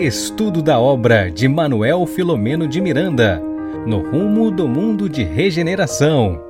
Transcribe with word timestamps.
Estudo 0.00 0.62
da 0.62 0.80
obra 0.80 1.30
de 1.30 1.46
Manuel 1.46 2.06
Filomeno 2.06 2.66
de 2.66 2.80
Miranda, 2.80 3.38
no 3.86 4.00
rumo 4.00 4.50
do 4.50 4.66
mundo 4.66 5.10
de 5.10 5.22
regeneração. 5.22 6.42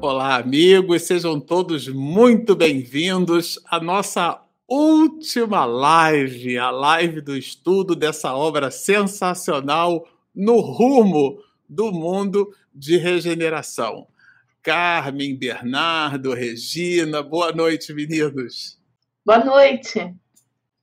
Olá, 0.00 0.36
amigos, 0.36 1.02
sejam 1.02 1.38
todos 1.38 1.88
muito 1.88 2.56
bem-vindos 2.56 3.60
à 3.66 3.78
nossa 3.78 4.40
última 4.66 5.66
live, 5.66 6.56
a 6.56 6.70
live 6.70 7.20
do 7.20 7.36
estudo 7.36 7.94
dessa 7.94 8.34
obra 8.34 8.70
sensacional 8.70 10.08
no 10.34 10.58
rumo 10.58 11.38
do 11.68 11.92
mundo 11.92 12.50
de 12.74 12.96
regeneração. 12.96 14.06
Carmen, 14.62 15.36
Bernardo, 15.36 16.32
Regina, 16.32 17.22
boa 17.22 17.52
noite, 17.52 17.92
meninos. 17.92 18.80
Boa 19.22 19.44
noite. 19.44 20.14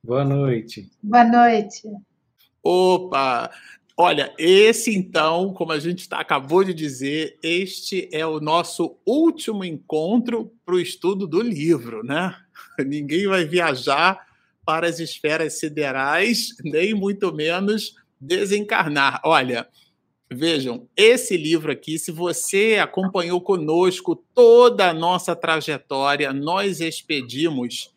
Boa 0.06 0.24
noite. 0.24 0.88
Boa 1.02 1.24
noite. 1.24 1.82
Opa! 2.62 3.50
Olha, 3.98 4.32
esse 4.38 4.96
então, 4.96 5.52
como 5.52 5.72
a 5.72 5.80
gente 5.80 6.08
tá, 6.08 6.20
acabou 6.20 6.64
de 6.64 6.76
dizer, 6.76 7.40
este 7.42 8.08
é 8.12 8.24
o 8.24 8.40
nosso 8.40 8.98
último 9.04 9.66
encontro 9.66 10.52
para 10.64 10.76
o 10.76 10.80
estudo 10.80 11.26
do 11.26 11.42
livro, 11.42 12.04
né? 12.04 12.36
Ninguém 12.86 13.26
vai 13.26 13.46
viajar 13.46 14.28
para 14.64 14.88
as 14.88 15.00
esferas 15.00 15.58
siderais, 15.58 16.50
nem 16.64 16.94
muito 16.94 17.34
menos 17.34 17.96
desencarnar. 18.22 19.22
Olha, 19.26 19.68
vejam, 20.32 20.88
esse 20.96 21.36
livro 21.36 21.72
aqui, 21.72 21.98
se 21.98 22.12
você 22.12 22.78
acompanhou 22.80 23.42
conosco 23.42 24.16
toda 24.36 24.88
a 24.88 24.94
nossa 24.94 25.36
trajetória, 25.36 26.32
nós 26.32 26.80
expedimos 26.80 27.95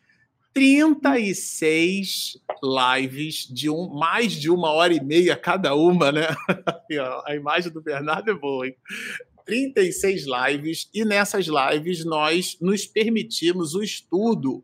36 0.53 2.37
lives 2.63 3.47
de 3.47 3.69
um, 3.69 3.87
mais 3.89 4.33
de 4.33 4.49
uma 4.49 4.71
hora 4.71 4.93
e 4.93 5.03
meia 5.03 5.35
cada 5.35 5.75
uma, 5.75 6.11
né? 6.11 6.27
A 7.25 7.35
imagem 7.35 7.71
do 7.71 7.81
Bernardo 7.81 8.31
é 8.31 8.33
boa, 8.33 8.67
hein? 8.67 8.75
36 9.45 10.25
lives, 10.27 10.89
e 10.93 11.03
nessas 11.03 11.47
lives 11.47 12.05
nós 12.05 12.57
nos 12.61 12.85
permitimos 12.85 13.73
o 13.73 13.81
estudo 13.81 14.63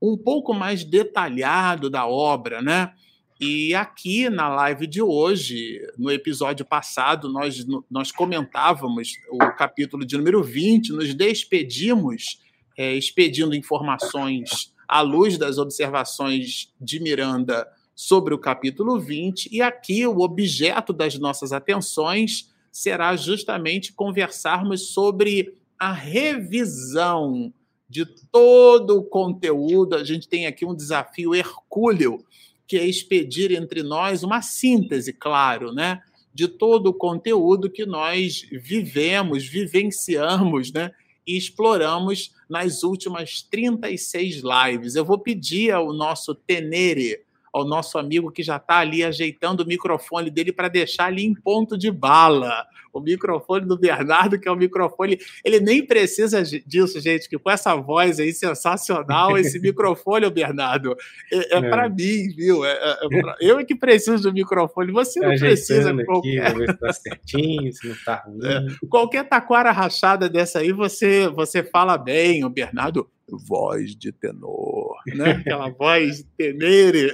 um 0.00 0.16
pouco 0.16 0.52
mais 0.52 0.84
detalhado 0.84 1.88
da 1.88 2.06
obra, 2.06 2.60
né? 2.60 2.92
E 3.40 3.74
aqui 3.74 4.30
na 4.30 4.48
live 4.48 4.86
de 4.86 5.02
hoje, 5.02 5.80
no 5.98 6.10
episódio 6.10 6.64
passado, 6.64 7.30
nós, 7.30 7.66
nós 7.90 8.10
comentávamos 8.10 9.12
o 9.30 9.38
capítulo 9.52 10.06
de 10.06 10.16
número 10.16 10.42
20, 10.42 10.92
nos 10.92 11.14
despedimos, 11.14 12.42
é, 12.78 12.94
expedindo 12.94 13.54
informações 13.54 14.74
à 14.88 15.00
luz 15.00 15.36
das 15.38 15.58
observações 15.58 16.72
de 16.80 17.00
Miranda 17.00 17.66
sobre 17.94 18.34
o 18.34 18.38
capítulo 18.38 19.00
20, 19.00 19.48
e 19.50 19.62
aqui 19.62 20.06
o 20.06 20.20
objeto 20.20 20.92
das 20.92 21.18
nossas 21.18 21.52
atenções 21.52 22.50
será 22.70 23.16
justamente 23.16 23.94
conversarmos 23.94 24.88
sobre 24.88 25.54
a 25.78 25.92
revisão 25.92 27.52
de 27.88 28.04
todo 28.04 28.98
o 28.98 29.02
conteúdo. 29.04 29.96
A 29.96 30.04
gente 30.04 30.28
tem 30.28 30.46
aqui 30.46 30.66
um 30.66 30.74
desafio 30.74 31.34
hercúleo, 31.34 32.22
que 32.66 32.76
é 32.76 32.84
expedir 32.84 33.52
entre 33.52 33.82
nós 33.82 34.22
uma 34.22 34.42
síntese, 34.42 35.12
claro, 35.12 35.72
né? 35.72 36.02
De 36.34 36.48
todo 36.48 36.88
o 36.88 36.94
conteúdo 36.94 37.70
que 37.70 37.86
nós 37.86 38.46
vivemos, 38.52 39.46
vivenciamos, 39.46 40.70
né? 40.70 40.90
E 41.26 41.36
exploramos 41.36 42.32
nas 42.48 42.82
últimas 42.82 43.42
36 43.42 44.42
lives. 44.42 44.94
Eu 44.94 45.04
vou 45.04 45.18
pedir 45.18 45.72
ao 45.72 45.92
nosso 45.92 46.34
Tenere, 46.34 47.20
ao 47.52 47.64
nosso 47.64 47.98
amigo 47.98 48.30
que 48.30 48.42
já 48.42 48.56
está 48.56 48.78
ali 48.78 49.02
ajeitando 49.02 49.62
o 49.62 49.66
microfone 49.66 50.30
dele 50.30 50.52
para 50.52 50.68
deixar 50.68 51.06
ali 51.06 51.24
em 51.24 51.34
ponto 51.34 51.76
de 51.76 51.90
bala. 51.90 52.66
O 52.96 53.00
microfone 53.00 53.66
do 53.66 53.78
Bernardo, 53.78 54.38
que 54.38 54.48
é 54.48 54.50
o 54.50 54.56
microfone. 54.56 55.18
Ele 55.44 55.60
nem 55.60 55.84
precisa 55.84 56.42
disso, 56.42 57.00
gente, 57.00 57.28
que 57.28 57.38
com 57.38 57.50
essa 57.50 57.74
voz 57.76 58.18
aí 58.18 58.32
sensacional, 58.32 59.36
esse 59.36 59.58
microfone, 59.60 60.26
o 60.26 60.30
Bernardo, 60.30 60.96
é, 61.32 61.54
é, 61.54 61.58
é. 61.58 61.60
para 61.70 61.88
mim, 61.88 62.28
viu? 62.34 62.64
É, 62.64 62.72
é, 62.72 62.96
é 63.02 63.20
pra... 63.20 63.36
eu 63.40 63.58
é 63.58 63.64
que 63.64 63.74
preciso 63.74 64.22
do 64.22 64.32
microfone, 64.32 64.92
você 64.92 65.20
não 65.20 65.36
precisa. 65.36 65.90
Aqui, 65.90 66.04
qualquer... 66.04 66.54
ver 66.54 66.70
se 66.70 66.78
tá 66.78 66.92
certinho, 66.92 67.72
se 67.72 67.88
não 67.88 67.96
tá 68.04 68.22
ruim. 68.26 68.46
É, 68.46 68.86
qualquer 68.88 69.28
taquara 69.28 69.70
rachada 69.72 70.28
dessa 70.28 70.60
aí, 70.60 70.72
você, 70.72 71.28
você 71.28 71.62
fala 71.62 71.96
bem, 71.98 72.44
o 72.44 72.50
Bernardo 72.50 73.08
voz 73.28 73.96
de 73.96 74.12
tenor, 74.12 74.96
né? 75.06 75.32
Aquela 75.32 75.68
voz 75.74 76.24
tenere. 76.36 77.12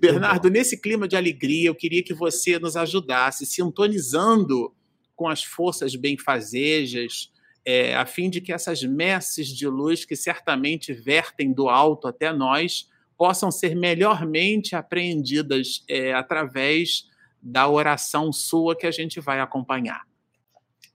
Bernardo, 0.00 0.50
nesse 0.50 0.80
clima 0.80 1.06
de 1.06 1.16
alegria, 1.16 1.68
eu 1.68 1.74
queria 1.74 2.02
que 2.02 2.14
você 2.14 2.58
nos 2.58 2.76
ajudasse, 2.76 3.46
sintonizando 3.46 4.74
com 5.14 5.28
as 5.28 5.44
forças 5.44 5.94
benfazejas, 5.94 7.30
é, 7.64 7.94
a 7.94 8.04
fim 8.04 8.28
de 8.28 8.40
que 8.40 8.52
essas 8.52 8.82
messes 8.82 9.48
de 9.48 9.66
luz 9.68 10.04
que 10.04 10.16
certamente 10.16 10.92
vertem 10.92 11.52
do 11.52 11.68
alto 11.68 12.08
até 12.08 12.32
nós 12.32 12.88
possam 13.16 13.50
ser 13.52 13.76
melhormente 13.76 14.74
apreendidas 14.74 15.84
é, 15.88 16.12
através 16.12 17.08
da 17.40 17.68
oração 17.68 18.32
sua 18.32 18.76
que 18.76 18.86
a 18.86 18.90
gente 18.90 19.20
vai 19.20 19.40
acompanhar. 19.40 20.02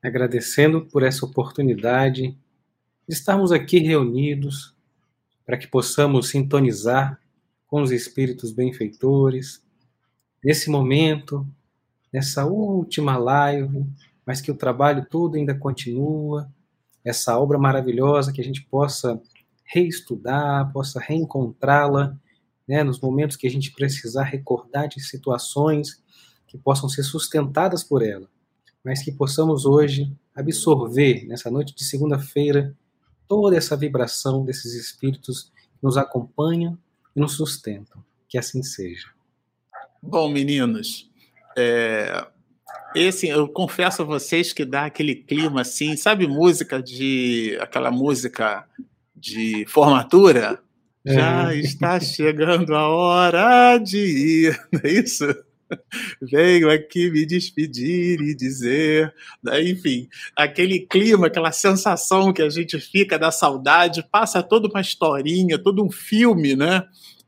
Agradecendo 0.03 0.85
por 0.85 1.03
essa 1.03 1.25
oportunidade 1.25 2.37
de 3.07 3.15
estarmos 3.15 3.51
aqui 3.51 3.79
reunidos 3.79 4.75
para 5.45 5.57
que 5.57 5.67
possamos 5.67 6.29
sintonizar 6.29 7.19
com 7.67 7.81
os 7.81 7.91
espíritos 7.91 8.51
benfeitores 8.51 9.61
nesse 10.43 10.69
momento, 10.69 11.45
nessa 12.11 12.45
última 12.45 13.17
live, 13.17 13.85
mas 14.25 14.41
que 14.41 14.51
o 14.51 14.55
trabalho 14.55 15.05
todo 15.09 15.35
ainda 15.35 15.53
continua, 15.53 16.49
essa 17.03 17.37
obra 17.37 17.57
maravilhosa 17.57 18.31
que 18.31 18.41
a 18.41 18.43
gente 18.43 18.63
possa 18.63 19.21
reestudar, 19.63 20.71
possa 20.71 20.99
reencontrá-la, 20.99 22.17
né, 22.67 22.83
nos 22.83 22.99
momentos 22.99 23.37
que 23.37 23.47
a 23.47 23.49
gente 23.49 23.71
precisar 23.71 24.23
recordar 24.23 24.87
de 24.87 25.01
situações 25.01 26.01
que 26.47 26.57
possam 26.57 26.89
ser 26.89 27.03
sustentadas 27.03 27.83
por 27.83 28.01
ela, 28.01 28.27
mas 28.83 29.01
que 29.01 29.11
possamos 29.11 29.65
hoje 29.65 30.13
absorver 30.35 31.25
nessa 31.25 31.49
noite 31.49 31.75
de 31.75 31.83
segunda-feira 31.83 32.75
toda 33.27 33.57
essa 33.57 33.75
vibração 33.75 34.45
desses 34.45 34.73
espíritos 34.73 35.51
que 35.79 35.83
nos 35.83 35.97
acompanham 35.97 36.77
e 37.17 37.19
nos 37.19 37.33
sustentam. 37.33 38.01
Que 38.29 38.37
assim 38.37 38.61
seja. 38.61 39.07
Bom, 40.01 40.29
meninos, 40.29 41.09
é, 41.57 42.27
esse 42.95 43.27
eu 43.27 43.47
confesso 43.47 44.03
a 44.03 44.05
vocês 44.05 44.53
que 44.53 44.63
dá 44.63 44.85
aquele 44.85 45.15
clima 45.15 45.61
assim, 45.61 45.97
sabe 45.97 46.27
música 46.27 46.81
de 46.81 47.57
aquela 47.59 47.89
música 47.89 48.65
de 49.15 49.65
formatura? 49.67 50.61
É. 51.05 51.13
Já 51.13 51.55
está 51.55 51.99
chegando 51.99 52.75
a 52.75 52.87
hora 52.87 53.77
de 53.79 53.97
ir, 53.97 54.67
não 54.71 54.81
é 54.83 54.91
isso? 54.93 55.25
Venho 56.21 56.69
aqui 56.69 57.09
me 57.11 57.25
despedir 57.25 58.21
e 58.21 58.35
dizer, 58.35 59.13
né? 59.43 59.61
enfim, 59.61 60.07
aquele 60.35 60.79
clima, 60.79 61.27
aquela 61.27 61.51
sensação 61.51 62.31
que 62.33 62.41
a 62.41 62.49
gente 62.49 62.79
fica 62.79 63.17
da 63.17 63.31
saudade, 63.31 64.05
passa 64.09 64.41
toda 64.41 64.67
uma 64.67 64.81
historinha, 64.81 65.57
todo 65.57 65.83
um 65.83 65.91
filme, 65.91 66.55
né? 66.55 66.83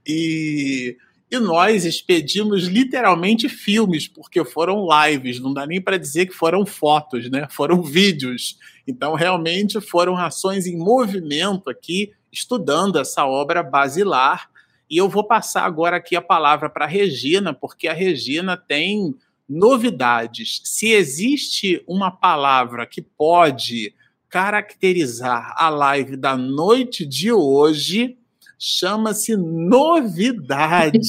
E, 0.08 0.98
e 1.30 1.38
nós 1.38 1.86
expedimos 1.86 2.64
literalmente 2.64 3.48
filmes, 3.48 4.08
porque 4.08 4.44
foram 4.44 4.88
lives, 4.88 5.40
não 5.40 5.54
dá 5.54 5.68
nem 5.68 5.82
para 5.82 5.98
dizer 5.98 6.26
que 6.26 6.34
foram 6.34 6.66
fotos, 6.66 7.30
né? 7.30 7.48
Foram 7.52 7.82
vídeos. 7.82 8.58
Então, 8.88 9.14
realmente 9.14 9.80
foram 9.80 10.18
ações 10.18 10.66
em 10.66 10.78
movimento 10.78 11.70
aqui, 11.70 12.12
estudando 12.32 13.00
essa 13.00 13.26
obra 13.26 13.62
basilar 13.62 14.50
e 14.90 14.98
eu 14.98 15.08
vou 15.08 15.24
passar 15.24 15.66
agora 15.66 15.98
aqui 15.98 16.16
a 16.16 16.22
palavra 16.22 16.70
para 16.70 16.86
a 16.86 16.88
Regina, 16.88 17.54
porque 17.54 17.88
a 17.88 17.94
Regina 17.94 18.58
tem 18.58 19.16
novidades. 19.48 20.62
Se 20.64 20.92
existe 20.92 21.84
uma 21.88 22.10
palavra 22.10 22.86
que 22.86 23.02
pode 23.02 23.94
caracterizar 24.30 25.54
a 25.58 25.70
live 25.70 26.16
da 26.16 26.38
noite 26.38 27.06
de 27.06 27.32
hoje, 27.32 28.18
chama-se 28.58 29.36
novidade. 29.36 31.00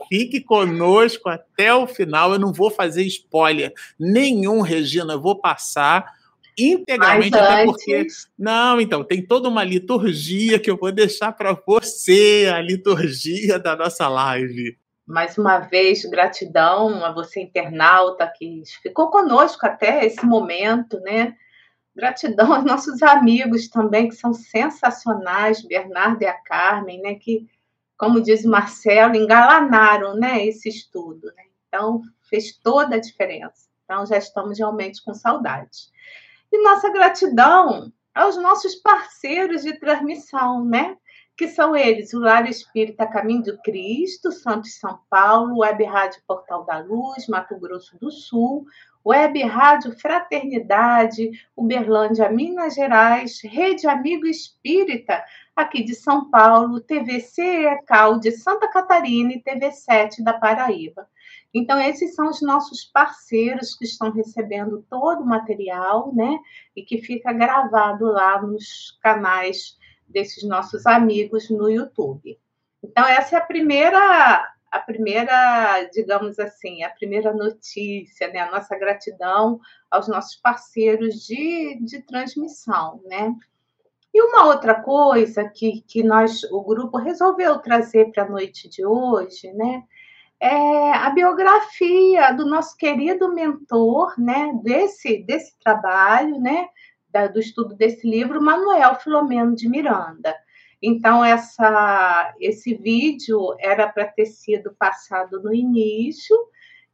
Fique 0.08 0.40
conosco 0.40 1.28
até 1.28 1.74
o 1.74 1.86
final. 1.86 2.32
Eu 2.32 2.38
não 2.38 2.52
vou 2.52 2.70
fazer 2.70 3.04
spoiler 3.04 3.72
nenhum, 3.98 4.60
Regina. 4.60 5.14
Eu 5.14 5.20
vou 5.20 5.36
passar 5.36 6.21
integralmente, 6.58 7.36
até 7.36 7.64
porque. 7.64 8.06
Não, 8.38 8.80
então, 8.80 9.04
tem 9.04 9.24
toda 9.24 9.48
uma 9.48 9.64
liturgia 9.64 10.58
que 10.58 10.70
eu 10.70 10.76
vou 10.76 10.92
deixar 10.92 11.32
para 11.32 11.52
você, 11.52 12.50
a 12.52 12.60
liturgia 12.60 13.58
da 13.58 13.76
nossa 13.76 14.08
live. 14.08 14.78
Mais 15.06 15.36
uma 15.36 15.58
vez, 15.58 16.04
gratidão 16.04 17.04
a 17.04 17.12
você, 17.12 17.40
internauta, 17.40 18.30
que 18.36 18.62
ficou 18.82 19.10
conosco 19.10 19.66
até 19.66 20.04
esse 20.06 20.24
momento, 20.24 21.00
né? 21.00 21.34
Gratidão 21.94 22.52
aos 22.54 22.64
nossos 22.64 23.02
amigos 23.02 23.68
também, 23.68 24.08
que 24.08 24.14
são 24.14 24.32
sensacionais, 24.32 25.62
Bernardo 25.62 26.22
e 26.22 26.26
a 26.26 26.32
Carmen, 26.32 27.00
né? 27.02 27.14
Que 27.16 27.46
como 28.02 28.20
diz 28.20 28.44
Marcelo, 28.44 29.14
engalanaram 29.14 30.16
né, 30.16 30.44
esse 30.44 30.68
estudo. 30.68 31.28
Né? 31.36 31.44
Então, 31.68 32.02
fez 32.28 32.52
toda 32.56 32.96
a 32.96 33.00
diferença. 33.00 33.68
Então, 33.84 34.04
já 34.04 34.18
estamos 34.18 34.58
realmente 34.58 35.00
com 35.04 35.14
saudade. 35.14 35.88
E 36.52 36.62
nossa 36.62 36.90
gratidão 36.90 37.90
aos 38.14 38.36
nossos 38.36 38.74
parceiros 38.74 39.62
de 39.62 39.78
transmissão, 39.78 40.62
né? 40.62 40.98
Que 41.34 41.48
são 41.48 41.74
eles, 41.74 42.12
o 42.12 42.20
Lar 42.20 42.46
Espírita 42.46 43.06
Caminho 43.06 43.42
do 43.42 43.58
Cristo, 43.62 44.30
Santos 44.30 44.78
São 44.78 45.00
Paulo, 45.08 45.60
Web 45.60 45.82
Rádio 45.84 46.22
Portal 46.26 46.64
da 46.66 46.78
Luz, 46.78 47.26
Mato 47.26 47.58
Grosso 47.58 47.98
do 47.98 48.10
Sul, 48.10 48.66
Web 49.04 49.42
Rádio 49.42 49.98
Fraternidade, 49.98 51.30
Uberlândia, 51.56 52.28
Minas 52.30 52.74
Gerais, 52.74 53.40
Rede 53.42 53.86
Amigo 53.86 54.26
Espírita, 54.26 55.22
aqui 55.54 55.82
de 55.82 55.94
São 55.94 56.30
Paulo, 56.30 56.80
TVC 56.80 57.42
ECAL 57.66 58.18
de 58.18 58.30
Santa 58.32 58.68
Catarina 58.68 59.32
e 59.32 59.42
TV7 59.42 60.22
da 60.22 60.32
Paraíba. 60.32 61.08
Então, 61.54 61.78
esses 61.78 62.14
são 62.14 62.28
os 62.30 62.40
nossos 62.40 62.84
parceiros 62.84 63.74
que 63.74 63.84
estão 63.84 64.10
recebendo 64.10 64.84
todo 64.88 65.22
o 65.22 65.26
material, 65.26 66.12
né? 66.14 66.38
E 66.74 66.82
que 66.82 66.98
fica 66.98 67.32
gravado 67.32 68.06
lá 68.06 68.40
nos 68.40 68.98
canais 69.02 69.76
desses 70.08 70.44
nossos 70.44 70.86
amigos 70.86 71.50
no 71.50 71.68
YouTube. 71.68 72.38
Então, 72.82 73.06
essa 73.06 73.36
é 73.36 73.38
a 73.38 73.44
primeira 73.44 74.51
a 74.72 74.80
primeira, 74.80 75.84
digamos 75.92 76.38
assim, 76.38 76.82
a 76.82 76.88
primeira 76.88 77.30
notícia, 77.34 78.28
né? 78.28 78.40
A 78.40 78.50
nossa 78.50 78.74
gratidão 78.78 79.60
aos 79.90 80.08
nossos 80.08 80.36
parceiros 80.36 81.26
de, 81.26 81.78
de 81.84 82.00
transmissão, 82.00 82.98
né? 83.04 83.34
E 84.14 84.22
uma 84.22 84.46
outra 84.46 84.74
coisa 84.74 85.46
que, 85.46 85.82
que 85.82 86.02
nós, 86.02 86.42
o 86.44 86.62
grupo 86.62 86.96
resolveu 86.96 87.58
trazer 87.58 88.10
para 88.12 88.24
a 88.24 88.28
noite 88.28 88.66
de 88.66 88.84
hoje, 88.84 89.52
né? 89.52 89.84
É 90.40 90.92
a 90.94 91.10
biografia 91.10 92.32
do 92.32 92.46
nosso 92.46 92.74
querido 92.76 93.32
mentor, 93.32 94.14
né? 94.18 94.52
Desse, 94.62 95.22
desse 95.22 95.54
trabalho, 95.62 96.40
né? 96.40 96.66
Da, 97.10 97.26
do 97.26 97.38
estudo 97.38 97.74
desse 97.74 98.08
livro, 98.08 98.40
Manuel 98.40 98.94
Filomeno 98.94 99.54
de 99.54 99.68
Miranda. 99.68 100.34
Então, 100.82 101.24
essa, 101.24 102.34
esse 102.40 102.74
vídeo 102.74 103.54
era 103.60 103.88
para 103.88 104.06
ter 104.06 104.26
sido 104.26 104.74
passado 104.76 105.40
no 105.40 105.54
início, 105.54 106.36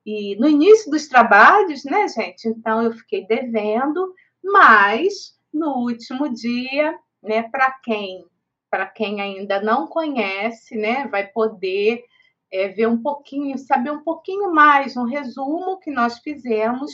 e 0.05 0.37
no 0.37 0.49
início 0.49 0.91
dos 0.91 1.07
trabalhos, 1.07 1.85
né, 1.85 2.09
gente? 2.09 2.49
Então, 2.49 2.83
eu 2.83 2.93
fiquei 2.93 3.27
devendo, 3.27 4.15
mas 4.43 5.39
no 5.53 5.79
último 5.79 6.33
dia, 6.33 6.99
né, 7.23 7.43
para 7.43 7.71
quem 7.83 8.25
para 8.71 8.87
quem 8.87 9.21
ainda 9.21 9.63
não 9.63 9.87
conhece, 9.87 10.77
né, 10.77 11.07
vai 11.09 11.27
poder 11.27 12.05
é, 12.53 12.69
ver 12.69 12.87
um 12.87 13.01
pouquinho, 13.01 13.57
saber 13.57 13.91
um 13.91 14.03
pouquinho 14.03 14.53
mais, 14.53 14.95
um 14.95 15.05
resumo 15.05 15.79
que 15.79 15.91
nós 15.91 16.19
fizemos 16.19 16.91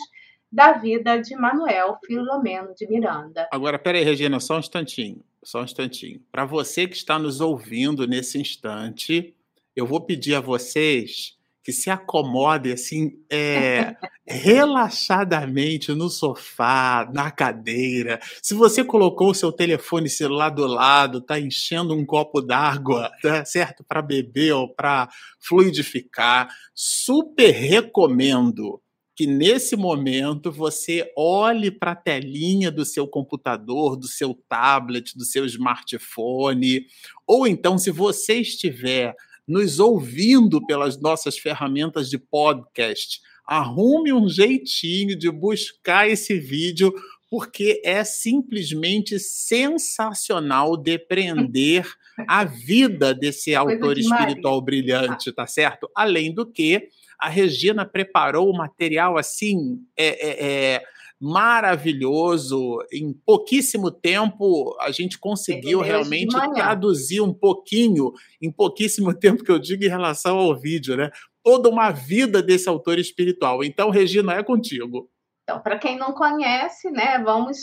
da 0.50 0.72
vida 0.74 1.20
de 1.20 1.34
Manuel 1.34 1.98
Filomeno 2.06 2.72
de 2.76 2.88
Miranda. 2.88 3.48
Agora, 3.50 3.76
peraí, 3.76 4.04
Regina, 4.04 4.38
só 4.38 4.54
um 4.54 4.60
instantinho. 4.60 5.20
Só 5.44 5.60
um 5.60 5.64
instantinho. 5.64 6.20
Para 6.32 6.44
você 6.44 6.88
que 6.88 6.96
está 6.96 7.18
nos 7.18 7.40
ouvindo 7.40 8.06
nesse 8.06 8.40
instante, 8.40 9.34
eu 9.76 9.86
vou 9.86 10.00
pedir 10.00 10.34
a 10.34 10.40
vocês 10.40 11.36
que 11.64 11.72
se 11.72 11.88
acomodem 11.88 12.74
assim, 12.74 13.18
é, 13.30 13.96
relaxadamente 14.28 15.92
no 15.92 16.10
sofá, 16.10 17.10
na 17.12 17.30
cadeira. 17.30 18.20
Se 18.42 18.52
você 18.52 18.84
colocou 18.84 19.30
o 19.30 19.34
seu 19.34 19.50
telefone 19.50 20.10
celular 20.10 20.50
do 20.50 20.66
lado, 20.66 21.18
está 21.18 21.40
enchendo 21.40 21.94
um 21.94 22.04
copo 22.04 22.42
d'água, 22.42 23.10
tá 23.22 23.44
certo? 23.46 23.82
Para 23.82 24.02
beber 24.02 24.52
ou 24.52 24.74
para 24.74 25.08
fluidificar, 25.40 26.48
super 26.74 27.50
recomendo 27.50 28.80
que 29.16 29.26
nesse 29.26 29.76
momento 29.76 30.50
você 30.50 31.10
olhe 31.16 31.70
para 31.70 31.92
a 31.92 31.96
telinha 31.96 32.70
do 32.70 32.84
seu 32.84 33.06
computador, 33.06 33.96
do 33.96 34.08
seu 34.08 34.34
tablet, 34.48 35.16
do 35.16 35.24
seu 35.24 35.44
smartphone, 35.46 36.86
ou 37.26 37.46
então, 37.46 37.78
se 37.78 37.90
você 37.90 38.40
estiver 38.40 39.14
nos 39.46 39.78
ouvindo 39.78 40.64
pelas 40.66 41.00
nossas 41.00 41.38
ferramentas 41.38 42.08
de 42.10 42.18
podcast, 42.18 43.20
arrume 43.46 44.12
um 44.12 44.28
jeitinho 44.28 45.16
de 45.16 45.30
buscar 45.30 46.08
esse 46.08 46.38
vídeo, 46.38 46.92
porque 47.30 47.80
é 47.84 48.02
simplesmente 48.04 49.18
sensacional 49.18 50.76
depreender 50.76 51.86
a 52.28 52.44
vida 52.44 53.14
desse 53.14 53.54
autor 53.54 53.98
espiritual 53.98 54.60
brilhante, 54.62 55.32
tá 55.32 55.46
certo? 55.46 55.90
Além 55.94 56.32
do 56.32 56.46
que 56.46 56.88
a 57.20 57.28
Regina 57.28 57.84
preparou 57.84 58.50
o 58.50 58.56
material 58.56 59.16
assim, 59.16 59.78
é, 59.96 60.06
é, 60.06 60.74
é 60.74 60.82
maravilhoso. 61.20 62.78
Em 62.92 63.12
pouquíssimo 63.12 63.90
tempo, 63.90 64.76
a 64.80 64.90
gente 64.90 65.18
conseguiu 65.18 65.80
realmente 65.80 66.36
traduzir 66.52 67.20
um 67.20 67.32
pouquinho, 67.32 68.12
em 68.40 68.50
pouquíssimo 68.50 69.12
tempo 69.18 69.42
que 69.42 69.50
eu 69.50 69.58
digo 69.58 69.84
em 69.84 69.88
relação 69.88 70.38
ao 70.38 70.54
vídeo, 70.58 70.96
né? 70.96 71.10
Toda 71.42 71.68
uma 71.68 71.90
vida 71.90 72.42
desse 72.42 72.68
autor 72.68 72.98
espiritual. 72.98 73.62
Então, 73.64 73.90
Regina, 73.90 74.34
é 74.34 74.42
contigo. 74.42 75.08
Então, 75.44 75.60
para 75.60 75.78
quem 75.78 75.98
não 75.98 76.12
conhece, 76.12 76.90
né, 76.90 77.18
vamos, 77.18 77.58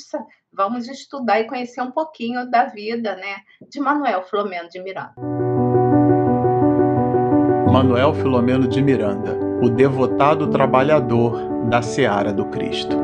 vamos 0.54 0.88
estudar 0.88 1.40
e 1.40 1.48
conhecer 1.48 1.82
um 1.82 1.92
pouquinho 1.92 2.50
da 2.50 2.66
vida, 2.66 3.16
né, 3.16 3.38
de 3.68 3.80
Manuel 3.80 4.22
Filomeno 4.22 4.70
de 4.70 4.80
Miranda. 4.84 5.51
Manuel 7.72 8.14
Filomeno 8.14 8.68
de 8.68 8.82
Miranda, 8.82 9.38
o 9.62 9.70
devotado 9.70 10.48
trabalhador 10.48 11.40
da 11.70 11.82
seara 11.82 12.34
do 12.34 12.44
Cristo. 12.48 12.98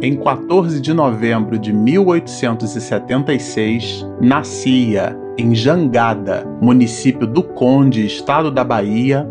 Em 0.00 0.14
14 0.14 0.80
de 0.80 0.94
novembro 0.94 1.58
de 1.58 1.72
1876, 1.72 4.06
nascia 4.20 5.18
em 5.36 5.52
Jangada, 5.52 6.46
município 6.60 7.26
do 7.26 7.42
Conde, 7.42 8.06
estado 8.06 8.52
da 8.52 8.62
Bahia, 8.62 9.28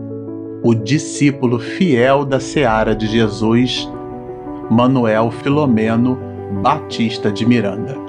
o 0.62 0.76
discípulo 0.76 1.60
fiel 1.60 2.26
da 2.26 2.42
seara 2.42 2.94
de 2.94 3.08
Jesus, 3.08 3.90
Manuel 4.70 5.32
Filomeno 5.32 6.20
Batista 6.62 7.32
de 7.32 7.46
Miranda. 7.46 8.03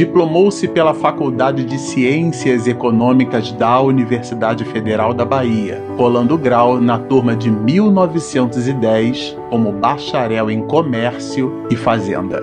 Diplomou-se 0.00 0.66
pela 0.66 0.94
Faculdade 0.94 1.62
de 1.62 1.78
Ciências 1.78 2.66
Econômicas 2.66 3.52
da 3.52 3.82
Universidade 3.82 4.64
Federal 4.64 5.12
da 5.12 5.26
Bahia, 5.26 5.78
rolando 5.94 6.38
grau 6.38 6.80
na 6.80 6.98
turma 6.98 7.36
de 7.36 7.50
1910 7.50 9.36
como 9.50 9.70
bacharel 9.70 10.50
em 10.50 10.62
Comércio 10.62 11.66
e 11.68 11.76
Fazenda. 11.76 12.42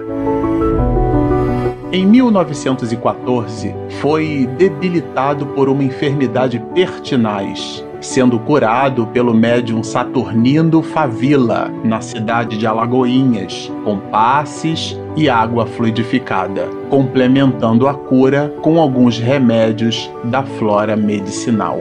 Em 1.92 2.06
1914, 2.06 3.74
foi 4.02 4.48
debilitado 4.56 5.48
por 5.48 5.68
uma 5.68 5.84
enfermidade 5.84 6.64
pertinaz 6.76 7.84
sendo 8.00 8.38
curado 8.38 9.08
pelo 9.08 9.34
médium 9.34 9.82
Saturnino 9.82 10.84
Favila, 10.84 11.74
na 11.84 12.00
cidade 12.00 12.56
de 12.56 12.68
Alagoinhas, 12.68 13.72
com 13.84 13.98
passes 13.98 14.96
e 15.18 15.28
água 15.28 15.66
fluidificada, 15.66 16.70
complementando 16.92 17.88
a 17.88 17.94
cura 17.94 18.54
com 18.62 18.80
alguns 18.80 19.18
remédios 19.18 20.10
da 20.24 20.44
flora 20.44 20.96
medicinal. 20.96 21.80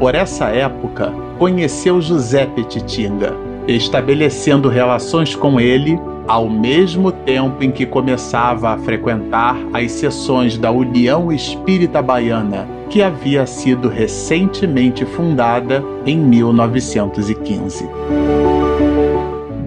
Por 0.00 0.16
essa 0.16 0.46
época, 0.46 1.12
conheceu 1.38 2.02
José 2.02 2.44
Petitinga, 2.44 3.32
estabelecendo 3.68 4.68
relações 4.68 5.36
com 5.36 5.60
ele 5.60 5.96
ao 6.26 6.48
mesmo 6.48 7.12
tempo 7.12 7.62
em 7.62 7.70
que 7.70 7.86
começava 7.86 8.70
a 8.70 8.78
frequentar 8.78 9.56
as 9.72 9.92
sessões 9.92 10.58
da 10.58 10.72
União 10.72 11.32
Espírita 11.32 12.02
Baiana, 12.02 12.66
que 12.90 13.00
havia 13.00 13.46
sido 13.46 13.88
recentemente 13.88 15.04
fundada 15.04 15.84
em 16.04 16.16
1915. 16.16 17.88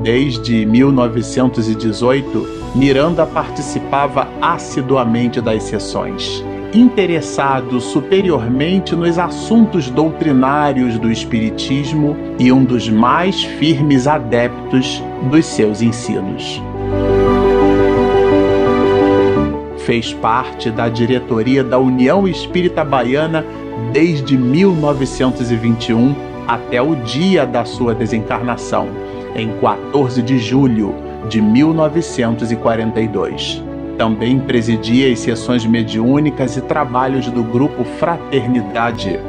Desde 0.05 0.67
1918, 0.67 2.47
Miranda 2.75 3.25
participava 3.25 4.27
assiduamente 4.39 5.41
das 5.41 5.63
sessões 5.63 6.45
interessado 6.75 7.79
superiormente 7.79 8.95
nos 8.95 9.17
assuntos 9.17 9.89
doutrinários 9.89 10.99
do 10.99 11.09
Espiritismo 11.09 12.15
e 12.37 12.51
um 12.51 12.65
dos 12.65 12.87
mais 12.89 13.45
firmes 13.45 14.05
adeptos 14.07 15.01
dos 15.31 15.45
seus 15.45 15.81
ensinos. 15.81 16.61
Fez 19.85 20.13
parte 20.13 20.69
da 20.69 20.87
diretoria 20.87 21.63
da 21.63 21.79
União 21.79 22.27
Espírita 22.27 22.83
Baiana 22.83 23.43
desde 23.93 24.37
1921 24.37 26.13
até 26.45 26.81
o 26.81 26.95
dia 26.95 27.45
da 27.45 27.65
sua 27.65 27.95
desencarnação, 27.95 28.89
em 29.35 29.51
14 29.59 30.21
de 30.21 30.39
julho 30.39 30.95
de 31.29 31.41
1942 31.41 33.61
Também 33.97 34.39
presidia 34.39 35.11
as 35.11 35.19
sessões 35.19 35.65
mediúnicas 35.65 36.57
e 36.57 36.61
trabalhos 36.61 37.27
do 37.27 37.43
grupo 37.43 37.83
Fraternidade. 37.83 39.19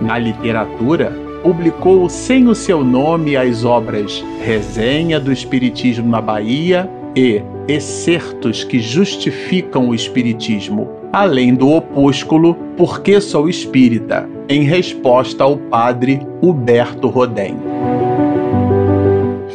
Na 0.00 0.18
literatura, 0.18 1.12
publicou 1.42 2.08
sem 2.08 2.48
o 2.48 2.54
seu 2.54 2.82
nome 2.82 3.36
as 3.36 3.64
obras 3.64 4.24
Resenha 4.40 5.18
do 5.18 5.32
Espiritismo 5.32 6.08
na 6.08 6.20
Bahia 6.20 6.88
e 7.14 7.42
Excertos 7.68 8.62
que 8.62 8.78
Justificam 8.78 9.88
o 9.88 9.94
Espiritismo, 9.94 10.88
além 11.12 11.54
do 11.54 11.70
opúsculo 11.70 12.54
Porque 12.76 13.20
Sou 13.20 13.48
Espírita, 13.48 14.28
em 14.48 14.62
resposta 14.62 15.44
ao 15.44 15.56
padre 15.56 16.20
Huberto 16.40 17.08
Rodem. 17.08 17.56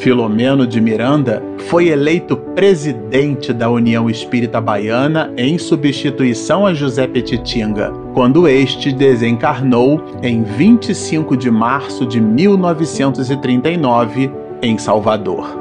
Filomeno 0.02 0.66
de 0.66 0.82
Miranda 0.82 1.44
foi 1.70 1.90
eleito 1.90 2.36
presidente 2.36 3.54
da 3.54 3.70
União 3.70 4.10
Espírita 4.10 4.60
Baiana 4.60 5.32
em 5.38 5.60
substituição 5.60 6.66
a 6.66 6.74
José 6.74 7.06
Petitinga, 7.06 7.94
quando 8.14 8.48
este 8.48 8.92
desencarnou 8.92 10.04
em 10.24 10.42
25 10.42 11.38
de 11.38 11.52
março 11.52 12.06
de 12.06 12.20
1939 12.20 14.32
em 14.64 14.78
Salvador. 14.80 15.56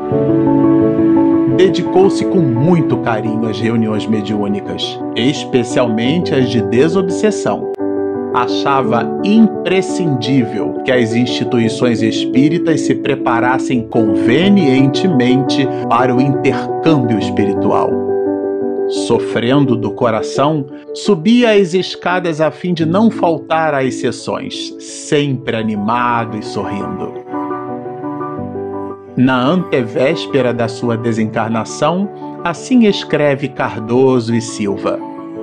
Dedicou-se 1.59 2.25
com 2.25 2.41
muito 2.41 2.97
carinho 2.97 3.47
às 3.47 3.61
reuniões 3.61 4.07
mediúnicas, 4.07 4.99
especialmente 5.15 6.35
as 6.35 6.49
de 6.49 6.63
desobsessão 6.63 7.70
achava 8.35 9.21
imprescindível 9.25 10.83
que 10.85 10.93
as 10.93 11.15
instituições 11.15 12.03
espíritas 12.03 12.83
se 12.83 12.95
preparassem 12.95 13.87
convenientemente 13.89 15.67
para 15.89 16.15
o 16.15 16.21
intercâmbio 16.21 17.19
espiritual. 17.19 17.91
Sofrendo 19.07 19.77
do 19.77 19.93
coração, 19.93 20.67
subia 20.95 21.53
as 21.53 21.75
escadas 21.75 22.41
a 22.41 22.51
fim 22.51 22.75
de 22.75 22.85
não 22.85 23.11
faltar 23.11 23.73
às 23.73 23.95
sessões, 23.95 24.75
sempre 24.81 25.57
animado 25.57 26.37
e 26.37 26.43
sorrindo. 26.43 27.15
Na 29.17 29.39
antevéspera 29.39 30.53
da 30.53 30.67
sua 30.67 30.97
desencarnação, 30.97 32.09
assim 32.43 32.87
escreve 32.87 33.49
Cardoso 33.49 34.35
e 34.35 34.41
Silva: 34.41 34.99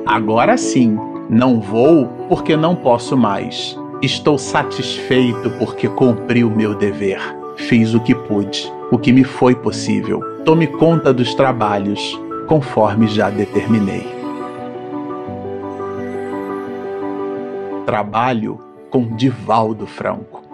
Agora 0.06 0.58
sim, 0.58 0.98
não 1.30 1.60
vou 1.60 2.08
porque 2.30 2.56
não 2.56 2.76
posso 2.76 3.18
mais. 3.18 3.78
Estou 4.02 4.38
satisfeito 4.38 5.50
porque 5.58 5.88
cumpri 5.90 6.44
o 6.44 6.50
meu 6.50 6.76
dever. 6.76 7.20
Fiz 7.58 7.94
o 7.94 8.00
que 8.00 8.14
pude, 8.14 8.72
o 8.92 8.98
que 8.98 9.12
me 9.12 9.24
foi 9.24 9.56
possível. 9.56 10.22
Tome 10.46 10.68
conta 10.68 11.14
dos 11.14 11.34
trabalhos, 11.34 12.20
conforme 12.48 13.08
já 13.08 13.30
determinei. 13.30 14.08
Trabalho 17.86 18.60
com 18.90 19.16
Divaldo 19.16 19.88
Franco. 19.88 20.47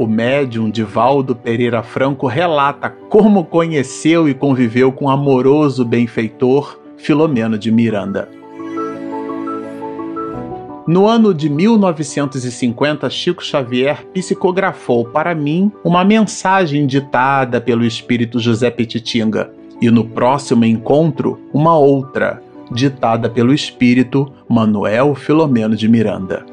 O 0.00 0.06
médium 0.06 0.70
Divaldo 0.70 1.36
Pereira 1.36 1.82
Franco 1.82 2.26
relata 2.26 2.88
como 2.88 3.44
conheceu 3.44 4.26
e 4.30 4.32
conviveu 4.32 4.90
com 4.90 5.04
o 5.04 5.10
amoroso 5.10 5.84
benfeitor 5.84 6.80
Filomeno 6.96 7.58
de 7.58 7.70
Miranda. 7.70 8.26
No 10.88 11.06
ano 11.06 11.34
de 11.34 11.50
1950, 11.50 13.10
Chico 13.10 13.44
Xavier 13.44 14.06
psicografou 14.06 15.04
para 15.04 15.34
mim 15.34 15.70
uma 15.84 16.02
mensagem 16.02 16.86
ditada 16.86 17.60
pelo 17.60 17.84
espírito 17.84 18.40
José 18.40 18.70
Petitinga, 18.70 19.52
e 19.82 19.90
no 19.90 20.06
próximo 20.06 20.64
encontro, 20.64 21.38
uma 21.52 21.76
outra, 21.76 22.42
ditada 22.72 23.28
pelo 23.28 23.52
espírito 23.52 24.32
Manuel 24.48 25.14
Filomeno 25.14 25.76
de 25.76 25.86
Miranda. 25.86 26.49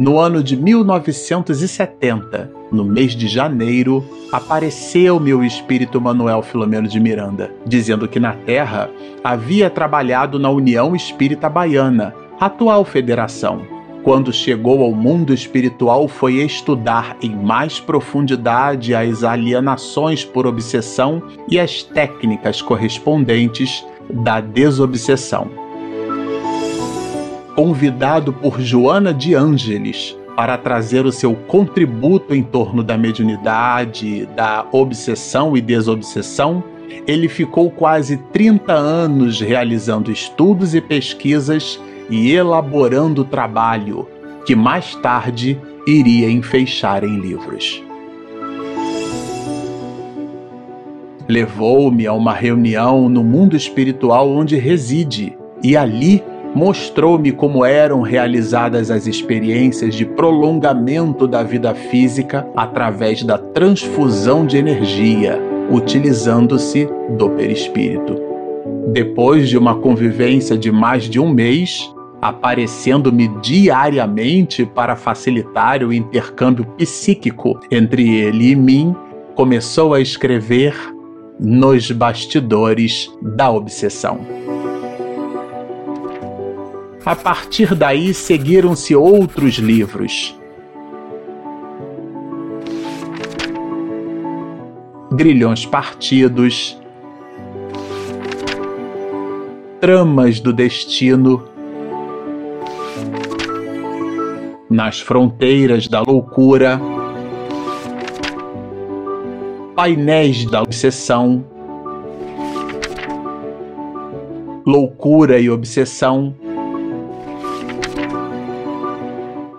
No 0.00 0.18
ano 0.18 0.42
de 0.42 0.56
1970, 0.56 2.50
no 2.72 2.86
mês 2.86 3.14
de 3.14 3.28
janeiro, 3.28 4.02
apareceu-me 4.32 5.34
o 5.34 5.44
espírito 5.44 6.00
Manuel 6.00 6.40
Filomeno 6.40 6.88
de 6.88 6.98
Miranda, 6.98 7.52
dizendo 7.66 8.08
que 8.08 8.18
na 8.18 8.32
Terra 8.32 8.88
havia 9.22 9.68
trabalhado 9.68 10.38
na 10.38 10.48
União 10.48 10.96
Espírita 10.96 11.50
Baiana, 11.50 12.14
atual 12.40 12.82
federação. 12.82 13.60
Quando 14.02 14.32
chegou 14.32 14.82
ao 14.82 14.92
mundo 14.94 15.34
espiritual, 15.34 16.08
foi 16.08 16.36
estudar 16.36 17.18
em 17.20 17.36
mais 17.36 17.78
profundidade 17.78 18.94
as 18.94 19.22
alienações 19.22 20.24
por 20.24 20.46
obsessão 20.46 21.22
e 21.46 21.60
as 21.60 21.82
técnicas 21.82 22.62
correspondentes 22.62 23.84
da 24.08 24.40
desobsessão 24.40 25.69
convidado 27.60 28.32
por 28.32 28.58
Joana 28.58 29.12
de 29.12 29.34
Ângeles 29.34 30.16
para 30.34 30.56
trazer 30.56 31.04
o 31.04 31.12
seu 31.12 31.34
contributo 31.34 32.34
em 32.34 32.42
torno 32.42 32.82
da 32.82 32.96
mediunidade, 32.96 34.24
da 34.34 34.64
obsessão 34.72 35.54
e 35.54 35.60
desobsessão, 35.60 36.64
ele 37.06 37.28
ficou 37.28 37.70
quase 37.70 38.16
30 38.32 38.72
anos 38.72 39.42
realizando 39.42 40.10
estudos 40.10 40.74
e 40.74 40.80
pesquisas 40.80 41.78
e 42.08 42.32
elaborando 42.32 43.26
trabalho 43.26 44.08
que 44.46 44.56
mais 44.56 44.94
tarde 44.94 45.60
iria 45.86 46.30
enfeixar 46.30 47.04
em 47.04 47.20
livros. 47.20 47.84
Levou-me 51.28 52.06
a 52.06 52.14
uma 52.14 52.32
reunião 52.32 53.06
no 53.10 53.22
mundo 53.22 53.54
espiritual 53.54 54.30
onde 54.30 54.56
reside 54.56 55.36
e 55.62 55.76
ali 55.76 56.24
mostrou-me 56.54 57.32
como 57.32 57.64
eram 57.64 58.00
realizadas 58.00 58.90
as 58.90 59.06
experiências 59.06 59.94
de 59.94 60.04
prolongamento 60.04 61.26
da 61.26 61.42
vida 61.42 61.74
física 61.74 62.46
através 62.56 63.22
da 63.22 63.38
transfusão 63.38 64.44
de 64.44 64.56
energia, 64.56 65.38
utilizando-se 65.70 66.88
do 67.10 67.30
perispírito. 67.30 68.16
Depois 68.88 69.48
de 69.48 69.56
uma 69.56 69.76
convivência 69.76 70.58
de 70.58 70.72
mais 70.72 71.04
de 71.04 71.20
um 71.20 71.28
mês, 71.28 71.92
aparecendo-me 72.20 73.28
diariamente 73.40 74.66
para 74.66 74.96
facilitar 74.96 75.82
o 75.82 75.92
intercâmbio 75.92 76.66
psíquico 76.76 77.58
entre 77.70 78.16
ele 78.16 78.50
e 78.50 78.56
mim, 78.56 78.94
começou 79.34 79.94
a 79.94 80.00
escrever 80.00 80.74
Nos 81.38 81.90
Bastidores 81.90 83.10
da 83.22 83.50
Obsessão. 83.50 84.39
A 87.04 87.16
partir 87.16 87.74
daí 87.74 88.12
seguiram-se 88.12 88.94
outros 88.94 89.54
livros. 89.54 90.38
Grilhões 95.10 95.64
Partidos, 95.64 96.78
Tramas 99.80 100.40
do 100.40 100.52
Destino, 100.52 101.42
Nas 104.68 105.00
Fronteiras 105.00 105.88
da 105.88 106.02
Loucura, 106.02 106.78
Painéis 109.74 110.44
da 110.44 110.60
Obsessão, 110.60 111.42
Loucura 114.66 115.40
e 115.40 115.48
Obsessão 115.48 116.34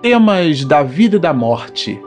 temas 0.01 0.65
da 0.65 0.81
vida 0.81 1.17
e 1.17 1.19
da 1.19 1.31
morte, 1.31 1.99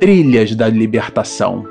trilhas 0.00 0.56
da 0.56 0.68
libertação, 0.68 1.64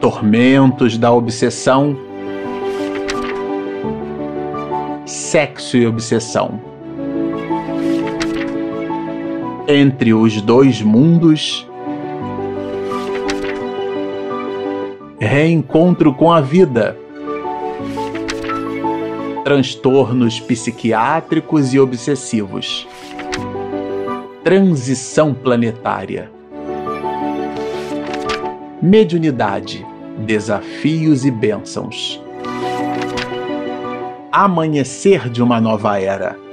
tormentos 0.00 0.98
da 0.98 1.12
obsessão, 1.12 1.96
sexo 5.06 5.76
e 5.76 5.86
obsessão. 5.86 6.60
Entre 9.68 10.12
os 10.12 10.40
dois 10.40 10.82
mundos, 10.82 11.64
reencontro 15.20 16.12
com 16.12 16.32
a 16.32 16.40
vida 16.40 16.96
transtornos 19.44 20.40
psiquiátricos 20.40 21.72
e 21.72 21.80
obsessivos. 21.80 22.86
Transição 24.44 25.34
planetária. 25.34 26.30
Mediunidade, 28.80 29.86
desafios 30.18 31.24
e 31.24 31.30
bênçãos. 31.30 32.22
Amanhecer 34.30 35.28
de 35.28 35.42
uma 35.42 35.60
nova 35.60 35.98
era. 36.00 36.48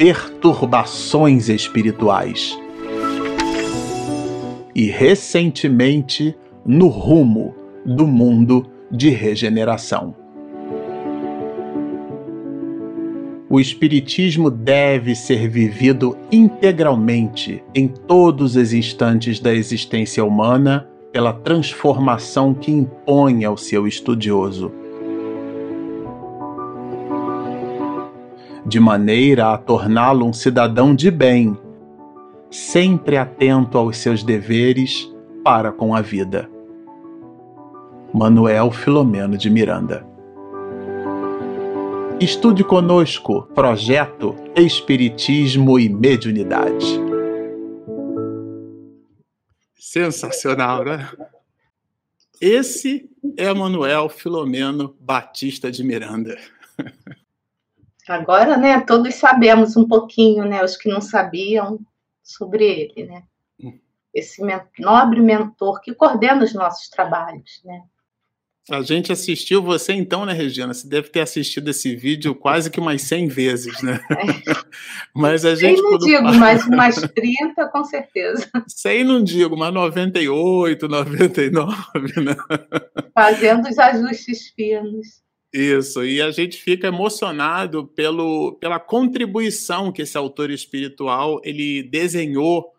perturbações 0.00 1.50
espirituais. 1.50 2.58
E 4.74 4.86
recentemente 4.86 6.34
no 6.64 6.88
rumo 6.88 7.54
do 7.84 8.06
mundo 8.06 8.64
de 8.90 9.10
regeneração. 9.10 10.14
O 13.52 13.58
Espiritismo 13.58 14.48
deve 14.48 15.14
ser 15.14 15.48
vivido 15.48 16.16
integralmente 16.30 17.64
em 17.74 17.88
todos 17.88 18.54
os 18.54 18.72
instantes 18.72 19.40
da 19.40 19.52
existência 19.52 20.24
humana 20.24 20.88
pela 21.12 21.32
transformação 21.32 22.54
que 22.54 22.70
impõe 22.70 23.44
ao 23.44 23.56
seu 23.56 23.88
estudioso. 23.88 24.70
De 28.64 28.78
maneira 28.78 29.52
a 29.52 29.58
torná-lo 29.58 30.24
um 30.26 30.32
cidadão 30.32 30.94
de 30.94 31.10
bem, 31.10 31.58
sempre 32.50 33.16
atento 33.16 33.76
aos 33.78 33.96
seus 33.96 34.22
deveres 34.22 35.12
para 35.42 35.72
com 35.72 35.92
a 35.92 36.00
vida. 36.00 36.48
Manuel 38.12 38.70
Filomeno 38.70 39.36
de 39.36 39.48
Miranda 39.48 40.10
Estude 42.20 42.62
conosco 42.62 43.44
Projeto 43.54 44.36
Espiritismo 44.54 45.78
e 45.78 45.88
Mediunidade. 45.88 47.00
Sensacional, 49.74 50.84
né? 50.84 51.10
Esse 52.38 53.10
é 53.38 53.50
Manuel 53.54 54.10
Filomeno 54.10 54.94
Batista 55.00 55.72
de 55.72 55.82
Miranda. 55.82 56.36
Agora, 58.06 58.58
né, 58.58 58.82
todos 58.82 59.14
sabemos 59.14 59.74
um 59.74 59.88
pouquinho, 59.88 60.44
né, 60.44 60.62
os 60.62 60.76
que 60.76 60.90
não 60.90 61.00
sabiam 61.00 61.80
sobre 62.22 62.66
ele, 62.66 63.06
né? 63.06 63.22
Hum. 63.58 63.78
Esse 64.12 64.42
nobre 64.78 65.22
mentor 65.22 65.80
que 65.80 65.94
coordena 65.94 66.44
os 66.44 66.52
nossos 66.52 66.90
trabalhos, 66.90 67.62
né? 67.64 67.82
A 68.70 68.82
gente 68.82 69.10
assistiu 69.10 69.60
você 69.60 69.92
então, 69.92 70.24
né, 70.24 70.32
Regina? 70.32 70.72
Você 70.72 70.88
deve 70.88 71.08
ter 71.08 71.20
assistido 71.20 71.68
esse 71.68 71.96
vídeo 71.96 72.34
quase 72.34 72.70
que 72.70 72.78
umas 72.78 73.02
100 73.02 73.26
vezes, 73.28 73.82
né? 73.82 74.00
É. 74.10 74.54
mas 75.14 75.44
a 75.44 75.56
gente. 75.56 75.80
100 75.80 75.90
não 75.90 75.98
digo, 75.98 76.24
fala... 76.24 76.36
mas 76.36 76.66
umas 76.66 76.96
30 76.96 77.68
com 77.68 77.84
certeza. 77.84 78.48
100 78.68 79.04
não 79.04 79.24
digo, 79.24 79.56
mas 79.56 79.74
98, 79.74 80.88
99, 80.88 82.20
né? 82.20 82.36
Fazendo 83.12 83.68
os 83.68 83.76
ajustes 83.76 84.52
finos. 84.54 85.20
Isso, 85.52 86.04
e 86.04 86.22
a 86.22 86.30
gente 86.30 86.62
fica 86.62 86.86
emocionado 86.86 87.84
pelo, 87.88 88.52
pela 88.60 88.78
contribuição 88.78 89.90
que 89.90 90.02
esse 90.02 90.16
autor 90.16 90.48
espiritual 90.48 91.40
ele 91.42 91.82
desenhou 91.82 92.72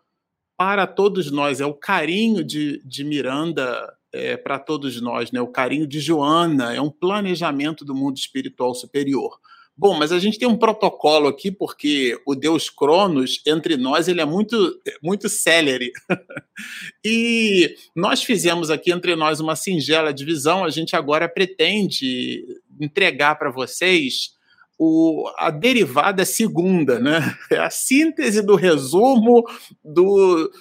para 0.58 0.88
todos 0.88 1.30
nós. 1.30 1.60
É 1.60 1.66
o 1.66 1.74
carinho 1.74 2.46
de, 2.46 2.82
de 2.86 3.04
Miranda 3.04 3.94
é, 4.14 4.36
para 4.38 4.60
todos 4.60 5.02
nós, 5.02 5.32
né? 5.32 5.42
O 5.42 5.48
carinho 5.48 5.88
de 5.88 6.00
Joana 6.00 6.74
é 6.74 6.82
um 6.82 6.90
planejamento 6.90 7.86
do 7.86 7.96
mundo 7.96 8.18
espiritual 8.18 8.74
superior. 8.76 9.40
Bom, 9.78 9.98
mas 9.98 10.12
a 10.12 10.20
gente 10.20 10.38
tem 10.38 10.48
um 10.48 10.58
protocolo 10.58 11.28
aqui 11.28 11.50
porque 11.50 12.20
o 12.26 12.36
Deus 12.36 12.70
Cronos 12.70 13.42
entre 13.48 13.78
nós 13.78 14.08
ele 14.08 14.22
é 14.22 14.26
muito 14.26 14.80
muito 15.02 15.30
célere. 15.30 15.92
e 17.04 17.74
nós 17.96 18.22
fizemos 18.22 18.70
aqui 18.70 18.92
entre 18.92 19.16
nós 19.16 19.40
uma 19.40 19.56
singela 19.56 20.14
divisão. 20.14 20.64
A 20.64 20.70
gente 20.70 20.96
agora 20.96 21.28
pretende 21.28 22.46
entregar 22.80 23.36
para 23.36 23.50
vocês 23.50 24.36
o, 24.84 25.32
a 25.38 25.52
derivada 25.52 26.26
segunda, 26.26 27.00
né? 27.00 27.38
É 27.52 27.60
a 27.60 27.70
síntese 27.70 28.42
do 28.42 28.56
resumo 28.56 29.44
do, 29.84 30.52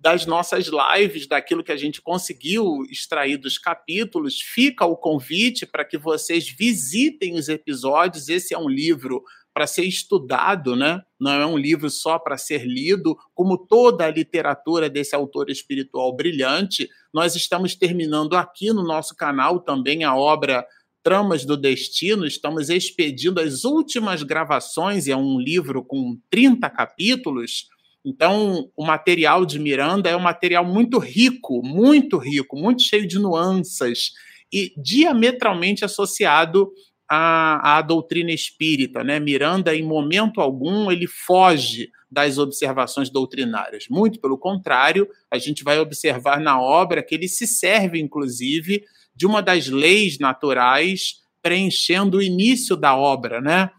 das 0.00 0.26
nossas 0.26 0.66
lives, 0.68 1.26
daquilo 1.26 1.64
que 1.64 1.72
a 1.72 1.76
gente 1.76 2.00
conseguiu 2.00 2.84
extrair 2.90 3.36
dos 3.36 3.58
capítulos, 3.58 4.40
fica 4.40 4.84
o 4.84 4.96
convite 4.96 5.66
para 5.66 5.84
que 5.84 5.98
vocês 5.98 6.48
visitem 6.48 7.34
os 7.34 7.48
episódios. 7.48 8.28
Esse 8.28 8.54
é 8.54 8.58
um 8.58 8.68
livro 8.68 9.22
para 9.54 9.66
ser 9.66 9.84
estudado, 9.84 10.74
né? 10.74 11.02
Não 11.20 11.32
é 11.32 11.46
um 11.46 11.58
livro 11.58 11.90
só 11.90 12.18
para 12.18 12.38
ser 12.38 12.64
lido, 12.66 13.16
como 13.34 13.58
toda 13.58 14.06
a 14.06 14.10
literatura 14.10 14.88
desse 14.88 15.14
autor 15.14 15.50
espiritual 15.50 16.14
brilhante. 16.14 16.88
Nós 17.12 17.36
estamos 17.36 17.74
terminando 17.74 18.34
aqui 18.34 18.72
no 18.72 18.82
nosso 18.82 19.14
canal 19.14 19.60
também 19.60 20.04
a 20.04 20.16
obra 20.16 20.66
Tramas 21.02 21.44
do 21.44 21.56
Destino, 21.56 22.24
estamos 22.24 22.70
expedindo 22.70 23.40
as 23.40 23.64
últimas 23.64 24.22
gravações, 24.22 25.08
é 25.08 25.16
um 25.16 25.36
livro 25.36 25.84
com 25.84 26.16
30 26.30 26.70
capítulos 26.70 27.66
então, 28.04 28.68
o 28.76 28.84
material 28.84 29.46
de 29.46 29.58
Miranda 29.58 30.10
é 30.10 30.16
um 30.16 30.20
material 30.20 30.64
muito 30.64 30.98
rico, 30.98 31.62
muito 31.64 32.18
rico, 32.18 32.56
muito 32.56 32.82
cheio 32.82 33.06
de 33.06 33.18
nuances 33.18 34.10
e 34.52 34.72
diametralmente 34.76 35.84
associado 35.84 36.72
à, 37.08 37.78
à 37.78 37.82
doutrina 37.82 38.32
espírita. 38.32 39.04
Né? 39.04 39.20
Miranda, 39.20 39.74
em 39.74 39.84
momento 39.84 40.40
algum, 40.40 40.90
ele 40.90 41.06
foge 41.06 41.90
das 42.10 42.38
observações 42.38 43.08
doutrinárias. 43.08 43.86
Muito 43.88 44.20
pelo 44.20 44.36
contrário, 44.36 45.08
a 45.30 45.38
gente 45.38 45.62
vai 45.62 45.78
observar 45.78 46.40
na 46.40 46.60
obra 46.60 47.02
que 47.02 47.14
ele 47.14 47.28
se 47.28 47.46
serve, 47.46 48.00
inclusive, 48.00 48.84
de 49.14 49.26
uma 49.26 49.40
das 49.40 49.68
leis 49.68 50.18
naturais 50.18 51.22
preenchendo 51.40 52.18
o 52.18 52.22
início 52.22 52.76
da 52.76 52.96
obra, 52.96 53.40
né? 53.40 53.70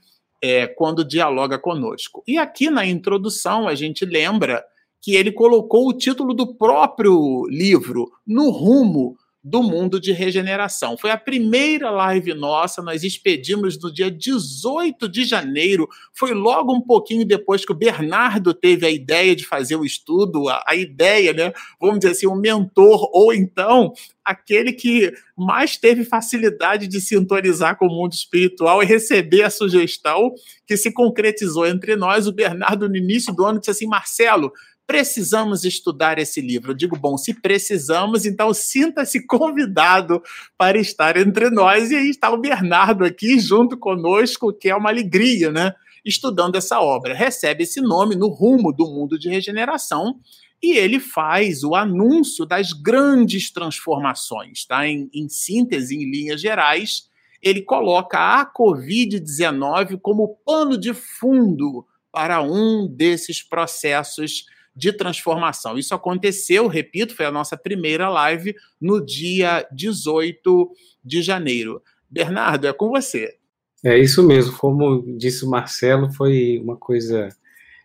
É, 0.43 0.67
quando 0.67 1.05
dialoga 1.05 1.57
conosco. 1.57 2.21
E 2.27 2.37
aqui 2.37 2.69
na 2.69 2.85
introdução 2.85 3.65
a 3.65 3.73
gente 3.75 4.03
lembra 4.03 4.61
que 5.01 5.15
ele 5.15 5.31
colocou 5.31 5.87
o 5.87 5.93
título 5.93 6.33
do 6.33 6.53
próprio 6.53 7.47
livro, 7.47 8.11
No 8.27 8.49
Rumo 8.49 9.17
do 9.43 9.61
mundo 9.61 9.99
de 9.99 10.13
regeneração. 10.13 10.97
Foi 10.97 11.11
a 11.11 11.17
primeira 11.17 11.89
live 11.91 12.33
nossa, 12.33 12.81
nós 12.81 13.03
expedimos 13.03 13.77
no 13.81 13.93
dia 13.93 14.09
18 14.09 15.09
de 15.09 15.25
janeiro, 15.25 15.89
foi 16.13 16.33
logo 16.33 16.73
um 16.73 16.79
pouquinho 16.79 17.25
depois 17.25 17.65
que 17.65 17.71
o 17.73 17.75
Bernardo 17.75 18.53
teve 18.53 18.85
a 18.85 18.89
ideia 18.89 19.35
de 19.35 19.45
fazer 19.45 19.75
o 19.75 19.83
estudo, 19.83 20.47
a, 20.47 20.63
a 20.65 20.75
ideia, 20.75 21.33
né, 21.33 21.51
vamos 21.79 21.99
dizer 21.99 22.11
assim, 22.11 22.27
o 22.27 22.33
um 22.33 22.39
mentor, 22.39 23.09
ou 23.11 23.33
então 23.33 23.91
aquele 24.23 24.71
que 24.71 25.11
mais 25.35 25.75
teve 25.75 26.05
facilidade 26.05 26.87
de 26.87 27.01
sintonizar 27.01 27.77
com 27.77 27.87
o 27.87 27.93
mundo 27.93 28.13
espiritual 28.13 28.81
e 28.81 28.85
receber 28.85 29.43
a 29.43 29.49
sugestão 29.49 30.33
que 30.65 30.77
se 30.77 30.93
concretizou 30.93 31.67
entre 31.67 31.95
nós. 31.95 32.27
O 32.27 32.31
Bernardo, 32.31 32.87
no 32.87 32.95
início 32.95 33.33
do 33.35 33.45
ano, 33.45 33.59
disse 33.59 33.71
assim: 33.71 33.87
Marcelo, 33.87 34.53
precisamos 34.85 35.63
estudar 35.63 36.19
esse 36.19 36.41
livro. 36.41 36.71
Eu 36.71 36.75
digo, 36.75 36.97
bom, 36.97 37.17
se 37.17 37.33
precisamos, 37.33 38.25
então 38.25 38.53
sinta-se 38.53 39.25
convidado 39.25 40.21
para 40.57 40.77
estar 40.79 41.17
entre 41.17 41.49
nós. 41.49 41.91
E 41.91 41.95
aí 41.95 42.09
está 42.09 42.29
o 42.31 42.37
Bernardo 42.37 43.05
aqui 43.05 43.39
junto 43.39 43.77
conosco, 43.77 44.53
que 44.53 44.69
é 44.69 44.75
uma 44.75 44.89
alegria, 44.89 45.51
né? 45.51 45.73
Estudando 46.03 46.55
essa 46.55 46.81
obra. 46.81 47.13
Recebe 47.13 47.63
esse 47.63 47.79
nome 47.79 48.15
no 48.15 48.27
rumo 48.27 48.73
do 48.73 48.85
mundo 48.85 49.17
de 49.17 49.29
regeneração 49.29 50.19
e 50.61 50.77
ele 50.77 50.99
faz 50.99 51.63
o 51.63 51.75
anúncio 51.75 52.45
das 52.45 52.71
grandes 52.71 53.51
transformações, 53.51 54.65
tá? 54.65 54.87
Em, 54.87 55.09
em 55.13 55.27
síntese, 55.27 55.95
em 55.95 56.09
linhas 56.09 56.39
gerais, 56.39 57.09
ele 57.41 57.61
coloca 57.61 58.17
a 58.17 58.45
Covid-19 58.45 59.99
como 60.01 60.37
pano 60.45 60.77
de 60.77 60.93
fundo 60.93 61.85
para 62.09 62.41
um 62.41 62.87
desses 62.87 63.41
processos 63.41 64.45
de 64.75 64.91
transformação. 64.91 65.77
Isso 65.77 65.93
aconteceu, 65.93 66.67
repito, 66.67 67.15
foi 67.15 67.25
a 67.25 67.31
nossa 67.31 67.55
primeira 67.55 68.09
live 68.09 68.55
no 68.79 69.03
dia 69.03 69.67
18 69.71 70.71
de 71.03 71.21
janeiro. 71.21 71.81
Bernardo, 72.09 72.67
é 72.67 72.73
com 72.73 72.89
você. 72.89 73.35
É 73.83 73.97
isso 73.97 74.23
mesmo, 74.23 74.57
como 74.57 75.17
disse 75.17 75.43
o 75.43 75.49
Marcelo, 75.49 76.11
foi 76.13 76.57
uma 76.63 76.77
coisa 76.77 77.29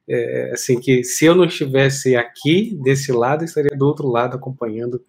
é, 0.09 0.53
assim 0.53 0.81
que 0.81 1.05
se 1.05 1.27
eu 1.27 1.35
não 1.35 1.44
estivesse 1.44 2.16
aqui 2.16 2.74
desse 2.83 3.12
lado, 3.12 3.44
estaria 3.44 3.77
do 3.77 3.87
outro 3.87 4.09
lado 4.09 4.37
acompanhando 4.37 5.05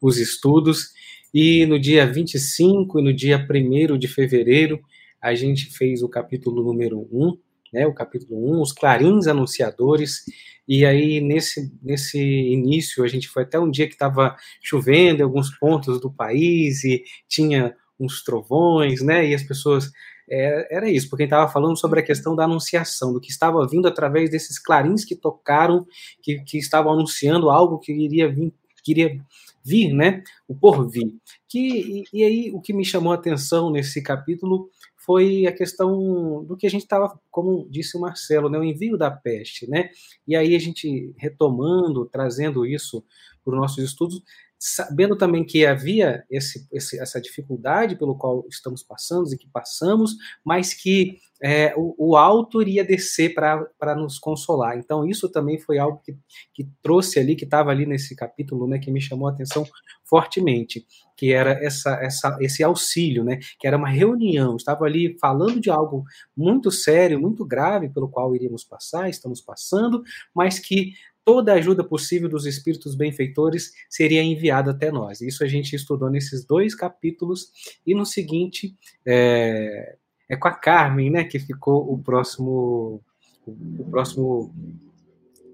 os 0.00 0.18
estudos. 0.18 0.92
E 1.32 1.66
no 1.66 1.80
dia 1.80 2.06
25 2.06 3.00
e 3.00 3.02
no 3.02 3.12
dia 3.12 3.44
1 3.50 3.98
de 3.98 4.06
fevereiro, 4.06 4.80
a 5.20 5.34
gente 5.34 5.76
fez 5.76 6.02
o 6.02 6.08
capítulo 6.08 6.62
número 6.62 7.08
1, 7.10 7.36
né, 7.74 7.86
o 7.86 7.92
capítulo 7.92 8.56
1, 8.58 8.62
os 8.62 8.72
clarins 8.72 9.26
anunciadores, 9.26 10.22
e 10.66 10.86
aí, 10.86 11.20
nesse, 11.20 11.70
nesse 11.82 12.18
início, 12.18 13.04
a 13.04 13.08
gente 13.08 13.28
foi 13.28 13.42
até 13.42 13.58
um 13.58 13.70
dia 13.70 13.86
que 13.86 13.92
estava 13.92 14.34
chovendo 14.62 15.20
em 15.20 15.24
alguns 15.24 15.50
pontos 15.58 16.00
do 16.00 16.10
país 16.10 16.84
e 16.84 17.02
tinha 17.28 17.74
uns 18.00 18.22
trovões, 18.22 19.02
né? 19.02 19.28
E 19.28 19.34
as 19.34 19.42
pessoas. 19.42 19.90
É, 20.30 20.74
era 20.74 20.90
isso, 20.90 21.10
porque 21.10 21.24
estava 21.24 21.52
falando 21.52 21.76
sobre 21.78 22.00
a 22.00 22.02
questão 22.02 22.34
da 22.34 22.44
anunciação, 22.44 23.12
do 23.12 23.20
que 23.20 23.30
estava 23.30 23.66
vindo 23.68 23.86
através 23.86 24.30
desses 24.30 24.58
clarins 24.58 25.04
que 25.04 25.14
tocaram, 25.14 25.84
que, 26.22 26.38
que 26.44 26.56
estavam 26.56 26.94
anunciando 26.94 27.50
algo 27.50 27.78
que 27.78 27.92
iria 27.92 28.32
vir, 28.32 28.50
queria 28.82 29.20
vir, 29.62 29.92
né? 29.92 30.22
O 30.48 30.54
porvir. 30.54 31.12
Que, 31.46 31.58
e, 31.58 32.04
e 32.10 32.24
aí, 32.24 32.50
o 32.54 32.60
que 32.60 32.72
me 32.72 32.86
chamou 32.86 33.12
a 33.12 33.16
atenção 33.16 33.70
nesse 33.70 34.02
capítulo 34.02 34.70
foi 35.04 35.46
a 35.46 35.52
questão 35.52 36.44
do 36.44 36.56
que 36.56 36.66
a 36.66 36.70
gente 36.70 36.82
estava, 36.82 37.18
como 37.30 37.68
disse 37.68 37.96
o 37.96 38.00
Marcelo, 38.00 38.48
né, 38.48 38.58
o 38.58 38.64
envio 38.64 38.96
da 38.96 39.10
peste, 39.10 39.68
né? 39.68 39.90
E 40.26 40.34
aí 40.34 40.56
a 40.56 40.58
gente 40.58 41.14
retomando, 41.18 42.06
trazendo 42.06 42.64
isso 42.64 43.04
para 43.44 43.54
os 43.54 43.60
nossos 43.60 43.84
estudos, 43.84 44.22
sabendo 44.66 45.14
também 45.14 45.44
que 45.44 45.66
havia 45.66 46.24
esse, 46.30 46.66
esse, 46.72 46.98
essa 46.98 47.20
dificuldade 47.20 47.96
pelo 47.96 48.16
qual 48.16 48.46
estamos 48.48 48.82
passando 48.82 49.30
e 49.30 49.36
que 49.36 49.46
passamos, 49.46 50.16
mas 50.42 50.72
que 50.72 51.18
é, 51.42 51.74
o, 51.76 51.94
o, 51.98 52.16
alto 52.16 52.62
iria 52.62 52.82
descer 52.82 53.34
para 53.34 53.94
nos 53.94 54.18
consolar. 54.18 54.78
Então, 54.78 55.04
isso 55.04 55.28
também 55.28 55.60
foi 55.60 55.76
algo 55.76 56.00
que, 56.02 56.16
que 56.54 56.66
trouxe 56.82 57.20
ali, 57.20 57.36
que 57.36 57.44
estava 57.44 57.70
ali 57.70 57.84
nesse 57.84 58.16
capítulo, 58.16 58.66
né, 58.66 58.78
que 58.78 58.90
me 58.90 59.02
chamou 59.02 59.28
a 59.28 59.32
atenção 59.32 59.66
fortemente, 60.02 60.86
que 61.14 61.30
era 61.30 61.52
essa, 61.62 62.02
essa, 62.02 62.38
esse 62.40 62.64
auxílio, 62.64 63.22
né, 63.22 63.40
que 63.58 63.66
era 63.66 63.76
uma 63.76 63.90
reunião, 63.90 64.56
estava 64.56 64.86
ali 64.86 65.18
falando 65.18 65.60
de 65.60 65.68
algo 65.68 66.04
muito 66.34 66.70
sério, 66.70 67.20
muito 67.20 67.44
grave 67.44 67.90
pelo 67.90 68.08
qual 68.08 68.34
iríamos 68.34 68.64
passar, 68.64 69.10
estamos 69.10 69.42
passando, 69.42 70.02
mas 70.34 70.58
que 70.58 70.94
toda 71.24 71.52
a 71.52 71.56
ajuda 71.56 71.82
possível 71.82 72.28
dos 72.28 72.44
espíritos 72.46 72.94
benfeitores 72.94 73.72
seria 73.88 74.22
enviada 74.22 74.72
até 74.72 74.90
nós. 74.92 75.20
Isso 75.20 75.42
a 75.42 75.46
gente 75.46 75.74
estudou 75.74 76.10
nesses 76.10 76.44
dois 76.44 76.74
capítulos, 76.74 77.50
e 77.86 77.94
no 77.94 78.04
seguinte, 78.04 78.76
é, 79.06 79.96
é 80.28 80.36
com 80.36 80.48
a 80.48 80.52
Carmen, 80.52 81.10
né, 81.10 81.24
que 81.24 81.38
ficou 81.38 81.92
o 81.92 81.98
próximo, 81.98 83.00
o 83.46 83.84
próximo 83.90 84.54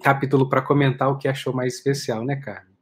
capítulo 0.03 0.49
para 0.49 0.63
comentar 0.63 1.09
o 1.09 1.19
que 1.19 1.29
achou 1.29 1.53
mais 1.53 1.75
especial, 1.75 2.25
né, 2.25 2.37
Carmen? 2.37 2.75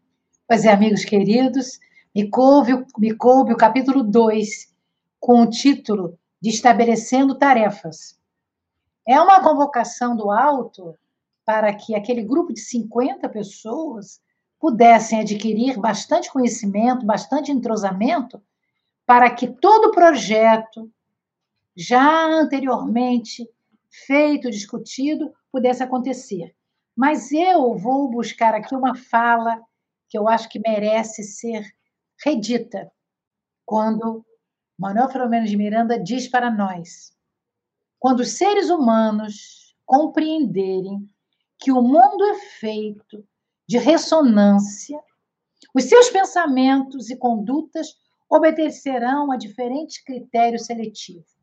Pois 0.47 0.65
é, 0.65 0.73
amigos 0.73 1.05
queridos, 1.05 1.79
me 2.15 2.29
coube, 2.31 2.87
me 2.99 3.15
coube 3.15 3.53
o 3.53 3.57
capítulo 3.57 4.03
2, 4.03 4.73
com 5.21 5.43
o 5.43 5.51
título 5.51 6.19
de 6.41 6.49
Estabelecendo 6.51 7.35
Tarefas. 7.35 8.17
É 9.07 9.21
uma 9.21 9.43
convocação 9.43 10.17
do 10.17 10.31
alto 10.31 10.95
para 11.49 11.75
que 11.75 11.95
aquele 11.95 12.23
grupo 12.23 12.53
de 12.53 12.61
50 12.61 13.27
pessoas 13.31 14.21
pudessem 14.61 15.19
adquirir 15.19 15.79
bastante 15.79 16.31
conhecimento, 16.31 17.07
bastante 17.07 17.51
entrosamento, 17.51 18.43
para 19.07 19.35
que 19.35 19.49
todo 19.49 19.87
o 19.87 19.91
projeto, 19.91 20.93
já 21.75 22.27
anteriormente 22.27 23.49
feito, 24.07 24.51
discutido, 24.51 25.33
pudesse 25.51 25.83
acontecer. 25.83 26.55
Mas 26.95 27.33
eu 27.33 27.75
vou 27.79 28.11
buscar 28.11 28.55
aqui 28.55 28.75
uma 28.75 28.95
fala 28.95 29.59
que 30.07 30.19
eu 30.19 30.29
acho 30.29 30.51
que 30.51 30.61
merece 30.61 31.23
ser 31.23 31.67
redita, 32.23 32.93
quando 33.65 34.23
Manuel 34.79 35.09
Filomeno 35.09 35.47
de 35.47 35.57
Miranda 35.57 35.99
diz 35.99 36.29
para 36.29 36.51
nós: 36.51 37.11
quando 37.99 38.21
os 38.21 38.33
seres 38.33 38.69
humanos 38.69 39.75
compreenderem 39.87 41.09
que 41.59 41.73
o 41.73 41.83
mundo 41.83 42.25
é 42.25 42.35
feito 42.61 43.25
de 43.69 43.79
ressonância, 43.79 44.99
os 45.75 45.85
seus 45.85 46.09
pensamentos 46.11 47.11
e 47.11 47.17
condutas 47.17 47.89
obedecerão 48.31 49.33
a 49.33 49.37
diferentes 49.37 50.03
critérios 50.03 50.67
seletivos. 50.67 51.37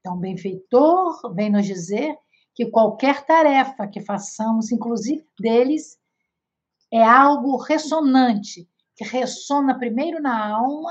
Então, 0.00 0.16
o 0.16 0.20
benfeitor 0.20 1.34
vem 1.34 1.50
nos 1.50 1.66
dizer 1.66 2.16
que 2.54 2.70
qualquer 2.70 3.24
tarefa 3.24 3.86
que 3.86 4.00
façamos, 4.00 4.70
inclusive 4.70 5.26
deles, 5.38 5.98
é 6.92 7.02
algo 7.02 7.56
ressonante, 7.56 8.68
que 8.94 9.04
ressona 9.04 9.78
primeiro 9.78 10.20
na 10.20 10.50
alma, 10.50 10.90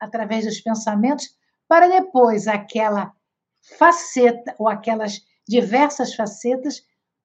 através 0.00 0.44
dos 0.44 0.60
pensamentos, 0.60 1.36
para 1.68 1.88
depois 1.88 2.48
aquela 2.48 3.12
faceta 3.78 4.54
ou 4.58 4.68
aquelas 4.68 5.20
diversas 5.46 6.14
facetas 6.14 6.82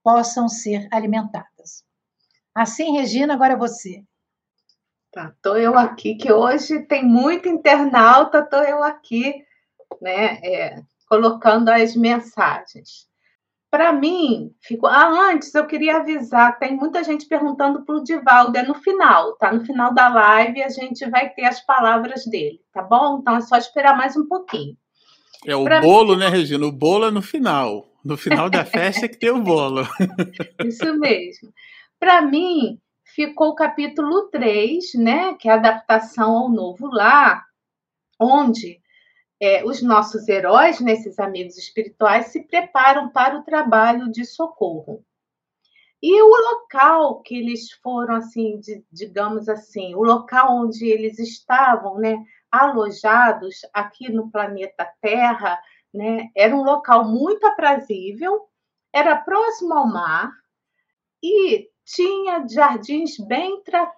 possam 0.08 0.48
ser 0.48 0.88
alimentadas. 0.90 1.84
Assim, 2.56 2.94
Regina, 2.94 3.34
agora 3.34 3.56
é 3.56 3.58
você. 3.58 4.06
Tá, 5.12 5.34
tô 5.42 5.58
eu 5.58 5.78
aqui, 5.78 6.16
que 6.16 6.32
hoje 6.32 6.80
tem 6.84 7.04
muito 7.04 7.50
internauta, 7.50 8.42
tô 8.42 8.56
eu 8.56 8.82
aqui, 8.86 9.44
né, 10.02 10.40
é, 10.42 10.82
colocando 11.10 11.68
as 11.68 11.94
mensagens. 11.94 13.06
Para 13.70 13.92
mim, 13.92 14.56
ficou. 14.62 14.90
Ah, 14.90 15.10
antes 15.30 15.54
eu 15.54 15.68
queria 15.68 15.98
avisar, 15.98 16.58
tem 16.58 16.74
muita 16.74 17.04
gente 17.04 17.26
perguntando 17.26 17.84
para 17.84 17.96
o 17.96 18.04
Divaldo, 18.04 18.58
é 18.58 18.64
no 18.64 18.76
final, 18.76 19.36
tá? 19.36 19.52
No 19.52 19.66
final 19.66 19.94
da 19.94 20.08
live 20.08 20.64
a 20.64 20.70
gente 20.70 21.06
vai 21.10 21.32
ter 21.32 21.44
as 21.44 21.60
palavras 21.66 22.26
dele, 22.26 22.62
tá 22.72 22.82
bom? 22.82 23.20
Então 23.20 23.36
é 23.36 23.42
só 23.42 23.58
esperar 23.58 23.98
mais 23.98 24.16
um 24.16 24.26
pouquinho. 24.26 24.78
É 25.46 25.54
o 25.54 25.66
pra 25.66 25.82
bolo, 25.82 26.14
mim... 26.14 26.20
né, 26.20 26.30
Regina? 26.30 26.66
O 26.66 26.72
bolo 26.72 27.08
é 27.08 27.12
no 27.12 27.22
final. 27.22 27.87
No 28.08 28.16
final 28.16 28.50
da 28.50 28.64
festa 28.64 29.06
é 29.06 29.10
que 29.10 29.18
tem 29.18 29.32
o 29.32 29.44
bolo. 29.44 29.82
Isso 30.66 30.98
mesmo. 30.98 31.54
Para 32.00 32.22
mim, 32.22 32.80
ficou 33.04 33.50
o 33.50 33.56
capítulo 33.56 34.30
3, 34.30 34.94
né, 34.96 35.34
que 35.34 35.50
é 35.50 35.52
a 35.52 35.56
adaptação 35.56 36.32
ao 36.32 36.50
novo 36.50 36.88
lar, 36.88 37.44
onde 38.18 38.80
é, 39.42 39.66
os 39.66 39.82
nossos 39.82 40.26
heróis, 40.30 40.80
nesses 40.80 41.20
amigos 41.20 41.58
espirituais, 41.58 42.28
se 42.28 42.48
preparam 42.48 43.10
para 43.10 43.38
o 43.38 43.44
trabalho 43.44 44.10
de 44.10 44.24
socorro. 44.24 45.04
E 46.02 46.22
o 46.22 46.54
local 46.54 47.22
que 47.24 47.36
eles 47.36 47.74
foram, 47.84 48.16
assim, 48.16 48.58
de, 48.62 48.86
digamos 48.90 49.50
assim, 49.50 49.96
o 49.96 50.02
local 50.02 50.64
onde 50.64 50.86
eles 50.86 51.20
estavam, 51.20 51.98
né, 51.98 52.16
alojados 52.50 53.58
aqui 53.74 54.10
no 54.10 54.32
planeta 54.32 54.90
Terra, 55.02 55.60
né? 55.98 56.30
Era 56.36 56.56
um 56.56 56.64
local 56.64 57.06
muito 57.06 57.46
aprazível, 57.46 58.48
era 58.94 59.18
próximo 59.18 59.74
ao 59.74 59.88
mar 59.88 60.32
e 61.22 61.68
tinha 61.84 62.46
jardins 62.48 63.18
bem, 63.18 63.62
tra... 63.64 63.92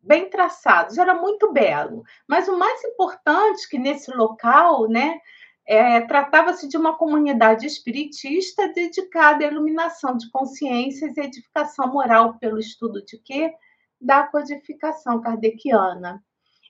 bem 0.00 0.30
traçados, 0.30 0.98
era 0.98 1.14
muito 1.14 1.52
belo. 1.52 2.02
Mas 2.28 2.48
o 2.48 2.56
mais 2.56 2.82
importante 2.84 3.68
que 3.68 3.78
nesse 3.78 4.10
local, 4.12 4.88
né, 4.88 5.18
é, 5.66 6.00
tratava-se 6.02 6.68
de 6.68 6.76
uma 6.76 6.96
comunidade 6.96 7.66
espiritista 7.66 8.72
dedicada 8.72 9.44
à 9.44 9.48
iluminação 9.48 10.16
de 10.16 10.30
consciências 10.30 11.16
e 11.16 11.20
edificação 11.20 11.92
moral 11.92 12.38
pelo 12.38 12.58
estudo 12.58 13.04
de 13.04 13.18
quê? 13.18 13.52
Da 14.00 14.22
codificação 14.26 15.20
kardeciana. 15.20 16.22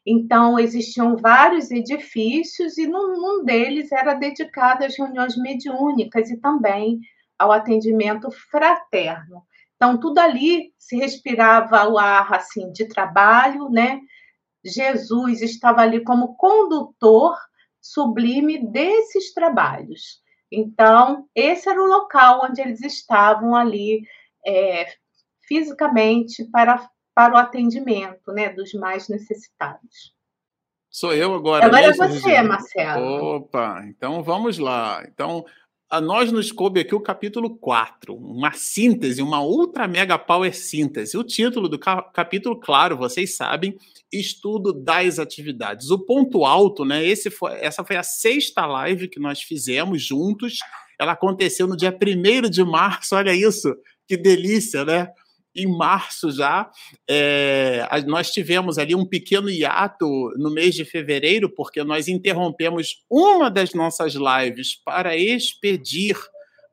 Então, 0.07 0.59
existiam 0.59 1.17
vários 1.17 1.71
edifícios 1.71 2.79
e 2.79 2.87
num, 2.87 3.21
num 3.21 3.45
deles 3.45 3.93
era 3.93 4.15
dedicado 4.15 4.85
às 4.85 4.97
reuniões 4.97 5.37
mediúnicas 5.37 6.31
e 6.31 6.39
também 6.39 7.01
ao 7.39 7.53
atendimento 7.53 8.31
fraterno. 8.51 9.43
Então, 9.77 9.99
tudo 9.99 10.19
ali 10.19 10.73
se 10.79 10.97
respirava 10.97 11.89
o 11.89 11.99
ar 11.99 12.33
assim 12.35 12.71
de 12.73 12.87
trabalho, 12.87 13.71
né? 13.71 14.01
Jesus 14.65 15.41
estava 15.41 15.81
ali 15.83 16.05
como 16.05 16.37
condutor 16.37 17.35
sublime 17.81 18.71
desses 18.71 19.33
trabalhos. 19.33 20.21
Então, 20.53 21.27
esse 21.35 21.69
era 21.69 21.83
o 21.83 21.87
local 21.87 22.43
onde 22.45 22.61
eles 22.61 22.83
estavam 22.83 23.55
ali 23.55 24.03
é, 24.47 24.87
fisicamente 25.47 26.45
para 26.51 26.89
para 27.15 27.35
o 27.35 27.37
atendimento 27.37 28.33
né, 28.33 28.51
dos 28.51 28.73
mais 28.75 29.09
necessitados. 29.09 30.15
Sou 30.91 31.15
eu 31.15 31.35
agora. 31.35 31.67
Agora 31.67 31.87
é 31.87 31.93
você, 31.93 32.43
Marcelo. 32.43 33.37
Opa, 33.37 33.85
então 33.87 34.23
vamos 34.23 34.59
lá. 34.59 35.05
Então, 35.07 35.45
a 35.91 36.01
nós 36.01 36.31
nos 36.31 36.51
coube 36.51 36.81
aqui 36.81 36.95
o 36.95 37.01
capítulo 37.01 37.57
4, 37.57 38.15
uma 38.15 38.53
síntese, 38.53 39.23
uma 39.23 39.43
ultra 39.43 39.89
mega 39.89 40.17
power 40.17 40.55
síntese. 40.55 41.17
O 41.17 41.25
título 41.25 41.69
do 41.69 41.79
capítulo, 41.79 42.59
claro, 42.59 42.97
vocês 42.97 43.37
sabem, 43.37 43.77
estudo 44.13 44.73
das 44.73 45.19
atividades. 45.19 45.91
O 45.91 45.99
ponto 45.99 46.45
alto, 46.45 46.85
né? 46.85 47.05
Esse 47.05 47.31
foi, 47.31 47.55
essa 47.61 47.85
foi 47.85 47.97
a 47.97 48.03
sexta 48.03 48.67
live 48.67 49.09
que 49.09 49.19
nós 49.19 49.43
fizemos 49.43 50.03
juntos. 50.03 50.59
Ela 50.99 51.13
aconteceu 51.13 51.67
no 51.67 51.77
dia 51.77 51.91
1 51.97 52.49
de 52.49 52.63
março, 52.65 53.17
olha 53.17 53.35
isso, 53.35 53.77
que 54.07 54.17
delícia, 54.17 54.85
né? 54.85 55.09
Em 55.55 55.67
março 55.67 56.31
já, 56.31 56.71
é, 57.09 57.87
nós 58.07 58.31
tivemos 58.31 58.79
ali 58.79 58.95
um 58.95 59.05
pequeno 59.05 59.51
hiato 59.51 60.07
no 60.37 60.51
mês 60.51 60.75
de 60.75 60.85
fevereiro, 60.85 61.49
porque 61.49 61.83
nós 61.83 62.09
interrompemos 62.09 63.03
uma 63.11 63.51
das 63.51 63.75
nossas 63.75 64.15
lives 64.15 64.81
para 64.85 65.17
expedir 65.17 66.17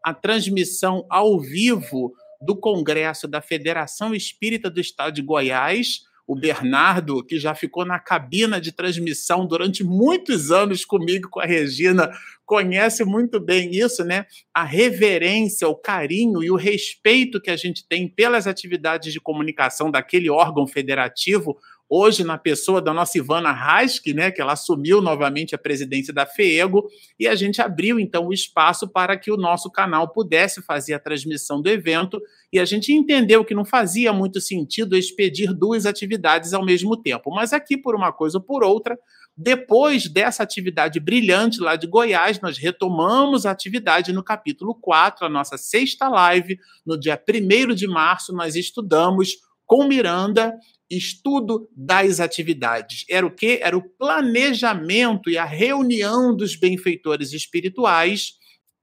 a 0.03 0.13
transmissão 0.13 1.05
ao 1.09 1.39
vivo 1.39 2.13
do 2.41 2.55
Congresso 2.55 3.27
da 3.27 3.41
Federação 3.41 4.13
Espírita 4.13 4.69
do 4.69 4.79
Estado 4.79 5.13
de 5.13 5.21
Goiás, 5.21 6.01
o 6.27 6.35
Bernardo, 6.35 7.23
que 7.25 7.39
já 7.39 7.55
ficou 7.55 7.85
na 7.85 7.97
cabina 7.97 8.59
de 8.59 8.73
transmissão 8.73 9.47
durante 9.47 9.81
muitos 9.81 10.51
anos 10.51 10.83
comigo, 10.83 11.29
com 11.29 11.39
a 11.39 11.45
Regina, 11.45 12.11
conhece 12.45 13.05
muito 13.05 13.39
bem 13.39 13.71
isso, 13.71 14.03
né? 14.03 14.25
A 14.53 14.63
reverência, 14.63 15.69
o 15.69 15.75
carinho 15.75 16.43
e 16.43 16.51
o 16.51 16.57
respeito 16.57 17.39
que 17.39 17.49
a 17.49 17.55
gente 17.55 17.87
tem 17.87 18.09
pelas 18.09 18.45
atividades 18.45 19.13
de 19.13 19.21
comunicação 19.21 19.89
daquele 19.89 20.29
órgão 20.29 20.67
federativo, 20.67 21.57
hoje 21.89 22.23
na 22.23 22.37
pessoa 22.37 22.81
da 22.81 22.93
nossa 22.93 23.17
Ivana 23.17 23.51
Rask, 23.51 24.05
né, 24.07 24.29
que 24.31 24.41
ela 24.41 24.53
assumiu 24.53 25.01
novamente 25.01 25.55
a 25.55 25.57
presidência 25.57 26.13
da 26.13 26.25
FEEGO, 26.25 26.87
e 27.19 27.27
a 27.27 27.35
gente 27.35 27.61
abriu 27.61 27.99
então 27.99 28.27
o 28.27 28.33
espaço 28.33 28.87
para 28.87 29.17
que 29.17 29.31
o 29.31 29.37
nosso 29.37 29.71
canal 29.71 30.09
pudesse 30.09 30.61
fazer 30.61 30.93
a 30.93 30.99
transmissão 30.99 31.61
do 31.61 31.69
evento, 31.69 32.21
e 32.51 32.59
a 32.59 32.65
gente 32.65 32.91
entendeu 32.91 33.45
que 33.45 33.55
não 33.55 33.65
fazia 33.65 34.11
muito 34.11 34.41
sentido 34.41 34.97
expedir 34.97 35.53
duas 35.53 35.85
atividades 35.85 36.53
ao 36.53 36.65
mesmo 36.65 36.95
tempo. 36.97 37.31
Mas 37.31 37.53
aqui, 37.53 37.77
por 37.77 37.95
uma 37.95 38.11
coisa 38.11 38.37
ou 38.37 38.43
por 38.43 38.63
outra, 38.63 38.97
depois 39.35 40.09
dessa 40.09 40.41
atividade 40.41 40.99
brilhante 40.99 41.59
lá 41.59 41.75
de 41.75 41.85
Goiás, 41.85 42.41
nós 42.41 42.57
retomamos 42.57 43.45
a 43.45 43.51
atividade 43.51 44.11
no 44.11 44.23
capítulo 44.23 44.73
4, 44.73 45.25
a 45.25 45.29
nossa 45.29 45.57
sexta 45.57 46.09
live, 46.09 46.57
no 46.83 46.99
dia 46.99 47.21
1 47.29 47.75
de 47.75 47.87
março, 47.87 48.33
nós 48.33 48.55
estudamos 48.55 49.33
com 49.63 49.83
Miranda 49.83 50.53
estudo 50.89 51.69
das 51.75 52.19
atividades. 52.19 53.03
Era 53.09 53.25
o 53.25 53.31
quê? 53.31 53.59
Era 53.61 53.77
o 53.77 53.89
planejamento 53.89 55.29
e 55.29 55.37
a 55.37 55.45
reunião 55.45 56.35
dos 56.35 56.55
benfeitores 56.55 57.33
espirituais. 57.33 58.33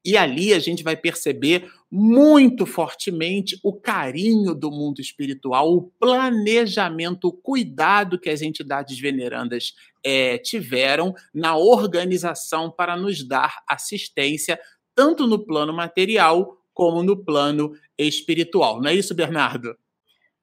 E 0.05 0.17
ali 0.17 0.53
a 0.53 0.59
gente 0.59 0.83
vai 0.83 0.97
perceber 0.97 1.71
muito 1.90 2.67
fortemente 2.67 3.59
o 3.62 3.73
carinho 3.73 4.55
do 4.55 4.71
mundo 4.71 5.01
espiritual, 5.01 5.73
o 5.73 5.83
planejamento, 5.99 7.29
o 7.29 7.33
cuidado 7.33 8.19
que 8.19 8.29
as 8.29 8.43
entidades 8.43 8.99
venerandas 8.99 9.73
é, 10.05 10.37
tiveram 10.37 11.14
na 11.33 11.57
organização 11.57 12.71
para 12.71 12.97
nos 12.97 13.27
dar 13.27 13.62
assistência, 13.67 14.61
tanto 14.95 15.27
no 15.27 15.47
plano 15.47 15.73
material 15.73 16.59
como 16.75 17.03
no 17.03 17.25
plano 17.25 17.73
espiritual. 17.97 18.83
Não 18.83 18.90
é 18.90 18.95
isso, 18.95 19.14
Bernardo? 19.14 19.75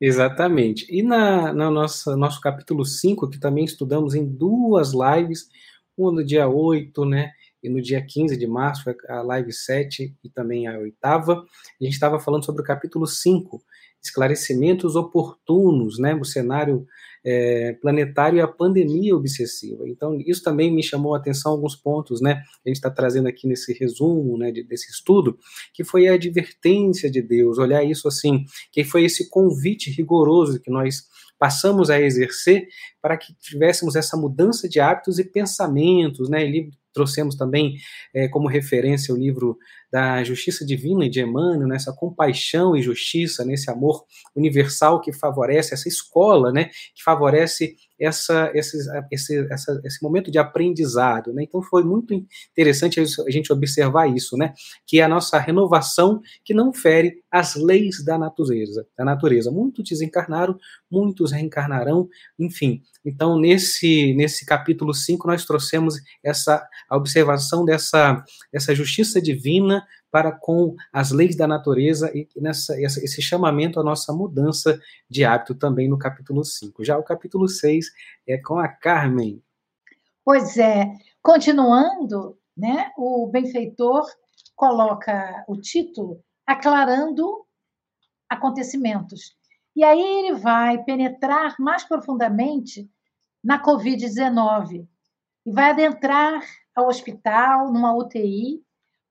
Exatamente. 0.03 0.87
E 0.89 1.03
na, 1.03 1.53
na 1.53 1.69
nossa 1.69 2.15
nosso 2.17 2.41
capítulo 2.41 2.83
5, 2.83 3.29
que 3.29 3.39
também 3.39 3.63
estudamos 3.65 4.15
em 4.15 4.25
duas 4.25 4.93
lives, 4.93 5.47
uma 5.95 6.11
no 6.11 6.25
dia 6.25 6.47
8, 6.49 7.05
né? 7.05 7.31
E 7.61 7.69
no 7.69 7.79
dia 7.79 8.03
15 8.03 8.35
de 8.35 8.47
março, 8.47 8.83
a 9.07 9.21
live 9.21 9.53
7 9.53 10.15
e 10.23 10.29
também 10.29 10.65
a 10.65 10.75
oitava, 10.79 11.45
a 11.79 11.83
gente 11.83 11.93
estava 11.93 12.19
falando 12.19 12.43
sobre 12.43 12.63
o 12.63 12.65
capítulo 12.65 13.05
5, 13.05 13.61
esclarecimentos 14.01 14.95
oportunos, 14.95 15.99
né? 15.99 16.15
O 16.15 16.25
cenário 16.25 16.87
é, 17.23 17.73
planetário 17.73 18.37
e 18.37 18.41
a 18.41 18.47
pandemia 18.47 19.15
obsessiva. 19.15 19.87
Então, 19.87 20.17
isso 20.25 20.43
também 20.43 20.73
me 20.73 20.83
chamou 20.83 21.13
a 21.13 21.17
atenção 21.17 21.51
alguns 21.51 21.75
pontos, 21.75 22.21
né? 22.21 22.41
A 22.65 22.69
gente 22.69 22.77
está 22.77 22.89
trazendo 22.89 23.27
aqui 23.27 23.47
nesse 23.47 23.73
resumo, 23.73 24.37
né, 24.37 24.51
de, 24.51 24.63
desse 24.63 24.89
estudo, 24.91 25.37
que 25.73 25.83
foi 25.83 26.07
a 26.07 26.13
advertência 26.13 27.09
de 27.09 27.21
Deus, 27.21 27.57
olhar 27.57 27.83
isso 27.83 28.07
assim, 28.07 28.45
que 28.71 28.83
foi 28.83 29.03
esse 29.05 29.29
convite 29.29 29.91
rigoroso 29.91 30.59
que 30.59 30.71
nós 30.71 31.03
passamos 31.37 31.89
a 31.89 31.99
exercer 31.99 32.67
para 33.01 33.17
que 33.17 33.33
tivéssemos 33.39 33.95
essa 33.95 34.15
mudança 34.15 34.69
de 34.69 34.79
hábitos 34.79 35.17
e 35.17 35.23
pensamentos, 35.23 36.29
né? 36.29 36.43
Ele 36.43 36.69
trouxemos 36.93 37.35
também 37.35 37.75
é, 38.13 38.27
como 38.27 38.47
referência 38.47 39.13
o 39.13 39.17
livro 39.17 39.57
da 39.91 40.23
justiça 40.23 40.65
divina 40.65 41.09
de 41.09 41.21
Emmanuel, 41.21 41.67
nessa 41.67 41.93
compaixão 41.93 42.75
e 42.75 42.81
justiça, 42.81 43.43
nesse 43.43 43.69
amor 43.69 44.05
universal 44.35 45.01
que 45.01 45.11
favorece 45.11 45.73
essa 45.73 45.87
escola, 45.87 46.51
né, 46.51 46.65
que 46.95 47.03
favorece 47.03 47.75
essa, 48.01 48.51
esse, 48.55 48.77
esse, 49.11 49.47
essa, 49.51 49.81
esse 49.85 50.03
momento 50.03 50.31
de 50.31 50.39
aprendizado. 50.39 51.31
Né? 51.31 51.43
Então 51.43 51.61
foi 51.61 51.83
muito 51.83 52.13
interessante 52.51 52.99
a 52.99 53.31
gente 53.31 53.53
observar 53.53 54.07
isso, 54.07 54.35
né? 54.35 54.53
que 54.87 54.99
é 54.99 55.03
a 55.03 55.07
nossa 55.07 55.37
renovação 55.37 56.19
que 56.43 56.53
não 56.53 56.73
fere 56.73 57.21
as 57.29 57.55
leis 57.55 58.03
da 58.03 58.17
natureza. 58.17 58.87
Da 58.97 59.05
natureza. 59.05 59.51
Muitos 59.51 59.87
desencarnaram, 59.87 60.57
muitos 60.89 61.31
reencarnarão, 61.31 62.09
enfim. 62.39 62.81
Então, 63.05 63.39
nesse, 63.39 64.13
nesse 64.13 64.45
capítulo 64.45 64.93
5, 64.93 65.27
nós 65.27 65.45
trouxemos 65.45 65.95
essa 66.23 66.67
observação 66.89 67.65
dessa, 67.65 68.23
dessa 68.51 68.75
justiça 68.75 69.21
divina 69.21 69.83
para 70.11 70.31
com 70.31 70.75
as 70.91 71.11
leis 71.11 71.35
da 71.35 71.47
natureza 71.47 72.11
e 72.13 72.27
nessa, 72.35 72.79
esse 72.81 73.21
chamamento 73.21 73.79
à 73.79 73.83
nossa 73.83 74.11
mudança 74.11 74.79
de 75.09 75.23
hábito 75.23 75.55
também 75.55 75.89
no 75.89 75.97
capítulo 75.97 76.43
5. 76.43 76.83
Já 76.83 76.97
o 76.97 77.03
capítulo 77.03 77.47
6 77.47 77.85
é 78.27 78.37
com 78.37 78.59
a 78.59 78.67
Carmen. 78.67 79.41
Pois 80.23 80.57
é, 80.57 80.91
continuando, 81.21 82.37
né, 82.55 82.91
o 82.97 83.27
benfeitor 83.27 84.05
coloca 84.55 85.43
o 85.47 85.55
título 85.55 86.21
aclarando 86.45 87.45
acontecimentos. 88.29 89.35
E 89.75 89.83
aí 89.83 90.01
ele 90.01 90.35
vai 90.35 90.83
penetrar 90.83 91.55
mais 91.57 91.83
profundamente 91.83 92.89
na 93.43 93.63
Covid-19 93.63 94.85
e 95.45 95.51
vai 95.51 95.71
adentrar 95.71 96.43
ao 96.75 96.87
hospital, 96.87 97.71
numa 97.71 97.95
UTI, 97.95 98.61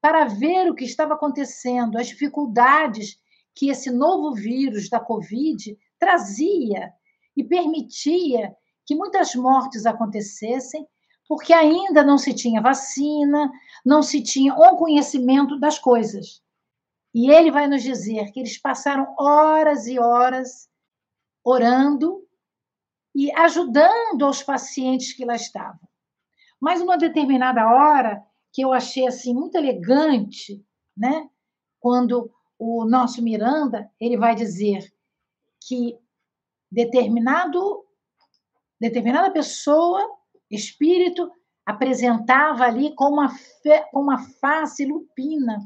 para 0.00 0.24
ver 0.24 0.70
o 0.70 0.74
que 0.74 0.84
estava 0.84 1.14
acontecendo, 1.14 1.98
as 1.98 2.08
dificuldades 2.08 3.18
que 3.54 3.68
esse 3.68 3.90
novo 3.90 4.34
vírus 4.34 4.88
da 4.88 4.98
Covid 4.98 5.76
trazia 5.98 6.92
e 7.36 7.44
permitia 7.44 8.54
que 8.86 8.94
muitas 8.94 9.34
mortes 9.34 9.86
acontecessem, 9.86 10.86
porque 11.28 11.52
ainda 11.52 12.02
não 12.02 12.18
se 12.18 12.34
tinha 12.34 12.60
vacina, 12.60 13.50
não 13.84 14.02
se 14.02 14.22
tinha 14.22 14.54
um 14.54 14.76
conhecimento 14.76 15.58
das 15.60 15.78
coisas. 15.78 16.42
E 17.14 17.30
ele 17.30 17.50
vai 17.50 17.66
nos 17.66 17.82
dizer 17.82 18.30
que 18.32 18.40
eles 18.40 18.58
passaram 18.58 19.14
horas 19.18 19.86
e 19.86 19.98
horas 19.98 20.68
orando 21.44 22.24
e 23.14 23.30
ajudando 23.32 24.28
os 24.28 24.42
pacientes 24.42 25.12
que 25.12 25.24
lá 25.24 25.34
estavam. 25.34 25.80
Mas, 26.60 26.80
numa 26.80 26.96
determinada 26.96 27.66
hora, 27.66 28.22
que 28.52 28.62
eu 28.62 28.72
achei 28.72 29.06
assim 29.06 29.34
muito 29.34 29.56
elegante, 29.56 30.64
né? 30.96 31.28
Quando 31.78 32.30
o 32.58 32.84
nosso 32.84 33.22
Miranda 33.22 33.90
ele 34.00 34.16
vai 34.16 34.34
dizer 34.34 34.92
que 35.66 35.98
determinado 36.70 37.84
determinada 38.80 39.30
pessoa, 39.30 40.00
espírito, 40.50 41.30
apresentava 41.66 42.64
ali 42.64 42.94
com 42.94 43.04
uma, 43.10 43.28
fe, 43.28 43.84
com 43.92 44.00
uma 44.00 44.18
face 44.40 44.86
lupina 44.86 45.58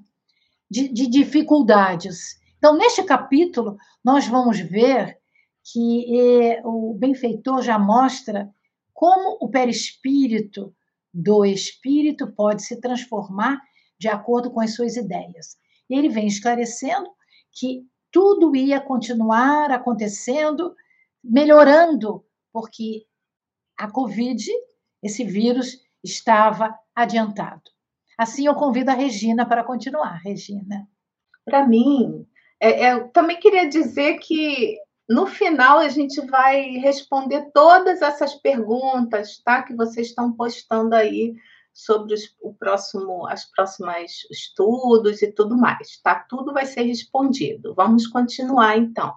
de, 0.69 0.89
de 0.89 1.07
dificuldades. 1.07 2.41
Então, 2.59 2.77
neste 2.77 3.05
capítulo, 3.05 3.77
nós 4.05 4.27
vamos 4.27 4.59
ver 4.59 5.17
que 5.63 6.19
eh, 6.19 6.61
o 6.65 6.95
benfeitor 6.95 7.63
já 7.63 7.79
mostra 7.79 8.53
como 8.93 9.39
o 9.41 9.49
perispírito 9.49 10.75
do 11.15 11.45
espírito 11.45 12.33
pode 12.33 12.65
se 12.65 12.81
transformar 12.81 13.63
de 13.97 14.09
acordo 14.09 14.51
com 14.51 14.61
as 14.61 14.75
suas 14.75 14.97
ideias. 14.97 15.57
E 15.89 15.97
ele 15.97 16.09
vem 16.09 16.27
esclarecendo 16.27 17.09
que 17.53 17.87
tudo 18.11 18.57
ia 18.57 18.81
continuar 18.81 19.71
acontecendo, 19.71 20.75
melhorando, 21.23 22.25
porque 22.53 23.07
a 23.79 23.91
Covid, 23.91 24.45
esse 25.03 25.25
vírus, 25.25 25.79
estava 26.03 26.77
adiantado. 26.95 27.63
Assim, 28.19 28.47
eu 28.47 28.55
convido 28.55 28.91
a 28.91 28.95
Regina 28.95 29.47
para 29.47 29.65
continuar. 29.65 30.21
Regina. 30.23 30.89
Para 31.45 31.67
mim, 31.67 32.27
é, 32.61 32.87
é, 32.87 32.93
eu 32.93 33.09
também 33.09 33.39
queria 33.39 33.69
dizer 33.69 34.19
que 34.19 34.79
no 35.09 35.27
final, 35.27 35.79
a 35.79 35.89
gente 35.89 36.21
vai 36.27 36.63
responder 36.79 37.51
todas 37.53 38.01
essas 38.01 38.35
perguntas, 38.35 39.39
tá? 39.45 39.63
Que 39.63 39.75
vocês 39.75 40.09
estão 40.09 40.33
postando 40.33 40.95
aí 40.95 41.35
sobre 41.73 42.15
os, 42.15 42.35
o 42.41 42.55
próximo, 42.55 43.27
as 43.27 43.45
próximas 43.51 44.13
estudos 44.31 45.21
e 45.21 45.31
tudo 45.31 45.57
mais, 45.57 45.99
tá? 46.03 46.15
Tudo 46.29 46.53
vai 46.53 46.65
ser 46.65 46.83
respondido. 46.83 47.75
Vamos 47.75 48.07
continuar, 48.07 48.79
então. 48.79 49.15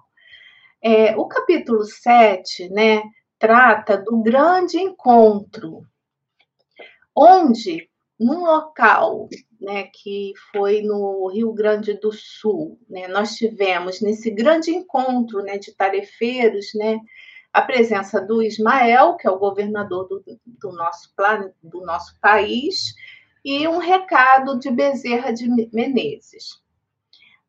É, 0.82 1.16
o 1.16 1.26
capítulo 1.26 1.84
7, 1.84 2.68
né, 2.68 3.02
trata 3.38 3.96
do 3.96 4.20
grande 4.22 4.78
encontro, 4.78 5.82
onde, 7.16 7.87
num 8.18 8.44
local 8.44 9.28
né, 9.60 9.84
que 9.84 10.32
foi 10.52 10.82
no 10.82 11.28
Rio 11.28 11.52
Grande 11.52 11.94
do 11.94 12.12
Sul. 12.12 12.78
Né? 12.88 13.06
Nós 13.08 13.36
tivemos 13.36 14.00
nesse 14.00 14.30
grande 14.30 14.70
encontro 14.70 15.42
né, 15.42 15.58
de 15.58 15.72
tarefeiros 15.72 16.66
né, 16.74 16.98
a 17.52 17.62
presença 17.62 18.20
do 18.20 18.42
Ismael, 18.42 19.16
que 19.16 19.26
é 19.26 19.30
o 19.30 19.38
governador 19.38 20.08
do, 20.08 20.22
do, 20.46 20.72
nosso, 20.72 21.12
do 21.62 21.80
nosso 21.84 22.18
país, 22.20 22.94
e 23.44 23.66
um 23.68 23.78
recado 23.78 24.58
de 24.58 24.70
Bezerra 24.70 25.32
de 25.32 25.48
Menezes. 25.72 26.60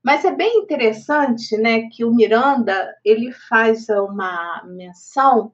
Mas 0.02 0.24
é 0.24 0.32
bem 0.32 0.60
interessante 0.60 1.58
né, 1.58 1.90
que 1.90 2.06
o 2.06 2.14
Miranda 2.14 2.96
ele 3.04 3.32
faz 3.32 3.90
uma 3.90 4.64
menção 4.66 5.52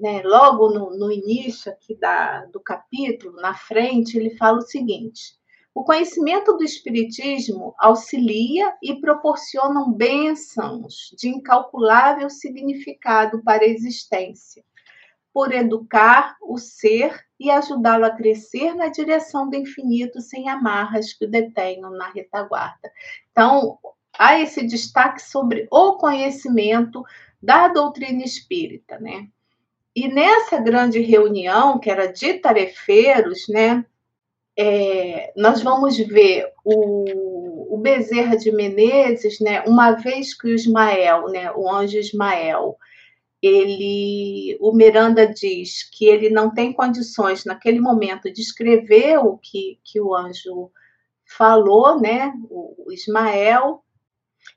né, 0.00 0.22
logo 0.24 0.70
no, 0.70 0.96
no, 0.96 1.12
início 1.12 1.70
aqui 1.70 1.94
da, 1.94 2.46
do 2.46 2.60
capítulo, 2.60 3.36
na 3.36 3.54
frente, 3.54 4.16
ele 4.16 4.36
fala 4.36 4.58
o 4.58 4.62
seguinte: 4.62 5.38
o 5.74 5.84
conhecimento 5.84 6.56
do 6.56 6.64
Espiritismo 6.64 7.74
auxilia 7.78 8.74
e 8.82 9.00
proporciona 9.00 9.84
bênçãos 9.88 11.14
de 11.16 11.28
incalculável 11.28 12.28
significado 12.28 13.42
para 13.42 13.62
a 13.62 13.68
existência. 13.68 14.64
por 15.32 15.52
educar 15.52 16.36
o 16.42 16.58
ser 16.58 17.24
e 17.38 17.52
ajudá-lo 17.52 18.04
a 18.04 18.10
crescer 18.10 18.74
na 18.74 18.88
direção 18.88 19.48
do 19.48 19.54
infinito 19.54 20.20
sem 20.20 20.48
amarras 20.48 21.12
que 21.12 21.24
o 21.24 21.30
detenham 21.30 21.92
na 21.92 22.10
retaguarda. 22.10 22.90
Então, 23.30 23.78
há 24.18 24.40
esse 24.40 24.66
destaque 24.66 25.22
sobre 25.22 25.68
o 25.70 25.92
conhecimento 25.98 27.04
da 27.40 27.68
doutrina 27.68 28.24
espírita, 28.24 28.98
né? 28.98 29.28
E 30.00 30.08
nessa 30.08 30.58
grande 30.58 30.98
reunião, 31.00 31.78
que 31.78 31.90
era 31.90 32.06
de 32.06 32.32
tarefeiros, 32.38 33.46
né, 33.50 33.84
é, 34.58 35.30
nós 35.36 35.62
vamos 35.62 35.98
ver 35.98 36.50
o, 36.64 37.74
o, 37.74 37.76
Bezerra 37.76 38.34
de 38.34 38.50
Menezes, 38.50 39.38
né, 39.40 39.62
uma 39.66 39.90
vez 39.92 40.32
que 40.32 40.46
o 40.46 40.54
Ismael, 40.54 41.28
né, 41.28 41.52
o 41.52 41.70
anjo 41.70 41.98
Ismael, 41.98 42.78
ele, 43.42 44.56
o 44.58 44.72
Miranda 44.72 45.26
diz 45.26 45.82
que 45.90 46.06
ele 46.06 46.30
não 46.30 46.48
tem 46.48 46.72
condições 46.72 47.44
naquele 47.44 47.78
momento 47.78 48.32
de 48.32 48.40
escrever 48.40 49.18
o 49.18 49.36
que, 49.36 49.78
que 49.84 50.00
o 50.00 50.14
anjo 50.14 50.70
falou, 51.26 52.00
né, 52.00 52.32
o, 52.48 52.86
o 52.86 52.90
Ismael. 52.90 53.84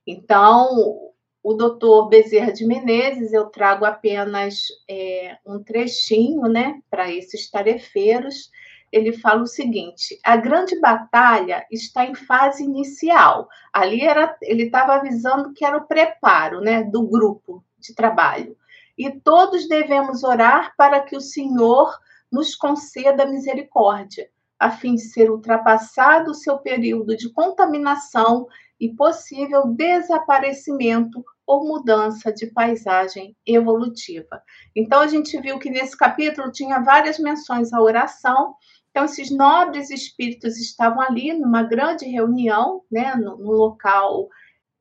Então, 0.08 1.12
o 1.44 1.54
doutor 1.54 2.08
Bezerra 2.08 2.54
de 2.54 2.66
Menezes, 2.66 3.34
eu 3.34 3.46
trago 3.46 3.86
apenas 3.86 4.68
é, 4.90 5.38
um 5.46 5.62
trechinho, 5.62 6.44
né, 6.44 6.82
para 6.90 7.12
esses 7.12 7.50
tarefeiros. 7.52 8.50
Ele 8.92 9.12
fala 9.12 9.42
o 9.42 9.48
seguinte: 9.48 10.18
a 10.24 10.38
grande 10.38 10.80
batalha 10.80 11.66
está 11.70 12.06
em 12.06 12.16
fase 12.16 12.64
inicial. 12.64 13.50
Ali 13.74 14.02
era, 14.02 14.36
ele 14.42 14.64
estava 14.64 14.94
avisando 14.94 15.54
que 15.54 15.66
era 15.66 15.78
o 15.78 15.86
preparo, 15.86 16.62
né, 16.62 16.84
do 16.84 17.06
grupo 17.08 17.64
de 17.78 17.94
trabalho 17.94 18.56
e 18.98 19.12
todos 19.12 19.68
devemos 19.68 20.24
orar 20.24 20.74
para 20.78 21.02
que 21.02 21.16
o 21.16 21.22
Senhor 21.22 21.98
nos 22.32 22.56
conceda 22.56 23.26
misericórdia, 23.26 24.30
a 24.60 24.72
fim 24.72 24.96
de 24.96 25.02
ser 25.02 25.32
ultrapassado 25.32 26.32
o 26.32 26.36
seu 26.36 26.58
período 26.60 27.16
de 27.16 27.32
contaminação 27.32 28.48
e 28.80 28.90
possível 28.94 29.68
desaparecimento 29.68 31.24
ou 31.54 31.68
mudança 31.68 32.34
de 32.34 32.48
paisagem 32.48 33.36
evolutiva. 33.46 34.42
Então, 34.76 35.02
a 35.02 35.08
gente 35.08 35.40
viu 35.40 35.60
que 35.60 35.70
nesse 35.70 35.96
capítulo 35.96 36.52
tinha 36.52 36.80
várias 36.80 37.20
menções 37.20 37.72
à 37.72 37.82
oração. 37.82 38.56
Então, 38.90 39.06
esses 39.06 39.30
nobres 39.30 39.90
espíritos 39.90 40.58
estavam 40.58 41.02
ali 41.02 41.34
numa 41.34 41.64
grande 41.64 42.06
reunião, 42.06 42.82
né, 42.92 43.16
no 43.16 43.52
local, 43.52 44.28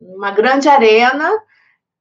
numa 0.01 0.31
grande 0.31 0.69
arena, 0.69 1.31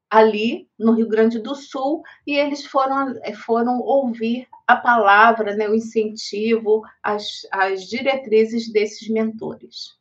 ali 0.09 0.67
no 0.77 0.91
Rio 0.91 1.07
Grande 1.07 1.39
do 1.39 1.55
Sul 1.55 2.03
e 2.27 2.35
eles 2.35 2.65
foram, 2.65 3.15
eh, 3.23 3.33
foram 3.33 3.79
ouvir 3.79 4.45
a 4.67 4.75
palavra, 4.75 5.55
né, 5.55 5.69
o 5.69 5.75
incentivo, 5.75 6.81
as, 7.01 7.47
as 7.49 7.83
diretrizes 7.83 8.69
desses 8.71 9.07
mentores. 9.09 9.97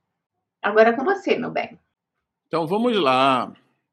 Agora 0.61 0.91
é 0.91 0.93
com 0.93 1.05
você, 1.05 1.37
meu 1.37 1.51
bem. 1.51 1.79
Então 2.49 2.67
vamos 2.67 2.97
lá. 3.01 3.53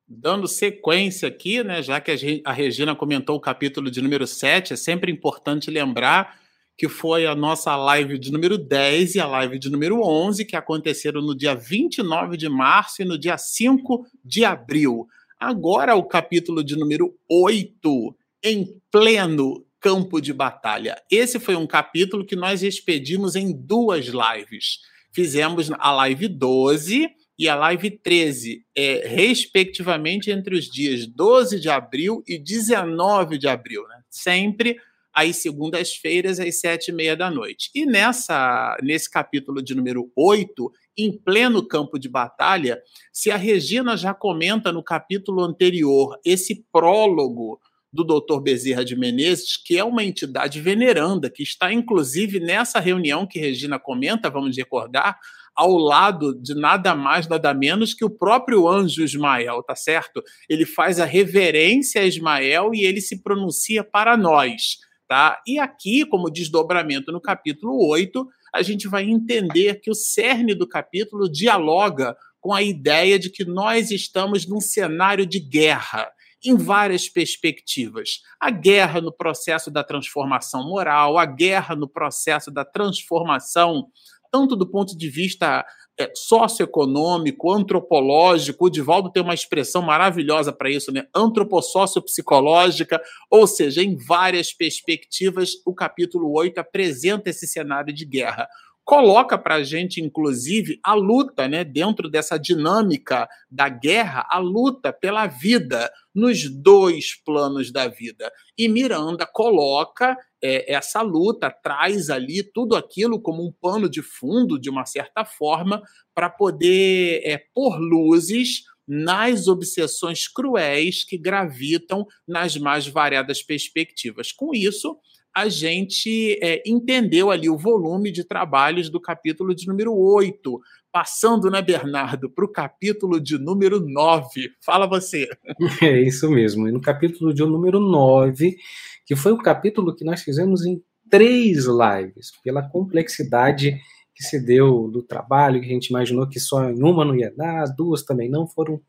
Dando 0.10 0.48
sequência 0.48 1.28
aqui, 1.28 1.62
né, 1.66 1.84
já 1.84 2.00
que 2.00 2.42
a 2.46 2.54
Regina 2.54 2.96
comentou 2.96 3.36
o 3.36 3.42
capítulo 3.42 3.92
de 3.92 4.02
número 4.02 4.26
7, 4.26 4.72
é 4.72 4.76
sempre 4.78 5.12
importante 5.12 5.70
lembrar 5.70 6.40
que 6.78 6.88
foi 6.88 7.26
a 7.26 7.36
nossa 7.36 7.76
live 7.76 8.18
de 8.18 8.32
número 8.32 8.58
10 8.58 9.16
e 9.16 9.20
a 9.20 9.28
live 9.28 9.60
de 9.60 9.70
número 9.70 10.00
11, 10.02 10.46
que 10.46 10.56
aconteceram 10.56 11.22
no 11.22 11.36
dia 11.36 11.54
29 11.56 12.38
de 12.38 12.48
março 12.48 13.02
e 13.02 13.06
no 13.06 13.18
dia 13.18 13.38
5 13.38 14.06
de 14.24 14.46
abril. 14.46 15.08
Agora 15.38 15.96
o 15.96 16.04
capítulo 16.04 16.64
de 16.64 16.78
número 16.78 17.14
8, 17.30 18.16
em 18.44 18.80
pleno 18.90 19.66
campo 19.80 20.22
de 20.22 20.32
batalha. 20.32 21.02
Esse 21.12 21.38
foi 21.40 21.56
um 21.56 21.68
capítulo 21.68 22.26
que 22.26 22.36
nós 22.36 22.64
expedimos 22.64 23.36
em 23.36 23.52
duas 23.52 24.06
lives. 24.06 24.80
Fizemos 25.12 25.70
a 25.72 25.92
live 25.92 26.28
12 26.28 27.10
e 27.38 27.48
a 27.48 27.56
live 27.56 27.92
13, 27.92 28.66
é, 28.76 29.08
respectivamente 29.08 30.32
entre 30.32 30.56
os 30.56 30.66
dias 30.66 31.06
12 31.06 31.60
de 31.60 31.70
abril 31.70 32.24
e 32.28 32.40
19 32.40 33.38
de 33.38 33.48
abril, 33.48 33.84
né? 33.88 34.02
sempre 34.10 34.78
às 35.14 35.38
segundas-feiras, 35.38 36.40
às 36.40 36.60
sete 36.60 36.90
e 36.90 36.94
meia 36.94 37.16
da 37.16 37.32
noite. 37.32 37.72
E 37.74 37.86
nessa, 37.86 38.78
nesse 38.84 39.10
capítulo 39.10 39.64
de 39.64 39.74
número 39.74 40.12
8, 40.16 40.72
em 40.96 41.12
pleno 41.12 41.68
campo 41.68 41.98
de 41.98 42.08
batalha, 42.08 42.80
se 43.12 43.32
a 43.32 43.38
Regina 43.38 43.98
já 43.98 44.14
comenta 44.14 44.72
no 44.72 44.84
capítulo 44.84 45.44
anterior 45.44 46.20
esse 46.24 46.64
prólogo 46.72 47.60
do 47.92 48.04
Dr. 48.04 48.42
Bezerra 48.42 48.86
de 48.86 48.96
Menezes, 48.96 49.58
que 49.58 49.78
é 49.78 49.84
uma 49.84 50.04
entidade 50.04 50.62
veneranda, 50.62 51.30
que 51.30 51.42
está 51.42 51.74
inclusive 51.74 52.40
nessa 52.40 52.80
reunião 52.80 53.26
que 53.26 53.40
Regina 53.40 53.80
comenta, 53.80 54.30
vamos 54.30 54.56
recordar, 54.56 55.18
ao 55.58 55.76
lado 55.76 56.40
de 56.40 56.54
nada 56.54 56.94
mais, 56.94 57.28
nada 57.28 57.52
menos 57.52 57.94
que 57.94 58.06
o 58.06 58.10
próprio 58.10 58.68
anjo 58.68 59.04
Ismael, 59.04 59.64
tá 59.64 59.76
certo? 59.76 60.22
Ele 60.48 60.68
faz 60.68 61.00
a 61.00 61.06
reverência 61.06 62.02
a 62.02 62.06
Ismael 62.06 62.76
e 62.76 62.86
ele 62.86 63.02
se 63.02 63.24
pronuncia 63.24 63.84
para 63.84 64.16
nós, 64.16 64.78
tá? 65.08 65.42
E 65.48 65.58
aqui, 65.58 66.06
como 66.06 66.30
desdobramento 66.30 67.12
no 67.12 67.20
capítulo 67.20 67.88
8, 67.90 68.28
a 68.54 68.62
gente 68.62 68.88
vai 68.88 69.04
entender 69.04 69.82
que 69.82 69.90
o 69.90 69.96
cerne 69.96 70.54
do 70.54 70.68
capítulo 70.68 71.28
dialoga 71.28 72.16
com 72.40 72.54
a 72.54 72.62
ideia 72.62 73.18
de 73.18 73.32
que 73.32 73.44
nós 73.44 73.90
estamos 73.90 74.48
num 74.48 74.62
cenário 74.62 75.26
de 75.26 75.40
guerra 75.40 76.08
em 76.46 76.56
várias 76.56 77.10
perspectivas. 77.10 78.22
A 78.40 78.50
guerra 78.50 79.02
no 79.02 79.12
processo 79.12 79.72
da 79.72 79.84
transformação 79.84 80.64
moral, 80.64 81.18
a 81.18 81.26
guerra 81.26 81.76
no 81.76 81.88
processo 81.88 82.52
da 82.52 82.64
transformação, 82.64 83.88
tanto 84.32 84.56
do 84.56 84.70
ponto 84.70 84.98
de 84.98 85.10
vista 85.10 85.66
é, 86.00 86.12
socioeconômico, 86.16 87.52
antropológico. 87.52 88.66
O 88.66 88.70
Divaldo 88.70 89.12
tem 89.12 89.24
uma 89.24 89.34
expressão 89.34 89.82
maravilhosa 89.82 90.54
para 90.54 90.70
isso, 90.70 90.92
né? 90.92 91.06
Antropossócio-psicológica, 91.16 93.02
ou 93.32 93.48
seja, 93.48 93.82
em 93.82 93.96
várias 93.96 94.54
perspectivas, 94.54 95.52
o 95.66 95.74
capítulo 95.74 96.32
8 96.38 96.60
apresenta 96.60 97.30
esse 97.30 97.48
cenário 97.48 97.94
de 97.94 98.06
guerra 98.06 98.48
coloca 98.88 99.38
para 99.38 99.56
a 99.56 99.64
gente, 99.64 100.00
inclusive, 100.00 100.80
a 100.82 100.94
luta, 100.94 101.46
né, 101.46 101.66
dentro 101.66 102.10
dessa 102.10 102.38
dinâmica 102.38 103.28
da 103.52 103.68
guerra, 103.68 104.26
a 104.30 104.40
luta 104.40 104.94
pela 104.94 105.28
vida 105.28 105.92
nos 106.16 106.50
dois 106.50 107.14
planos 107.26 107.70
da 107.70 107.90
vida. 107.90 108.32
E 108.58 108.70
Miranda 108.70 109.28
coloca 109.28 110.16
é, 110.42 110.74
essa 110.74 111.02
luta, 111.02 111.52
traz 111.52 112.10
ali 112.10 112.42
tudo 112.42 112.78
aquilo 112.78 113.22
como 113.22 113.46
um 113.46 113.52
pano 113.52 113.90
de 113.90 114.02
fundo, 114.02 114.58
de 114.58 114.70
uma 114.70 114.86
certa 114.86 115.26
forma, 115.26 115.82
para 116.16 116.30
poder 116.30 117.22
é, 117.26 117.44
pôr 117.54 117.78
luzes 117.78 118.62
nas 118.88 119.50
obsessões 119.50 120.30
cruéis 120.30 121.04
que 121.04 121.18
gravitam 121.18 122.06
nas 122.26 122.56
mais 122.56 122.88
variadas 122.88 123.44
perspectivas. 123.44 124.32
Com 124.32 124.54
isso, 124.54 124.98
a 125.38 125.50
gente 125.50 126.40
é, 126.42 126.64
entendeu 126.66 127.30
ali 127.30 127.48
o 127.48 127.56
volume 127.56 128.12
de 128.12 128.24
trabalhos 128.24 128.90
do 128.90 129.00
capítulo 129.00 129.54
de 129.54 129.68
número 129.68 129.96
8, 129.96 130.60
passando, 130.92 131.52
né, 131.52 131.62
Bernardo, 131.62 132.28
para 132.28 132.44
o 132.44 132.52
capítulo 132.52 133.20
de 133.20 133.38
número 133.38 133.80
9. 133.80 134.26
Fala 134.66 134.88
você. 134.88 135.28
É 135.84 136.02
isso 136.02 136.28
mesmo. 136.32 136.68
E 136.68 136.72
no 136.72 136.82
capítulo 136.82 137.36
de 137.36 137.44
número 137.44 137.80
9, 137.80 138.58
que 139.06 139.16
foi 139.16 139.32
o 139.32 139.38
capítulo 139.38 139.96
que 139.96 140.04
nós 140.04 140.24
fizemos 140.24 140.66
em 140.66 140.82
três 141.08 141.66
lives, 141.68 142.32
pela 142.44 142.68
complexidade 142.68 143.80
que 144.16 144.24
se 144.24 144.44
deu 144.44 144.90
do 144.90 145.04
trabalho, 145.04 145.62
que 145.62 145.68
a 145.68 145.74
gente 145.74 145.90
imaginou 145.90 146.28
que 146.28 146.40
só 146.40 146.68
em 146.68 146.82
uma 146.82 147.06
não 147.06 147.16
ia 147.16 147.32
dar, 147.38 147.62
as 147.62 147.76
duas 147.76 148.02
também 148.02 148.28
não, 148.28 148.48
foram 148.48 148.82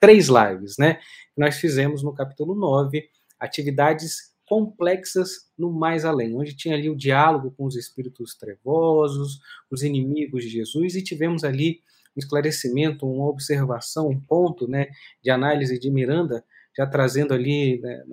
três 0.00 0.26
lives, 0.26 0.74
né? 0.76 0.98
Nós 1.36 1.58
fizemos 1.58 2.02
no 2.02 2.12
capítulo 2.12 2.56
9 2.56 3.04
atividades 3.38 4.31
complexas 4.52 5.50
no 5.56 5.72
mais 5.72 6.04
além, 6.04 6.36
onde 6.36 6.54
tinha 6.54 6.74
ali 6.74 6.90
o 6.90 6.94
diálogo 6.94 7.50
com 7.52 7.64
os 7.64 7.74
espíritos 7.74 8.34
trevosos, 8.34 9.40
os 9.70 9.82
inimigos 9.82 10.44
de 10.44 10.50
Jesus, 10.50 10.94
e 10.94 11.02
tivemos 11.02 11.42
ali 11.42 11.80
um 12.14 12.18
esclarecimento, 12.18 13.10
uma 13.10 13.30
observação, 13.30 14.10
um 14.10 14.20
ponto 14.20 14.68
né, 14.68 14.88
de 15.22 15.30
análise 15.30 15.78
de 15.78 15.90
Miranda, 15.90 16.44
já 16.76 16.86
trazendo 16.86 17.32
ali 17.32 17.80
né, 17.80 18.04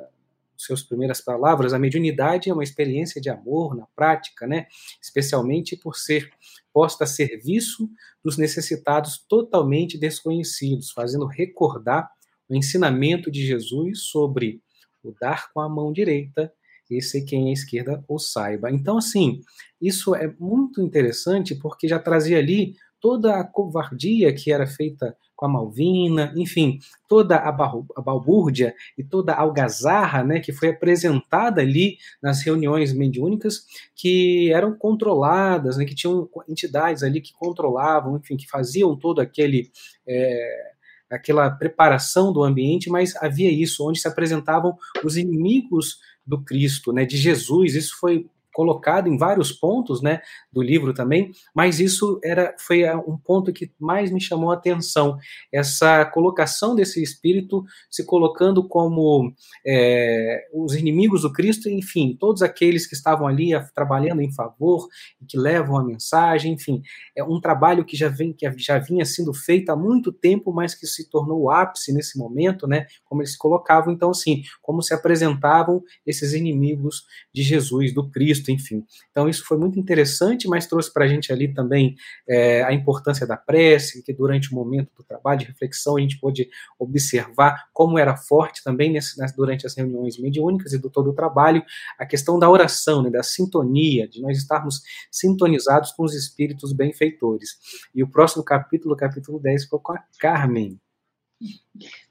suas 0.56 0.82
primeiras 0.82 1.20
palavras, 1.20 1.74
a 1.74 1.80
mediunidade 1.80 2.50
é 2.50 2.54
uma 2.54 2.64
experiência 2.64 3.20
de 3.20 3.30
amor 3.30 3.76
na 3.76 3.86
prática, 3.94 4.48
né? 4.48 4.68
especialmente 5.02 5.76
por 5.76 5.98
ser 5.98 6.32
posta 6.72 7.04
a 7.04 7.08
serviço 7.08 7.90
dos 8.24 8.38
necessitados 8.38 9.18
totalmente 9.28 9.98
desconhecidos, 9.98 10.92
fazendo 10.92 11.26
recordar 11.26 12.10
o 12.48 12.56
ensinamento 12.56 13.30
de 13.30 13.46
Jesus 13.46 14.04
sobre 14.04 14.62
o 15.04 15.14
dar 15.20 15.52
com 15.54 15.62
a 15.62 15.70
mão 15.70 15.92
direita 15.92 16.52
e 16.90 17.02
se 17.02 17.24
quem 17.24 17.50
é 17.50 17.54
esquerda 17.54 18.04
o 18.08 18.18
saiba. 18.18 18.72
Então, 18.72 18.98
assim, 18.98 19.42
isso 19.82 20.16
é 20.16 20.34
muito 20.40 20.82
interessante 20.82 21.56
porque 21.56 21.88
já 21.88 22.00
trazia 22.00 22.40
ali 22.40 22.76
toda 23.00 23.40
a 23.40 23.44
covardia 23.44 24.34
que 24.34 24.52
era 24.52 24.68
feita 24.68 25.16
com 25.36 25.46
a 25.46 25.50
Malvina, 25.50 26.34
enfim, 26.36 26.80
toda 27.08 27.38
a, 27.38 27.50
a 27.50 28.02
balbúrdia 28.02 28.76
e 28.98 29.04
toda 29.06 29.32
a 29.32 29.40
algazarra 29.40 30.22
né, 30.22 30.42
que 30.42 30.52
foi 30.52 30.70
apresentada 30.70 31.62
ali 31.62 31.98
nas 32.22 32.42
reuniões 32.42 32.92
mediúnicas, 32.92 33.66
que 33.96 34.52
eram 34.52 34.78
controladas, 34.78 35.78
né, 35.78 35.86
que 35.86 35.96
tinham 35.96 36.30
entidades 36.50 37.04
ali 37.04 37.22
que 37.22 37.32
controlavam, 37.32 38.18
enfim, 38.18 38.36
que 38.36 38.50
faziam 38.50 38.98
todo 38.98 39.22
aquele. 39.22 39.72
É, 40.06 40.74
aquela 41.12 41.50
preparação 41.50 42.32
do 42.32 42.44
ambiente, 42.44 42.90
mas 42.90 43.16
havia 43.16 43.52
isso, 43.52 43.88
onde 43.88 44.00
se 44.00 44.08
apresentavam 44.08 44.78
os 45.04 45.18
inimigos 45.18 46.00
do 46.26 46.42
Cristo, 46.42 46.94
né, 46.94 47.06
de 47.06 47.18
Jesus. 47.18 47.76
Isso 47.76 47.98
foi 48.00 48.28
colocado 48.60 49.08
em 49.08 49.18
vários 49.18 49.54
pontos, 49.54 50.02
né, 50.02 50.20
do 50.52 50.62
livro 50.62 50.94
também, 50.94 51.32
mas 51.56 51.80
isso 51.80 52.20
era 52.22 52.54
foi 52.60 52.84
um 53.08 53.16
ponto 53.16 53.54
que 53.54 53.72
mais 53.80 54.12
me 54.12 54.20
chamou 54.20 54.52
a 54.52 54.56
atenção, 54.56 55.18
essa 55.50 56.04
colocação 56.04 56.76
desse 56.76 57.02
espírito 57.02 57.64
se 57.90 58.06
colocando 58.06 58.68
como 58.68 59.34
é, 59.66 60.46
os 60.54 60.76
inimigos 60.76 61.22
do 61.22 61.32
Cristo, 61.32 61.70
enfim, 61.70 62.18
todos 62.20 62.42
aqueles 62.42 62.86
que 62.86 62.96
estavam 62.96 63.26
ali 63.26 63.52
trabalhando 63.74 64.22
em 64.22 64.30
favor, 64.30 64.90
que 65.26 65.38
levam 65.38 65.78
a 65.78 65.84
mensagem, 65.84 66.52
enfim, 66.52 66.82
é 67.16 67.24
um 67.24 67.40
trabalho 67.40 67.86
que 67.86 67.96
já 67.96 68.10
vem 68.10 68.34
que 68.34 68.46
já 68.58 68.78
vinha 68.78 69.06
sendo 69.06 69.34
feito 69.34 69.70
há 69.70 69.76
muito 69.78 70.12
tempo, 70.12 70.52
mas 70.52 70.76
que 70.76 70.86
se 70.86 71.10
tornou 71.10 71.44
o 71.44 71.50
ápice 71.50 71.94
nesse 71.94 72.18
momento, 72.18 72.68
né, 72.68 72.88
como 73.06 73.22
eles 73.22 73.32
se 73.32 73.38
colocavam, 73.38 73.94
então 73.94 74.10
assim, 74.10 74.44
como 74.62 74.84
se 74.84 74.94
apresentavam 74.94 75.82
esses 76.06 76.34
inimigos 76.34 77.06
de 77.34 77.42
Jesus, 77.42 77.94
do 77.94 78.10
Cristo, 78.10 78.49
enfim. 78.50 78.84
Então 79.12 79.30
isso 79.30 79.46
foi 79.46 79.58
muito 79.58 79.80
interessante, 79.80 80.48
mas 80.48 80.68
trouxe 80.68 80.92
para 80.92 81.06
a 81.06 81.08
gente 81.08 81.32
ali 81.32 81.54
também 81.54 81.96
é, 82.28 82.64
a 82.64 82.74
importância 82.74 83.26
da 83.26 83.38
prece, 83.38 84.04
que 84.04 84.14
durante 84.14 84.52
o 84.52 84.56
momento 84.56 84.92
do 84.96 85.04
trabalho, 85.04 85.40
de 85.40 85.46
reflexão, 85.46 85.98
a 85.98 86.02
gente 86.02 86.20
pôde 86.20 86.50
observar 86.78 87.70
como 87.74 87.98
era 87.98 88.16
forte 88.18 88.64
também 88.64 88.92
nesse, 88.92 89.16
durante 89.36 89.66
as 89.66 89.76
reuniões 89.76 90.18
mediúnicas 90.20 90.74
e 90.74 90.78
do 90.78 90.90
todo 90.90 91.12
o 91.12 91.14
trabalho, 91.14 91.64
a 91.98 92.06
questão 92.06 92.40
da 92.40 92.50
oração, 92.50 93.04
né, 93.04 93.10
da 93.10 93.24
sintonia, 93.24 94.08
de 94.08 94.22
nós 94.22 94.38
estarmos 94.38 94.82
sintonizados 95.12 95.92
com 95.92 96.04
os 96.04 96.14
espíritos 96.14 96.74
benfeitores. 96.74 97.58
E 97.94 98.04
o 98.04 98.10
próximo 98.10 98.44
capítulo, 98.44 98.96
capítulo 98.96 99.40
10, 99.40 99.64
ficou 99.64 99.80
com 99.80 99.94
a 99.94 100.04
Carmen. 100.20 100.80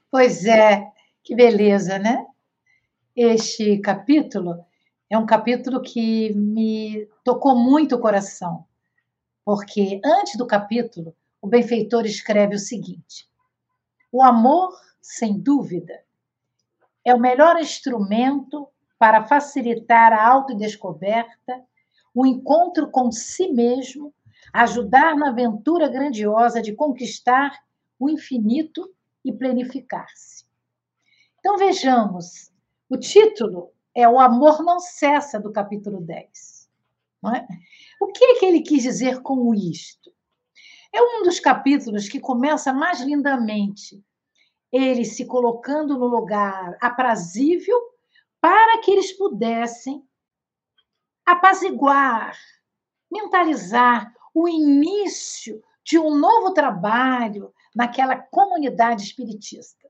Pois 0.09 0.45
é, 0.45 0.87
que 1.23 1.35
beleza, 1.35 1.99
né? 1.99 2.25
Este 3.15 3.77
capítulo 3.79 4.65
é 5.09 5.17
um 5.17 5.25
capítulo 5.25 5.81
que 5.81 6.33
me 6.35 7.07
tocou 7.23 7.55
muito 7.55 7.95
o 7.95 7.99
coração, 7.99 8.65
porque 9.43 9.99
antes 10.05 10.37
do 10.37 10.45
capítulo, 10.45 11.15
o 11.41 11.47
benfeitor 11.47 12.05
escreve 12.05 12.55
o 12.55 12.59
seguinte: 12.59 13.27
O 14.11 14.21
amor, 14.21 14.71
sem 15.01 15.39
dúvida, 15.39 16.03
é 17.03 17.13
o 17.13 17.19
melhor 17.19 17.59
instrumento 17.59 18.67
para 18.99 19.25
facilitar 19.25 20.13
a 20.13 20.27
autodescoberta, 20.27 21.63
o 22.13 22.25
encontro 22.25 22.91
com 22.91 23.11
si 23.11 23.47
mesmo, 23.47 24.13
ajudar 24.53 25.15
na 25.15 25.29
aventura 25.29 25.87
grandiosa 25.87 26.61
de 26.61 26.73
conquistar 26.73 27.63
o 27.97 28.09
infinito 28.09 28.93
e 29.23 29.31
planificar-se. 29.31 30.45
Então 31.39 31.57
vejamos, 31.57 32.51
o 32.89 32.97
título 32.97 33.71
é 33.95 34.07
o 34.07 34.19
amor 34.19 34.63
não 34.63 34.79
cessa 34.79 35.39
do 35.39 35.51
capítulo 35.51 36.01
10. 36.01 36.59
É? 37.35 37.45
O 37.99 38.07
que, 38.07 38.23
é 38.23 38.39
que 38.39 38.45
ele 38.45 38.61
quis 38.61 38.83
dizer 38.83 39.21
com 39.21 39.53
isto? 39.53 40.11
É 40.93 41.01
um 41.01 41.23
dos 41.23 41.39
capítulos 41.39 42.07
que 42.07 42.19
começa 42.19 42.71
mais 42.73 43.01
lindamente, 43.01 44.03
ele 44.71 45.03
se 45.03 45.25
colocando 45.25 45.97
no 45.97 46.07
lugar 46.07 46.77
aprazível 46.81 47.77
para 48.39 48.79
que 48.79 48.91
eles 48.91 49.11
pudessem 49.11 50.03
apaziguar, 51.25 52.37
mentalizar 53.11 54.13
o 54.33 54.47
início 54.47 55.61
de 55.83 55.97
um 55.99 56.15
novo 56.15 56.53
trabalho 56.53 57.53
naquela 57.75 58.15
comunidade 58.15 59.03
espiritista. 59.03 59.89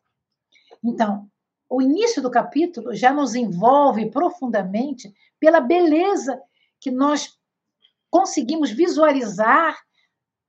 Então, 0.83 1.29
o 1.70 1.82
início 1.82 2.22
do 2.22 2.32
capítulo 2.32 2.95
já 2.95 3.13
nos 3.13 3.36
envolve 3.36 4.09
profundamente 4.09 5.13
pela 5.39 5.59
beleza 5.59 6.41
que 6.80 6.89
nós 6.89 7.38
conseguimos 8.09 8.72
visualizar 8.72 9.78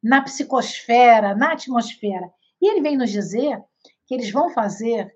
na 0.03 0.23
psicosfera, 0.23 1.35
na 1.35 1.53
atmosfera. 1.53 2.33
E 2.61 2.71
ele 2.71 2.81
vem 2.81 2.97
nos 2.97 3.11
dizer 3.11 3.63
que 4.07 4.15
eles 4.15 4.31
vão 4.31 4.51
fazer 4.51 5.15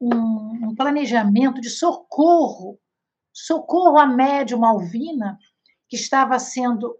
um, 0.00 0.68
um 0.68 0.74
planejamento 0.74 1.60
de 1.60 1.68
socorro 1.68 2.78
socorro 3.34 3.98
à 3.98 4.06
médium 4.06 4.64
Alvina, 4.64 5.36
que 5.88 5.96
estava 5.96 6.38
sendo 6.38 6.96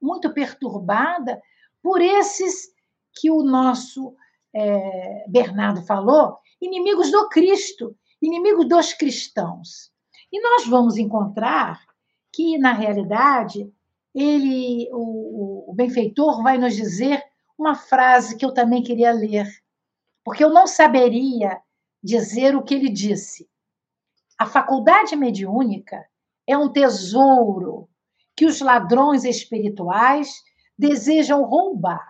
muito 0.00 0.32
perturbada 0.34 1.40
por 1.82 2.02
esses 2.02 2.68
que 3.14 3.30
o 3.30 3.42
nosso 3.42 4.14
é, 4.58 5.24
Bernardo 5.28 5.82
falou, 5.82 6.38
inimigos 6.60 7.10
do 7.12 7.28
Cristo, 7.28 7.96
inimigos 8.20 8.68
dos 8.68 8.92
cristãos. 8.92 9.92
E 10.32 10.40
nós 10.40 10.66
vamos 10.66 10.96
encontrar 10.96 11.80
que, 12.32 12.58
na 12.58 12.72
realidade, 12.72 13.72
ele, 14.14 14.88
o, 14.92 15.70
o 15.70 15.74
benfeitor 15.74 16.42
vai 16.42 16.58
nos 16.58 16.74
dizer 16.74 17.22
uma 17.56 17.74
frase 17.74 18.36
que 18.36 18.44
eu 18.44 18.52
também 18.52 18.82
queria 18.82 19.12
ler, 19.12 19.46
porque 20.24 20.42
eu 20.42 20.50
não 20.50 20.66
saberia 20.66 21.60
dizer 22.02 22.56
o 22.56 22.62
que 22.62 22.74
ele 22.74 22.88
disse. 22.88 23.48
A 24.36 24.46
faculdade 24.46 25.16
mediúnica 25.16 26.04
é 26.46 26.56
um 26.56 26.70
tesouro 26.70 27.88
que 28.36 28.46
os 28.46 28.60
ladrões 28.60 29.24
espirituais 29.24 30.42
desejam 30.78 31.42
roubar, 31.42 32.06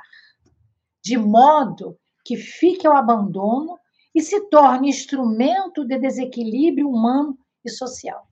de 1.03 1.17
modo 1.17 1.99
que 2.29 2.37
fique 2.37 2.87
ao 2.87 2.95
abandono 2.95 3.79
e 4.15 4.21
se 4.21 4.51
torne 4.51 4.91
instrumento 4.91 5.83
de 5.83 5.99
desequilíbrio 5.99 6.87
humano 6.87 7.39
e 7.65 7.71
social. 7.71 8.29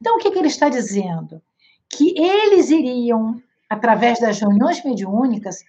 Então, 0.00 0.16
o 0.16 0.18
que, 0.18 0.30
que 0.30 0.38
ele 0.38 0.48
está 0.48 0.70
dizendo? 0.70 1.42
Que 1.86 2.18
eles 2.18 2.70
iriam, 2.70 3.38
através 3.68 4.18
das 4.20 4.40
reuniões 4.40 4.82
mediúnicas, 4.82 5.62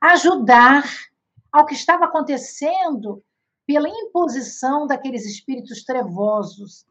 ajudar 0.00 0.82
ao 1.52 1.64
que 1.64 1.74
estava 1.74 2.06
acontecendo 2.06 3.22
pela 3.64 3.88
imposição 3.88 4.84
daqueles 4.84 5.24
espíritos 5.24 5.84
trevosos, 5.84 6.84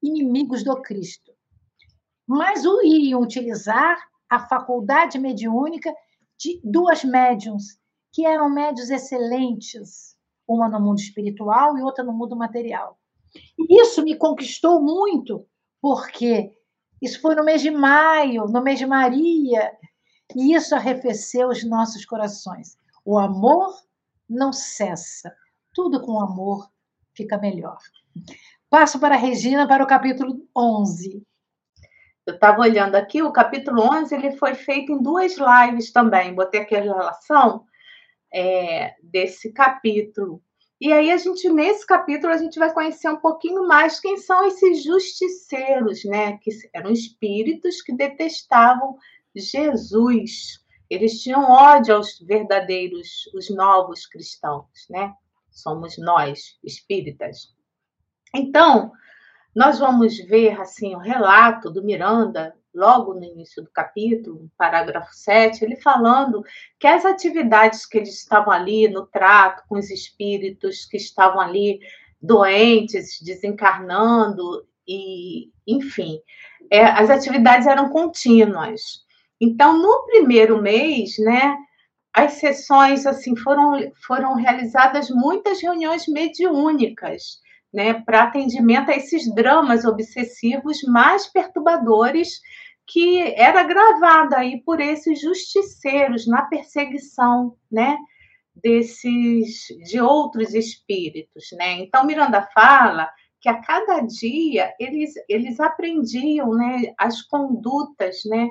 inimigos 0.00 0.62
do 0.62 0.80
Cristo. 0.80 1.32
Mas 2.24 2.64
o 2.64 2.82
iriam 2.82 3.20
utilizar 3.20 3.98
a 4.30 4.38
faculdade 4.38 5.18
mediúnica 5.18 5.92
de 6.38 6.60
duas 6.62 7.02
médiums, 7.02 7.81
que 8.12 8.26
eram 8.26 8.50
médios 8.50 8.90
excelentes, 8.90 10.16
uma 10.46 10.68
no 10.68 10.78
mundo 10.78 10.98
espiritual 10.98 11.78
e 11.78 11.82
outra 11.82 12.04
no 12.04 12.12
mundo 12.12 12.36
material. 12.36 12.98
E 13.58 13.80
isso 13.80 14.02
me 14.02 14.16
conquistou 14.16 14.82
muito, 14.82 15.46
porque 15.80 16.52
isso 17.00 17.20
foi 17.20 17.34
no 17.34 17.44
mês 17.44 17.62
de 17.62 17.70
maio, 17.70 18.44
no 18.46 18.62
mês 18.62 18.78
de 18.78 18.86
Maria, 18.86 19.72
e 20.36 20.54
isso 20.54 20.74
arrefeceu 20.74 21.48
os 21.48 21.64
nossos 21.64 22.04
corações. 22.04 22.76
O 23.04 23.18
amor 23.18 23.74
não 24.28 24.52
cessa, 24.52 25.34
tudo 25.74 26.00
com 26.02 26.20
amor 26.20 26.70
fica 27.14 27.38
melhor. 27.38 27.78
Passo 28.68 28.98
para 28.98 29.14
a 29.14 29.18
Regina 29.18 29.66
para 29.66 29.82
o 29.82 29.86
capítulo 29.86 30.46
11. 30.56 31.26
Eu 32.24 32.34
estava 32.34 32.60
olhando 32.60 32.94
aqui, 32.94 33.22
o 33.22 33.32
capítulo 33.32 33.82
11 33.82 34.14
ele 34.14 34.32
foi 34.36 34.54
feito 34.54 34.92
em 34.92 35.02
duas 35.02 35.36
lives 35.36 35.90
também. 35.90 36.34
Botei 36.34 36.60
aqui 36.60 36.76
a 36.76 36.80
relação 36.80 37.64
é, 38.32 38.94
desse 39.02 39.52
capítulo. 39.52 40.42
E 40.80 40.92
aí 40.92 41.12
a 41.12 41.16
gente 41.16 41.48
nesse 41.48 41.86
capítulo 41.86 42.32
a 42.32 42.36
gente 42.36 42.58
vai 42.58 42.72
conhecer 42.72 43.08
um 43.08 43.20
pouquinho 43.20 43.66
mais 43.68 44.00
quem 44.00 44.16
são 44.16 44.44
esses 44.46 44.82
justiceiros, 44.82 46.04
né? 46.04 46.38
Que 46.38 46.50
eram 46.74 46.90
espíritos 46.90 47.80
que 47.80 47.94
detestavam 47.94 48.96
Jesus. 49.34 50.60
Eles 50.90 51.22
tinham 51.22 51.50
ódio 51.50 51.94
aos 51.94 52.18
verdadeiros, 52.20 53.30
os 53.34 53.48
novos 53.48 54.06
cristãos, 54.06 54.66
né? 54.90 55.14
Somos 55.50 55.96
nós, 55.98 56.58
espíritas. 56.64 57.54
Então, 58.34 58.90
nós 59.54 59.78
vamos 59.78 60.16
ver 60.18 60.60
assim 60.60 60.94
o 60.94 60.98
relato 60.98 61.70
do 61.70 61.84
Miranda 61.84 62.56
logo 62.74 63.14
no 63.14 63.24
início 63.24 63.62
do 63.62 63.70
capítulo, 63.70 64.50
parágrafo 64.56 65.12
7, 65.12 65.64
ele 65.64 65.76
falando 65.76 66.42
que 66.78 66.86
as 66.86 67.04
atividades 67.04 67.86
que 67.86 67.98
eles 67.98 68.14
estavam 68.14 68.52
ali 68.52 68.88
no 68.88 69.06
trato 69.06 69.62
com 69.68 69.78
os 69.78 69.90
espíritos 69.90 70.86
que 70.86 70.96
estavam 70.96 71.40
ali 71.40 71.80
doentes, 72.20 73.20
desencarnando, 73.20 74.66
e, 74.86 75.50
enfim, 75.66 76.20
é, 76.70 76.84
as 76.84 77.10
atividades 77.10 77.66
eram 77.66 77.90
contínuas. 77.90 79.04
Então, 79.40 79.76
no 79.76 80.04
primeiro 80.06 80.60
mês, 80.60 81.18
né, 81.18 81.56
as 82.12 82.34
sessões 82.34 83.06
assim 83.06 83.34
foram, 83.36 83.90
foram 84.06 84.34
realizadas 84.34 85.08
muitas 85.10 85.60
reuniões 85.60 86.06
mediúnicas, 86.06 87.40
né, 87.72 87.94
para 87.94 88.24
atendimento 88.24 88.90
a 88.90 88.96
esses 88.96 89.32
dramas 89.34 89.84
obsessivos 89.84 90.82
mais 90.82 91.26
perturbadores 91.26 92.40
que 92.86 93.20
era 93.36 93.62
gravada 93.62 94.38
aí 94.38 94.60
por 94.62 94.80
esses 94.80 95.20
justiceiros 95.20 96.26
na 96.26 96.42
perseguição, 96.42 97.56
né, 97.70 97.96
desses 98.54 99.66
de 99.84 100.00
outros 100.00 100.52
espíritos, 100.52 101.46
né? 101.52 101.78
Então 101.78 102.04
Miranda 102.04 102.46
fala 102.52 103.08
que 103.40 103.48
a 103.48 103.60
cada 103.60 104.00
dia 104.00 104.72
eles 104.78 105.14
eles 105.28 105.58
aprendiam, 105.58 106.50
né, 106.50 106.92
as 106.98 107.22
condutas, 107.22 108.20
né, 108.26 108.50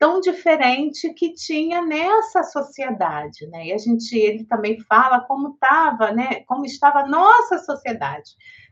tão 0.00 0.18
diferente 0.18 1.12
que 1.12 1.34
tinha 1.34 1.82
nessa 1.82 2.42
sociedade, 2.42 3.46
né? 3.48 3.66
E 3.66 3.72
a 3.72 3.78
gente 3.78 4.16
ele 4.16 4.44
também 4.44 4.80
fala 4.88 5.20
como 5.20 5.50
estava, 5.50 6.10
né, 6.10 6.40
como 6.46 6.64
estava 6.64 7.00
a 7.00 7.06
nossa 7.06 7.58
sociedade 7.58 8.30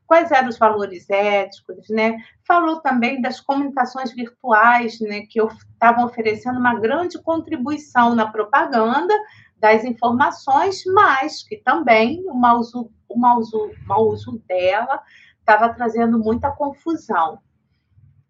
quais 0.09 0.31
eram 0.33 0.49
os 0.49 0.59
valores 0.59 1.09
éticos, 1.11 1.87
né? 1.91 2.17
Falou 2.47 2.81
também 2.81 3.21
das 3.21 3.41
comunicações 3.41 4.11
virtuais, 4.11 4.99
né, 5.01 5.21
que 5.29 5.39
estavam 5.75 6.07
oferecendo 6.07 6.59
uma 6.59 6.81
grande 6.81 7.23
contribuição 7.23 8.15
na 8.15 8.27
propaganda 8.27 9.15
das 9.59 9.85
informações, 9.85 10.83
mas 10.87 11.43
que 11.43 11.59
também 11.59 12.25
o 12.27 12.35
mau 12.35 12.59
uso, 12.59 12.91
o 13.07 13.19
mau 13.19 13.39
uso, 13.39 13.67
o 13.67 13.87
mau 13.87 14.09
uso 14.09 14.43
dela 14.49 14.99
estava 15.41 15.69
trazendo 15.75 16.19
muita 16.19 16.51
confusão. 16.51 17.39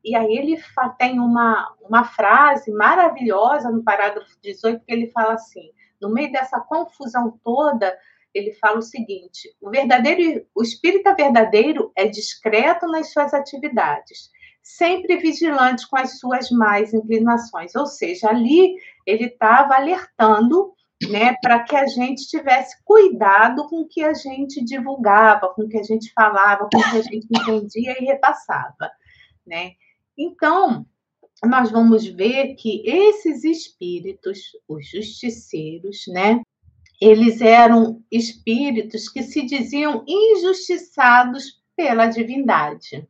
E 0.09 0.17
aí 0.17 0.39
ele 0.39 0.59
tem 0.97 1.21
uma, 1.21 1.71
uma 1.83 2.03
frase 2.03 2.73
maravilhosa 2.73 3.71
no 3.71 3.85
parágrafo 3.85 4.39
18, 4.43 4.83
que 4.83 4.91
ele 4.91 5.11
fala 5.11 5.35
assim: 5.35 5.71
no 6.01 6.09
meio 6.09 6.33
dessa 6.33 6.59
confusão 6.61 7.39
toda, 7.45 7.95
ele 8.35 8.53
fala 8.55 8.79
o 8.79 8.83
seguinte: 8.83 9.55
o 9.61 9.69
verdadeiro, 9.69 10.47
o 10.55 10.63
espírita 10.63 11.15
verdadeiro 11.15 11.93
é 11.95 12.07
discreto 12.07 12.87
nas 12.87 13.13
suas 13.13 13.35
atividades, 13.35 14.31
sempre 14.63 15.19
vigilante 15.19 15.87
com 15.87 15.99
as 15.99 16.19
suas 16.19 16.51
más 16.51 16.95
inclinações. 16.95 17.75
Ou 17.75 17.85
seja, 17.85 18.31
ali 18.31 18.77
ele 19.05 19.27
estava 19.27 19.75
alertando, 19.75 20.73
né, 21.11 21.37
para 21.43 21.65
que 21.65 21.77
a 21.77 21.87
gente 21.87 22.27
tivesse 22.29 22.83
cuidado 22.83 23.69
com 23.69 23.83
o 23.83 23.89
que 23.89 24.03
a 24.03 24.15
gente 24.15 24.65
divulgava, 24.65 25.51
com 25.51 25.65
o 25.65 25.69
que 25.69 25.79
a 25.79 25.83
gente 25.83 26.11
falava, 26.15 26.67
com 26.73 26.79
o 26.79 26.91
que 26.91 26.97
a 26.97 27.03
gente 27.03 27.27
entendia 27.31 27.95
e 28.01 28.07
repassava, 28.07 28.91
né? 29.47 29.73
Então, 30.19 30.85
nós 31.45 31.71
vamos 31.71 32.05
ver 32.05 32.57
que 32.57 32.83
esses 32.85 33.45
espíritos, 33.45 34.41
os 34.67 34.89
justiceiros, 34.91 36.05
né, 36.09 36.43
eles 37.01 37.41
eram 37.41 38.03
espíritos 38.11 39.09
que 39.09 39.23
se 39.23 39.43
diziam 39.43 40.05
injustiçados 40.09 41.63
pela 41.77 42.07
divindade. 42.07 43.07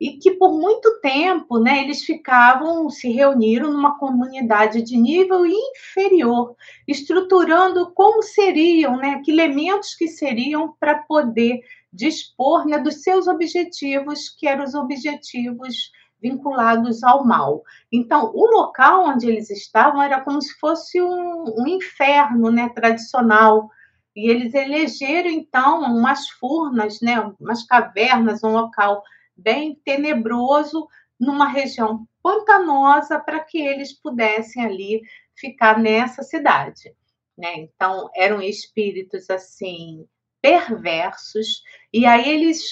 E 0.00 0.16
que 0.16 0.32
por 0.32 0.52
muito 0.52 1.00
tempo, 1.00 1.58
né, 1.60 1.82
eles 1.82 2.02
ficavam, 2.04 2.88
se 2.90 3.10
reuniram 3.10 3.72
numa 3.72 3.98
comunidade 3.98 4.82
de 4.82 4.96
nível 4.96 5.44
inferior, 5.46 6.56
estruturando 6.86 7.92
como 7.92 8.22
seriam, 8.22 8.96
né, 8.96 9.20
que 9.24 9.30
elementos 9.30 9.94
que 9.94 10.08
seriam 10.08 10.74
para 10.80 10.98
poder 11.02 11.60
dispor 11.92 12.66
né, 12.66 12.78
dos 12.78 13.02
seus 13.02 13.28
objetivos, 13.28 14.28
que 14.28 14.46
eram 14.46 14.64
os 14.64 14.74
objetivos 14.74 15.90
vinculados 16.20 17.02
ao 17.02 17.24
mal. 17.24 17.62
Então, 17.90 18.30
o 18.34 18.46
local 18.46 19.06
onde 19.06 19.28
eles 19.28 19.50
estavam 19.50 20.02
era 20.02 20.20
como 20.20 20.40
se 20.42 20.52
fosse 20.58 21.00
um, 21.00 21.44
um 21.58 21.66
inferno 21.66 22.50
né, 22.50 22.68
tradicional. 22.70 23.70
E 24.14 24.28
eles 24.28 24.54
elegeram, 24.54 25.30
então, 25.30 25.82
umas 25.82 26.28
furnas, 26.30 27.00
né, 27.00 27.20
umas 27.40 27.64
cavernas, 27.64 28.42
um 28.42 28.52
local 28.52 29.02
bem 29.36 29.80
tenebroso, 29.84 30.88
numa 31.18 31.46
região 31.46 32.06
pantanosa, 32.22 33.18
para 33.18 33.40
que 33.40 33.58
eles 33.58 33.92
pudessem 33.92 34.64
ali 34.64 35.02
ficar 35.36 35.78
nessa 35.78 36.22
cidade. 36.22 36.94
Né? 37.36 37.54
Então, 37.56 38.10
eram 38.14 38.42
espíritos 38.42 39.30
assim 39.30 40.06
perversos, 40.40 41.62
e 41.92 42.06
aí 42.06 42.28
eles 42.28 42.62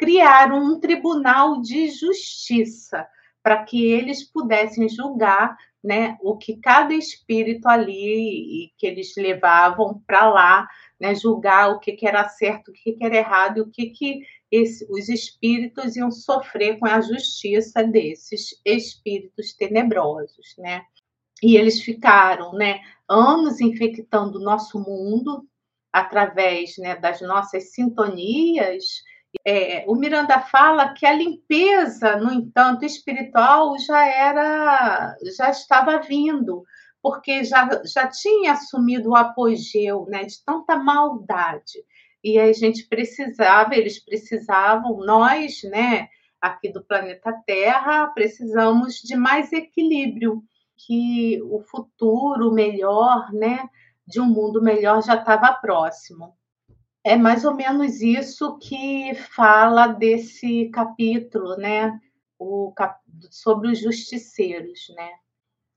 criaram 0.00 0.64
um 0.64 0.80
tribunal 0.80 1.60
de 1.60 1.90
justiça 1.90 3.06
para 3.42 3.62
que 3.64 3.84
eles 3.92 4.24
pudessem 4.24 4.88
julgar 4.88 5.54
né, 5.84 6.16
o 6.22 6.38
que 6.38 6.56
cada 6.56 6.94
espírito 6.94 7.68
ali 7.68 8.64
e 8.64 8.72
que 8.78 8.86
eles 8.86 9.12
levavam 9.14 10.02
para 10.06 10.30
lá, 10.30 10.66
né, 10.98 11.14
julgar 11.14 11.70
o 11.70 11.78
que, 11.78 11.92
que 11.92 12.08
era 12.08 12.26
certo, 12.30 12.70
o 12.70 12.72
que, 12.72 12.92
que 12.92 13.04
era 13.04 13.16
errado 13.16 13.58
e 13.58 13.60
o 13.60 13.70
que, 13.70 13.90
que 13.90 14.20
esse, 14.50 14.86
os 14.90 15.10
espíritos 15.10 15.96
iam 15.96 16.10
sofrer 16.10 16.78
com 16.78 16.86
a 16.86 17.02
justiça 17.02 17.84
desses 17.84 18.58
espíritos 18.64 19.52
tenebrosos. 19.52 20.54
Né? 20.56 20.82
E 21.42 21.58
eles 21.58 21.82
ficaram 21.82 22.54
né, 22.54 22.80
anos 23.06 23.60
infectando 23.60 24.38
o 24.38 24.42
nosso 24.42 24.80
mundo 24.80 25.46
através 25.92 26.78
né, 26.78 26.96
das 26.96 27.20
nossas 27.20 27.72
sintonias 27.74 29.02
é, 29.46 29.84
o 29.86 29.94
Miranda 29.94 30.40
fala 30.40 30.92
que 30.92 31.06
a 31.06 31.12
limpeza, 31.12 32.16
no 32.16 32.32
entanto, 32.32 32.84
espiritual 32.84 33.78
já 33.78 34.06
era, 34.06 35.16
já 35.36 35.50
estava 35.50 35.98
vindo, 35.98 36.64
porque 37.02 37.44
já, 37.44 37.68
já 37.84 38.08
tinha 38.08 38.52
assumido 38.52 39.10
o 39.10 39.16
apogeu 39.16 40.06
né, 40.08 40.24
de 40.24 40.44
tanta 40.44 40.76
maldade. 40.76 41.78
E 42.22 42.38
a 42.38 42.52
gente 42.52 42.86
precisava, 42.86 43.74
eles 43.74 44.02
precisavam, 44.04 44.98
nós, 44.98 45.62
né, 45.64 46.08
aqui 46.40 46.70
do 46.70 46.84
planeta 46.84 47.32
Terra, 47.46 48.08
precisamos 48.08 48.96
de 48.96 49.16
mais 49.16 49.52
equilíbrio, 49.52 50.42
que 50.76 51.40
o 51.42 51.60
futuro 51.60 52.52
melhor, 52.52 53.32
né, 53.32 53.68
de 54.06 54.20
um 54.20 54.26
mundo 54.26 54.62
melhor 54.62 55.02
já 55.02 55.14
estava 55.14 55.52
próximo. 55.54 56.34
É 57.04 57.16
mais 57.16 57.44
ou 57.44 57.54
menos 57.54 58.00
isso 58.02 58.58
que 58.58 59.14
fala 59.14 59.86
desse 59.86 60.66
capítulo, 60.66 61.56
né? 61.56 61.98
O 62.38 62.72
cap... 62.76 62.98
sobre 63.30 63.70
os 63.70 63.78
justiceiros, 63.78 64.92
né? 64.96 65.10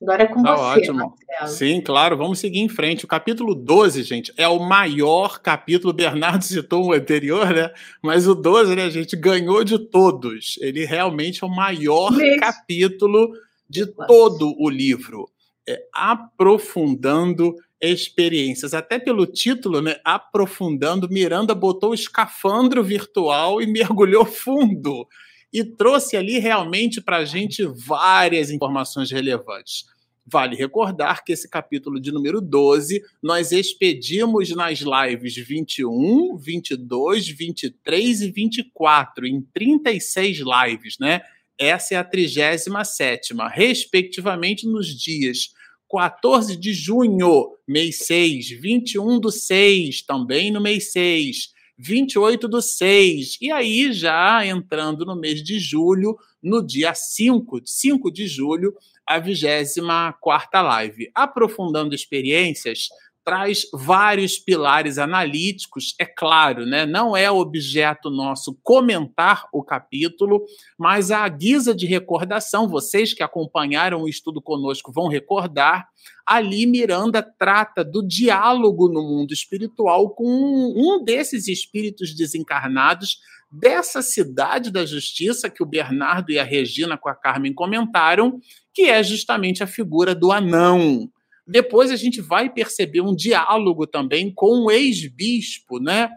Agora 0.03 0.23
é 0.23 0.27
com 0.27 0.43
tá 0.43 0.53
você, 0.53 0.79
ótimo. 0.79 1.15
Marcelo. 1.39 1.57
Sim, 1.57 1.81
claro, 1.81 2.17
vamos 2.17 2.39
seguir 2.39 2.59
em 2.59 2.67
frente. 2.67 3.05
O 3.05 3.07
capítulo 3.07 3.55
12, 3.55 4.03
gente, 4.03 4.33
é 4.35 4.45
o 4.47 4.59
maior 4.59 5.39
capítulo. 5.39 5.91
O 5.91 5.95
Bernardo 5.95 6.43
citou 6.43 6.87
o 6.87 6.93
anterior, 6.93 7.53
né? 7.53 7.71
Mas 8.01 8.27
o 8.27 8.35
12, 8.35 8.75
né, 8.75 8.89
gente, 8.89 9.15
ganhou 9.15 9.63
de 9.63 9.79
todos. 9.79 10.57
Ele 10.59 10.85
realmente 10.85 11.41
é 11.41 11.47
o 11.47 11.49
maior 11.49 12.11
capítulo 12.37 13.31
de 13.69 13.85
todo 13.85 14.53
o 14.59 14.69
livro. 14.69 15.29
É, 15.67 15.81
aprofundando 15.93 17.55
experiências. 17.91 18.73
Até 18.73 18.97
pelo 18.97 19.25
título, 19.25 19.81
né, 19.81 19.97
aprofundando, 20.05 21.09
Miranda 21.09 21.53
botou 21.53 21.91
o 21.91 21.95
escafandro 21.95 22.83
virtual 22.83 23.61
e 23.61 23.67
mergulhou 23.67 24.25
fundo 24.25 25.07
e 25.51 25.63
trouxe 25.63 26.17
ali 26.17 26.39
realmente 26.39 26.99
para 26.99 27.17
a 27.17 27.25
gente 27.25 27.63
várias 27.63 28.49
informações 28.49 29.11
relevantes. 29.11 29.85
Vale 30.25 30.55
recordar 30.55 31.23
que 31.23 31.33
esse 31.33 31.49
capítulo 31.49 31.99
de 31.99 32.09
número 32.09 32.39
12 32.39 33.03
nós 33.21 33.51
expedimos 33.51 34.49
nas 34.55 34.79
lives 34.79 35.35
21, 35.35 36.37
22, 36.37 37.27
23 37.27 38.21
e 38.21 38.31
24, 38.31 39.27
em 39.27 39.41
36 39.53 40.37
lives, 40.39 40.97
né? 40.97 41.21
Essa 41.59 41.95
é 41.95 41.97
a 41.97 42.03
37, 42.03 43.33
respectivamente, 43.51 44.65
nos 44.65 44.87
dias 44.87 45.49
14 45.93 46.57
de 46.57 46.73
junho, 46.73 47.55
mês 47.67 47.99
6, 47.99 48.49
21 48.49 49.19
do 49.19 49.31
6, 49.31 50.01
também 50.01 50.49
no 50.49 50.59
mês 50.59 50.91
6, 50.91 51.53
28 51.77 52.47
do 52.47 52.63
6, 52.63 53.37
e 53.39 53.51
aí 53.51 53.93
já 53.93 54.43
entrando 54.43 55.05
no 55.05 55.15
mês 55.15 55.43
de 55.43 55.59
julho, 55.59 56.17
no 56.41 56.65
dia 56.65 56.95
5, 56.95 57.61
5 57.63 58.11
de 58.11 58.25
julho, 58.25 58.75
a 59.05 59.19
24 59.19 60.63
live. 60.63 61.11
Aprofundando 61.13 61.93
experiências, 61.93 62.87
traz 63.23 63.65
vários 63.73 64.37
pilares 64.37 64.97
analíticos, 64.97 65.95
é 65.99 66.05
claro, 66.05 66.65
né? 66.65 66.85
Não 66.85 67.15
é 67.15 67.31
objeto 67.31 68.09
nosso 68.09 68.57
comentar 68.61 69.47
o 69.53 69.63
capítulo, 69.63 70.43
mas 70.77 71.11
a 71.11 71.27
guisa 71.27 71.73
de 71.73 71.85
recordação, 71.85 72.67
vocês 72.67 73.13
que 73.13 73.23
acompanharam 73.23 74.03
o 74.03 74.09
estudo 74.09 74.41
conosco 74.41 74.91
vão 74.91 75.07
recordar, 75.07 75.87
ali 76.25 76.65
Miranda 76.65 77.21
trata 77.21 77.83
do 77.83 78.05
diálogo 78.05 78.89
no 78.89 79.01
mundo 79.01 79.33
espiritual 79.33 80.09
com 80.09 80.25
um 80.25 81.03
desses 81.03 81.47
espíritos 81.47 82.15
desencarnados 82.15 83.19
dessa 83.53 84.01
cidade 84.01 84.71
da 84.71 84.83
justiça 84.83 85.49
que 85.49 85.61
o 85.61 85.65
Bernardo 85.65 86.31
e 86.31 86.39
a 86.39 86.43
Regina 86.43 86.97
com 86.97 87.07
a 87.07 87.13
Carmen 87.13 87.53
comentaram, 87.53 88.39
que 88.73 88.83
é 88.83 89.03
justamente 89.03 89.61
a 89.61 89.67
figura 89.67 90.15
do 90.15 90.31
anão 90.31 91.07
Depois 91.45 91.91
a 91.91 91.95
gente 91.95 92.21
vai 92.21 92.49
perceber 92.49 93.01
um 93.01 93.15
diálogo 93.15 93.85
também 93.85 94.33
com 94.33 94.65
o 94.65 94.71
ex-bispo, 94.71 95.79
né? 95.79 96.09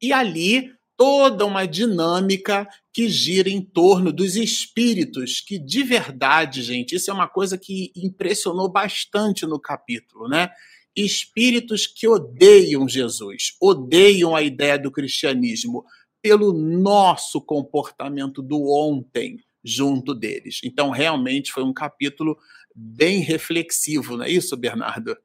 E 0.00 0.12
ali 0.12 0.70
toda 0.96 1.44
uma 1.44 1.66
dinâmica 1.66 2.68
que 2.92 3.08
gira 3.08 3.48
em 3.48 3.60
torno 3.60 4.12
dos 4.12 4.36
espíritos, 4.36 5.40
que 5.40 5.58
de 5.58 5.82
verdade, 5.82 6.62
gente, 6.62 6.94
isso 6.94 7.10
é 7.10 7.14
uma 7.14 7.28
coisa 7.28 7.58
que 7.58 7.92
impressionou 7.96 8.70
bastante 8.70 9.44
no 9.44 9.60
capítulo, 9.60 10.28
né? 10.28 10.50
Espíritos 10.96 11.86
que 11.86 12.06
odeiam 12.06 12.88
Jesus, 12.88 13.56
odeiam 13.60 14.36
a 14.36 14.42
ideia 14.42 14.78
do 14.78 14.92
cristianismo 14.92 15.84
pelo 16.22 16.52
nosso 16.52 17.40
comportamento 17.40 18.40
do 18.40 18.62
ontem 18.70 19.38
junto 19.64 20.14
deles. 20.14 20.60
Então, 20.62 20.90
realmente 20.90 21.50
foi 21.50 21.64
um 21.64 21.72
capítulo 21.72 22.36
bem 22.74 23.20
reflexivo, 23.20 24.16
não 24.16 24.24
é 24.24 24.30
isso, 24.30 24.56
Bernardo? 24.56 25.16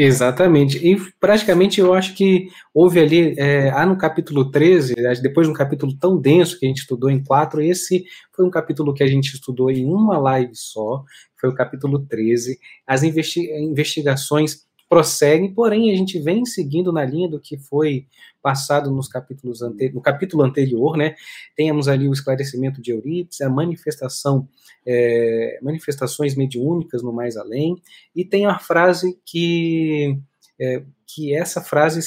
Exatamente. 0.00 0.78
E 0.78 0.96
praticamente 1.18 1.80
eu 1.80 1.92
acho 1.92 2.14
que 2.14 2.48
houve 2.72 3.00
ali, 3.00 3.34
é, 3.36 3.70
há 3.70 3.84
no 3.84 3.98
capítulo 3.98 4.48
13, 4.48 4.94
depois 5.20 5.48
de 5.48 5.52
um 5.52 5.56
capítulo 5.56 5.92
tão 5.98 6.16
denso 6.16 6.56
que 6.56 6.64
a 6.64 6.68
gente 6.68 6.82
estudou 6.82 7.10
em 7.10 7.22
quatro, 7.22 7.60
esse 7.60 8.04
foi 8.32 8.46
um 8.46 8.50
capítulo 8.50 8.94
que 8.94 9.02
a 9.02 9.08
gente 9.08 9.34
estudou 9.34 9.68
em 9.68 9.84
uma 9.84 10.16
live 10.16 10.54
só, 10.54 11.02
foi 11.40 11.50
o 11.50 11.54
capítulo 11.54 12.06
13. 12.06 12.60
As 12.86 13.02
investigações 13.02 14.67
prosseguem, 14.88 15.52
porém 15.52 15.92
a 15.92 15.96
gente 15.96 16.18
vem 16.18 16.44
seguindo 16.44 16.92
na 16.92 17.04
linha 17.04 17.28
do 17.28 17.40
que 17.40 17.58
foi 17.58 18.06
passado 18.42 18.90
nos 18.90 19.08
capítulos 19.08 19.60
ante 19.62 19.90
no 19.90 20.00
capítulo 20.00 20.42
anterior, 20.42 20.96
né? 20.96 21.14
Temos 21.54 21.88
ali 21.88 22.08
o 22.08 22.12
esclarecimento 22.12 22.80
de 22.80 22.92
Eurípides, 22.92 23.40
a 23.40 23.50
manifestação, 23.50 24.48
é, 24.86 25.58
manifestações 25.62 26.34
mediúnicas 26.34 27.02
no 27.02 27.12
mais 27.12 27.36
além, 27.36 27.76
e 28.14 28.24
tem 28.24 28.46
a 28.46 28.58
frase 28.58 29.18
que 29.26 30.18
é, 30.60 30.82
que 31.06 31.34
essa 31.34 31.62
frase 31.62 32.00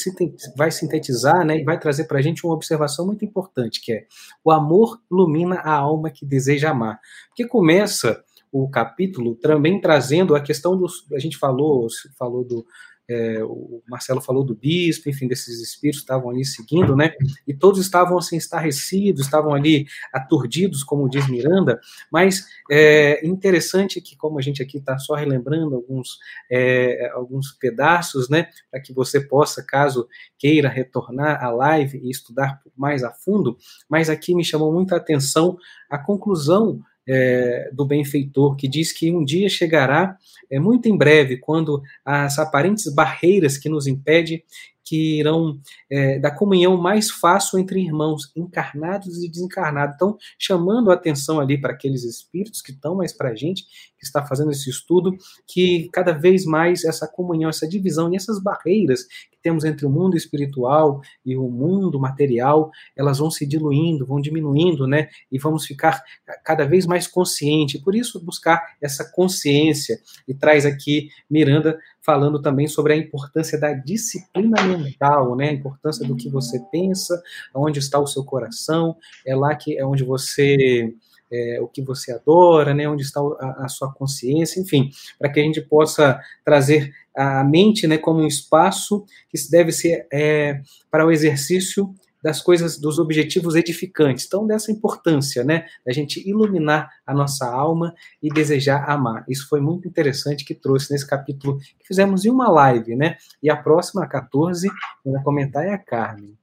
vai 0.56 0.70
sintetizar 0.70 1.44
né, 1.46 1.58
e 1.58 1.64
vai 1.64 1.80
trazer 1.80 2.04
para 2.04 2.20
a 2.20 2.22
gente 2.22 2.46
uma 2.46 2.54
observação 2.54 3.06
muito 3.06 3.26
importante, 3.26 3.82
que 3.82 3.94
é 3.94 4.06
o 4.44 4.52
amor 4.52 5.02
ilumina 5.12 5.56
a 5.56 5.74
alma 5.74 6.12
que 6.12 6.26
deseja 6.26 6.70
amar. 6.70 7.00
Porque 7.30 7.48
começa 7.48 8.24
o 8.52 8.70
capítulo 8.70 9.36
também 9.36 9.80
trazendo 9.80 10.36
a 10.36 10.42
questão 10.42 10.78
dos. 10.78 11.06
A 11.14 11.20
gente 11.20 11.38
falou, 11.38 11.88
falou 12.18 12.44
do. 12.44 12.66
É, 13.10 13.44
o 13.44 13.82
Marcelo 13.90 14.22
falou 14.22 14.42
do 14.42 14.56
bispo, 14.56 15.10
enfim, 15.10 15.28
desses 15.28 15.60
espíritos 15.60 16.02
estavam 16.02 16.30
ali 16.30 16.46
seguindo, 16.46 16.96
né? 16.96 17.12
E 17.46 17.54
todos 17.54 17.82
estavam 17.82 18.18
assim 18.18 18.38
estarrecidos, 18.38 19.26
estavam 19.26 19.54
ali 19.54 19.86
aturdidos, 20.14 20.82
como 20.82 21.10
diz 21.10 21.28
Miranda. 21.28 21.82
Mas 22.10 22.46
é 22.70 23.26
interessante 23.26 24.00
que, 24.00 24.16
como 24.16 24.40
a 24.40 24.42
gente 24.42 24.64
aqui 24.64 24.78
está 24.78 24.98
só 24.98 25.16
relembrando 25.16 25.76
alguns, 25.76 26.20
é, 26.50 27.10
alguns 27.14 27.52
pedaços, 27.52 28.30
né? 28.30 28.48
Para 28.70 28.80
que 28.80 28.94
você 28.94 29.20
possa, 29.20 29.62
caso 29.62 30.08
queira 30.38 30.70
retornar 30.70 31.44
à 31.44 31.50
live 31.50 32.00
e 32.02 32.10
estudar 32.10 32.62
mais 32.78 33.04
a 33.04 33.12
fundo, 33.12 33.58
mas 33.90 34.10
aqui 34.10 34.34
me 34.34 34.46
chamou 34.46 34.72
muita 34.72 34.96
atenção 34.96 35.58
a 35.90 35.98
conclusão 35.98 36.82
é, 37.08 37.70
do 37.74 37.86
benfeitor, 37.86 38.56
que 38.56 38.68
diz 38.68 38.92
que 38.92 39.12
um 39.12 39.24
dia 39.24 39.50
chegará, 39.50 40.18
é, 40.50 40.60
muito 40.60 40.88
em 40.88 40.98
breve, 40.98 41.38
quando 41.38 41.82
as 42.06 42.38
aparentes 42.40 42.94
barreiras 42.94 43.58
que 43.58 43.70
nos 43.70 43.88
impedem 43.88 44.44
que 44.84 45.20
irão 45.20 45.58
é, 45.90 46.20
da 46.20 46.30
comunhão 46.30 46.76
mais 46.76 47.10
fácil 47.10 47.58
entre 47.60 47.80
irmãos 47.80 48.30
encarnados 48.36 49.24
e 49.24 49.30
desencarnados. 49.30 49.96
Então, 49.96 50.18
chamando 50.38 50.92
a 50.92 50.96
atenção 50.96 51.40
ali 51.40 51.60
para 51.60 51.72
aqueles 51.72 52.04
espíritos 52.04 52.62
que 52.62 52.72
estão 52.72 52.96
mais 52.96 53.14
para 53.14 53.30
a 53.30 53.36
gente, 53.36 53.64
que 53.98 54.06
está 54.06 54.26
fazendo 54.26 54.52
esse 54.52 54.70
estudo, 54.70 55.16
que 55.48 55.90
cada 55.94 56.12
vez 56.12 56.44
mais 56.44 56.84
essa 56.84 57.08
comunhão, 57.08 57.50
essa 57.50 57.66
divisão 57.66 58.12
e 58.12 58.18
essas 58.18 58.44
barreiras 58.44 59.06
temos 59.42 59.64
entre 59.64 59.86
o 59.86 59.90
mundo 59.90 60.16
espiritual 60.16 61.02
e 61.26 61.36
o 61.36 61.50
mundo 61.50 62.00
material, 62.00 62.72
elas 62.96 63.18
vão 63.20 63.30
se 63.30 63.46
diluindo, 63.46 64.06
vão 64.06 64.22
diminuindo, 64.22 64.88
né? 64.88 65.10
E 65.32 65.38
vamos 65.38 65.66
ficar 65.66 66.04
cada 66.44 66.66
vez 66.66 66.86
mais 66.86 67.08
consciente. 67.08 67.80
Por 67.80 67.96
isso, 67.96 68.24
buscar 68.24 68.76
essa 68.82 69.10
consciência. 69.12 70.00
E 70.28 70.34
traz 70.34 70.66
aqui 70.66 71.10
Miranda 71.30 71.78
falando 72.02 72.42
também 72.42 72.68
sobre 72.68 72.94
a 72.94 72.98
importância 72.98 73.60
da 73.60 73.74
disciplina 73.74 74.62
mental, 74.64 75.36
né? 75.36 75.50
A 75.50 75.54
importância 75.54 76.06
do 76.06 76.16
que 76.16 76.30
você 76.30 76.60
pensa, 76.72 77.22
onde 77.54 77.80
está 77.80 78.00
o 78.00 78.08
seu 78.08 78.24
coração, 78.24 78.96
é 79.26 79.36
lá 79.36 79.56
que 79.56 79.78
é 79.78 79.86
onde 79.86 80.04
você 80.04 80.94
é, 81.32 81.60
o 81.62 81.68
que 81.68 81.82
você 81.82 82.12
adora, 82.12 82.74
né, 82.74 82.88
onde 82.88 83.04
está 83.04 83.20
a, 83.20 83.66
a 83.66 83.68
sua 83.68 83.92
consciência, 83.94 84.60
enfim, 84.60 84.90
para 85.18 85.30
que 85.32 85.40
a 85.40 85.44
gente 85.44 85.62
possa 85.62 86.20
trazer 86.44 86.94
a 87.16 87.44
mente 87.44 87.88
né, 87.88 87.98
como 87.98 88.22
um 88.22 88.28
espaço 88.28 89.06
que 89.30 89.38
deve 89.50 89.72
ser 89.72 90.08
é, 90.12 90.62
para 90.90 91.06
o 91.06 91.12
exercício 91.12 91.94
das 92.24 92.42
coisas, 92.42 92.78
dos 92.78 93.00
objetivos 93.00 93.56
edificantes. 93.56 94.26
Então, 94.26 94.46
dessa 94.46 94.72
importância, 94.72 95.44
né, 95.44 95.66
da 95.86 95.92
gente 95.92 96.28
iluminar 96.28 96.90
a 97.06 97.14
nossa 97.14 97.48
alma 97.48 97.94
e 98.22 98.30
desejar 98.30 98.90
amar. 98.90 99.26
Isso 99.28 99.48
foi 99.50 99.60
muito 99.60 99.88
interessante 99.88 100.46
que 100.46 100.54
trouxe 100.54 100.92
nesse 100.92 101.08
capítulo 101.08 101.58
que 101.58 101.88
fizemos 101.88 102.24
em 102.24 102.30
uma 102.30 102.48
live, 102.50 102.96
né? 102.96 103.18
E 103.42 103.50
a 103.50 103.58
próxima, 103.58 104.04
a 104.04 104.08
14, 104.08 104.70
quem 105.04 105.24
comentar 105.24 105.66
é 105.66 105.74
a 105.74 105.78
Carmen. 105.80 106.38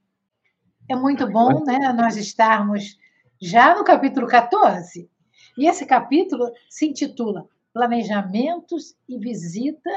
É 0.89 0.95
muito 0.95 1.25
bom, 1.31 1.63
né, 1.63 1.93
nós 1.93 2.17
estarmos 2.17 2.97
já 3.39 3.75
no 3.75 3.83
capítulo 3.83 4.27
14. 4.27 5.09
E 5.57 5.67
esse 5.67 5.85
capítulo 5.85 6.51
se 6.69 6.87
intitula 6.87 7.47
Planejamentos 7.73 8.95
e 9.07 9.17
Visita 9.17 9.91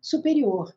Superior. 0.00 0.74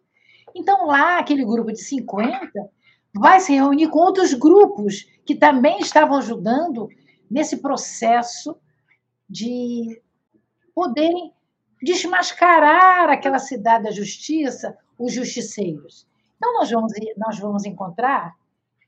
Então, 0.56 0.86
lá, 0.86 1.20
aquele 1.20 1.46
grupo 1.46 1.72
de 1.72 1.82
50 1.82 2.70
vai 3.14 3.40
se 3.40 3.54
reunir 3.54 3.90
com 3.90 4.00
outros 4.00 4.34
grupos 4.34 5.06
que 5.26 5.36
também 5.36 5.80
estavam 5.80 6.18
ajudando 6.18 6.90
nesse 7.30 7.58
processo 7.58 8.58
de 9.30 10.02
poderem 10.74 11.34
desmascarar 11.82 13.10
aquela 13.10 13.40
cidade 13.40 13.86
da 13.86 13.92
justiça, 13.92 14.78
os 14.98 15.14
justiceiros. 15.14 16.08
Então, 16.38 16.54
nós 16.54 16.72
vamos, 16.72 16.94
nós 17.18 17.40
vamos 17.40 17.66
encontrar 17.66 18.36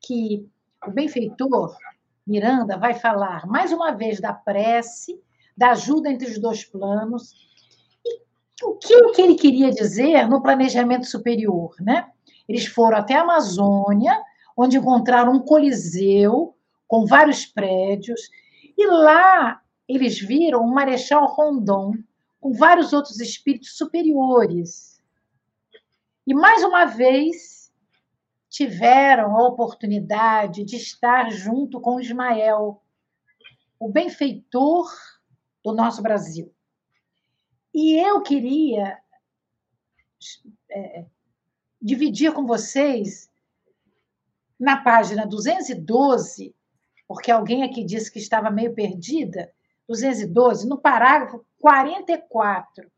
que 0.02 0.48
o 0.86 0.92
benfeitor 0.92 1.76
Miranda 2.32 2.78
vai 2.78 2.94
falar 2.94 3.46
mais 3.46 3.74
uma 3.74 3.92
vez 3.92 4.22
da 4.22 4.32
prece, 4.32 5.22
da 5.56 5.72
ajuda 5.72 6.10
entre 6.10 6.30
os 6.30 6.40
dois 6.40 6.64
planos. 6.64 7.34
E 8.06 8.66
o 8.66 8.76
que, 8.76 9.12
que 9.12 9.22
ele 9.22 9.36
queria 9.36 9.70
dizer 9.70 10.30
no 10.30 10.42
planejamento 10.42 11.06
superior, 11.06 11.76
né? 11.82 12.08
Eles 12.48 12.66
foram 12.66 12.98
até 12.98 13.16
a 13.16 13.22
Amazônia, 13.22 14.18
onde 14.56 14.78
encontraram 14.78 15.34
um 15.34 15.40
coliseu 15.40 16.56
com 16.88 17.06
vários 17.06 17.46
prédios, 17.46 18.22
e 18.78 18.88
lá 18.88 19.62
eles 19.88 20.18
viram 20.18 20.64
um 20.64 20.74
Marechal 20.74 21.26
Rondon 21.26 21.96
com 22.40 22.54
vários 22.54 22.94
outros 22.94 23.20
espíritos 23.20 23.78
superiores. 23.78 25.02
E 26.26 26.34
mais 26.34 26.64
uma 26.64 26.86
vez 26.86 27.61
tiveram 28.52 29.38
a 29.38 29.48
oportunidade 29.48 30.66
de 30.66 30.76
estar 30.76 31.32
junto 31.32 31.80
com 31.80 32.02
Ismael, 32.02 32.84
o 33.80 33.88
benfeitor 33.88 34.92
do 35.64 35.74
nosso 35.74 36.02
Brasil. 36.02 36.54
E 37.74 37.98
eu 37.98 38.22
queria 38.22 39.00
é, 40.70 41.06
dividir 41.82 42.34
com 42.34 42.46
vocês 42.46 43.30
na 44.60 44.76
página 44.84 45.26
212, 45.26 46.54
porque 47.08 47.32
alguém 47.32 47.64
aqui 47.64 47.86
disse 47.86 48.12
que 48.12 48.20
estava 48.20 48.52
meio 48.52 48.76
perdida, 48.76 49.50
212, 49.88 50.68
no 50.68 50.78
parágrafo 50.78 51.46
44, 51.58 52.92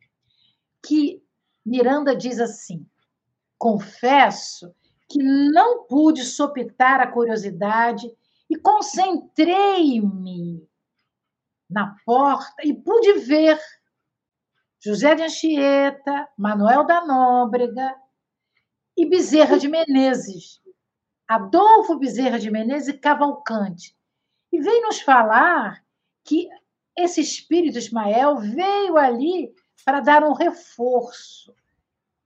que 0.84 1.24
Miranda 1.64 2.16
diz 2.16 2.39
assim: 2.39 2.84
Confesso 3.56 4.74
que 5.14 5.22
não 5.22 5.86
pude 5.86 6.26
sopitar 6.26 6.99
a 6.99 7.05
curiosidade 7.05 8.11
e 8.49 8.57
concentrei-me 8.57 10.68
na 11.70 11.95
porta 12.03 12.66
e 12.66 12.74
pude 12.74 13.14
ver 13.20 13.59
José 14.80 15.14
de 15.14 15.22
Anchieta, 15.22 16.28
Manuel 16.36 16.84
da 16.84 17.05
Nóbrega 17.05 17.95
e 18.97 19.05
Bezerra 19.05 19.59
de 19.59 19.68
Menezes, 19.68 20.59
Adolfo 21.28 21.99
Bezerra 21.99 22.39
de 22.39 22.49
Menezes 22.49 22.88
e 22.88 22.97
Cavalcante. 22.97 23.95
E 24.51 24.59
veio 24.59 24.82
nos 24.82 24.99
falar 24.99 25.86
que 26.24 26.49
esse 26.97 27.22
espírito 27.22 27.78
Ismael 27.78 28.38
veio 28.38 28.97
ali 28.97 29.53
para 29.86 29.99
dar 29.99 30.24
um 30.24 30.34
reforço, 30.34 31.55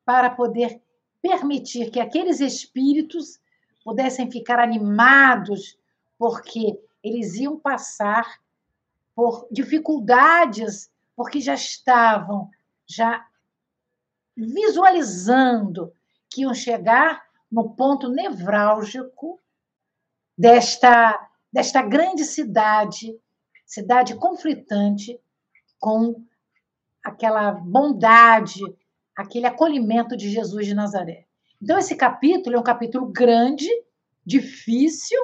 para 0.05 0.29
poder 0.29 0.81
permitir 1.21 1.91
que 1.91 1.99
aqueles 1.99 2.39
espíritos 2.39 3.39
pudessem 3.83 4.29
ficar 4.29 4.59
animados, 4.59 5.77
porque 6.17 6.79
eles 7.03 7.35
iam 7.35 7.59
passar 7.59 8.39
por 9.15 9.47
dificuldades, 9.51 10.91
porque 11.15 11.39
já 11.39 11.53
estavam 11.53 12.49
já 12.87 13.25
visualizando 14.35 15.91
que 16.29 16.41
iam 16.41 16.53
chegar 16.53 17.25
no 17.51 17.75
ponto 17.75 18.09
nevrálgico 18.09 19.41
desta, 20.37 21.29
desta 21.51 21.81
grande 21.81 22.23
cidade, 22.23 23.19
cidade 23.65 24.15
conflitante, 24.15 25.19
com 25.79 26.23
aquela 27.03 27.51
bondade, 27.51 28.61
aquele 29.17 29.47
acolhimento 29.47 30.15
de 30.15 30.29
Jesus 30.29 30.67
de 30.67 30.75
Nazaré. 30.75 31.25
Então, 31.59 31.79
esse 31.79 31.95
capítulo 31.95 32.55
é 32.55 32.59
um 32.59 32.63
capítulo 32.63 33.07
grande, 33.07 33.67
difícil, 34.23 35.19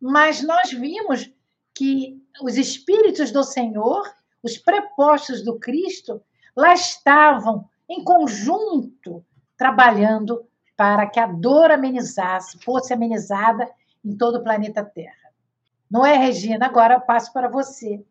mas 0.00 0.42
nós 0.42 0.70
vimos 0.70 1.30
que 1.74 2.16
os 2.42 2.56
espíritos 2.56 3.30
do 3.30 3.44
Senhor, 3.44 4.02
os 4.42 4.56
prepostos 4.56 5.44
do 5.44 5.58
Cristo, 5.58 6.22
lá 6.56 6.72
estavam 6.72 7.68
em 7.86 8.02
conjunto 8.02 9.22
trabalhando 9.56 10.46
para 10.74 11.06
que 11.06 11.20
a 11.20 11.26
dor 11.26 11.70
amenizasse, 11.70 12.58
fosse 12.64 12.94
amenizada 12.94 13.68
em 14.02 14.16
todo 14.16 14.36
o 14.36 14.42
planeta 14.42 14.82
Terra. 14.82 15.14
Não 15.90 16.06
é, 16.06 16.16
Regina? 16.16 16.64
Agora 16.64 16.94
eu 16.94 17.00
passo 17.00 17.32
para 17.32 17.48
você. 17.48 18.02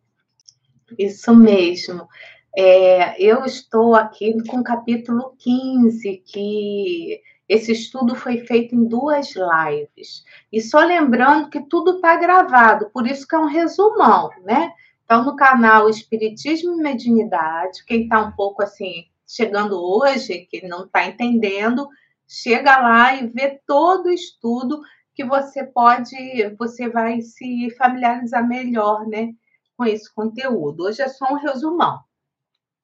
Isso 0.96 1.34
mesmo. 1.34 2.08
É, 2.56 3.22
eu 3.22 3.44
estou 3.44 3.94
aqui 3.94 4.34
com 4.46 4.58
o 4.58 4.64
capítulo 4.64 5.34
15, 5.38 6.22
que 6.26 7.20
esse 7.48 7.72
estudo 7.72 8.14
foi 8.14 8.38
feito 8.38 8.74
em 8.74 8.84
duas 8.84 9.34
lives. 9.34 10.24
E 10.52 10.60
só 10.60 10.80
lembrando 10.80 11.48
que 11.48 11.60
tudo 11.62 11.96
está 11.96 12.16
gravado, 12.16 12.90
por 12.90 13.06
isso 13.06 13.26
que 13.26 13.34
é 13.34 13.38
um 13.38 13.46
resumão, 13.46 14.30
né? 14.44 14.72
Então, 15.04 15.24
no 15.24 15.36
canal 15.36 15.88
Espiritismo 15.88 16.74
e 16.74 16.82
Mediunidade, 16.82 17.84
quem 17.86 18.02
está 18.02 18.20
um 18.20 18.32
pouco 18.32 18.62
assim, 18.62 19.06
chegando 19.26 19.82
hoje, 19.82 20.46
que 20.50 20.66
não 20.68 20.84
está 20.84 21.06
entendendo, 21.06 21.88
chega 22.26 22.78
lá 22.78 23.14
e 23.14 23.26
vê 23.26 23.58
todo 23.66 24.06
o 24.06 24.12
estudo 24.12 24.82
que 25.14 25.24
você 25.24 25.64
pode, 25.64 26.14
você 26.58 26.88
vai 26.88 27.22
se 27.22 27.70
familiarizar 27.78 28.46
melhor, 28.46 29.06
né, 29.06 29.32
com 29.76 29.84
esse 29.84 30.12
conteúdo. 30.14 30.84
Hoje 30.84 31.00
é 31.00 31.08
só 31.08 31.32
um 31.32 31.38
resumão. 31.38 32.00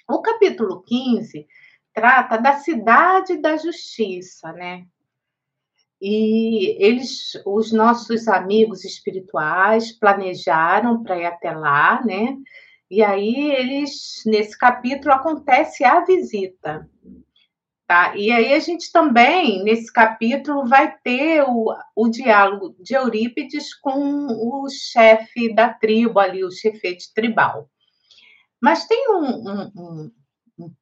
O 0.08 0.20
capítulo 0.20 0.82
15 0.82 1.46
trata 1.94 2.36
da 2.36 2.56
cidade 2.56 3.38
da 3.38 3.56
justiça, 3.56 4.52
né? 4.52 4.84
E 6.00 6.76
eles, 6.84 7.32
os 7.46 7.72
nossos 7.72 8.28
amigos 8.28 8.84
espirituais, 8.84 9.92
planejaram 9.92 11.02
para 11.02 11.18
ir 11.18 11.24
até 11.24 11.52
lá, 11.52 12.04
né? 12.04 12.36
E 12.90 13.02
aí 13.02 13.52
eles, 13.52 14.22
nesse 14.26 14.58
capítulo, 14.58 15.14
acontece 15.14 15.84
a 15.84 16.04
visita. 16.04 16.86
Tá? 17.86 18.16
E 18.16 18.30
aí 18.30 18.52
a 18.52 18.58
gente 18.58 18.90
também, 18.92 19.62
nesse 19.62 19.92
capítulo, 19.92 20.66
vai 20.66 20.94
ter 20.98 21.42
o, 21.42 21.74
o 21.94 22.08
diálogo 22.08 22.74
de 22.80 22.94
Eurípides 22.94 23.74
com 23.74 24.26
o 24.26 24.68
chefe 24.68 25.54
da 25.54 25.72
tribo 25.72 26.18
ali, 26.18 26.44
o 26.44 26.50
chefete 26.50 27.12
tribal. 27.14 27.70
Mas 28.64 28.86
tem 28.86 29.10
um, 29.10 29.46
um, 29.46 29.72
um 29.76 30.74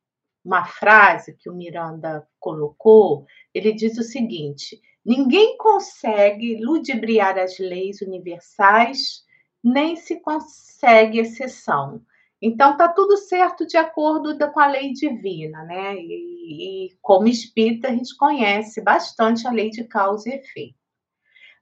uma 0.44 0.64
frase 0.64 1.36
que 1.36 1.50
o 1.50 1.54
Miranda 1.54 2.24
colocou, 2.38 3.26
ele 3.52 3.72
diz 3.72 3.98
o 3.98 4.04
seguinte: 4.04 4.80
ninguém 5.04 5.56
consegue 5.58 6.62
ludibriar 6.62 7.36
as 7.36 7.58
leis 7.58 8.00
universais, 8.00 9.24
nem 9.64 9.96
se 9.96 10.20
consegue 10.20 11.18
exceção. 11.18 12.00
Então 12.40 12.76
tá 12.76 12.86
tudo 12.86 13.16
certo 13.16 13.66
de 13.66 13.76
acordo 13.76 14.38
com 14.52 14.60
a 14.60 14.68
lei 14.68 14.92
divina, 14.92 15.64
né? 15.64 15.96
E, 15.96 16.86
e 16.86 16.96
como 17.00 17.26
espírita 17.26 17.88
a 17.88 17.92
gente 17.92 18.16
conhece 18.16 18.80
bastante 18.80 19.44
a 19.48 19.50
lei 19.50 19.70
de 19.70 19.82
causa 19.82 20.28
e 20.28 20.34
efeito. 20.34 20.81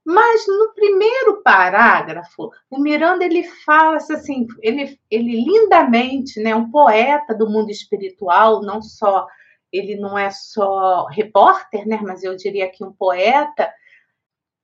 Mas 0.05 0.47
no 0.47 0.73
primeiro 0.75 1.43
parágrafo, 1.43 2.51
o 2.71 2.81
Miranda 2.81 3.25
ele 3.25 3.45
fala 3.45 3.97
assim, 3.97 4.47
ele, 4.63 4.99
ele 5.11 5.45
lindamente, 5.45 6.41
né, 6.41 6.55
um 6.55 6.71
poeta 6.71 7.35
do 7.35 7.49
mundo 7.49 7.71
espiritual, 7.71 8.63
não 8.63 8.81
só 8.81 9.27
ele 9.73 9.97
não 9.97 10.19
é 10.19 10.31
só 10.31 11.07
repórter, 11.07 11.87
né, 11.87 12.01
mas 12.03 12.25
eu 12.25 12.35
diria 12.35 12.71
que 12.71 12.85
um 12.85 12.93
poeta. 12.93 13.73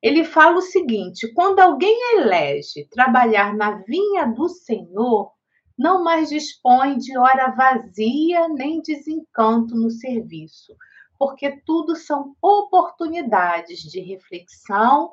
Ele 0.03 0.25
fala 0.25 0.57
o 0.57 0.63
seguinte: 0.63 1.33
quando 1.33 1.61
alguém 1.61 1.97
elege 2.17 2.89
trabalhar 2.91 3.55
na 3.55 3.83
vinha 3.83 4.27
do 4.27 4.49
Senhor, 4.49 5.33
não 5.79 6.03
mais 6.03 6.29
dispõe 6.29 6.97
de 6.97 7.17
hora 7.17 7.51
vazia 7.51 8.49
nem 8.49 8.81
desencanto 8.81 9.75
no 9.75 9.91
serviço, 9.91 10.75
porque 11.19 11.61
tudo 11.65 11.95
são 11.95 12.35
oportunidades 12.43 13.81
de 13.81 14.01
reflexão 14.01 15.13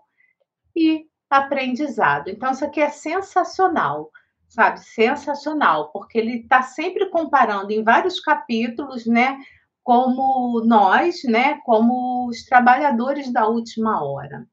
e 0.75 1.05
aprendizado. 1.29 2.29
Então, 2.29 2.51
isso 2.51 2.65
aqui 2.65 2.79
é 2.79 2.89
sensacional, 2.89 4.11
sabe? 4.47 4.79
Sensacional, 4.79 5.91
porque 5.91 6.17
ele 6.17 6.41
está 6.41 6.61
sempre 6.61 7.09
comparando 7.09 7.71
em 7.71 7.83
vários 7.83 8.19
capítulos, 8.19 9.05
né? 9.05 9.37
Como 9.83 10.63
nós, 10.65 11.23
né? 11.23 11.59
Como 11.65 12.27
os 12.27 12.43
trabalhadores 12.45 13.31
da 13.31 13.47
última 13.47 14.03
hora. 14.03 14.47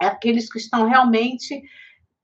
É 0.00 0.06
aqueles 0.06 0.50
que 0.50 0.58
estão 0.58 0.86
realmente 0.88 1.62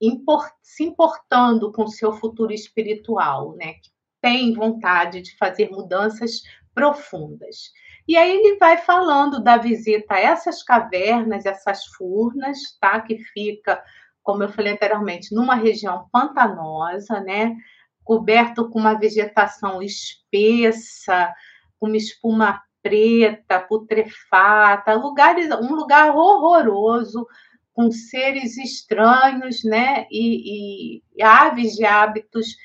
import 0.01 0.51
se 0.63 0.83
importando 0.83 1.71
com 1.71 1.83
o 1.83 1.91
seu 1.91 2.13
futuro 2.13 2.53
espiritual, 2.53 3.55
né? 3.55 3.73
Que 3.73 3.89
têm 4.21 4.53
vontade 4.53 5.21
de 5.21 5.37
fazer 5.37 5.69
mudanças 5.69 6.41
profundas. 6.73 7.71
E 8.09 8.17
aí 8.17 8.37
ele 8.37 8.57
vai 8.57 8.75
falando 8.75 9.39
da 9.39 9.55
visita 9.55 10.15
a 10.15 10.19
essas 10.19 10.63
cavernas, 10.63 11.45
essas 11.45 11.85
furnas, 11.95 12.57
tá? 12.81 12.99
Que 12.99 13.19
fica, 13.19 13.83
como 14.23 14.41
eu 14.41 14.49
falei 14.49 14.73
anteriormente, 14.73 15.31
numa 15.31 15.53
região 15.53 16.09
pantanosa, 16.11 17.19
né? 17.19 17.55
Coberto 18.03 18.67
com 18.67 18.79
uma 18.79 18.95
vegetação 18.95 19.79
espessa, 19.83 21.31
com 21.79 21.85
uma 21.85 21.97
espuma 21.97 22.59
preta, 22.81 23.59
putrefata, 23.59 24.95
lugares, 24.95 25.47
um 25.61 25.75
lugar 25.75 26.09
horroroso, 26.09 27.27
com 27.73 27.91
seres 27.91 28.57
estranhos, 28.57 29.63
né? 29.63 30.07
E, 30.09 31.03
e, 31.15 31.21
aves 31.21 31.75
de 31.75 31.85
hábitos 31.85 32.57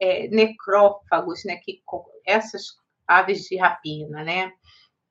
é, 0.00 0.28
necrófagos, 0.28 1.44
né? 1.44 1.56
Que 1.56 1.82
essas 2.24 2.80
aves 3.04 3.48
de 3.48 3.56
rapina, 3.56 4.22
né? 4.22 4.52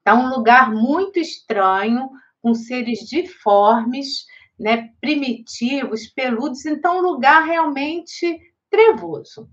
Então, 0.01 0.25
um 0.25 0.29
lugar 0.29 0.71
muito 0.71 1.19
estranho, 1.19 2.09
com 2.41 2.53
seres 2.53 2.99
diformes, 2.99 4.25
né, 4.59 4.89
primitivos, 4.99 6.07
peludos, 6.07 6.65
então 6.65 6.99
um 6.99 7.01
lugar 7.01 7.45
realmente 7.45 8.39
trevoso. 8.69 9.49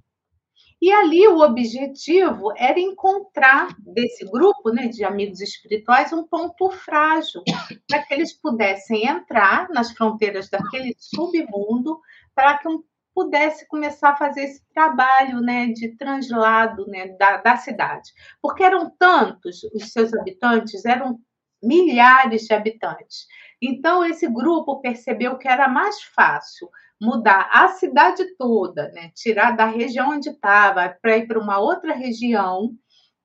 E 0.81 0.93
ali 0.93 1.27
o 1.27 1.41
objetivo 1.41 2.53
era 2.57 2.79
encontrar 2.79 3.75
desse 3.81 4.25
grupo 4.25 4.71
né, 4.71 4.87
de 4.87 5.05
amigos 5.05 5.41
espirituais 5.41 6.13
um 6.13 6.25
ponto 6.25 6.71
frágil, 6.71 7.43
para 7.89 8.03
que 8.05 8.15
eles 8.15 8.33
pudessem 8.33 9.07
entrar 9.07 9.69
nas 9.71 9.91
fronteiras 9.91 10.49
daquele 10.49 10.95
submundo, 10.97 11.99
para 12.35 12.59
que 12.59 12.69
um 12.69 12.83
pudesse 13.19 13.66
começar 13.66 14.11
a 14.11 14.16
fazer 14.16 14.45
esse 14.45 14.62
trabalho 14.73 15.41
né, 15.41 15.66
de 15.66 15.97
translado 15.97 16.87
né, 16.87 17.09
da, 17.19 17.39
da 17.39 17.57
cidade. 17.57 18.12
Porque 18.41 18.62
eram 18.62 18.89
tantos 18.97 19.64
os 19.75 19.93
seus 19.93 20.14
habitantes, 20.14 20.85
eram 20.85 21.19
milhares 21.61 22.43
de 22.43 22.55
habitantes. 22.55 23.27
Então, 23.61 24.05
esse 24.05 24.29
grupo 24.29 24.81
percebeu 24.81 25.37
que 25.37 25.49
era 25.49 25.66
mais 25.69 26.01
fácil 26.01 26.71
mudar 27.01 27.51
a 27.53 27.66
cidade 27.66 28.25
toda, 28.37 28.89
né? 28.93 29.11
tirar 29.16 29.57
da 29.57 29.66
região 29.66 30.11
onde 30.11 30.31
estava 30.31 30.89
para 31.03 31.16
ir 31.16 31.27
para 31.27 31.41
uma 31.41 31.59
outra 31.59 31.95
região, 31.95 32.71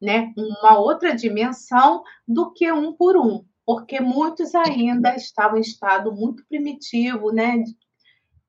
né? 0.01 0.33
uma 0.35 0.79
outra 0.79 1.15
dimensão, 1.15 2.01
do 2.27 2.51
que 2.51 2.71
um 2.71 2.93
por 2.93 3.15
um, 3.15 3.45
porque 3.63 3.99
muitos 3.99 4.55
ainda 4.55 5.15
estavam 5.15 5.59
em 5.59 5.61
estado 5.61 6.11
muito 6.11 6.43
primitivo, 6.47 7.31
né? 7.31 7.63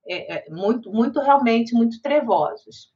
É, 0.07 0.37
é, 0.37 0.51
muito, 0.51 0.93
muito 0.93 1.21
realmente 1.21 1.75
muito 1.75 2.01
trevosos. 2.01 2.93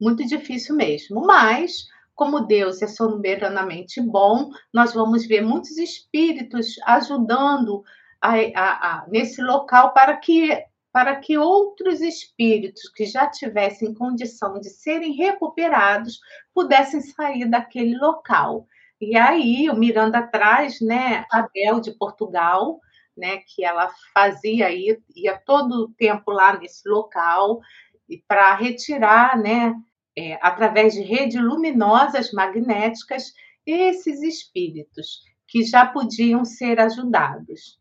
Muito 0.00 0.26
difícil 0.26 0.74
mesmo. 0.74 1.24
Mas, 1.24 1.86
como 2.14 2.46
Deus 2.46 2.82
é 2.82 2.86
soberanamente 2.86 4.00
bom, 4.00 4.50
nós 4.72 4.92
vamos 4.92 5.26
ver 5.26 5.42
muitos 5.42 5.78
espíritos 5.78 6.76
ajudando 6.84 7.82
a, 8.20 8.34
a, 8.54 8.98
a, 9.02 9.06
nesse 9.08 9.42
local 9.42 9.92
para 9.92 10.16
que 10.16 10.64
para 10.92 11.16
que 11.16 11.36
outros 11.36 12.00
espíritos 12.00 12.88
que 12.88 13.04
já 13.04 13.26
tivessem 13.26 13.92
condição 13.92 14.60
de 14.60 14.70
serem 14.70 15.12
recuperados 15.12 16.20
pudessem 16.54 17.00
sair 17.00 17.50
daquele 17.50 17.98
local. 17.98 18.68
E 19.00 19.16
aí 19.16 19.68
o 19.68 19.74
Miranda 19.74 20.22
traz, 20.22 20.80
né, 20.80 21.24
Abel 21.32 21.80
de 21.80 21.90
Portugal, 21.98 22.78
né, 23.16 23.38
que 23.46 23.64
ela 23.64 23.90
fazia 24.12 24.70
ia, 24.70 24.98
ia 25.14 25.38
todo 25.38 25.84
o 25.84 25.88
tempo 25.94 26.30
lá 26.30 26.58
nesse 26.58 26.88
local 26.88 27.60
e 28.08 28.18
para 28.26 28.54
retirar, 28.54 29.38
né, 29.38 29.74
é, 30.16 30.38
através 30.42 30.94
de 30.94 31.02
redes 31.02 31.40
luminosas 31.40 32.32
magnéticas, 32.32 33.32
esses 33.66 34.22
espíritos 34.22 35.20
que 35.46 35.62
já 35.62 35.86
podiam 35.86 36.44
ser 36.44 36.80
ajudados. 36.80 37.78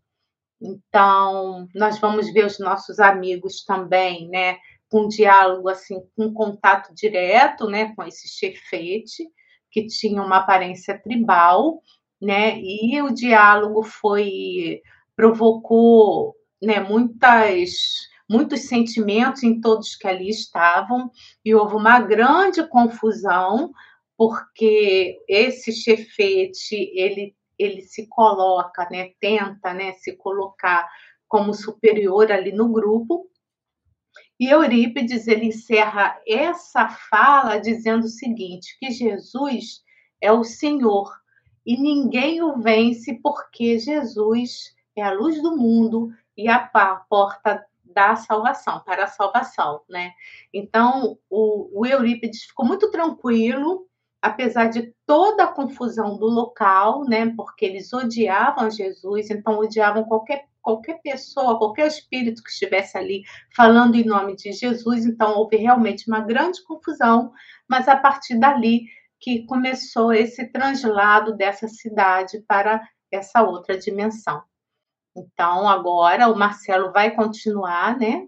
Então, 0.62 1.68
nós 1.76 2.00
vamos 2.00 2.32
ver 2.32 2.46
os 2.46 2.60
nossos 2.60 3.00
amigos 3.00 3.64
também, 3.66 4.30
né, 4.30 4.58
com 4.90 5.08
diálogo 5.08 5.68
assim, 5.70 6.00
com 6.16 6.34
contato 6.34 6.94
direto, 6.94 7.68
né, 7.68 7.94
com 7.96 8.04
esse 8.04 8.28
chefete 8.28 9.28
que 9.74 9.88
tinha 9.88 10.22
uma 10.22 10.38
aparência 10.38 10.98
tribal, 11.00 11.82
né? 12.22 12.60
E 12.60 13.02
o 13.02 13.12
diálogo 13.12 13.82
foi 13.82 14.82
provocou, 15.24 16.36
né, 16.62 16.82
muitas 16.82 17.72
muitos 18.30 18.62
sentimentos 18.62 19.44
em 19.44 19.62
todos 19.62 19.96
que 19.96 20.08
ali 20.08 20.30
estavam 20.30 21.10
e 21.46 21.56
houve 21.56 21.76
uma 21.76 22.00
grande 22.00 22.66
confusão 22.68 23.72
porque 24.18 25.18
esse 25.28 25.72
chefete 25.72 26.92
ele 26.94 27.36
ele 27.58 27.84
se 27.84 28.08
coloca, 28.08 28.88
né, 28.92 29.12
tenta, 29.20 29.74
né, 29.74 29.94
se 29.94 30.18
colocar 30.18 30.90
como 31.28 31.54
superior 31.54 32.30
ali 32.32 32.52
no 32.52 32.68
grupo. 32.68 33.30
E 34.40 34.50
Eurípides 34.50 35.28
ele 35.28 35.46
encerra 35.46 36.20
essa 36.28 36.90
fala 36.90 37.60
dizendo 37.60 38.06
o 38.06 38.10
seguinte, 38.10 38.76
que 38.80 38.92
Jesus 38.92 39.84
é 40.20 40.32
o 40.32 40.44
Senhor 40.44 41.14
e 41.66 41.78
ninguém 41.78 42.42
o 42.42 42.58
vence 42.58 43.20
porque 43.22 43.78
Jesus 43.78 44.74
é 44.96 45.02
a 45.02 45.12
luz 45.12 45.42
do 45.42 45.56
mundo 45.56 46.12
e 46.38 46.48
a 46.48 46.60
porta 46.60 47.66
da 47.84 48.16
salvação, 48.16 48.82
para 48.84 49.04
a 49.04 49.08
salvação, 49.08 49.82
né? 49.88 50.12
Então, 50.52 51.18
o, 51.30 51.82
o 51.82 51.86
Eurípides 51.86 52.44
ficou 52.44 52.66
muito 52.66 52.90
tranquilo, 52.90 53.88
apesar 54.22 54.68
de 54.68 54.94
toda 55.06 55.44
a 55.44 55.52
confusão 55.52 56.18
do 56.18 56.26
local, 56.26 57.04
né? 57.06 57.32
Porque 57.36 57.66
eles 57.66 57.94
odiavam 57.94 58.72
Jesus, 58.72 59.30
então 59.30 59.60
odiavam 59.60 60.04
qualquer 60.06 60.46
qualquer 60.64 61.02
pessoa, 61.04 61.58
qualquer 61.58 61.88
espírito 61.88 62.42
que 62.42 62.50
estivesse 62.50 62.98
ali 62.98 63.24
falando 63.54 63.96
em 63.96 64.06
nome 64.06 64.34
de 64.34 64.54
Jesus, 64.54 65.06
então 65.06 65.38
houve 65.38 65.58
realmente 65.58 66.08
uma 66.08 66.22
grande 66.22 66.64
confusão, 66.64 67.34
mas 67.68 67.90
a 67.90 67.98
partir 67.98 68.40
dali 68.40 68.86
que 69.20 69.46
começou 69.46 70.14
esse 70.14 70.48
translado 70.48 71.36
dessa 71.36 71.68
cidade 71.68 72.42
para 72.48 72.82
essa 73.12 73.44
outra 73.44 73.78
dimensão. 73.78 74.42
Então, 75.16 75.68
agora 75.68 76.28
o 76.28 76.38
Marcelo 76.38 76.92
vai 76.92 77.12
continuar, 77.12 77.98
né, 77.98 78.26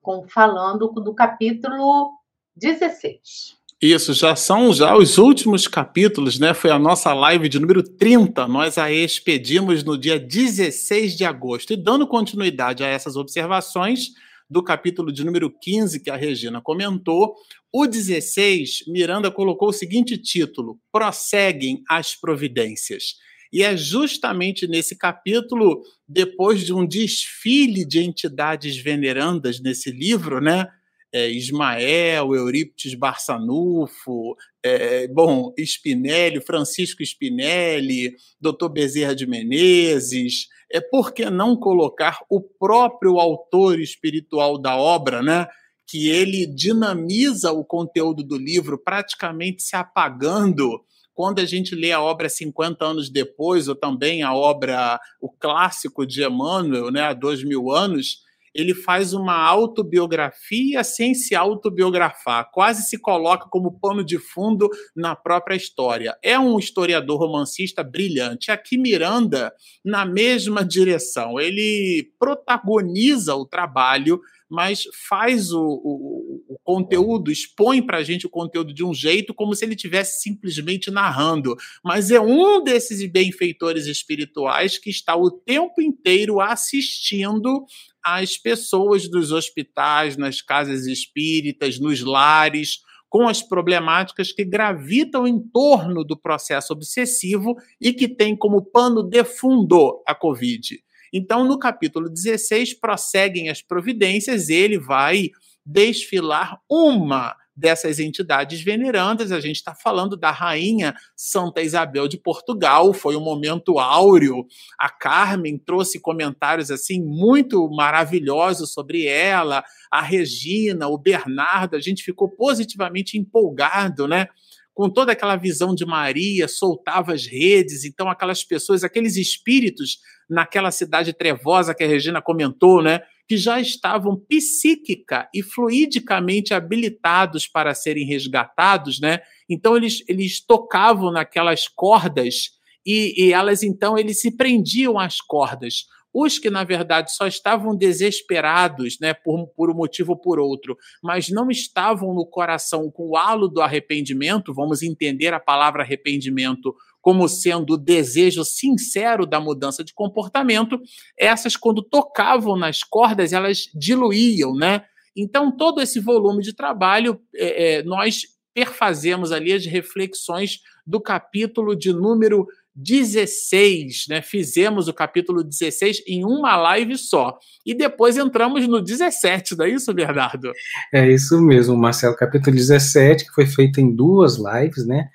com, 0.00 0.26
falando 0.28 0.88
do 0.88 1.14
capítulo 1.14 2.12
16. 2.56 3.56
Isso, 3.80 4.14
já 4.14 4.36
são 4.36 4.72
já 4.72 4.96
os 4.96 5.18
últimos 5.18 5.66
capítulos, 5.66 6.38
né? 6.38 6.54
Foi 6.54 6.70
a 6.70 6.78
nossa 6.78 7.12
live 7.12 7.48
de 7.48 7.58
número 7.58 7.82
30. 7.82 8.46
Nós 8.46 8.78
a 8.78 8.92
expedimos 8.92 9.82
no 9.82 9.98
dia 9.98 10.20
16 10.20 11.16
de 11.16 11.24
agosto. 11.24 11.72
E 11.72 11.76
dando 11.76 12.06
continuidade 12.06 12.84
a 12.84 12.86
essas 12.86 13.16
observações, 13.16 14.10
do 14.52 14.62
capítulo 14.62 15.10
de 15.10 15.24
número 15.24 15.50
15 15.50 15.98
que 16.00 16.10
a 16.10 16.16
Regina 16.16 16.60
comentou. 16.60 17.34
O 17.72 17.86
16, 17.86 18.84
Miranda 18.86 19.30
colocou 19.30 19.70
o 19.70 19.72
seguinte 19.72 20.18
título: 20.18 20.78
Prosseguem 20.92 21.82
as 21.88 22.14
providências. 22.14 23.14
E 23.52 23.62
é 23.62 23.76
justamente 23.76 24.66
nesse 24.66 24.96
capítulo, 24.96 25.82
depois 26.08 26.64
de 26.64 26.72
um 26.72 26.86
desfile 26.86 27.84
de 27.84 28.00
entidades 28.00 28.78
venerandas 28.78 29.60
nesse 29.60 29.90
livro, 29.90 30.40
né? 30.40 30.68
É, 31.14 31.28
Ismael, 31.28 32.34
Eurípides 32.34 32.94
Barçanufo, 32.94 34.34
é, 34.64 35.06
bom, 35.08 35.52
Spinelli, 35.58 36.40
Francisco 36.40 37.02
Spinelli, 37.02 38.14
Dr. 38.40 38.70
Bezerra 38.72 39.14
de 39.14 39.26
Menezes, 39.26 40.46
é 40.72 40.80
por 40.80 41.12
que 41.12 41.28
não 41.28 41.54
colocar 41.54 42.18
o 42.30 42.40
próprio 42.40 43.20
autor 43.20 43.78
espiritual 43.78 44.56
da 44.56 44.74
obra, 44.74 45.22
né? 45.22 45.46
Que 45.86 46.08
ele 46.08 46.46
dinamiza 46.46 47.52
o 47.52 47.62
conteúdo 47.62 48.24
do 48.24 48.38
livro, 48.38 48.78
praticamente 48.78 49.62
se 49.62 49.76
apagando 49.76 50.82
quando 51.14 51.40
a 51.40 51.44
gente 51.44 51.74
lê 51.74 51.92
a 51.92 52.00
obra 52.00 52.28
50 52.28 52.84
anos 52.84 53.10
depois, 53.10 53.68
ou 53.68 53.74
também 53.74 54.22
a 54.22 54.34
obra, 54.34 54.98
o 55.20 55.30
clássico 55.30 56.06
de 56.06 56.24
Emmanuel, 56.24 56.90
né, 56.90 57.02
há 57.02 57.12
dois 57.12 57.44
mil 57.44 57.70
anos, 57.70 58.18
ele 58.54 58.74
faz 58.74 59.12
uma 59.12 59.34
autobiografia 59.34 60.84
sem 60.84 61.14
se 61.14 61.34
autobiografar, 61.34 62.50
quase 62.52 62.82
se 62.82 62.98
coloca 62.98 63.46
como 63.48 63.78
pano 63.78 64.04
de 64.04 64.18
fundo 64.18 64.68
na 64.94 65.16
própria 65.16 65.56
história. 65.56 66.16
É 66.22 66.38
um 66.38 66.58
historiador 66.58 67.18
romancista 67.18 67.82
brilhante. 67.82 68.50
Aqui 68.50 68.76
Miranda, 68.76 69.52
na 69.84 70.04
mesma 70.04 70.64
direção, 70.64 71.40
ele 71.40 72.12
protagoniza 72.18 73.34
o 73.34 73.46
trabalho 73.46 74.20
mas 74.52 74.82
faz 75.08 75.50
o, 75.50 75.62
o, 75.62 76.44
o 76.46 76.58
conteúdo, 76.62 77.32
expõe 77.32 77.80
para 77.80 77.96
a 77.96 78.02
gente 78.02 78.26
o 78.26 78.30
conteúdo 78.30 78.74
de 78.74 78.84
um 78.84 78.92
jeito 78.92 79.32
como 79.32 79.54
se 79.54 79.64
ele 79.64 79.74
tivesse 79.74 80.20
simplesmente 80.20 80.90
narrando. 80.90 81.56
Mas 81.82 82.10
é 82.10 82.20
um 82.20 82.62
desses 82.62 83.10
benfeitores 83.10 83.86
espirituais 83.86 84.76
que 84.76 84.90
está 84.90 85.16
o 85.16 85.30
tempo 85.30 85.80
inteiro 85.80 86.38
assistindo 86.38 87.64
as 88.04 88.36
pessoas 88.36 89.08
dos 89.08 89.32
hospitais, 89.32 90.16
nas 90.16 90.42
casas 90.42 90.86
espíritas, 90.86 91.78
nos 91.78 92.02
lares, 92.02 92.80
com 93.08 93.28
as 93.28 93.42
problemáticas 93.42 94.32
que 94.32 94.44
gravitam 94.44 95.26
em 95.26 95.38
torno 95.38 96.02
do 96.02 96.16
processo 96.16 96.72
obsessivo 96.72 97.54
e 97.80 97.92
que 97.92 98.08
tem 98.08 98.34
como 98.34 98.64
pano 98.64 99.02
de 99.02 99.22
fundo 99.22 100.02
a 100.06 100.14
Covid. 100.14 100.82
Então, 101.12 101.44
no 101.44 101.58
capítulo 101.58 102.08
16, 102.08 102.72
prosseguem 102.80 103.50
as 103.50 103.60
providências, 103.60 104.48
ele 104.48 104.78
vai 104.78 105.28
desfilar 105.64 106.58
uma 106.70 107.36
dessas 107.54 107.98
entidades 107.98 108.60
venerandas. 108.62 109.30
A 109.30 109.40
gente 109.40 109.56
está 109.56 109.74
falando 109.74 110.16
da 110.16 110.30
rainha 110.30 110.94
Santa 111.16 111.60
Isabel 111.60 112.08
de 112.08 112.18
Portugal, 112.18 112.92
foi 112.92 113.16
um 113.16 113.20
momento 113.20 113.78
áureo. 113.78 114.46
A 114.78 114.88
Carmen 114.88 115.58
trouxe 115.58 116.00
comentários 116.00 116.70
assim 116.70 117.02
muito 117.02 117.68
maravilhosos 117.70 118.72
sobre 118.72 119.06
ela, 119.06 119.64
a 119.90 120.00
Regina, 120.00 120.88
o 120.88 120.98
Bernardo, 120.98 121.76
a 121.76 121.80
gente 121.80 122.02
ficou 122.02 122.28
positivamente 122.28 123.18
empolgado, 123.18 124.08
né? 124.08 124.28
Com 124.74 124.88
toda 124.88 125.12
aquela 125.12 125.36
visão 125.36 125.74
de 125.74 125.84
Maria, 125.84 126.48
soltava 126.48 127.12
as 127.12 127.26
redes, 127.26 127.84
então 127.84 128.08
aquelas 128.08 128.42
pessoas, 128.42 128.82
aqueles 128.82 129.16
espíritos 129.16 129.98
naquela 130.28 130.70
cidade 130.70 131.12
trevosa 131.12 131.74
que 131.74 131.84
a 131.84 131.86
Regina 131.86 132.22
comentou, 132.22 132.82
né, 132.82 133.02
que 133.28 133.36
já 133.36 133.60
estavam 133.60 134.16
psíquica 134.16 135.28
e 135.34 135.42
fluidicamente 135.42 136.54
habilitados 136.54 137.46
para 137.46 137.74
serem 137.74 138.06
resgatados, 138.06 139.00
né? 139.00 139.20
Então 139.48 139.76
eles, 139.76 140.02
eles 140.08 140.44
tocavam 140.44 141.10
naquelas 141.12 141.68
cordas 141.68 142.50
e, 142.84 143.14
e 143.16 143.32
elas 143.32 143.62
então 143.62 143.96
eles 143.96 144.20
se 144.20 144.36
prendiam 144.36 144.98
às 144.98 145.20
cordas. 145.20 145.86
Os 146.12 146.38
que, 146.38 146.50
na 146.50 146.64
verdade, 146.64 147.14
só 147.14 147.26
estavam 147.26 147.76
desesperados, 147.76 148.98
né, 149.00 149.14
por, 149.14 149.46
por 149.48 149.70
um 149.70 149.74
motivo 149.74 150.12
ou 150.12 150.18
por 150.18 150.38
outro, 150.38 150.76
mas 151.02 151.28
não 151.30 151.50
estavam 151.50 152.14
no 152.14 152.26
coração 152.26 152.90
com 152.90 153.10
o 153.10 153.16
halo 153.16 153.48
do 153.48 153.62
arrependimento, 153.62 154.52
vamos 154.52 154.82
entender 154.82 155.32
a 155.32 155.40
palavra 155.40 155.82
arrependimento 155.82 156.74
como 157.00 157.28
sendo 157.28 157.74
o 157.74 157.78
desejo 157.78 158.44
sincero 158.44 159.26
da 159.26 159.40
mudança 159.40 159.82
de 159.82 159.92
comportamento, 159.92 160.80
essas, 161.18 161.56
quando 161.56 161.82
tocavam 161.82 162.56
nas 162.56 162.84
cordas, 162.84 163.32
elas 163.32 163.68
diluíam, 163.74 164.54
né? 164.54 164.84
Então, 165.16 165.54
todo 165.54 165.80
esse 165.80 165.98
volume 165.98 166.42
de 166.42 166.54
trabalho, 166.54 167.20
é, 167.34 167.78
é, 167.78 167.82
nós 167.82 168.22
perfazemos 168.54 169.32
ali 169.32 169.52
as 169.52 169.66
reflexões 169.66 170.60
do 170.86 171.00
capítulo 171.00 171.76
de 171.76 171.92
número 171.92 172.46
16, 172.74 174.06
né? 174.08 174.22
Fizemos 174.22 174.88
o 174.88 174.94
capítulo 174.94 175.44
16 175.44 176.02
em 176.06 176.24
uma 176.24 176.56
live 176.56 176.96
só. 176.96 177.38
E 177.64 177.74
depois 177.74 178.16
entramos 178.16 178.66
no 178.66 178.80
17, 178.80 179.56
não 179.56 179.64
é 179.64 179.70
isso, 179.70 179.92
Bernardo? 179.92 180.52
É 180.92 181.10
isso 181.10 181.40
mesmo, 181.40 181.76
Marcelo. 181.76 182.16
Capítulo 182.16 182.56
17, 182.56 183.26
que 183.26 183.32
foi 183.32 183.46
feito 183.46 183.80
em 183.80 183.94
duas 183.94 184.36
lives, 184.36 184.86
né? 184.86 185.08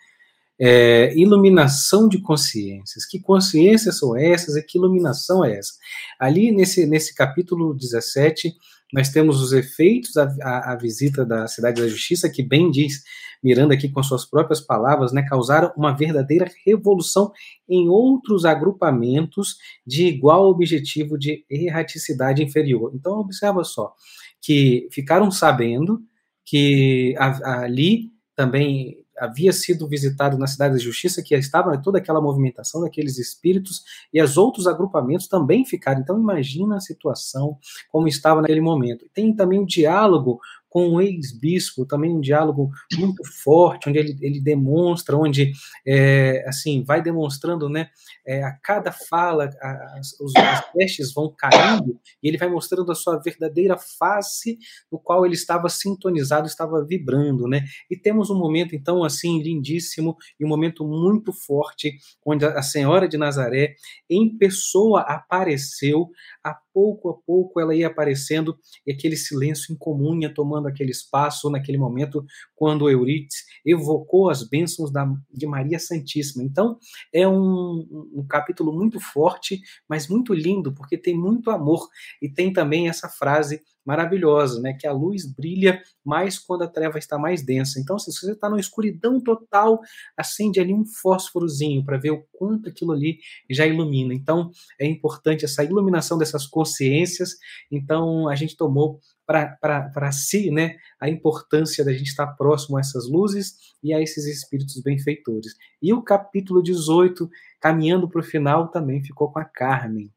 É, 0.60 1.14
iluminação 1.16 2.08
de 2.10 2.20
consciências. 2.20 3.05
Que 3.05 3.20
consciências 3.20 3.99
são 3.99 4.18
essas 4.18 4.55
e 4.55 4.64
que 4.64 4.78
iluminação 4.78 5.45
é 5.45 5.58
essa? 5.58 5.74
Ali 6.20 6.51
nesse, 6.51 6.86
nesse 6.88 7.14
capítulo 7.14 7.76
17, 7.76 8.55
nós 8.91 9.10
temos 9.10 9.41
os 9.41 9.51
efeitos 9.51 10.14
da 10.14 10.76
visita 10.82 11.26
da 11.26 11.47
Cidade 11.47 11.82
da 11.82 11.88
Justiça, 11.88 12.30
que 12.30 12.41
bem 12.41 12.72
diz 12.72 13.03
Miranda 13.43 13.74
aqui 13.74 13.89
com 13.89 14.01
suas 14.01 14.26
próprias 14.26 14.62
palavras, 14.62 15.12
né, 15.12 15.24
causaram 15.28 15.72
uma 15.78 15.95
verdadeira 15.95 16.49
revolução 16.66 17.32
em 17.70 17.88
outros 17.88 18.45
agrupamentos 18.45 19.58
de 19.86 20.08
igual 20.08 20.49
objetivo 20.49 21.18
de 21.18 21.45
erraticidade 21.49 22.41
inferior. 22.43 22.91
Então, 22.95 23.20
observa 23.20 23.64
só, 23.64 23.93
que 24.41 24.88
ficaram 24.91 25.30
sabendo 25.30 26.01
que 26.45 27.14
ali 27.43 28.12
também 28.36 29.05
havia 29.20 29.51
sido 29.51 29.88
visitado 29.88 30.38
na 30.38 30.47
cidade 30.47 30.76
da 30.76 30.80
Justiça, 30.80 31.24
que 31.24 31.36
estava 31.36 31.78
toda 31.82 31.97
aquela 31.97 32.22
movimentação 32.22 32.82
daqueles 32.82 33.18
espíritos, 33.18 33.84
e 34.13 34.22
os 34.22 34.38
outros 34.38 34.68
agrupamentos 34.68 35.28
também 35.28 35.65
ficaram. 35.65 36.01
Então, 36.01 36.20
imagina 36.20 36.78
a 36.78 36.82
situação 36.82 37.57
como 37.89 38.07
estava 38.07 38.41
naquele 38.41 38.61
momento. 38.61 39.05
Tem 39.13 39.36
também 39.36 39.59
o 39.59 39.65
diálogo 39.65 40.39
com 40.70 40.89
o 40.89 41.01
ex-bispo, 41.01 41.86
também 41.86 42.11
um 42.11 42.22
diálogo 42.22 42.70
muito 42.97 43.24
forte, 43.43 43.89
onde 43.89 43.99
ele, 43.99 44.18
ele 44.22 44.39
demonstra, 44.39 45.18
onde 45.18 45.51
é, 45.86 46.43
assim 46.47 46.84
vai 46.84 47.01
demonstrando, 47.01 47.70
né, 47.70 47.89
é, 48.26 48.43
a 48.43 48.51
cada 48.51 48.91
fala 48.91 49.49
as, 49.61 50.20
os, 50.20 50.34
as 50.36 51.13
vão 51.13 51.34
caindo 51.36 51.99
e 52.22 52.28
ele 52.28 52.38
vai 52.38 52.49
mostrando 52.49 52.91
a 52.91 52.95
sua 52.95 53.18
verdadeira 53.18 53.78
face, 53.78 54.57
no 54.91 54.99
qual 54.99 55.26
ele 55.26 55.36
estava 55.36 55.70
sintonizado, 55.70 56.47
estava 56.47 56.84
vibrando, 56.84 57.47
né? 57.47 57.65
E 57.89 57.95
temos 57.95 58.30
um 58.30 58.38
momento 58.38 58.76
então 58.76 59.03
assim 59.03 59.41
lindíssimo 59.41 60.18
e 60.39 60.45
um 60.45 60.47
momento 60.47 60.86
muito 60.86 61.32
forte, 61.32 61.97
onde 62.26 62.45
a 62.45 62.61
Senhora 62.61 63.07
de 63.07 63.18
Nazaré 63.18 63.76
em 64.09 64.38
pessoa 64.38 65.01
apareceu, 65.01 66.09
a 66.43 66.53
pouco 66.78 67.10
a 67.10 67.14
pouco 67.16 67.60
ela 67.60 67.74
ia 67.74 67.88
aparecendo 67.88 68.56
e 68.86 68.92
aquele 68.92 69.18
silêncio 69.18 69.74
incomum 69.74 70.20
ia 70.22 70.32
tomando 70.32 70.68
aquele 70.68 70.92
espaço 70.92 71.50
naquele 71.50 71.76
momento 71.76 72.24
quando 72.56 72.88
Euridice 72.88 73.44
evocou 73.66 74.30
as 74.30 74.48
bênçãos 74.48 74.92
da, 74.92 75.12
de 75.34 75.48
Maria 75.48 75.80
Santíssima. 75.80 76.44
Então, 76.44 76.78
é 77.12 77.28
um, 77.28 78.12
um 78.14 78.24
capítulo 78.30 78.72
muito 78.72 79.00
forte, 79.00 79.60
mas 79.90 80.08
muito 80.08 80.36
lindo, 80.36 80.72
porque 80.72 81.00
tem 81.00 81.18
muito 81.18 81.50
amor 81.50 81.88
e 82.22 82.30
tem 82.30 82.54
também 82.54 82.88
essa 82.88 83.10
frase 83.10 83.60
maravilhosa, 83.88 84.60
né? 84.60 84.74
Que 84.74 84.86
a 84.86 84.92
luz 84.92 85.26
brilha 85.26 85.82
mais 86.04 86.38
quando 86.38 86.64
a 86.64 86.68
treva 86.68 87.00
está 87.00 87.18
mais 87.18 87.42
densa. 87.42 87.80
Então, 87.80 87.98
se 87.98 88.12
você 88.12 88.34
está 88.34 88.50
numa 88.50 88.60
escuridão 88.60 89.18
total, 89.22 89.80
acende 90.18 90.60
ali 90.60 90.74
um 90.74 90.86
fósforozinho 90.86 91.86
para 91.86 91.98
ver 91.98 92.12
o 92.12 92.22
quanto 92.34 92.68
aquilo 92.68 92.92
ali 92.92 93.20
já 93.50 93.66
ilumina. 93.66 94.14
Então, 94.14 94.52
é 94.78 94.86
importante 94.86 95.46
essa 95.46 95.64
iluminação 95.64 96.18
dessas 96.18 96.46
consciências. 96.46 97.38
Então, 97.72 98.28
a 98.28 98.36
gente 98.36 98.58
tomou 98.58 99.00
para 99.26 100.12
si 100.12 100.52
né, 100.52 100.76
a 101.00 101.10
importância 101.10 101.84
da 101.86 101.94
gente 101.94 102.08
estar 102.08 102.28
próximo 102.28 102.76
a 102.76 102.82
essas 102.82 103.10
luzes 103.10 103.56
e 103.82 103.94
a 103.94 104.02
esses 104.02 104.26
espíritos 104.26 104.82
benfeitores. 104.82 105.54
E 105.82 105.94
o 105.94 106.02
capítulo 106.02 106.62
18, 106.62 107.30
caminhando 107.62 108.10
para 108.10 108.20
o 108.20 108.24
final, 108.24 108.68
também 108.70 109.02
ficou 109.02 109.32
com 109.32 109.40
a 109.40 109.46
Carmen. 109.46 110.12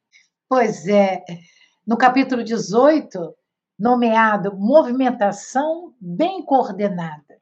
Pois 0.49 0.89
é, 0.89 1.23
no 1.87 1.97
capítulo 1.97 2.43
18, 2.43 3.35
nomeado 3.81 4.55
Movimentação 4.59 5.95
Bem 5.99 6.45
Coordenada. 6.45 7.41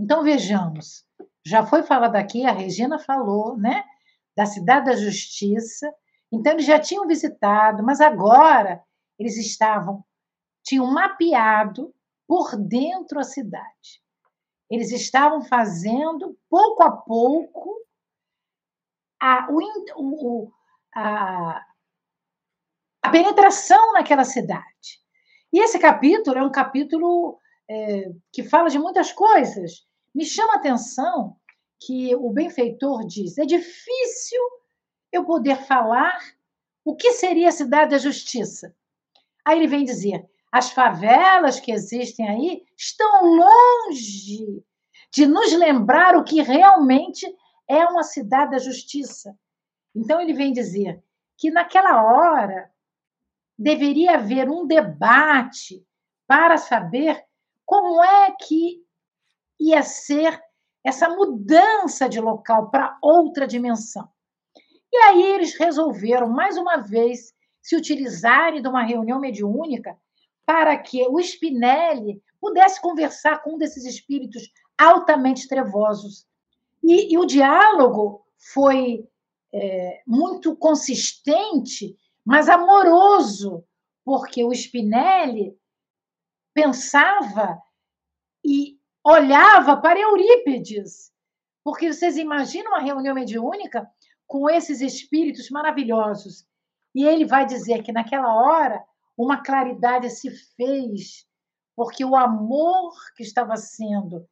Então, 0.00 0.22
vejamos, 0.22 1.04
já 1.44 1.66
foi 1.66 1.82
falado 1.82 2.16
aqui, 2.16 2.46
a 2.46 2.52
Regina 2.52 2.98
falou, 2.98 3.54
né, 3.58 3.84
da 4.34 4.46
Cidade 4.46 4.86
da 4.86 4.96
Justiça. 4.96 5.92
Então, 6.32 6.52
eles 6.52 6.64
já 6.64 6.78
tinham 6.80 7.06
visitado, 7.06 7.82
mas 7.82 8.00
agora 8.00 8.82
eles 9.18 9.36
estavam 9.36 10.02
tinham 10.62 10.86
mapeado 10.86 11.94
por 12.26 12.56
dentro 12.56 13.18
a 13.18 13.22
cidade. 13.22 14.02
Eles 14.70 14.90
estavam 14.90 15.42
fazendo, 15.42 16.38
pouco 16.48 16.82
a 16.82 16.90
pouco, 16.90 17.74
a, 19.20 19.48
o, 19.50 20.52
a, 20.94 21.64
a 23.02 23.10
penetração 23.10 23.94
naquela 23.94 24.24
cidade. 24.24 25.07
E 25.58 25.60
esse 25.60 25.76
capítulo 25.76 26.38
é 26.38 26.42
um 26.44 26.52
capítulo 26.52 27.36
é, 27.68 28.12
que 28.30 28.44
fala 28.44 28.70
de 28.70 28.78
muitas 28.78 29.10
coisas. 29.10 29.84
Me 30.14 30.24
chama 30.24 30.52
a 30.52 30.56
atenção 30.56 31.36
que 31.80 32.14
o 32.14 32.30
benfeitor 32.30 33.04
diz: 33.04 33.36
é 33.38 33.44
difícil 33.44 34.40
eu 35.10 35.24
poder 35.24 35.56
falar 35.56 36.16
o 36.84 36.94
que 36.94 37.10
seria 37.10 37.48
a 37.48 37.50
cidade 37.50 37.90
da 37.90 37.98
justiça. 37.98 38.72
Aí 39.44 39.58
ele 39.58 39.66
vem 39.66 39.82
dizer: 39.82 40.30
as 40.52 40.70
favelas 40.70 41.58
que 41.58 41.72
existem 41.72 42.28
aí 42.28 42.62
estão 42.76 43.24
longe 43.24 44.62
de 45.12 45.26
nos 45.26 45.52
lembrar 45.54 46.16
o 46.16 46.22
que 46.22 46.40
realmente 46.40 47.26
é 47.66 47.84
uma 47.84 48.04
cidade 48.04 48.52
da 48.52 48.58
justiça. 48.58 49.36
Então, 49.92 50.20
ele 50.20 50.34
vem 50.34 50.52
dizer 50.52 51.02
que 51.36 51.50
naquela 51.50 52.00
hora 52.00 52.70
deveria 53.58 54.14
haver 54.14 54.48
um 54.48 54.66
debate 54.66 55.84
para 56.26 56.56
saber 56.56 57.24
como 57.66 58.02
é 58.02 58.32
que 58.32 58.82
ia 59.58 59.82
ser 59.82 60.40
essa 60.84 61.08
mudança 61.08 62.08
de 62.08 62.20
local 62.20 62.70
para 62.70 62.96
outra 63.02 63.46
dimensão. 63.46 64.08
E 64.92 64.96
aí 64.96 65.22
eles 65.22 65.58
resolveram, 65.58 66.28
mais 66.28 66.56
uma 66.56 66.78
vez, 66.78 67.34
se 67.60 67.76
utilizarem 67.76 68.62
de 68.62 68.68
uma 68.68 68.82
reunião 68.82 69.20
mediúnica 69.20 69.98
para 70.46 70.76
que 70.78 71.06
o 71.08 71.20
Spinelli 71.20 72.22
pudesse 72.40 72.80
conversar 72.80 73.42
com 73.42 73.54
um 73.54 73.58
desses 73.58 73.84
espíritos 73.84 74.50
altamente 74.78 75.46
trevosos. 75.46 76.26
E, 76.82 77.12
e 77.12 77.18
o 77.18 77.26
diálogo 77.26 78.24
foi 78.54 79.06
é, 79.52 80.02
muito 80.06 80.56
consistente, 80.56 81.96
mas 82.28 82.46
amoroso, 82.46 83.64
porque 84.04 84.44
o 84.44 84.52
Spinelli 84.52 85.58
pensava 86.54 87.58
e 88.44 88.78
olhava 89.02 89.80
para 89.80 89.98
Eurípides. 89.98 91.10
Porque 91.64 91.90
vocês 91.90 92.18
imaginam 92.18 92.72
uma 92.72 92.82
reunião 92.82 93.14
mediúnica 93.14 93.90
com 94.26 94.50
esses 94.50 94.82
espíritos 94.82 95.48
maravilhosos. 95.48 96.46
E 96.94 97.02
ele 97.02 97.24
vai 97.24 97.46
dizer 97.46 97.82
que 97.82 97.92
naquela 97.92 98.34
hora 98.34 98.84
uma 99.16 99.42
claridade 99.42 100.10
se 100.10 100.30
fez, 100.54 101.26
porque 101.74 102.04
o 102.04 102.14
amor 102.14 102.92
que 103.16 103.22
estava 103.22 103.56
sendo 103.56 104.28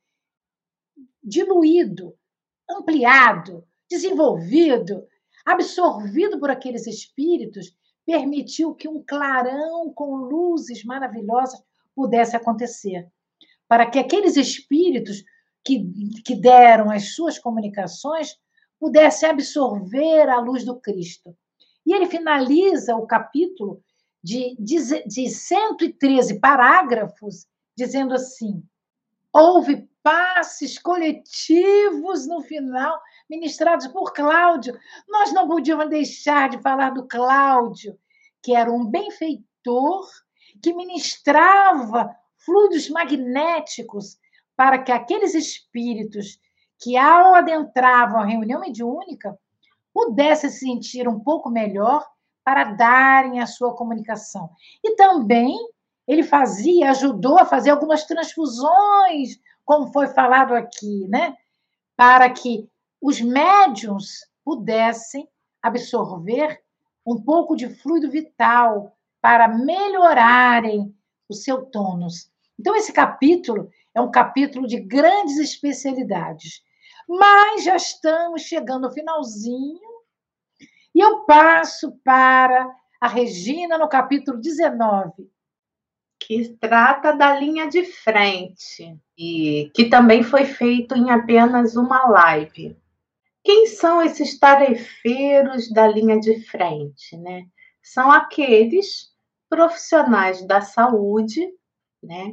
diluído, 1.25 2.15
ampliado, 2.69 3.67
desenvolvido, 3.89 5.09
absorvido 5.47 6.39
por 6.39 6.51
aqueles 6.51 6.87
espíritos, 6.87 7.75
permitiu 8.07 8.75
que 8.75 8.89
um 8.89 9.03
clarão 9.05 9.93
com 9.93 10.15
luzes 10.15 10.85
maravilhosas 10.85 11.61
pudesse 11.95 12.37
acontecer. 12.37 13.07
Para 13.69 13.85
que 13.91 13.99
aqueles 13.99 14.37
espíritos 14.37 15.25
que, 15.65 15.85
que 16.25 16.37
deram 16.37 16.91
as 16.91 17.15
suas 17.15 17.39
comunicações 17.39 18.39
pudessem 18.79 19.29
absorver 19.29 20.29
a 20.29 20.39
luz 20.39 20.65
do 20.65 20.79
Cristo. 20.79 21.37
E 21.85 21.93
ele 21.93 22.07
finaliza 22.07 22.95
o 22.95 23.07
capítulo 23.07 23.83
de, 24.23 24.57
de, 24.59 25.05
de 25.05 25.29
113 25.29 26.39
parágrafos, 26.39 27.47
dizendo 27.77 28.15
assim: 28.15 28.63
houve 29.33 29.89
passes 30.03 30.79
coletivos 30.79 32.27
no 32.27 32.41
final, 32.43 33.01
ministrados 33.29 33.87
por 33.89 34.13
Cláudio. 34.13 34.79
Nós 35.09 35.33
não 35.33 35.49
podíamos 35.49 35.89
deixar 35.89 36.49
de 36.49 36.61
falar 36.61 36.91
do 36.91 37.07
Cláudio, 37.07 37.99
que 38.43 38.55
era 38.55 38.71
um 38.71 38.87
benfeitor 38.87 40.07
que 40.63 40.73
ministrava 40.73 42.15
fluidos 42.45 42.89
magnéticos 42.89 44.19
para 44.57 44.83
que 44.83 44.93
aqueles 44.93 45.35
espíritos 45.35 46.39
que, 46.79 46.97
ao 46.97 47.35
adentravam 47.35 48.21
a 48.21 48.25
reunião 48.25 48.61
mediúnica, 48.61 49.37
pudessem 49.93 50.51
se 50.51 50.61
sentir 50.61 51.09
um 51.09 51.19
pouco 51.21 51.51
melhor 51.51 52.07
para 52.45 52.65
darem 52.65 53.41
a 53.41 53.47
sua 53.47 53.75
comunicação. 53.75 54.51
E 54.85 54.95
também 54.95 55.57
ele 56.07 56.23
fazia, 56.23 56.91
ajudou 56.91 57.39
a 57.39 57.45
fazer 57.45 57.71
algumas 57.71 58.05
transfusões, 58.05 59.41
como 59.65 59.93
foi 59.93 60.07
falado 60.09 60.55
aqui, 60.55 61.09
né? 61.09 61.35
Para 61.97 62.31
que 62.31 62.69
os 63.01 63.21
médiums 63.21 64.27
pudessem 64.45 65.29
absorver 65.63 66.61
um 67.07 67.23
pouco 67.23 67.57
de 67.57 67.69
fluido 67.69 68.11
vital 68.11 68.97
para 69.21 69.49
melhorarem 69.49 70.95
o 71.29 71.35
seu 71.35 71.65
tônus. 71.67 72.31
Então, 72.59 72.75
esse 72.75 72.93
capítulo 72.93 73.71
é 73.95 74.01
um 74.01 74.11
capítulo 74.11 74.67
de 74.67 74.81
grandes 74.81 75.39
especialidades. 75.39 76.63
Mas 77.09 77.65
já 77.65 77.77
estamos 77.77 78.43
chegando 78.43 78.87
ao 78.87 78.93
finalzinho 78.93 79.81
e 80.95 81.01
eu 81.01 81.25
passo 81.25 81.93
para 82.03 82.75
a 83.01 83.07
Regina 83.07 83.79
no 83.79 83.89
capítulo 83.89 84.41
19. 84.41 85.31
Que 86.19 86.57
trata 86.59 87.13
da 87.13 87.39
linha 87.39 87.69
de 87.69 87.85
frente, 87.85 88.99
e 89.17 89.71
que 89.75 89.85
também 89.85 90.23
foi 90.23 90.47
feito 90.47 90.97
em 90.97 91.11
apenas 91.11 91.77
uma 91.77 92.09
live. 92.09 92.77
Quem 93.47 93.67
são 93.67 94.03
esses 94.03 94.37
tarefeiros 94.41 95.71
da 95.71 95.87
linha 95.87 96.19
de 96.19 96.43
frente? 96.47 97.17
Né? 97.17 97.47
São 97.81 98.11
aqueles 98.11 99.15
profissionais 99.49 100.45
da 100.45 100.61
saúde 100.61 101.49
né, 102.03 102.33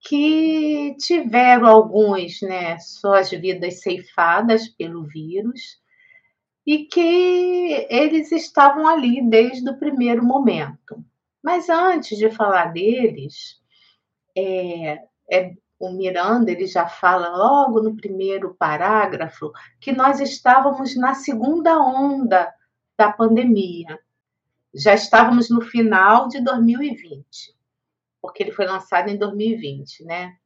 que 0.00 0.96
tiveram 0.98 1.68
alguns, 1.68 2.42
né, 2.42 2.76
suas 2.80 3.30
vidas 3.30 3.80
ceifadas 3.80 4.66
pelo 4.70 5.06
vírus 5.06 5.78
e 6.66 6.84
que 6.84 7.86
eles 7.88 8.32
estavam 8.32 8.88
ali 8.88 9.22
desde 9.22 9.70
o 9.70 9.78
primeiro 9.78 10.24
momento. 10.24 11.04
Mas 11.40 11.68
antes 11.68 12.18
de 12.18 12.28
falar 12.28 12.72
deles, 12.72 13.60
é, 14.36 14.98
é, 15.30 15.54
o 15.80 15.90
Miranda 15.90 16.52
ele 16.52 16.66
já 16.66 16.86
fala 16.86 17.34
logo 17.34 17.80
no 17.80 17.96
primeiro 17.96 18.54
parágrafo 18.54 19.50
que 19.80 19.90
nós 19.90 20.20
estávamos 20.20 20.94
na 20.94 21.14
segunda 21.14 21.78
onda 21.78 22.52
da 22.98 23.10
pandemia. 23.10 23.98
Já 24.74 24.92
estávamos 24.92 25.48
no 25.48 25.62
final 25.62 26.28
de 26.28 26.44
2020, 26.44 27.56
porque 28.20 28.42
ele 28.42 28.52
foi 28.52 28.66
lançado 28.66 29.08
em 29.08 29.16
2020, 29.16 30.04
né? 30.04 30.36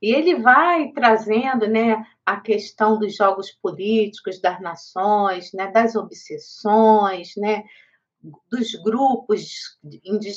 E 0.00 0.12
ele 0.12 0.36
vai 0.36 0.92
trazendo, 0.92 1.66
né, 1.66 2.04
a 2.24 2.38
questão 2.38 2.98
dos 2.98 3.16
jogos 3.16 3.50
políticos 3.50 4.40
das 4.40 4.60
nações, 4.60 5.52
né, 5.52 5.70
das 5.70 5.94
obsessões, 5.94 7.32
né, 7.36 7.64
dos 8.50 8.74
grupos 8.82 9.78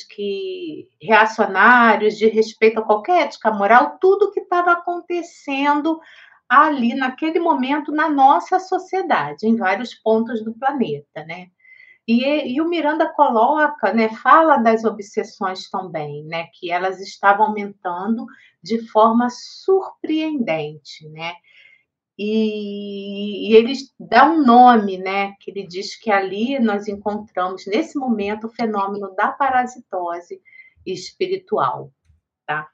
que 0.09 0.87
reacionários 1.01 2.17
de 2.17 2.27
respeito 2.27 2.79
a 2.79 2.83
qualquer 2.85 3.23
ética 3.23 3.51
moral, 3.51 3.97
tudo 3.99 4.31
que 4.31 4.41
estava 4.41 4.73
acontecendo 4.73 5.99
ali 6.47 6.93
naquele 6.93 7.39
momento 7.39 7.91
na 7.91 8.09
nossa 8.09 8.59
sociedade, 8.59 9.47
em 9.47 9.55
vários 9.55 9.93
pontos 9.95 10.43
do 10.43 10.53
planeta, 10.53 11.23
né? 11.25 11.47
E, 12.07 12.55
e, 12.55 12.61
o 12.61 12.67
Miranda 12.67 13.07
coloca, 13.13 13.93
né, 13.93 14.09
fala 14.09 14.57
das 14.57 14.83
obsessões 14.83 15.69
também, 15.69 16.25
né, 16.25 16.47
que 16.53 16.71
elas 16.71 16.99
estavam 16.99 17.47
aumentando 17.47 18.25
de 18.61 18.85
forma 18.87 19.29
surpreendente, 19.29 21.07
né? 21.09 21.33
E, 22.17 23.49
e 23.49 23.55
ele 23.55 23.73
dá 23.99 24.29
um 24.29 24.43
nome, 24.45 24.97
né? 24.97 25.33
Que 25.39 25.51
ele 25.51 25.65
diz 25.65 25.95
que 25.95 26.11
ali 26.11 26.59
nós 26.59 26.87
encontramos, 26.87 27.65
nesse 27.65 27.97
momento, 27.97 28.47
o 28.47 28.51
fenômeno 28.51 29.15
da 29.15 29.31
parasitose 29.31 30.41
espiritual, 30.85 31.91
tá? 32.45 32.67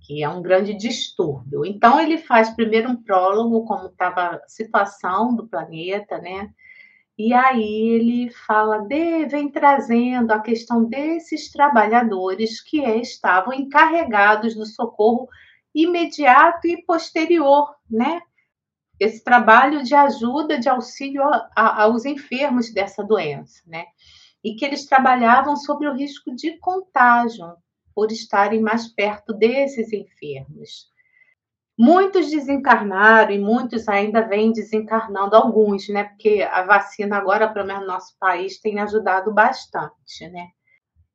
Que 0.00 0.22
é 0.22 0.28
um 0.28 0.40
grande 0.42 0.74
distúrbio. 0.74 1.64
Então, 1.64 2.00
ele 2.00 2.18
faz 2.18 2.50
primeiro 2.50 2.90
um 2.90 3.02
prólogo, 3.02 3.66
como 3.66 3.86
estava 3.86 4.36
a 4.36 4.48
situação 4.48 5.34
do 5.34 5.46
planeta, 5.46 6.18
né? 6.18 6.50
E 7.18 7.34
aí 7.34 7.88
ele 7.88 8.30
fala, 8.30 8.78
de, 8.78 9.26
vem 9.26 9.50
trazendo 9.50 10.30
a 10.30 10.38
questão 10.38 10.84
desses 10.84 11.50
trabalhadores 11.50 12.62
que 12.62 12.80
estavam 12.80 13.52
encarregados 13.52 14.54
do 14.54 14.64
socorro 14.64 15.28
imediato 15.74 16.68
e 16.68 16.80
posterior, 16.84 17.74
né? 17.90 18.22
Esse 18.98 19.22
trabalho 19.22 19.82
de 19.82 19.94
ajuda, 19.94 20.58
de 20.58 20.68
auxílio 20.68 21.22
a, 21.22 21.50
a, 21.54 21.82
aos 21.82 22.04
enfermos 22.04 22.72
dessa 22.72 23.02
doença, 23.04 23.62
né? 23.66 23.86
E 24.42 24.54
que 24.54 24.64
eles 24.64 24.86
trabalhavam 24.86 25.56
sobre 25.56 25.88
o 25.88 25.94
risco 25.94 26.34
de 26.34 26.58
contágio 26.58 27.56
por 27.94 28.10
estarem 28.12 28.60
mais 28.60 28.88
perto 28.88 29.32
desses 29.32 29.92
enfermos. 29.92 30.88
Muitos 31.76 32.28
desencarnaram 32.30 33.30
e 33.30 33.38
muitos 33.38 33.88
ainda 33.88 34.22
vêm 34.22 34.52
desencarnando, 34.52 35.36
alguns, 35.36 35.88
né? 35.88 36.04
Porque 36.04 36.42
a 36.42 36.64
vacina 36.64 37.16
agora, 37.16 37.52
pelo 37.52 37.66
menos 37.66 37.82
no 37.82 37.88
nosso 37.88 38.16
país, 38.18 38.58
tem 38.60 38.80
ajudado 38.80 39.32
bastante, 39.32 40.28
né? 40.28 40.48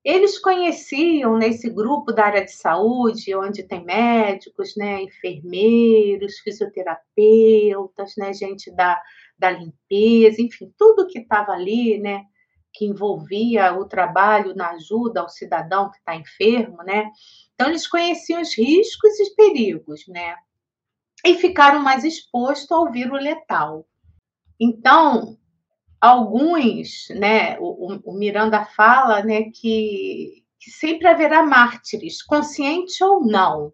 Eles 0.04 0.38
conheciam 0.38 1.38
nesse 1.38 1.70
grupo 1.70 2.12
da 2.12 2.26
área 2.26 2.44
de 2.44 2.52
saúde, 2.52 3.34
onde 3.36 3.64
tem 3.64 3.86
médicos, 3.86 4.76
né, 4.76 5.02
enfermeiros, 5.02 6.40
fisioterapeutas, 6.40 8.14
né, 8.18 8.34
gente 8.34 8.70
da, 8.76 9.02
da 9.40 9.50
limpeza, 9.50 10.42
enfim, 10.42 10.74
tudo 10.78 11.08
que 11.08 11.20
estava 11.20 11.54
ali, 11.54 12.00
né, 12.00 12.26
que 12.74 12.86
envolvia 12.86 13.72
o 13.74 13.86
trabalho 13.86 14.56
na 14.56 14.72
ajuda 14.72 15.22
ao 15.22 15.30
cidadão 15.30 15.92
que 15.92 15.98
está 15.98 16.16
enfermo, 16.16 16.78
né? 16.84 17.12
Então 17.54 17.70
eles 17.70 17.88
conheciam 17.88 18.42
os 18.42 18.58
riscos 18.58 19.20
e 19.20 19.36
perigos, 19.36 20.08
né? 20.08 20.36
E 21.24 21.36
ficaram 21.36 21.82
mais 21.82 22.04
expostos 22.04 22.72
ao 22.72 22.92
vírus 22.92 23.24
letal. 23.24 23.88
Então, 24.60 25.38
alguns, 26.04 27.08
né, 27.12 27.58
o, 27.62 28.12
o 28.12 28.14
Miranda 28.14 28.66
fala, 28.66 29.24
né, 29.24 29.44
que, 29.44 30.44
que 30.60 30.70
sempre 30.70 31.08
haverá 31.08 31.42
mártires, 31.42 32.22
consciente 32.22 33.02
ou 33.02 33.26
não, 33.26 33.72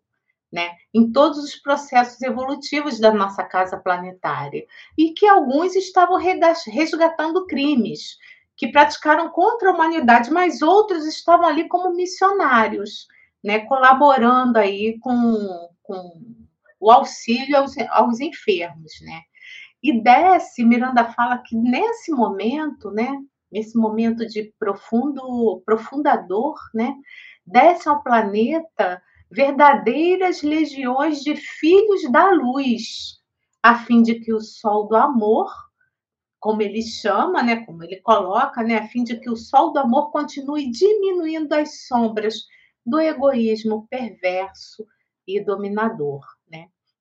né, 0.51 0.75
em 0.93 1.11
todos 1.11 1.39
os 1.39 1.55
processos 1.55 2.21
evolutivos 2.21 2.99
da 2.99 3.11
nossa 3.11 3.43
casa 3.43 3.77
planetária, 3.77 4.63
e 4.95 5.11
que 5.11 5.27
alguns 5.27 5.75
estavam 5.75 6.19
resgatando 6.19 7.47
crimes 7.47 8.15
que 8.55 8.67
praticaram 8.67 9.29
contra 9.31 9.71
a 9.71 9.73
humanidade, 9.73 10.29
mas 10.29 10.61
outros 10.61 11.07
estavam 11.07 11.47
ali 11.47 11.67
como 11.67 11.95
missionários, 11.95 13.07
né, 13.43 13.61
colaborando 13.61 14.59
aí 14.59 14.99
com, 14.99 15.67
com 15.81 16.21
o 16.79 16.91
auxílio 16.91 17.57
aos, 17.57 17.75
aos 17.89 18.19
enfermos, 18.19 19.01
né. 19.01 19.23
E 19.81 20.01
desce, 20.01 20.63
Miranda 20.63 21.05
fala 21.13 21.37
que 21.37 21.55
nesse 21.55 22.11
momento, 22.11 22.91
né, 22.91 23.09
nesse 23.51 23.77
momento 23.77 24.25
de 24.25 24.53
profundo, 24.59 25.61
profunda 25.65 26.15
dor, 26.15 26.55
né, 26.73 26.93
desce 27.45 27.87
ao 27.87 28.03
planeta 28.03 29.01
verdadeiras 29.31 30.41
legiões 30.41 31.21
de 31.21 31.35
filhos 31.35 32.11
da 32.11 32.29
luz, 32.31 33.19
a 33.63 33.75
fim 33.79 34.01
de 34.01 34.15
que 34.15 34.33
o 34.33 34.41
sol 34.41 34.87
do 34.87 34.95
amor, 34.95 35.49
como 36.39 36.61
ele 36.61 36.81
chama, 36.81 37.43
né, 37.43 37.65
como 37.65 37.83
ele 37.83 38.01
coloca, 38.01 38.63
né, 38.63 38.77
a 38.77 38.87
fim 38.87 39.03
de 39.03 39.19
que 39.19 39.29
o 39.29 39.35
sol 39.35 39.71
do 39.71 39.79
amor 39.79 40.11
continue 40.11 40.69
diminuindo 40.71 41.53
as 41.53 41.87
sombras 41.87 42.35
do 42.85 42.99
egoísmo 42.99 43.87
perverso 43.89 44.85
e 45.27 45.43
dominador. 45.43 46.25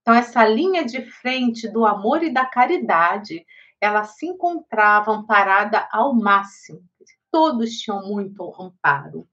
Então, 0.08 0.16
essa 0.16 0.42
linha 0.48 0.86
de 0.86 1.02
frente 1.02 1.68
do 1.68 1.84
amor 1.84 2.22
e 2.22 2.32
da 2.32 2.46
caridade, 2.46 3.44
ela 3.78 4.04
se 4.04 4.24
encontrava 4.24 5.12
amparada 5.12 5.86
ao 5.92 6.14
máximo. 6.14 6.80
Todos 7.30 7.72
tinham 7.72 8.08
muito 8.08 8.42
amparo. 8.58 9.28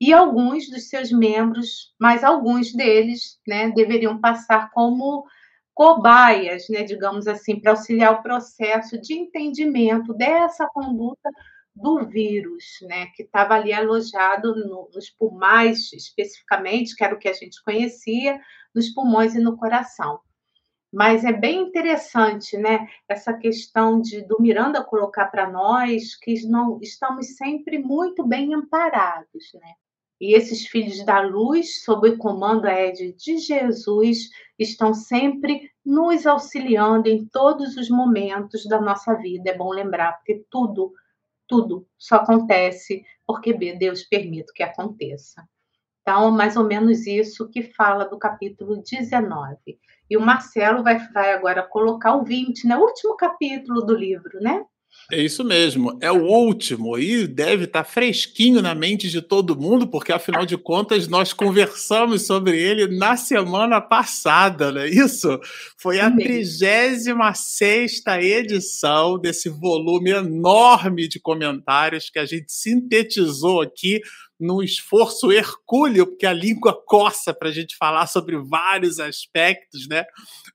E 0.00 0.14
alguns 0.14 0.70
dos 0.70 0.88
seus 0.88 1.12
membros, 1.12 1.94
mas 2.00 2.24
alguns 2.24 2.72
deles, 2.72 3.38
né, 3.46 3.70
deveriam 3.72 4.18
passar 4.18 4.70
como 4.70 5.26
cobaias, 5.74 6.66
né, 6.70 6.82
digamos 6.82 7.28
assim, 7.28 7.60
para 7.60 7.72
auxiliar 7.72 8.14
o 8.14 8.22
processo 8.22 8.98
de 8.98 9.12
entendimento 9.12 10.14
dessa 10.14 10.66
conduta 10.66 11.28
do 11.74 12.06
vírus, 12.06 12.64
né, 12.88 13.08
que 13.14 13.22
estava 13.22 13.52
ali 13.52 13.70
alojado 13.70 14.54
no, 14.56 14.88
nos 14.94 15.10
pulmões, 15.10 15.92
especificamente, 15.92 16.96
que 16.96 17.04
era 17.04 17.14
o 17.14 17.18
que 17.18 17.28
a 17.28 17.34
gente 17.34 17.62
conhecia, 17.62 18.40
nos 18.76 18.90
pulmões 18.90 19.34
e 19.34 19.40
no 19.40 19.56
coração. 19.56 20.20
Mas 20.92 21.24
é 21.24 21.32
bem 21.32 21.62
interessante, 21.62 22.56
né, 22.56 22.86
essa 23.08 23.34
questão 23.34 24.00
de 24.00 24.22
do 24.22 24.40
Miranda 24.40 24.84
colocar 24.84 25.26
para 25.26 25.50
nós 25.50 26.14
que 26.14 26.46
não 26.46 26.78
estamos 26.80 27.36
sempre 27.36 27.78
muito 27.78 28.24
bem 28.24 28.54
amparados, 28.54 29.52
né? 29.54 29.72
E 30.18 30.34
esses 30.34 30.66
filhos 30.66 31.04
da 31.04 31.20
luz, 31.20 31.82
sob 31.84 32.08
o 32.08 32.16
comando 32.16 32.66
Ed 32.66 33.12
de 33.12 33.36
Jesus, 33.38 34.30
estão 34.58 34.94
sempre 34.94 35.70
nos 35.84 36.26
auxiliando 36.26 37.08
em 37.08 37.26
todos 37.26 37.76
os 37.76 37.90
momentos 37.90 38.64
da 38.66 38.80
nossa 38.80 39.14
vida. 39.14 39.50
É 39.50 39.56
bom 39.56 39.70
lembrar, 39.70 40.14
porque 40.14 40.42
tudo, 40.50 40.92
tudo 41.46 41.86
só 41.98 42.16
acontece 42.16 43.04
porque 43.26 43.52
Deus 43.52 44.04
permite 44.04 44.52
que 44.54 44.62
aconteça. 44.62 45.46
Então, 46.06 46.30
mais 46.30 46.56
ou 46.56 46.62
menos 46.62 47.04
isso 47.04 47.50
que 47.50 47.64
fala 47.64 48.04
do 48.04 48.16
capítulo 48.16 48.80
19. 48.88 49.56
E 50.08 50.16
o 50.16 50.20
Marcelo 50.20 50.84
vai, 50.84 51.00
vai 51.12 51.32
agora 51.32 51.64
colocar 51.64 52.14
o 52.14 52.22
20, 52.22 52.64
né? 52.68 52.76
O 52.76 52.82
último 52.82 53.16
capítulo 53.16 53.84
do 53.84 53.92
livro, 53.92 54.38
né? 54.40 54.62
É 55.10 55.20
isso 55.20 55.44
mesmo, 55.44 55.98
é 56.00 56.10
o 56.10 56.24
último 56.24 56.98
e 56.98 57.26
deve 57.26 57.64
estar 57.64 57.84
fresquinho 57.84 58.62
na 58.62 58.74
mente 58.74 59.08
de 59.08 59.20
todo 59.20 59.60
mundo, 59.60 59.86
porque 59.86 60.10
afinal 60.10 60.46
de 60.46 60.56
contas 60.56 61.06
nós 61.06 61.32
conversamos 61.32 62.26
sobre 62.26 62.58
ele 62.58 62.96
na 62.96 63.16
semana 63.16 63.80
passada, 63.80 64.72
não 64.72 64.80
é 64.80 64.88
isso? 64.88 65.38
Foi 65.78 66.00
a 66.00 66.10
36 66.10 67.06
edição 68.20 69.18
desse 69.18 69.48
volume 69.48 70.10
enorme 70.10 71.06
de 71.06 71.20
comentários 71.20 72.10
que 72.10 72.18
a 72.18 72.24
gente 72.24 72.50
sintetizou 72.50 73.60
aqui 73.60 74.00
num 74.38 74.62
esforço 74.62 75.32
hercúleo, 75.32 76.06
porque 76.06 76.26
a 76.26 76.32
língua 76.32 76.78
coça 76.84 77.32
para 77.32 77.48
a 77.48 77.52
gente 77.52 77.76
falar 77.76 78.06
sobre 78.06 78.36
vários 78.38 78.98
aspectos, 79.00 79.88
né? 79.88 80.04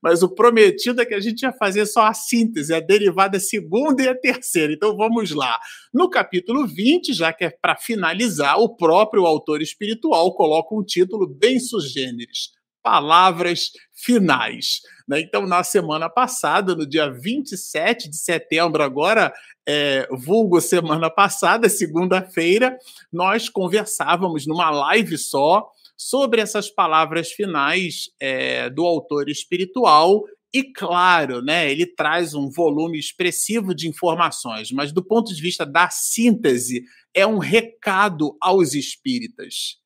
Mas 0.02 0.22
o 0.22 0.32
prometido 0.32 1.00
é 1.00 1.06
que 1.06 1.14
a 1.14 1.20
gente 1.20 1.42
ia 1.42 1.52
fazer 1.52 1.86
só 1.86 2.06
a 2.06 2.14
síntese, 2.14 2.72
a 2.72 2.80
derivada 2.80 3.40
segunda 3.40 4.02
e 4.02 4.08
a 4.08 4.14
terceira. 4.14 4.72
Então 4.72 4.96
vamos 4.96 5.32
lá. 5.32 5.58
No 5.92 6.08
capítulo 6.08 6.66
20, 6.66 7.12
já 7.12 7.32
que 7.32 7.44
é 7.44 7.50
para 7.50 7.76
finalizar, 7.76 8.58
o 8.58 8.76
próprio 8.76 9.26
autor 9.26 9.60
espiritual 9.60 10.34
coloca 10.34 10.74
um 10.74 10.84
título 10.84 11.26
bem 11.26 11.58
sugêneres 11.58 12.61
palavras 12.82 13.70
finais. 13.92 14.80
Né? 15.08 15.20
Então, 15.20 15.46
na 15.46 15.62
semana 15.62 16.08
passada, 16.08 16.74
no 16.74 16.86
dia 16.86 17.10
27 17.10 18.08
de 18.08 18.16
setembro, 18.16 18.82
agora, 18.82 19.32
é, 19.66 20.08
vulgo 20.10 20.60
semana 20.60 21.10
passada, 21.10 21.68
segunda-feira, 21.68 22.76
nós 23.12 23.48
conversávamos 23.48 24.46
numa 24.46 24.70
live 24.70 25.16
só 25.16 25.68
sobre 25.96 26.40
essas 26.40 26.68
palavras 26.68 27.30
finais 27.30 28.10
é, 28.20 28.68
do 28.68 28.84
autor 28.84 29.28
espiritual. 29.28 30.24
E 30.52 30.64
claro, 30.64 31.40
né, 31.40 31.70
ele 31.70 31.86
traz 31.86 32.34
um 32.34 32.50
volume 32.50 32.98
expressivo 32.98 33.74
de 33.74 33.88
informações, 33.88 34.70
mas 34.70 34.92
do 34.92 35.02
ponto 35.02 35.34
de 35.34 35.40
vista 35.40 35.64
da 35.64 35.88
síntese, 35.88 36.84
é 37.14 37.26
um 37.26 37.38
recado 37.38 38.36
aos 38.40 38.74
espíritas 38.74 39.81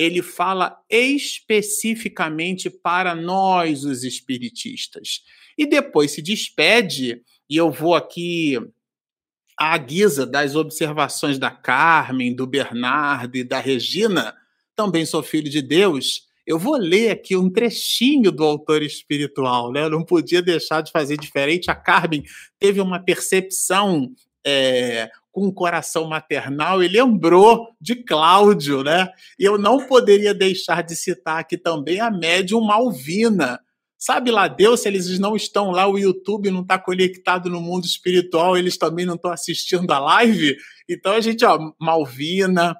ele 0.00 0.22
fala 0.22 0.82
especificamente 0.88 2.70
para 2.70 3.14
nós, 3.14 3.84
os 3.84 4.02
espiritistas. 4.02 5.20
E 5.58 5.66
depois 5.66 6.12
se 6.12 6.22
despede, 6.22 7.20
e 7.50 7.54
eu 7.58 7.70
vou 7.70 7.94
aqui 7.94 8.58
à 9.58 9.76
guisa 9.76 10.24
das 10.24 10.56
observações 10.56 11.38
da 11.38 11.50
Carmen, 11.50 12.34
do 12.34 12.46
Bernardo 12.46 13.36
e 13.36 13.44
da 13.44 13.60
Regina, 13.60 14.34
também 14.74 15.04
sou 15.04 15.22
filho 15.22 15.50
de 15.50 15.60
Deus. 15.60 16.22
Eu 16.46 16.58
vou 16.58 16.78
ler 16.78 17.10
aqui 17.10 17.36
um 17.36 17.50
trechinho 17.50 18.32
do 18.32 18.42
autor 18.42 18.82
espiritual, 18.82 19.70
né? 19.70 19.82
Eu 19.82 19.90
não 19.90 20.02
podia 20.02 20.40
deixar 20.40 20.80
de 20.80 20.90
fazer 20.90 21.18
diferente. 21.18 21.70
A 21.70 21.74
Carmen 21.74 22.24
teve 22.58 22.80
uma 22.80 22.98
percepção 22.98 24.10
é, 24.42 25.10
com 25.32 25.46
um 25.46 25.52
coração 25.52 26.08
maternal 26.08 26.82
e 26.82 26.88
lembrou 26.88 27.68
de 27.80 27.96
Cláudio, 27.96 28.82
né? 28.82 29.08
Eu 29.38 29.56
não 29.56 29.86
poderia 29.86 30.34
deixar 30.34 30.82
de 30.82 30.96
citar 30.96 31.38
aqui 31.38 31.56
também 31.56 32.00
a 32.00 32.10
médium 32.10 32.60
Malvina. 32.60 33.60
Sabe 33.96 34.30
lá 34.30 34.48
Deus, 34.48 34.80
se 34.80 34.88
eles 34.88 35.18
não 35.18 35.36
estão 35.36 35.70
lá, 35.70 35.86
o 35.86 35.98
YouTube 35.98 36.50
não 36.50 36.62
está 36.62 36.78
conectado 36.78 37.50
no 37.50 37.60
mundo 37.60 37.84
espiritual, 37.84 38.56
eles 38.56 38.78
também 38.78 39.04
não 39.04 39.14
estão 39.14 39.30
assistindo 39.30 39.90
a 39.92 39.98
live. 39.98 40.56
Então 40.88 41.12
a 41.12 41.20
gente, 41.20 41.44
ó, 41.44 41.58
Malvina, 41.78 42.74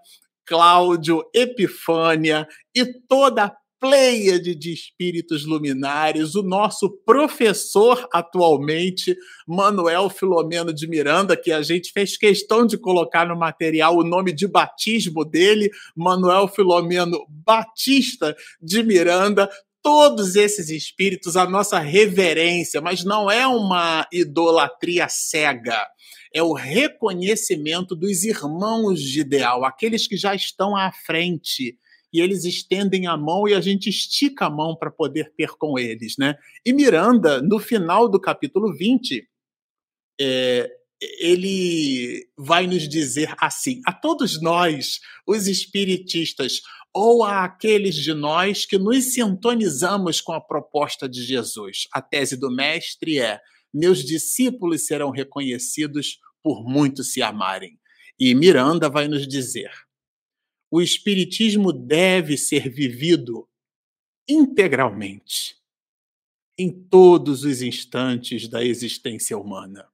Cláudio, 0.46 1.22
Epifânia 1.34 2.48
e 2.74 2.84
toda 3.06 3.44
a 3.44 3.56
pleiade 3.80 4.54
de 4.54 4.72
espíritos 4.72 5.46
luminares, 5.46 6.34
o 6.34 6.42
nosso 6.42 6.90
professor 7.04 8.06
atualmente, 8.12 9.16
Manuel 9.48 10.10
Filomeno 10.10 10.72
de 10.72 10.86
Miranda, 10.86 11.34
que 11.34 11.50
a 11.50 11.62
gente 11.62 11.90
fez 11.90 12.18
questão 12.18 12.66
de 12.66 12.76
colocar 12.76 13.26
no 13.26 13.34
material 13.34 13.96
o 13.96 14.04
nome 14.04 14.32
de 14.32 14.46
batismo 14.46 15.24
dele, 15.24 15.70
Manuel 15.96 16.46
Filomeno 16.46 17.26
Batista 17.28 18.36
de 18.60 18.82
Miranda, 18.82 19.48
todos 19.82 20.36
esses 20.36 20.68
espíritos, 20.68 21.36
a 21.36 21.48
nossa 21.48 21.78
reverência, 21.78 22.82
mas 22.82 23.02
não 23.02 23.30
é 23.30 23.46
uma 23.46 24.06
idolatria 24.12 25.08
cega. 25.08 25.86
É 26.32 26.42
o 26.42 26.52
reconhecimento 26.52 27.96
dos 27.96 28.24
irmãos 28.24 29.00
de 29.00 29.20
ideal, 29.20 29.64
aqueles 29.64 30.06
que 30.06 30.18
já 30.18 30.34
estão 30.34 30.76
à 30.76 30.92
frente, 30.92 31.76
e 32.12 32.20
eles 32.20 32.44
estendem 32.44 33.06
a 33.06 33.16
mão 33.16 33.46
e 33.48 33.54
a 33.54 33.60
gente 33.60 33.88
estica 33.88 34.46
a 34.46 34.50
mão 34.50 34.76
para 34.76 34.90
poder 34.90 35.32
ter 35.36 35.50
com 35.50 35.78
eles, 35.78 36.16
né? 36.18 36.36
E 36.64 36.72
Miranda, 36.72 37.40
no 37.40 37.58
final 37.58 38.08
do 38.08 38.20
capítulo 38.20 38.74
20, 38.74 39.28
é, 40.20 40.70
ele 41.18 42.28
vai 42.36 42.66
nos 42.66 42.88
dizer 42.88 43.34
assim: 43.38 43.80
a 43.86 43.92
todos 43.92 44.40
nós, 44.40 45.00
os 45.26 45.46
espiritistas, 45.46 46.60
ou 46.92 47.24
a 47.24 47.44
aqueles 47.44 47.94
de 47.94 48.12
nós 48.12 48.66
que 48.66 48.76
nos 48.76 49.14
sintonizamos 49.14 50.20
com 50.20 50.32
a 50.32 50.40
proposta 50.40 51.08
de 51.08 51.22
Jesus. 51.22 51.86
A 51.92 52.02
tese 52.02 52.36
do 52.36 52.50
mestre 52.50 53.18
é: 53.18 53.40
meus 53.72 54.04
discípulos 54.04 54.86
serão 54.86 55.10
reconhecidos 55.10 56.18
por 56.42 56.64
muito 56.64 57.04
se 57.04 57.22
amarem. 57.22 57.78
E 58.18 58.34
Miranda 58.34 58.88
vai 58.88 59.08
nos 59.08 59.26
dizer: 59.26 59.70
o 60.70 60.80
Espiritismo 60.80 61.72
deve 61.72 62.38
ser 62.38 62.70
vivido 62.70 63.48
integralmente, 64.28 65.60
em 66.56 66.70
todos 66.70 67.42
os 67.42 67.60
instantes 67.60 68.46
da 68.46 68.64
existência 68.64 69.36
humana, 69.36 69.90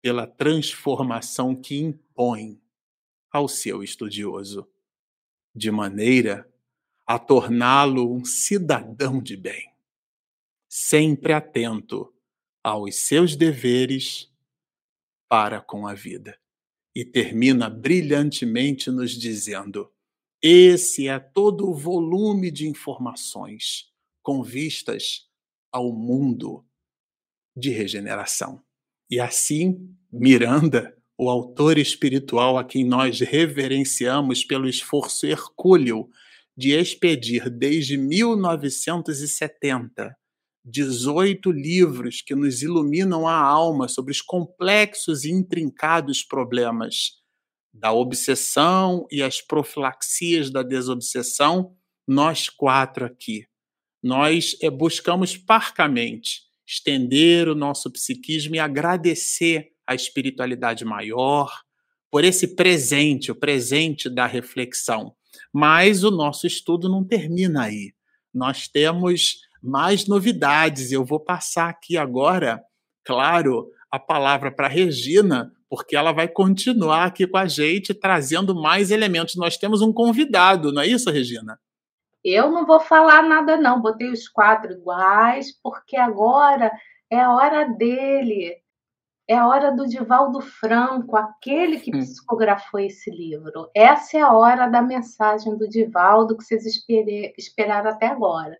pela 0.00 0.26
transformação 0.26 1.56
que 1.56 1.76
impõe 1.76 2.60
ao 3.30 3.48
seu 3.48 3.82
estudioso, 3.82 4.70
de 5.54 5.70
maneira 5.70 6.48
a 7.04 7.18
torná-lo 7.18 8.14
um 8.14 8.24
cidadão 8.24 9.20
de 9.20 9.36
bem, 9.36 9.72
sempre 10.68 11.32
atento 11.32 12.14
aos 12.62 12.94
seus 12.94 13.34
deveres 13.34 14.30
para 15.28 15.60
com 15.60 15.86
a 15.86 15.94
vida 15.94 16.41
e 16.94 17.04
termina 17.04 17.70
brilhantemente 17.70 18.90
nos 18.90 19.12
dizendo: 19.12 19.90
esse 20.42 21.08
é 21.08 21.18
todo 21.18 21.68
o 21.68 21.74
volume 21.74 22.50
de 22.50 22.66
informações 22.66 23.90
com 24.22 24.42
vistas 24.42 25.26
ao 25.70 25.92
mundo 25.92 26.64
de 27.56 27.70
regeneração. 27.70 28.60
E 29.08 29.20
assim, 29.20 29.94
Miranda, 30.10 30.96
o 31.16 31.30
autor 31.30 31.78
espiritual 31.78 32.58
a 32.58 32.64
quem 32.64 32.84
nós 32.84 33.20
reverenciamos 33.20 34.44
pelo 34.44 34.68
esforço 34.68 35.26
hercúleo 35.26 36.10
de 36.56 36.72
expedir 36.72 37.48
desde 37.48 37.96
1970 37.96 40.16
18 40.64 41.50
livros 41.50 42.22
que 42.22 42.34
nos 42.34 42.62
iluminam 42.62 43.26
a 43.26 43.34
alma 43.34 43.88
sobre 43.88 44.12
os 44.12 44.20
complexos 44.20 45.24
e 45.24 45.30
intrincados 45.30 46.22
problemas 46.22 47.22
da 47.72 47.92
obsessão 47.92 49.06
e 49.10 49.22
as 49.22 49.40
profilaxias 49.40 50.50
da 50.50 50.62
desobsessão, 50.62 51.74
nós 52.06 52.48
quatro 52.48 53.06
aqui. 53.06 53.46
Nós 54.02 54.56
é, 54.60 54.68
buscamos 54.68 55.36
parcamente 55.36 56.42
estender 56.66 57.48
o 57.48 57.54
nosso 57.54 57.90
psiquismo 57.90 58.54
e 58.54 58.58
agradecer 58.58 59.70
a 59.86 59.94
espiritualidade 59.94 60.84
maior 60.84 61.50
por 62.10 62.24
esse 62.24 62.48
presente, 62.48 63.32
o 63.32 63.34
presente 63.34 64.08
da 64.08 64.26
reflexão. 64.26 65.14
Mas 65.52 66.04
o 66.04 66.10
nosso 66.10 66.46
estudo 66.46 66.88
não 66.88 67.04
termina 67.04 67.64
aí. 67.64 67.94
Nós 68.34 68.68
temos 68.68 69.40
mais 69.62 70.06
novidades. 70.06 70.90
Eu 70.90 71.04
vou 71.04 71.20
passar 71.20 71.68
aqui 71.68 71.96
agora, 71.96 72.62
claro, 73.04 73.70
a 73.90 73.98
palavra 73.98 74.50
para 74.50 74.68
Regina, 74.68 75.52
porque 75.68 75.96
ela 75.96 76.12
vai 76.12 76.28
continuar 76.28 77.04
aqui 77.04 77.26
com 77.26 77.36
a 77.36 77.46
gente 77.46 77.94
trazendo 77.94 78.54
mais 78.54 78.90
elementos. 78.90 79.36
Nós 79.36 79.56
temos 79.56 79.80
um 79.80 79.92
convidado, 79.92 80.72
não 80.72 80.82
é 80.82 80.86
isso, 80.86 81.10
Regina? 81.10 81.58
Eu 82.24 82.50
não 82.50 82.64
vou 82.64 82.80
falar 82.80 83.22
nada, 83.22 83.56
não. 83.56 83.80
Botei 83.80 84.10
os 84.10 84.28
quatro 84.28 84.72
iguais, 84.72 85.52
porque 85.62 85.96
agora 85.96 86.70
é 87.10 87.20
a 87.20 87.32
hora 87.32 87.64
dele. 87.64 88.56
É 89.28 89.36
a 89.36 89.46
hora 89.46 89.70
do 89.70 89.86
Divaldo 89.86 90.40
Franco, 90.40 91.16
aquele 91.16 91.78
que 91.78 91.94
hum. 91.94 91.98
psicografou 92.00 92.80
esse 92.80 93.10
livro. 93.10 93.70
Essa 93.74 94.18
é 94.18 94.20
a 94.20 94.32
hora 94.32 94.66
da 94.66 94.82
mensagem 94.82 95.56
do 95.56 95.68
Divaldo 95.68 96.36
que 96.36 96.44
vocês 96.44 96.64
esperaram 97.38 97.90
até 97.90 98.06
agora. 98.06 98.58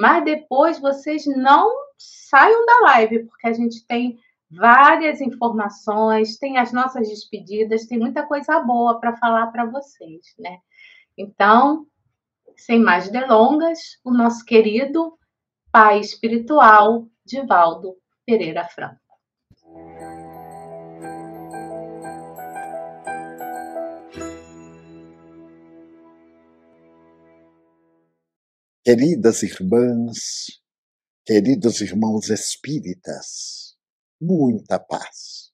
Mas 0.00 0.24
depois 0.24 0.80
vocês 0.80 1.26
não 1.26 1.70
saiam 1.98 2.64
da 2.64 2.78
live, 2.84 3.26
porque 3.26 3.46
a 3.46 3.52
gente 3.52 3.86
tem 3.86 4.18
várias 4.50 5.20
informações, 5.20 6.38
tem 6.38 6.56
as 6.56 6.72
nossas 6.72 7.06
despedidas, 7.06 7.84
tem 7.84 7.98
muita 7.98 8.22
coisa 8.22 8.60
boa 8.60 8.98
para 8.98 9.14
falar 9.18 9.48
para 9.48 9.66
vocês, 9.66 10.34
né? 10.38 10.56
Então, 11.18 11.86
sem 12.56 12.78
mais 12.78 13.10
delongas, 13.10 14.00
o 14.02 14.10
nosso 14.10 14.42
querido 14.42 15.18
pai 15.70 16.00
espiritual, 16.00 17.06
Divaldo 17.22 17.94
Pereira 18.24 18.64
Franco. 18.64 19.09
Queridas 28.82 29.42
irmãs, 29.42 30.58
queridos 31.26 31.82
irmãos 31.82 32.30
espíritas, 32.30 33.76
muita 34.18 34.78
paz. 34.78 35.52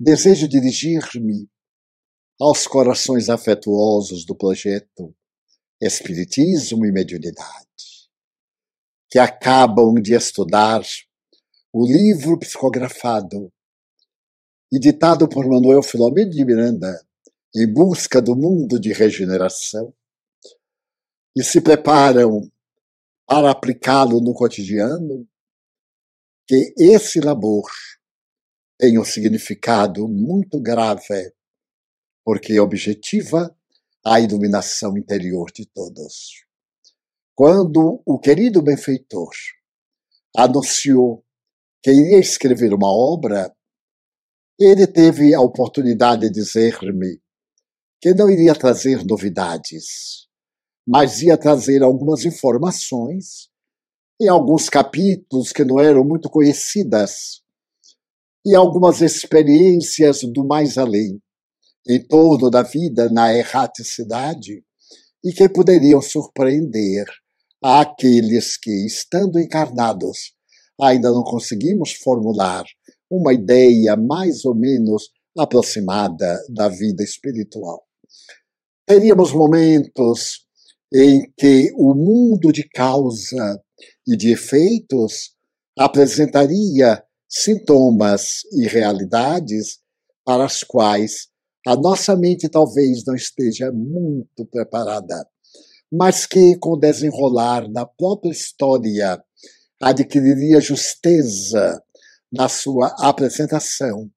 Desejo 0.00 0.48
dirigir-me 0.48 1.46
aos 2.40 2.66
corações 2.66 3.28
afetuosos 3.28 4.24
do 4.24 4.34
projeto 4.34 5.14
Espiritismo 5.78 6.86
e 6.86 6.90
Mediunidade, 6.90 8.08
que 9.10 9.18
acabam 9.18 9.92
de 9.92 10.14
estudar 10.14 10.80
o 11.70 11.86
livro 11.86 12.38
psicografado 12.38 13.52
editado 14.72 15.28
por 15.28 15.46
Manuel 15.46 15.82
Filomeno 15.82 16.30
de 16.30 16.42
Miranda 16.46 17.06
em 17.54 17.70
busca 17.70 18.22
do 18.22 18.34
mundo 18.34 18.80
de 18.80 18.94
regeneração 18.94 19.92
e 21.38 21.44
se 21.44 21.60
preparam 21.60 22.50
para 23.24 23.52
aplicá-lo 23.52 24.20
no 24.20 24.34
cotidiano, 24.34 25.24
que 26.48 26.74
esse 26.76 27.20
labor 27.20 27.70
tem 28.76 28.98
um 28.98 29.04
significado 29.04 30.08
muito 30.08 30.60
grave, 30.60 31.32
porque 32.24 32.58
objetiva 32.58 33.56
a 34.04 34.18
iluminação 34.18 34.98
interior 34.98 35.52
de 35.52 35.64
todos. 35.64 36.44
Quando 37.36 38.02
o 38.04 38.18
querido 38.18 38.60
benfeitor 38.60 39.30
anunciou 40.36 41.24
que 41.80 41.92
iria 41.92 42.18
escrever 42.18 42.74
uma 42.74 42.90
obra, 42.90 43.54
ele 44.58 44.88
teve 44.88 45.32
a 45.36 45.40
oportunidade 45.40 46.22
de 46.22 46.32
dizer-me 46.32 47.22
que 48.00 48.12
não 48.12 48.28
iria 48.28 48.56
trazer 48.56 49.04
novidades, 49.04 50.27
mas 50.90 51.20
ia 51.20 51.36
trazer 51.36 51.82
algumas 51.82 52.24
informações 52.24 53.50
em 54.18 54.26
alguns 54.26 54.70
capítulos 54.70 55.52
que 55.52 55.62
não 55.62 55.78
eram 55.78 56.02
muito 56.02 56.30
conhecidas 56.30 57.42
e 58.42 58.54
algumas 58.54 59.02
experiências 59.02 60.22
do 60.22 60.46
mais 60.46 60.78
além 60.78 61.20
em 61.86 62.02
torno 62.02 62.50
da 62.50 62.62
vida 62.62 63.10
na 63.10 63.34
erraticidade 63.34 64.64
e 65.22 65.30
que 65.30 65.46
poderiam 65.46 66.00
surpreender 66.00 67.04
aqueles 67.62 68.56
que, 68.56 68.86
estando 68.86 69.38
encarnados, 69.38 70.32
ainda 70.80 71.10
não 71.10 71.22
conseguimos 71.22 71.92
formular 71.92 72.64
uma 73.10 73.34
ideia 73.34 73.94
mais 73.94 74.42
ou 74.46 74.54
menos 74.54 75.10
aproximada 75.36 76.42
da 76.48 76.66
vida 76.70 77.04
espiritual. 77.04 77.86
Teríamos 78.86 79.34
momentos 79.34 80.47
em 80.92 81.30
que 81.36 81.72
o 81.76 81.94
mundo 81.94 82.52
de 82.52 82.68
causa 82.68 83.62
e 84.06 84.16
de 84.16 84.32
efeitos 84.32 85.32
apresentaria 85.78 87.02
sintomas 87.28 88.42
e 88.52 88.66
realidades 88.66 89.78
para 90.24 90.44
as 90.44 90.62
quais 90.62 91.28
a 91.66 91.76
nossa 91.76 92.16
mente 92.16 92.48
talvez 92.48 93.04
não 93.04 93.14
esteja 93.14 93.70
muito 93.70 94.46
preparada, 94.50 95.26
mas 95.92 96.24
que, 96.24 96.56
com 96.56 96.70
o 96.70 96.76
desenrolar 96.78 97.70
da 97.70 97.84
própria 97.84 98.30
história, 98.30 99.22
adquiriria 99.80 100.60
justeza 100.60 101.82
na 102.32 102.48
sua 102.48 102.94
apresentação, 103.00 104.10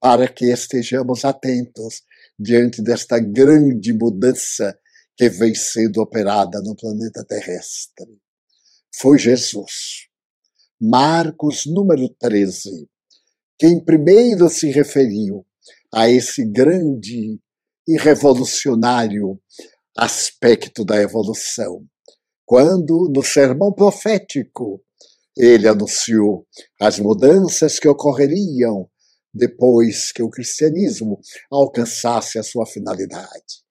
para 0.00 0.28
que 0.28 0.46
estejamos 0.46 1.24
atentos 1.24 2.02
diante 2.38 2.82
desta 2.82 3.18
grande 3.18 3.92
mudança 3.92 4.76
que 5.18 5.28
vem 5.28 5.52
sendo 5.52 6.00
operada 6.00 6.62
no 6.62 6.76
planeta 6.76 7.24
terrestre. 7.24 8.06
Foi 8.94 9.18
Jesus. 9.18 10.06
Marcos 10.80 11.66
número 11.66 12.08
13, 12.20 12.88
quem 13.58 13.84
primeiro 13.84 14.48
se 14.48 14.70
referiu 14.70 15.44
a 15.92 16.08
esse 16.08 16.44
grande 16.44 17.40
e 17.88 17.98
revolucionário 17.98 19.40
aspecto 19.96 20.84
da 20.84 21.02
evolução, 21.02 21.84
quando 22.46 23.10
no 23.12 23.24
sermão 23.24 23.72
profético 23.72 24.80
ele 25.36 25.66
anunciou 25.66 26.46
as 26.80 27.00
mudanças 27.00 27.80
que 27.80 27.88
ocorreriam 27.88 28.88
depois 29.34 30.12
que 30.12 30.22
o 30.22 30.30
cristianismo 30.30 31.20
alcançasse 31.50 32.38
a 32.38 32.44
sua 32.44 32.64
finalidade. 32.64 33.67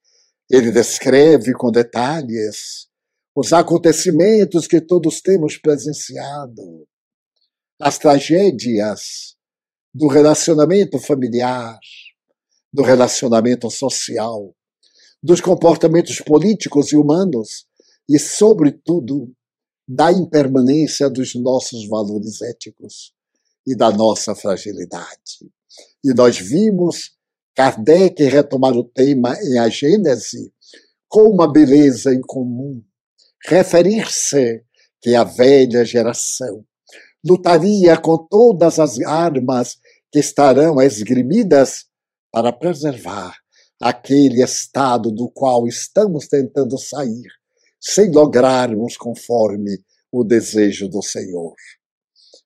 Ele 0.49 0.72
descreve 0.72 1.53
com 1.53 1.72
detalhes 1.72 2.88
os 3.36 3.53
acontecimentos 3.53 4.65
que 4.65 4.82
todos 4.82 5.22
temos 5.22 5.57
presenciado, 5.57 6.88
as 7.80 7.98
tragédias 7.99 9.36
do 9.94 10.07
relacionamento 10.07 10.98
familiar, 10.99 11.80
do 12.74 12.82
relacionamento 12.82 13.69
social, 13.69 14.56
dos 15.22 15.41
comportamentos 15.41 16.19
políticos 16.22 16.91
e 16.91 16.95
humanos 16.95 17.65
e, 18.10 18.18
sobretudo, 18.18 19.32
da 19.88 20.11
impermanência 20.11 21.10
dos 21.10 21.36
nossos 21.36 21.88
valores 21.88 22.41
éticos 22.41 23.14
e 23.65 23.76
da 23.76 23.91
nossa 23.91 24.36
fragilidade. 24.36 25.52
E 26.03 26.14
nós 26.14 26.40
vimos 26.40 27.16
Kardec 27.57 28.23
retomar 28.23 28.77
o 28.77 28.84
tema 28.84 29.35
em 29.41 29.57
A 29.57 29.67
Gênese 29.67 30.53
com 31.09 31.23
uma 31.23 31.51
beleza 31.51 32.13
em 32.13 32.21
comum, 32.21 32.84
referir-se 33.47 34.63
que 35.01 35.15
a 35.15 35.23
velha 35.23 35.84
geração 35.84 36.63
lutaria 37.25 37.97
com 37.97 38.15
todas 38.15 38.77
as 38.77 38.99
armas 38.99 39.77
que 40.11 40.19
estarão 40.19 40.79
esgrimidas 40.79 41.85
para 42.31 42.53
preservar 42.53 43.35
aquele 43.81 44.43
estado 44.43 45.11
do 45.11 45.27
qual 45.27 45.67
estamos 45.67 46.27
tentando 46.27 46.77
sair 46.77 47.25
sem 47.81 48.11
lograrmos 48.11 48.95
conforme 48.95 49.79
o 50.11 50.23
desejo 50.23 50.88
do 50.88 51.01
Senhor. 51.01 51.55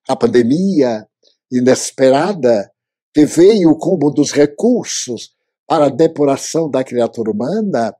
A 0.07 0.15
pandemia 0.15 1.05
inesperada 1.51 2.71
que 3.13 3.25
veio 3.25 3.75
como 3.77 4.11
dos 4.11 4.31
recursos 4.31 5.35
para 5.67 5.85
a 5.85 5.89
depuração 5.89 6.69
da 6.69 6.83
criatura 6.83 7.31
humana 7.31 7.95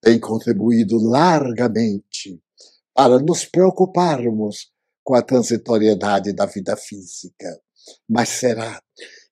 tem 0.00 0.18
contribuído 0.18 0.98
largamente 0.98 2.40
para 2.94 3.18
nos 3.18 3.44
preocuparmos 3.44 4.70
com 5.02 5.14
a 5.14 5.22
transitoriedade 5.22 6.32
da 6.32 6.46
vida 6.46 6.76
física. 6.76 7.60
Mas 8.08 8.28
será 8.30 8.82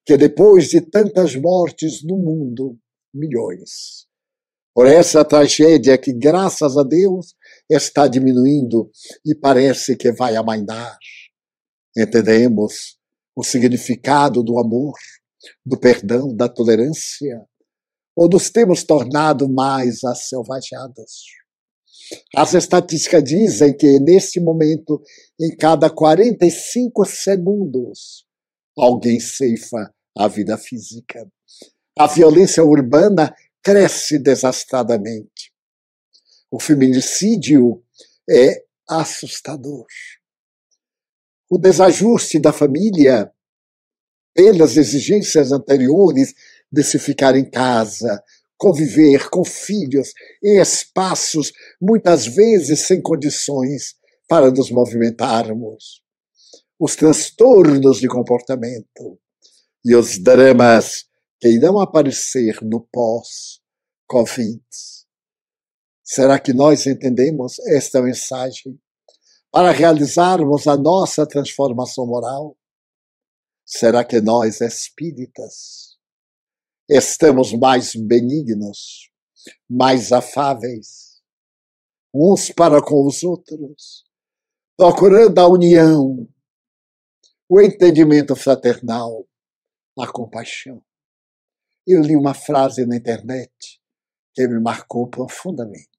que 0.05 0.17
depois 0.17 0.69
de 0.69 0.81
tantas 0.81 1.35
mortes 1.35 2.03
no 2.03 2.17
mundo, 2.17 2.77
milhões, 3.13 4.07
por 4.73 4.87
essa 4.87 5.23
tragédia 5.23 5.97
que, 5.97 6.11
graças 6.11 6.77
a 6.77 6.83
Deus, 6.83 7.35
está 7.69 8.07
diminuindo 8.07 8.91
e 9.25 9.35
parece 9.35 9.95
que 9.95 10.11
vai 10.11 10.35
amainar. 10.35 10.97
Entendemos 11.95 12.97
o 13.35 13.43
significado 13.43 14.43
do 14.43 14.59
amor, 14.59 14.93
do 15.65 15.77
perdão, 15.77 16.35
da 16.35 16.47
tolerância, 16.47 17.45
ou 18.15 18.29
nos 18.29 18.49
temos 18.49 18.83
tornado 18.83 19.49
mais 19.49 20.03
asselvajados? 20.03 21.23
As 22.35 22.53
estatísticas 22.53 23.23
dizem 23.23 23.75
que, 23.75 23.99
neste 23.99 24.39
momento, 24.39 25.01
em 25.39 25.55
cada 25.55 25.89
45 25.89 27.05
segundos, 27.05 28.25
alguém 28.77 29.19
ceifa 29.19 29.93
a 30.15 30.27
vida 30.27 30.57
física. 30.57 31.27
A 31.97 32.07
violência 32.07 32.63
urbana 32.63 33.33
cresce 33.63 34.19
desastradamente. 34.19 35.53
O 36.51 36.59
feminicídio 36.59 37.83
é 38.29 38.63
assustador. 38.87 39.85
O 41.53 41.57
desajuste 41.59 42.39
da 42.39 42.51
família, 42.51 43.31
pelas 44.33 44.75
exigências 44.75 45.51
anteriores 45.51 46.33
de 46.71 46.83
se 46.83 46.97
ficar 46.97 47.35
em 47.35 47.47
casa, 47.47 48.23
conviver 48.57 49.29
com 49.29 49.45
filhos 49.45 50.13
em 50.43 50.59
espaços 50.59 51.53
muitas 51.79 52.25
vezes 52.25 52.79
sem 52.79 52.99
condições 52.99 53.93
para 54.27 54.49
nos 54.49 54.71
movimentarmos. 54.71 56.01
Os 56.79 56.95
transtornos 56.95 57.99
de 57.99 58.07
comportamento 58.07 59.19
e 59.85 59.95
os 59.95 60.17
dramas 60.17 61.05
que 61.39 61.49
irão 61.49 61.79
aparecer 61.79 62.63
no 62.63 62.81
pós-Covid. 62.91 64.59
Será 66.03 66.39
que 66.39 66.51
nós 66.51 66.87
entendemos 66.87 67.59
esta 67.59 68.01
mensagem 68.01 68.75
para 69.53 69.69
realizarmos 69.69 70.65
a 70.65 70.75
nossa 70.75 71.27
transformação 71.27 72.07
moral? 72.07 72.57
Será 73.63 74.03
que 74.03 74.19
nós, 74.19 74.59
espíritas, 74.61 75.99
estamos 76.89 77.53
mais 77.53 77.95
benignos, 77.95 79.11
mais 79.69 80.11
afáveis, 80.11 81.21
uns 82.11 82.49
para 82.49 82.81
com 82.81 83.05
os 83.05 83.23
outros, 83.23 84.03
procurando 84.75 85.37
a 85.37 85.47
união, 85.47 86.27
o 87.47 87.61
entendimento 87.61 88.35
fraternal, 88.35 89.27
a 89.99 90.11
compaixão? 90.11 90.83
eu 91.85 92.01
li 92.01 92.15
uma 92.15 92.33
frase 92.33 92.85
na 92.85 92.95
internet 92.95 93.81
que 94.33 94.47
me 94.47 94.59
marcou 94.59 95.07
profundamente. 95.07 95.89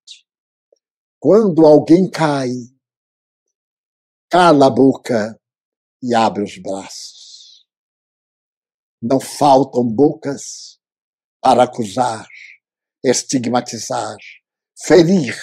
Quando 1.20 1.64
alguém 1.64 2.10
cai, 2.10 2.50
cala 4.34 4.66
a 4.66 4.70
boca 4.70 5.40
e 6.02 6.12
abre 6.12 6.42
os 6.42 6.58
braços. 6.58 7.64
Não 9.00 9.20
faltam 9.20 9.86
bocas 9.86 10.76
para 11.40 11.62
acusar, 11.62 12.26
estigmatizar, 13.04 14.16
ferir 14.84 15.40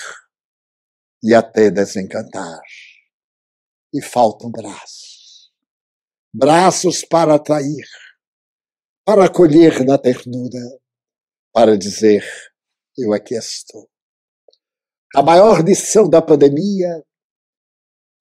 e 1.23 1.33
até 1.33 1.71
desencantar. 1.71 2.59
E 3.93 4.01
faltam 4.01 4.51
braços. 4.51 5.53
Braços 6.33 7.05
para 7.05 7.35
atrair, 7.35 7.87
para 9.05 9.23
acolher 9.23 9.85
na 9.85 9.97
ternura, 9.97 10.59
para 11.53 11.77
dizer: 11.77 12.25
Eu 12.97 13.13
aqui 13.13 13.35
estou. 13.35 13.89
A 15.15 15.23
maior 15.23 15.63
lição 15.63 16.09
da 16.09 16.21
pandemia 16.21 17.01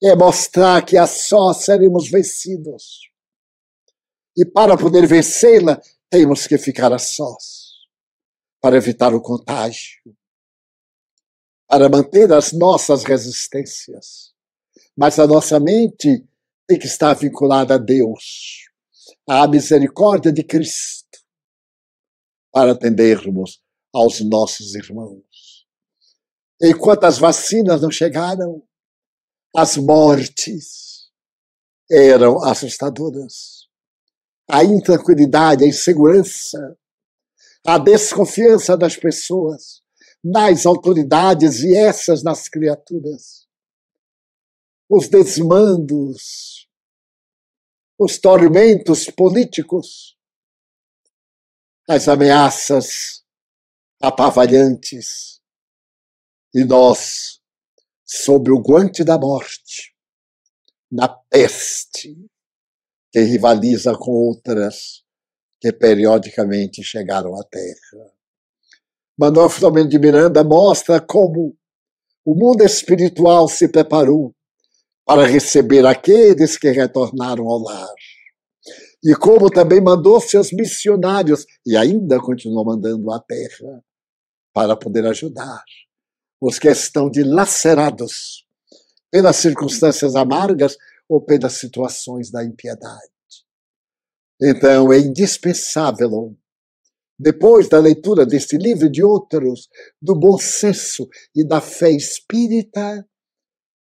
é 0.03 0.17
mostrar 0.17 0.85
que 0.85 0.97
a 0.97 1.07
só 1.07 1.53
seremos 1.53 2.09
vencidos. 2.09 3.11
E 4.37 4.45
para 4.45 4.77
poder 4.77 5.07
vencê-la, 5.07 5.81
temos 6.09 6.47
que 6.47 6.57
ficar 6.57 6.93
a 6.93 6.99
sós, 6.99 7.73
para 8.61 8.77
evitar 8.77 9.15
o 9.15 9.21
contágio, 9.21 10.01
para 11.69 11.89
manter 11.89 12.33
as 12.33 12.53
nossas 12.53 13.05
resistências. 13.05 14.33
Mas 14.97 15.19
a 15.19 15.27
nossa 15.27 15.61
mente 15.61 16.27
tem 16.67 16.79
que 16.79 16.87
estar 16.87 17.15
vinculada 17.15 17.75
a 17.75 17.79
Deus, 17.79 18.65
à 19.29 19.47
misericórdia 19.47 20.33
de 20.33 20.43
Cristo, 20.43 21.19
para 22.53 22.73
atendermos 22.73 23.63
aos 23.93 24.21
nossos 24.21 24.75
irmãos. 24.75 25.67
Enquanto 26.63 27.05
as 27.05 27.19
vacinas 27.19 27.83
não 27.83 27.91
chegaram, 27.91 28.63
as 29.55 29.77
mortes 29.77 31.11
eram 31.91 32.43
assustadoras. 32.45 33.69
A 34.49 34.65
intranquilidade, 34.65 35.65
a 35.65 35.69
insegurança, 35.69 36.77
a 37.67 37.79
desconfiança 37.79 38.77
das 38.77 38.97
pessoas 38.97 39.83
nas 40.23 40.67
autoridades 40.67 41.63
e 41.63 41.77
essas 41.77 42.23
nas 42.23 42.49
criaturas. 42.49 43.49
Os 44.89 45.09
desmandos, 45.09 46.69
os 47.99 48.19
tormentos 48.19 49.07
políticos, 49.07 50.17
as 51.89 52.09
ameaças 52.09 53.25
apavalhantes. 54.01 55.41
E 56.55 56.65
nós, 56.65 57.40
sob 58.13 58.51
o 58.51 58.59
guante 58.59 59.05
da 59.05 59.17
morte, 59.17 59.95
na 60.91 61.07
peste 61.07 62.17
que 63.13 63.21
rivaliza 63.21 63.95
com 63.97 64.11
outras 64.11 65.05
que 65.61 65.73
periodicamente 65.73 66.83
chegaram 66.83 67.39
à 67.41 67.45
Terra. 67.45 68.11
Manuel 69.17 69.49
Filomeno 69.49 69.89
de 69.89 69.99
Miranda 69.99 70.43
mostra 70.43 71.01
como 71.01 71.57
o 72.25 72.35
mundo 72.35 72.65
espiritual 72.65 73.49
se 73.49 73.69
preparou 73.69 74.35
para 75.07 75.25
receber 75.25 75.87
aqueles 75.87 76.59
que 76.59 76.71
retornaram 76.71 77.47
ao 77.47 77.63
lar. 77.63 77.95
E 79.05 79.15
como 79.15 79.49
também 79.49 79.81
mandou 79.81 80.21
seus 80.21 80.53
missionários, 80.53 81.47
e 81.65 81.77
ainda 81.77 82.19
continua 82.19 82.65
mandando 82.65 83.11
à 83.13 83.21
terra, 83.21 83.85
para 84.53 84.77
poder 84.77 85.07
ajudar 85.07 85.63
os 86.41 86.59
que 86.59 86.69
estão 86.69 87.11
dilacerados 87.11 88.47
pelas 89.11 89.37
circunstâncias 89.37 90.15
amargas 90.17 90.77
ou 91.09 91.21
pelas 91.21 91.55
situações 91.55 92.31
da 92.31 92.45
impiedade. 92.45 93.11
Então 94.41 94.93
é 94.93 94.99
indispensável 94.99 96.37
depois 97.19 97.69
da 97.69 97.79
leitura 97.79 98.25
deste 98.25 98.57
livro 98.57 98.87
e 98.87 98.91
de 98.91 99.05
outros, 99.05 99.69
do 100.01 100.15
bom 100.15 100.39
senso 100.39 101.07
e 101.37 101.47
da 101.47 101.61
fé 101.61 101.91
espírita, 101.91 103.07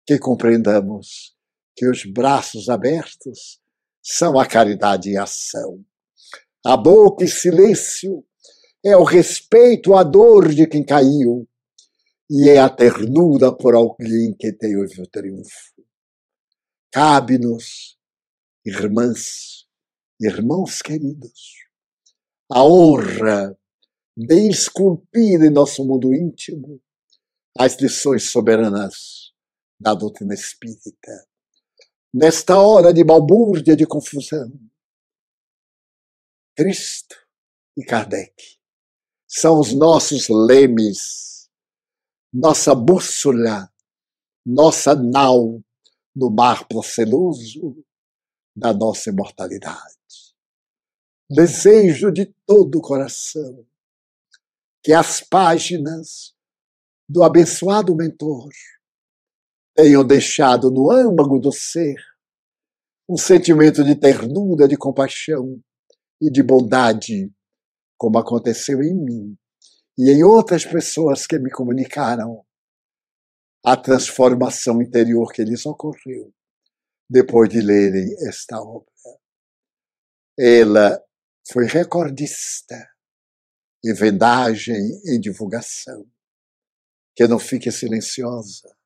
que 0.07 0.19
compreendamos 0.19 1.37
que 1.75 1.87
os 1.87 2.07
braços 2.07 2.71
abertos 2.71 3.61
são 4.03 4.39
a 4.39 4.47
caridade 4.47 5.11
em 5.11 5.19
ação. 5.19 5.85
A 6.65 6.79
boca 6.79 7.25
e 7.25 7.29
silêncio 7.29 8.25
é 8.83 8.97
o 8.97 9.05
respeito 9.05 9.93
à 9.93 10.03
dor 10.03 10.55
de 10.55 10.67
quem 10.67 10.83
caiu 10.83 11.47
e 12.31 12.49
é 12.49 12.59
a 12.59 12.69
ternura 12.69 13.53
por 13.57 13.75
alguém 13.75 14.35
que 14.35 14.53
teve 14.53 15.01
o 15.01 15.07
triunfo. 15.07 15.73
Cabe-nos, 16.93 17.99
irmãs, 18.65 19.67
irmãos 20.21 20.81
queridos, 20.83 21.67
a 22.51 22.65
honra 22.65 23.57
de 24.17 24.49
esculpir 24.49 25.43
em 25.43 25.51
nosso 25.51 25.85
mundo 25.85 26.15
íntimo 26.15 26.81
as 27.59 27.77
lições 27.81 28.31
soberanas 28.31 29.33
da 29.79 29.95
doutrina 29.95 30.35
espírita. 30.35 31.29
Nesta 32.13 32.59
hora 32.59 32.95
de 32.95 33.05
balbúrdia, 33.05 33.77
de 33.77 33.87
confusão, 33.87 34.51
Cristo 36.57 37.15
e 37.77 37.85
Kardec 37.85 38.35
são 39.29 39.61
os 39.61 39.75
nossos 39.75 40.29
lemes, 40.29 41.36
nossa 42.33 42.75
bússola, 42.75 43.71
nossa 44.45 44.95
nau 44.95 45.63
no 46.15 46.31
mar 46.31 46.67
proceloso 46.67 47.85
da 48.55 48.73
nossa 48.73 49.11
imortalidade. 49.11 49.97
Desejo 51.29 52.13
de 52.13 52.27
todo 52.47 52.79
o 52.79 52.83
coração 52.83 53.67
que 54.83 54.93
as 54.93 55.21
páginas 55.21 56.35
do 57.09 57.25
abençoado 57.25 57.95
mentor 57.95 58.51
tenham 59.75 60.05
deixado 60.07 60.71
no 60.71 60.91
âmago 60.91 61.39
do 61.39 61.53
ser 61.53 61.97
um 63.09 63.17
sentimento 63.17 63.85
de 63.85 63.95
ternura, 63.95 64.67
de 64.67 64.77
compaixão 64.77 65.61
e 66.21 66.31
de 66.31 66.43
bondade, 66.43 67.33
como 67.97 68.19
aconteceu 68.19 68.83
em 68.83 68.95
mim 68.95 69.39
e 69.99 70.11
em 70.11 70.23
outras 70.23 70.65
pessoas 70.65 71.27
que 71.27 71.39
me 71.39 71.51
comunicaram 71.51 72.45
a 73.65 73.77
transformação 73.77 74.81
interior 74.83 75.33
que 75.33 75.43
lhes 75.43 75.65
ocorreu 75.67 76.33
depois 77.09 77.49
de 77.49 77.61
lerem 77.61 78.15
esta 78.29 78.61
obra. 78.61 78.93
Ela 80.39 81.03
foi 81.51 81.67
recordista 81.67 82.77
em 83.85 83.95
vendagem, 83.95 85.01
em 85.07 85.21
divulgação. 85.21 86.07
Que 87.15 87.27
não 87.27 87.39
fique 87.39 87.73
silenciosa, 87.73 88.77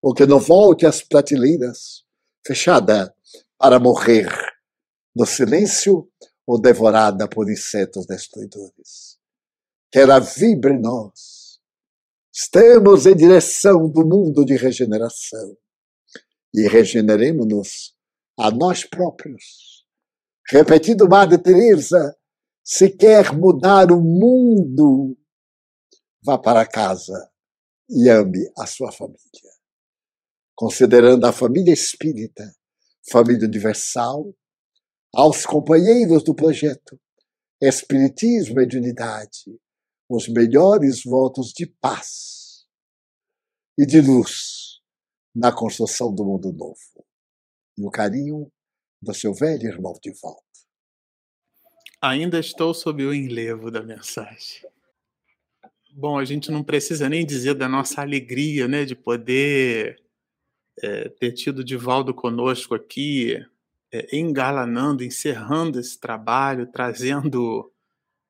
ou 0.00 0.14
que 0.14 0.24
não 0.24 0.40
volte 0.40 0.86
às 0.86 1.02
prateleiras 1.02 2.04
fechada 2.46 3.14
para 3.58 3.78
morrer 3.78 4.26
no 5.14 5.26
silêncio 5.26 6.10
ou 6.46 6.58
devorada 6.58 7.28
por 7.28 7.50
insetos 7.50 8.06
destruidores. 8.06 9.19
Que 9.90 9.98
ela 9.98 10.18
vibre 10.18 10.74
em 10.74 10.80
nós. 10.80 11.60
Estamos 12.32 13.06
em 13.06 13.14
direção 13.14 13.88
do 13.88 14.06
mundo 14.06 14.44
de 14.44 14.56
regeneração 14.56 15.56
e 16.54 16.68
regeneremos-nos 16.68 17.94
a 18.38 18.50
nós 18.50 18.84
próprios 18.84 19.80
Repetindo 20.50 21.08
Madre 21.08 21.38
Teresa, 21.38 22.16
se 22.64 22.90
quer 22.90 23.32
mudar 23.32 23.92
o 23.92 24.00
mundo, 24.00 25.16
vá 26.20 26.36
para 26.36 26.66
casa 26.66 27.30
e 27.88 28.08
ame 28.08 28.50
a 28.58 28.66
sua 28.66 28.90
família. 28.90 29.20
Considerando 30.56 31.24
a 31.24 31.32
família 31.32 31.72
espírita, 31.72 32.52
família 33.12 33.46
universal, 33.46 34.34
aos 35.14 35.46
companheiros 35.46 36.24
do 36.24 36.34
projeto 36.34 37.00
Espiritismo 37.60 38.60
e 38.60 38.76
Unidade, 38.76 39.56
os 40.10 40.26
melhores 40.28 41.04
votos 41.04 41.52
de 41.52 41.66
paz 41.66 42.66
e 43.78 43.86
de 43.86 44.00
luz 44.00 44.80
na 45.32 45.52
construção 45.52 46.12
do 46.12 46.24
mundo 46.24 46.52
novo. 46.52 47.06
E 47.78 47.86
o 47.86 47.90
carinho 47.90 48.50
do 49.00 49.14
seu 49.14 49.32
velho 49.32 49.68
irmão 49.68 49.94
de 50.02 50.12
volta. 50.20 50.42
Ainda 52.02 52.40
estou 52.40 52.74
sob 52.74 53.04
o 53.04 53.14
enlevo 53.14 53.70
da 53.70 53.82
mensagem. 53.82 54.68
Bom, 55.92 56.18
a 56.18 56.24
gente 56.24 56.50
não 56.50 56.64
precisa 56.64 57.08
nem 57.08 57.24
dizer 57.24 57.54
da 57.54 57.68
nossa 57.68 58.00
alegria, 58.00 58.66
né, 58.66 58.84
de 58.84 58.96
poder 58.96 60.02
é, 60.82 61.08
ter 61.08 61.32
tido 61.32 61.62
Divaldo 61.62 62.12
conosco 62.12 62.74
aqui, 62.74 63.36
é, 63.92 64.16
engalanando, 64.16 65.04
encerrando 65.04 65.78
esse 65.78 65.98
trabalho, 66.00 66.66
trazendo 66.66 67.72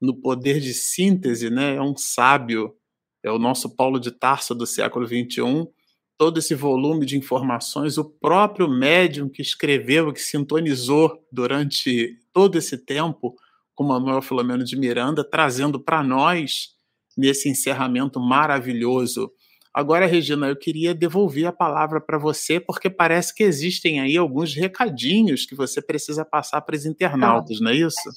no 0.01 0.15
poder 0.15 0.61
de 0.61 0.73
síntese, 0.73 1.51
né? 1.51 1.77
É 1.77 1.83
um 1.83 1.97
sábio, 1.97 2.75
é 3.23 3.31
o 3.31 3.39
nosso 3.39 3.75
Paulo 3.77 4.01
de 4.01 4.11
Tarso 4.11 4.55
do 4.55 4.67
século 4.67 5.07
XXI. 5.07 5.69
Todo 6.17 6.39
esse 6.39 6.55
volume 6.55 7.07
de 7.07 7.17
informações, 7.17 7.99
o 7.99 8.05
próprio 8.05 8.69
médium 8.69 9.29
que 9.29 9.43
escreveu, 9.43 10.13
que 10.13 10.21
sintonizou 10.21 11.27
durante 11.33 12.19
todo 12.33 12.57
esse 12.57 12.79
tempo 12.79 13.35
com 13.75 13.85
Manuel 13.85 14.21
Filomeno 14.21 14.63
de 14.65 14.77
Miranda, 14.77 15.25
trazendo 15.25 15.81
para 15.81 16.03
nós, 16.03 16.69
nesse 17.17 17.49
encerramento 17.49 18.21
maravilhoso. 18.21 19.33
Agora, 19.73 20.05
Regina, 20.07 20.49
eu 20.49 20.57
queria 20.57 20.93
devolver 20.93 21.47
a 21.47 21.53
palavra 21.53 22.01
para 22.01 22.19
você, 22.19 22.59
porque 22.59 22.91
parece 22.91 23.33
que 23.33 23.45
existem 23.45 24.01
aí 24.01 24.17
alguns 24.17 24.53
recadinhos 24.55 25.47
que 25.47 25.55
você 25.55 25.81
precisa 25.81 26.25
passar 26.25 26.61
para 26.63 26.75
os 26.75 26.85
internautas, 26.85 27.61
não 27.61 27.71
é 27.71 27.77
isso? 27.77 28.11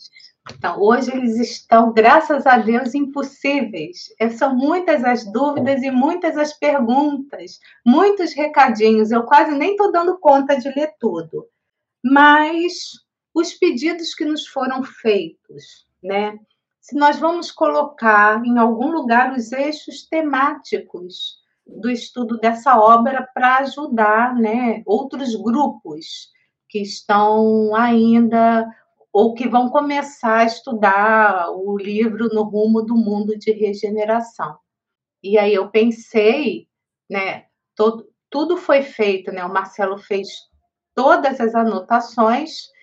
Então, 0.51 0.81
hoje 0.81 1.11
eles 1.11 1.39
estão, 1.39 1.93
graças 1.93 2.47
a 2.47 2.57
Deus, 2.57 2.95
impossíveis. 2.95 4.09
São 4.35 4.55
muitas 4.55 5.03
as 5.05 5.31
dúvidas 5.31 5.83
e 5.83 5.91
muitas 5.91 6.37
as 6.37 6.57
perguntas, 6.57 7.59
muitos 7.85 8.33
recadinhos. 8.33 9.11
Eu 9.11 9.23
quase 9.23 9.51
nem 9.51 9.71
estou 9.71 9.91
dando 9.91 10.17
conta 10.19 10.59
de 10.59 10.67
ler 10.69 10.95
tudo. 10.99 11.47
Mas 12.03 12.73
os 13.33 13.53
pedidos 13.53 14.13
que 14.13 14.25
nos 14.25 14.47
foram 14.47 14.83
feitos, 14.83 15.85
né? 16.03 16.37
Se 16.81 16.95
nós 16.95 17.17
vamos 17.17 17.49
colocar 17.49 18.43
em 18.43 18.57
algum 18.57 18.91
lugar 18.91 19.33
os 19.33 19.53
eixos 19.53 20.05
temáticos 20.09 21.42
do 21.65 21.89
estudo 21.89 22.37
dessa 22.37 22.79
obra 22.79 23.27
para 23.33 23.59
ajudar, 23.59 24.35
né, 24.35 24.83
outros 24.85 25.35
grupos 25.35 26.29
que 26.69 26.79
estão 26.79 27.75
ainda 27.75 28.67
ou 29.11 29.35
que 29.35 29.47
vão 29.47 29.69
começar 29.69 30.39
a 30.39 30.45
estudar 30.45 31.51
o 31.51 31.77
livro 31.77 32.29
no 32.33 32.43
rumo 32.43 32.81
do 32.81 32.95
mundo 32.95 33.37
de 33.37 33.51
regeneração. 33.51 34.57
E 35.21 35.37
aí 35.37 35.53
eu 35.53 35.69
pensei, 35.69 36.67
né, 37.09 37.45
todo, 37.75 38.07
tudo 38.29 38.57
foi 38.57 38.81
feito, 38.81 39.31
né? 39.31 39.45
O 39.45 39.53
Marcelo 39.53 39.99
fez 39.99 40.27
todas 40.95 41.39
as 41.39 41.53
anotações 41.53 42.73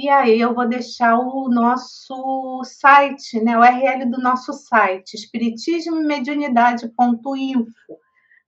e 0.00 0.08
aí 0.08 0.40
eu 0.40 0.54
vou 0.54 0.68
deixar 0.68 1.18
o 1.18 1.48
nosso 1.48 2.62
site, 2.64 3.40
né, 3.40 3.58
o 3.58 3.60
URL 3.60 4.08
do 4.08 4.22
nosso 4.22 4.52
site, 4.52 5.14
espiritismomediunidade.info, 5.14 7.98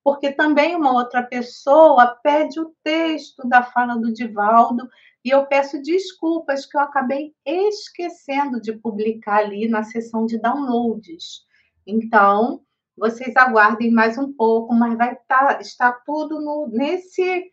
porque 0.03 0.33
também 0.33 0.75
uma 0.75 0.93
outra 0.93 1.23
pessoa 1.23 2.19
pede 2.23 2.59
o 2.59 2.75
texto 2.83 3.47
da 3.47 3.63
fala 3.63 3.97
do 3.97 4.13
Divaldo 4.13 4.89
e 5.25 5.31
eu 5.31 5.47
peço 5.47 5.83
desculpas 5.83 6.65
que 6.65 6.77
eu 6.77 6.81
acabei 6.81 7.35
esquecendo 7.45 8.61
de 8.61 8.73
publicar 8.73 9.41
ali 9.41 9.69
na 9.69 9.83
seção 9.83 10.25
de 10.25 10.39
downloads. 10.39 11.45
Então, 11.87 12.63
vocês 12.97 13.37
aguardem 13.37 13.91
mais 13.91 14.17
um 14.17 14.33
pouco, 14.33 14.75
mas 14.75 14.97
vai 14.97 15.13
estar, 15.13 15.55
tá, 15.55 15.61
está 15.61 15.93
tudo 15.93 16.41
no, 16.41 16.69
nesse, 16.73 17.51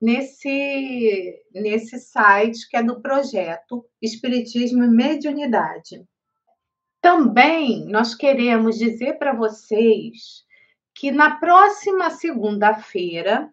nesse, 0.00 1.34
nesse 1.52 1.98
site 1.98 2.68
que 2.68 2.76
é 2.76 2.82
do 2.82 3.00
projeto 3.00 3.84
Espiritismo 4.00 4.84
e 4.84 4.88
Mediunidade. 4.88 6.04
Também 7.02 7.86
nós 7.86 8.14
queremos 8.14 8.78
dizer 8.78 9.18
para 9.18 9.34
vocês 9.34 10.44
que 11.00 11.10
na 11.10 11.36
próxima 11.36 12.10
segunda-feira, 12.10 13.50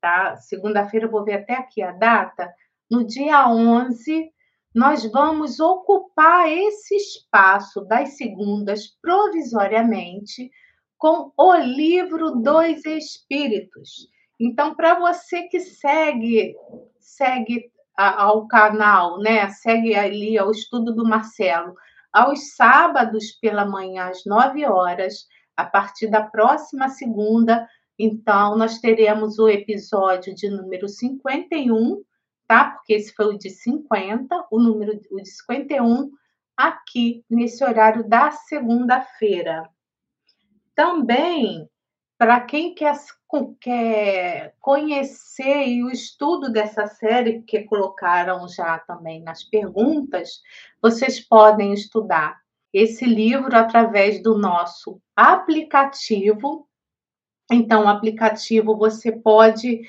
tá? 0.00 0.34
Segunda-feira, 0.38 1.06
vou 1.06 1.22
ver 1.22 1.34
até 1.34 1.52
aqui 1.52 1.82
a 1.82 1.92
data, 1.92 2.50
no 2.90 3.06
dia 3.06 3.46
11, 3.50 4.32
nós 4.74 5.04
vamos 5.12 5.60
ocupar 5.60 6.50
esse 6.50 6.96
espaço 6.96 7.82
das 7.82 8.16
segundas 8.16 8.86
provisoriamente 9.02 10.50
com 10.96 11.30
o 11.36 11.54
livro 11.56 12.30
dos 12.30 12.86
Espíritos. 12.86 14.08
Então, 14.40 14.74
para 14.74 14.98
você 14.98 15.42
que 15.48 15.60
segue 15.60 16.56
segue 16.98 17.70
ao 17.94 18.48
canal, 18.48 19.18
né? 19.18 19.50
Segue 19.50 19.94
ali 19.94 20.38
ao 20.38 20.50
estudo 20.50 20.94
do 20.94 21.06
Marcelo, 21.06 21.74
aos 22.10 22.54
sábados 22.54 23.32
pela 23.32 23.66
manhã 23.66 24.08
às 24.08 24.24
9 24.24 24.64
horas, 24.64 25.26
a 25.56 25.64
partir 25.64 26.08
da 26.08 26.22
próxima 26.22 26.88
segunda, 26.88 27.68
então 27.98 28.56
nós 28.56 28.78
teremos 28.78 29.38
o 29.38 29.48
episódio 29.48 30.34
de 30.34 30.50
número 30.50 30.88
51 30.88 32.02
tá? 32.46 32.70
Porque 32.70 32.94
esse 32.94 33.12
foi 33.12 33.34
o 33.34 33.38
de 33.38 33.50
50, 33.50 34.46
o 34.50 34.58
número 34.58 35.00
o 35.10 35.20
de 35.20 35.28
51 35.28 36.10
aqui 36.56 37.24
nesse 37.28 37.62
horário 37.64 38.08
da 38.08 38.30
segunda-feira. 38.30 39.68
Também 40.74 41.68
para 42.18 42.40
quem 42.40 42.74
quer, 42.74 42.96
quer 43.60 44.54
conhecer 44.58 45.82
o 45.82 45.90
estudo 45.90 46.50
dessa 46.50 46.86
série, 46.86 47.42
que 47.42 47.64
colocaram 47.64 48.48
já 48.48 48.78
também 48.78 49.22
nas 49.22 49.44
perguntas, 49.44 50.40
vocês 50.80 51.20
podem 51.20 51.74
estudar 51.74 52.40
esse 52.76 53.06
livro 53.06 53.56
através 53.56 54.22
do 54.22 54.36
nosso 54.36 55.00
aplicativo. 55.16 56.68
Então, 57.50 57.84
o 57.84 57.88
aplicativo 57.88 58.76
você 58.76 59.10
pode 59.10 59.80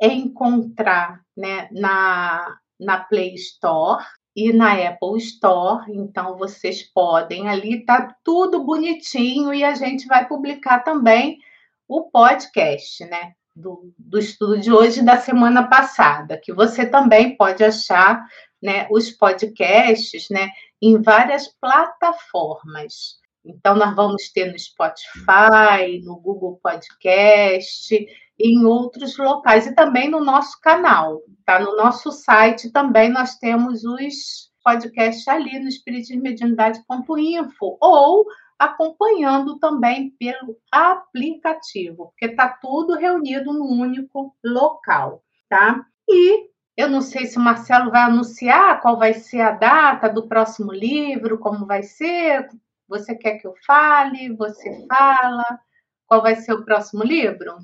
encontrar 0.00 1.22
né, 1.36 1.68
na, 1.72 2.56
na 2.78 3.00
Play 3.00 3.34
Store 3.34 4.04
e 4.36 4.52
na 4.52 4.74
Apple 4.74 5.18
Store. 5.18 5.90
Então, 5.90 6.38
vocês 6.38 6.84
podem 6.84 7.48
ali, 7.48 7.84
tá 7.84 8.14
tudo 8.22 8.62
bonitinho 8.62 9.52
e 9.52 9.64
a 9.64 9.74
gente 9.74 10.06
vai 10.06 10.24
publicar 10.28 10.84
também 10.84 11.40
o 11.88 12.04
podcast, 12.04 13.04
né? 13.06 13.32
Do, 13.56 13.92
do 13.98 14.18
estudo 14.18 14.58
de 14.60 14.70
hoje 14.70 15.02
da 15.02 15.16
semana 15.16 15.66
passada, 15.66 16.38
que 16.40 16.52
você 16.52 16.84
também 16.84 17.36
pode 17.36 17.64
achar 17.64 18.22
né, 18.62 18.86
os 18.90 19.10
podcasts 19.10 20.28
né, 20.30 20.50
em 20.80 21.00
várias 21.00 21.48
plataformas. 21.60 23.18
Então, 23.44 23.76
nós 23.76 23.94
vamos 23.94 24.30
ter 24.30 24.50
no 24.50 24.58
Spotify, 24.58 26.00
no 26.02 26.16
Google 26.16 26.58
Podcast, 26.62 27.94
em 28.38 28.64
outros 28.64 29.16
locais 29.16 29.66
e 29.66 29.74
também 29.74 30.10
no 30.10 30.22
nosso 30.22 30.60
canal, 30.60 31.22
tá? 31.44 31.58
No 31.58 31.74
nosso 31.76 32.12
site 32.12 32.70
também 32.70 33.08
nós 33.08 33.38
temos 33.38 33.84
os 33.84 34.50
podcasts 34.62 35.26
ali 35.28 35.58
no 35.58 35.68
espiritismediunidade.info 35.68 37.78
ou 37.80 38.26
acompanhando 38.58 39.58
também 39.58 40.10
pelo 40.18 40.56
aplicativo, 40.70 42.08
porque 42.08 42.26
está 42.26 42.48
tudo 42.48 42.94
reunido 42.94 43.52
num 43.52 43.80
único 43.80 44.34
local, 44.44 45.22
tá? 45.48 45.84
E 46.08 46.50
eu 46.76 46.90
não 46.90 47.00
sei 47.00 47.26
se 47.26 47.38
o 47.38 47.40
Marcelo 47.40 47.90
vai 47.90 48.02
anunciar 48.02 48.80
qual 48.82 48.98
vai 48.98 49.14
ser 49.14 49.40
a 49.40 49.52
data 49.52 50.08
do 50.08 50.28
próximo 50.28 50.72
livro, 50.72 51.38
como 51.38 51.64
vai 51.64 51.82
ser. 51.82 52.48
Você 52.86 53.14
quer 53.14 53.38
que 53.38 53.46
eu 53.46 53.54
fale? 53.66 54.34
Você 54.36 54.86
fala? 54.86 55.58
Qual 56.06 56.20
vai 56.20 56.36
ser 56.36 56.52
o 56.52 56.64
próximo 56.64 57.02
livro? 57.02 57.56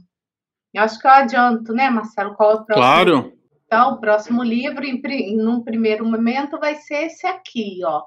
Eu 0.73 0.83
acho 0.83 0.99
que 0.99 1.07
eu 1.07 1.11
adianto, 1.11 1.75
né, 1.75 1.91
Marcelo? 1.91 2.35
Qual 2.35 2.51
é 2.51 2.55
o 2.55 2.65
próximo? 2.65 2.75
Claro. 2.75 3.33
Então, 3.67 3.93
o 3.93 4.01
próximo 4.01 4.43
livro, 4.43 4.85
em, 4.85 5.01
em 5.05 5.47
um 5.47 5.63
primeiro 5.63 6.05
momento, 6.05 6.59
vai 6.59 6.77
ser 6.77 7.07
esse 7.07 7.27
aqui, 7.27 7.81
ó. 7.85 8.03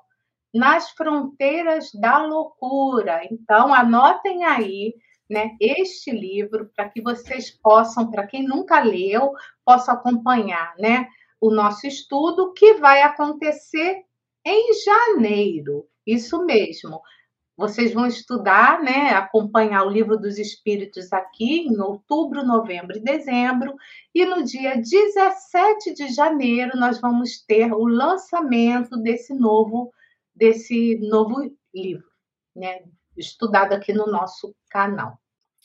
Nas 0.54 0.90
Fronteiras 0.92 1.92
da 1.94 2.18
Loucura. 2.24 3.22
Então, 3.32 3.74
anotem 3.74 4.44
aí, 4.44 4.96
né, 5.30 5.52
este 5.60 6.12
livro 6.12 6.70
para 6.76 6.90
que 6.90 7.02
vocês 7.02 7.50
possam, 7.50 8.10
para 8.10 8.28
quem 8.28 8.44
nunca 8.44 8.82
leu, 8.82 9.32
possa 9.66 9.94
acompanhar, 9.94 10.76
né, 10.78 11.08
o 11.40 11.52
nosso 11.52 11.88
estudo 11.88 12.54
que 12.54 12.76
vai 12.76 13.02
acontecer 13.02 14.04
em 14.46 14.74
janeiro. 14.84 15.88
Isso 16.06 16.46
mesmo. 16.46 17.02
Vocês 17.58 17.94
vão 17.94 18.06
estudar, 18.06 18.84
né, 18.84 19.12
acompanhar 19.12 19.86
o 19.86 19.90
livro 19.90 20.18
dos 20.18 20.38
Espíritos 20.38 21.14
aqui 21.14 21.68
em 21.68 21.80
outubro, 21.80 22.46
novembro 22.46 22.98
e 22.98 23.02
dezembro, 23.02 23.74
e 24.14 24.26
no 24.26 24.44
dia 24.44 24.76
17 24.76 25.94
de 25.94 26.10
janeiro 26.10 26.78
nós 26.78 27.00
vamos 27.00 27.42
ter 27.46 27.74
o 27.74 27.88
lançamento 27.88 28.98
desse 28.98 29.34
novo 29.34 29.92
desse 30.36 31.00
novo 31.00 31.50
livro, 31.74 32.04
né, 32.54 32.84
estudado 33.18 33.74
aqui 33.74 33.94
no 33.94 34.06
nosso 34.08 34.54
canal. 34.70 35.18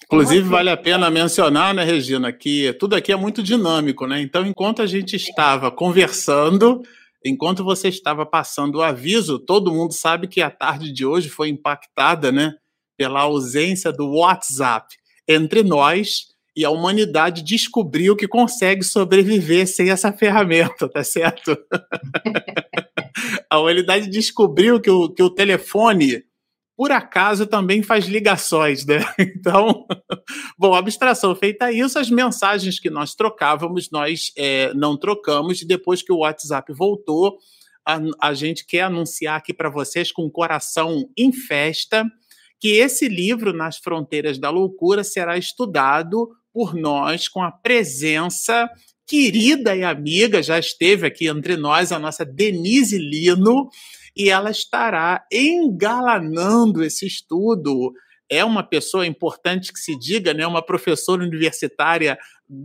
Inclusive, 0.05 0.49
vale 0.49 0.71
a 0.71 0.77
pena 0.77 1.11
mencionar, 1.11 1.75
né, 1.75 1.85
Regina, 1.85 2.33
que 2.33 2.73
tudo 2.75 2.97
aqui 2.97 3.13
é 3.13 3.17
muito 3.17 3.43
dinâmico, 3.43 4.07
né? 4.07 4.21
Então, 4.21 4.47
enquanto 4.47 4.81
a 4.81 4.87
gente 4.87 5.15
estava 5.15 5.71
conversando, 5.71 6.83
enquanto 7.25 7.63
você 7.63 7.89
estava 7.89 8.25
passando 8.25 8.77
o 8.77 8.83
aviso, 8.83 9.39
todo 9.39 9.73
mundo 9.73 9.93
sabe 9.93 10.27
que 10.27 10.41
a 10.41 10.51
tarde 10.51 10.91
de 10.91 11.05
hoje 11.05 11.29
foi 11.29 11.49
impactada, 11.49 12.33
né, 12.33 12.55
pela 12.97 13.21
ausência 13.21 13.93
do 13.93 14.17
WhatsApp 14.17 14.87
entre 15.29 15.63
nós 15.63 16.31
e 16.57 16.65
a 16.65 16.71
humanidade 16.71 17.43
descobriu 17.43 18.17
que 18.17 18.27
consegue 18.27 18.83
sobreviver 18.83 19.67
sem 19.67 19.91
essa 19.91 20.13
ferramenta, 20.17 20.89
tá 20.89 21.05
certo? 21.05 21.57
a 23.49 23.59
humanidade 23.59 24.11
descobriu 24.11 24.81
que 24.81 24.91
o, 24.91 25.09
que 25.09 25.23
o 25.23 25.31
telefone, 25.31 26.23
por 26.81 26.93
acaso, 26.93 27.47
também 27.47 27.83
faz 27.83 28.07
ligações, 28.07 28.87
né? 28.87 29.01
Então, 29.21 29.87
bom, 30.59 30.73
abstração 30.73 31.37
feita 31.37 31.71
isso, 31.71 31.99
as 31.99 32.09
mensagens 32.09 32.81
que 32.81 32.89
nós 32.89 33.15
trocávamos, 33.15 33.91
nós 33.91 34.33
é, 34.35 34.73
não 34.73 34.97
trocamos, 34.97 35.61
e 35.61 35.67
depois 35.67 36.01
que 36.01 36.11
o 36.11 36.21
WhatsApp 36.21 36.73
voltou, 36.73 37.37
a, 37.87 38.01
a 38.19 38.33
gente 38.33 38.65
quer 38.65 38.85
anunciar 38.85 39.37
aqui 39.37 39.53
para 39.53 39.69
vocês 39.69 40.11
com 40.11 40.23
o 40.23 40.31
coração 40.31 41.07
em 41.15 41.31
festa 41.31 42.03
que 42.59 42.69
esse 42.69 43.09
livro, 43.09 43.53
Nas 43.53 43.77
Fronteiras 43.77 44.39
da 44.39 44.49
Loucura, 44.49 45.05
será 45.05 45.37
estudado 45.37 46.31
por 46.51 46.75
nós 46.75 47.29
com 47.29 47.43
a 47.43 47.53
presença 47.53 48.71
querida 49.07 49.77
e 49.77 49.85
amiga, 49.85 50.43
já 50.43 50.59
esteve 50.59 51.07
aqui 51.07 51.29
entre 51.29 51.59
nós, 51.59 51.93
a 51.93 51.99
nossa 51.99 52.25
Denise 52.25 52.97
Lino, 52.97 53.69
e 54.17 54.31
ela 54.31 54.51
estará 54.51 55.25
engalanando 55.33 56.83
esse 56.83 57.07
estudo. 57.07 57.93
É 58.29 58.45
uma 58.45 58.63
pessoa 58.63 59.07
importante 59.07 59.73
que 59.73 59.79
se 59.81 59.99
diga, 59.99 60.33
né, 60.33 60.47
uma 60.47 60.65
professora 60.65 61.23
universitária 61.23 62.17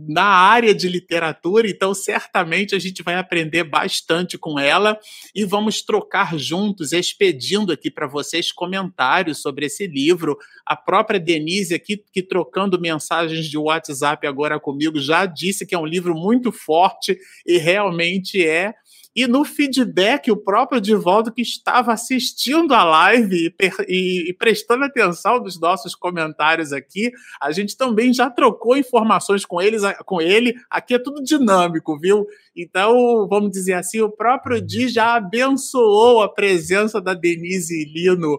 na 0.08 0.24
área 0.24 0.74
de 0.74 0.88
literatura, 0.88 1.68
então 1.70 1.94
certamente 1.94 2.74
a 2.74 2.78
gente 2.78 3.04
vai 3.04 3.14
aprender 3.14 3.62
bastante 3.62 4.36
com 4.36 4.58
ela 4.58 4.98
e 5.32 5.44
vamos 5.44 5.80
trocar 5.80 6.36
juntos, 6.36 6.92
expedindo 6.92 7.72
aqui 7.72 7.88
para 7.88 8.08
vocês 8.08 8.50
comentários 8.50 9.40
sobre 9.40 9.66
esse 9.66 9.86
livro. 9.86 10.36
A 10.64 10.74
própria 10.74 11.20
Denise 11.20 11.72
aqui, 11.72 12.02
que 12.12 12.20
trocando 12.20 12.80
mensagens 12.80 13.46
de 13.46 13.56
WhatsApp 13.56 14.26
agora 14.26 14.58
comigo, 14.58 14.98
já 14.98 15.24
disse 15.24 15.64
que 15.64 15.74
é 15.74 15.78
um 15.78 15.86
livro 15.86 16.14
muito 16.16 16.50
forte 16.50 17.16
e 17.46 17.56
realmente 17.56 18.44
é 18.44 18.74
e 19.16 19.26
no 19.26 19.46
feedback, 19.46 20.30
o 20.30 20.36
próprio 20.36 20.78
Divaldo, 20.78 21.32
que 21.32 21.40
estava 21.40 21.94
assistindo 21.94 22.74
a 22.74 22.84
live 22.84 23.50
e, 23.88 24.28
e, 24.28 24.34
prestando 24.34 24.84
atenção 24.84 25.40
nos 25.40 25.58
nossos 25.58 25.94
comentários 25.94 26.70
aqui, 26.70 27.10
a 27.40 27.50
gente 27.50 27.74
também 27.78 28.12
já 28.12 28.28
trocou 28.28 28.76
informações 28.76 29.46
com, 29.46 29.58
eles, 29.58 29.80
com 30.04 30.20
ele. 30.20 30.54
Aqui 30.68 30.92
é 30.92 30.98
tudo 30.98 31.24
dinâmico, 31.24 31.98
viu? 31.98 32.26
Então, 32.54 33.26
vamos 33.26 33.50
dizer 33.50 33.72
assim, 33.72 34.02
o 34.02 34.10
próprio 34.10 34.60
Di 34.60 34.86
já 34.86 35.14
abençoou 35.14 36.22
a 36.22 36.28
presença 36.28 37.00
da 37.00 37.14
Denise 37.14 37.86
Lino 37.86 38.38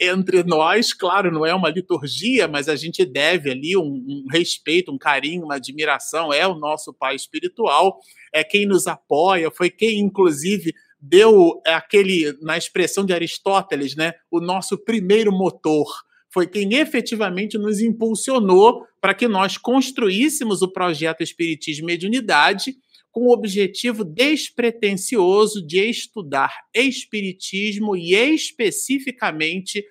entre 0.00 0.42
nós, 0.42 0.92
claro, 0.92 1.32
não 1.32 1.46
é 1.46 1.54
uma 1.54 1.70
liturgia, 1.70 2.46
mas 2.46 2.68
a 2.68 2.76
gente 2.76 3.04
deve 3.04 3.50
ali 3.50 3.76
um, 3.76 3.82
um, 3.82 4.24
respeito, 4.30 4.92
um 4.92 4.98
carinho, 4.98 5.44
uma 5.44 5.56
admiração, 5.56 6.32
é 6.32 6.46
o 6.46 6.54
nosso 6.54 6.92
pai 6.92 7.14
espiritual 7.16 7.98
é 8.32 8.44
quem 8.44 8.66
nos 8.66 8.86
apoia, 8.86 9.50
foi 9.50 9.70
quem, 9.70 9.98
inclusive, 9.98 10.74
deu 11.00 11.60
aquele, 11.66 12.36
na 12.42 12.58
expressão 12.58 13.04
de 13.04 13.14
Aristóteles, 13.14 13.96
né, 13.96 14.12
o 14.30 14.40
nosso 14.40 14.76
primeiro 14.76 15.32
motor. 15.32 15.86
Foi 16.28 16.46
quem 16.46 16.74
efetivamente 16.74 17.56
nos 17.56 17.80
impulsionou 17.80 18.84
para 19.00 19.14
que 19.14 19.26
nós 19.26 19.56
construíssemos 19.56 20.60
o 20.60 20.70
projeto 20.70 21.22
Espiritismo 21.22 21.84
e 21.84 21.86
Mediunidade 21.86 22.74
com 23.16 23.28
o 23.28 23.32
objetivo 23.32 24.04
despretensioso 24.04 25.66
de 25.66 25.80
estudar 25.88 26.52
Espiritismo 26.74 27.96
e 27.96 28.14
especificamente 28.14 29.82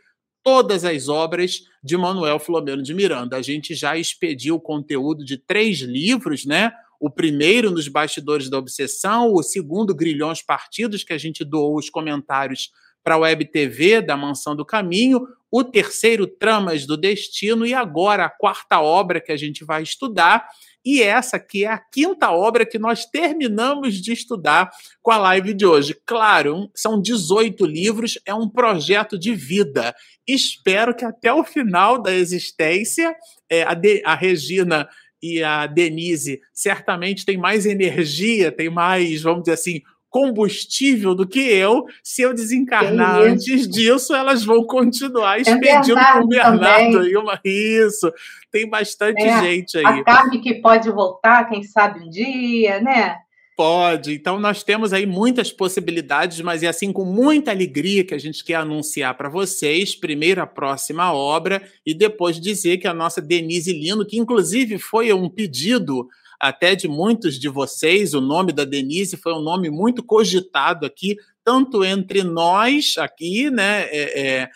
todas 0.43 0.85
as 0.85 1.09
obras 1.09 1.61
de 1.83 1.97
Manuel 1.97 2.37
Filomeno 2.37 2.83
de 2.83 2.93
Miranda. 2.93 3.35
A 3.35 3.41
gente 3.41 3.73
já 3.73 3.97
expediu 3.97 4.57
o 4.57 4.61
conteúdo 4.61 5.25
de 5.25 5.39
três 5.39 5.79
livros, 5.79 6.45
né? 6.45 6.71
o 6.99 7.09
primeiro 7.09 7.71
nos 7.71 7.87
bastidores 7.87 8.47
da 8.47 8.59
obsessão, 8.59 9.33
o 9.33 9.41
segundo 9.41 9.95
Grilhões 9.95 10.43
Partidos, 10.43 11.03
que 11.03 11.11
a 11.11 11.17
gente 11.17 11.43
doou 11.43 11.77
os 11.77 11.89
comentários 11.89 12.69
para 13.03 13.15
a 13.15 13.19
Web 13.19 13.45
TV 13.45 14.03
da 14.03 14.15
Mansão 14.15 14.55
do 14.55 14.63
Caminho, 14.63 15.27
o 15.49 15.63
terceiro 15.63 16.27
Tramas 16.27 16.85
do 16.85 16.95
Destino 16.95 17.65
e 17.65 17.73
agora 17.73 18.25
a 18.25 18.29
quarta 18.29 18.79
obra 18.81 19.19
que 19.19 19.31
a 19.31 19.37
gente 19.37 19.65
vai 19.65 19.81
estudar. 19.81 20.47
E 20.85 21.01
essa 21.01 21.37
aqui 21.37 21.65
é 21.65 21.69
a 21.69 21.79
quinta 21.79 22.29
obra 22.31 22.65
que 22.65 22.77
nós 22.77 23.05
terminamos 23.05 23.95
de 23.95 24.13
estudar 24.13 24.69
com 25.01 25.11
a 25.11 25.17
live 25.17 25.53
de 25.53 25.65
hoje. 25.65 25.97
Claro, 26.05 26.69
são 26.75 27.01
18 27.01 27.65
livros, 27.65 28.19
é 28.23 28.35
um 28.35 28.47
projeto 28.47 29.17
de 29.17 29.33
vida. 29.33 29.95
Espero 30.27 30.95
que 30.95 31.03
até 31.03 31.33
o 31.33 31.43
final 31.43 31.99
da 31.99 32.13
existência, 32.13 33.15
é, 33.49 33.63
a, 33.63 33.73
de, 33.73 34.03
a 34.05 34.13
Regina 34.13 34.87
e 35.21 35.41
a 35.43 35.65
Denise 35.65 36.39
certamente 36.53 37.25
tem 37.25 37.35
mais 37.35 37.65
energia, 37.65 38.51
tem 38.51 38.69
mais, 38.69 39.23
vamos 39.23 39.41
dizer 39.41 39.53
assim, 39.53 39.81
combustível 40.15 41.13
do 41.13 41.27
que 41.27 41.41
eu. 41.41 41.83
Se 42.01 42.21
eu 42.21 42.33
desencarnar 42.33 43.19
antes 43.19 43.67
disso, 43.67 44.15
elas 44.15 44.45
vão 44.45 44.63
continuar 44.63 45.39
é 45.39 45.41
expedindo 45.41 45.99
é 45.99 46.21
o 46.21 46.25
Bernardo. 46.25 47.05
E 47.05 47.17
uma... 47.17 47.37
Isso, 47.43 48.09
tem 48.49 48.65
bastante 48.69 49.21
é, 49.21 49.41
gente 49.41 49.77
aí. 49.77 49.83
A 49.83 50.03
carne 50.05 50.39
que 50.39 50.53
pode 50.61 50.89
voltar, 50.89 51.49
quem 51.49 51.63
sabe 51.63 51.99
um 51.99 52.09
dia, 52.09 52.79
né? 52.79 53.17
Pode. 53.57 54.13
Então, 54.13 54.39
nós 54.39 54.63
temos 54.63 54.93
aí 54.93 55.05
muitas 55.05 55.51
possibilidades, 55.51 56.39
mas 56.39 56.63
é 56.63 56.67
assim 56.67 56.93
com 56.93 57.03
muita 57.03 57.51
alegria 57.51 58.05
que 58.05 58.13
a 58.13 58.17
gente 58.17 58.41
quer 58.41 58.55
anunciar 58.55 59.17
para 59.17 59.27
vocês, 59.27 59.95
primeiro 59.95 60.41
a 60.41 60.47
próxima 60.47 61.11
obra 61.11 61.61
e 61.85 61.93
depois 61.93 62.39
dizer 62.39 62.77
que 62.77 62.87
a 62.87 62.93
nossa 62.93 63.21
Denise 63.21 63.73
Lino, 63.73 64.05
que 64.05 64.17
inclusive 64.17 64.77
foi 64.77 65.11
um 65.11 65.27
pedido 65.27 66.07
até 66.39 66.75
de 66.75 66.87
muitos 66.87 67.39
de 67.39 67.49
vocês, 67.49 68.13
o 68.13 68.21
nome 68.21 68.51
da 68.51 68.65
Denise 68.65 69.17
foi 69.17 69.33
um 69.33 69.41
nome 69.41 69.69
muito 69.69 70.03
cogitado 70.03 70.85
aqui, 70.85 71.15
tanto 71.43 71.83
entre 71.83 72.23
nós 72.23 72.95
aqui, 72.97 73.49
né, 73.49 73.83
é, 73.83 74.19
é, 74.19 74.49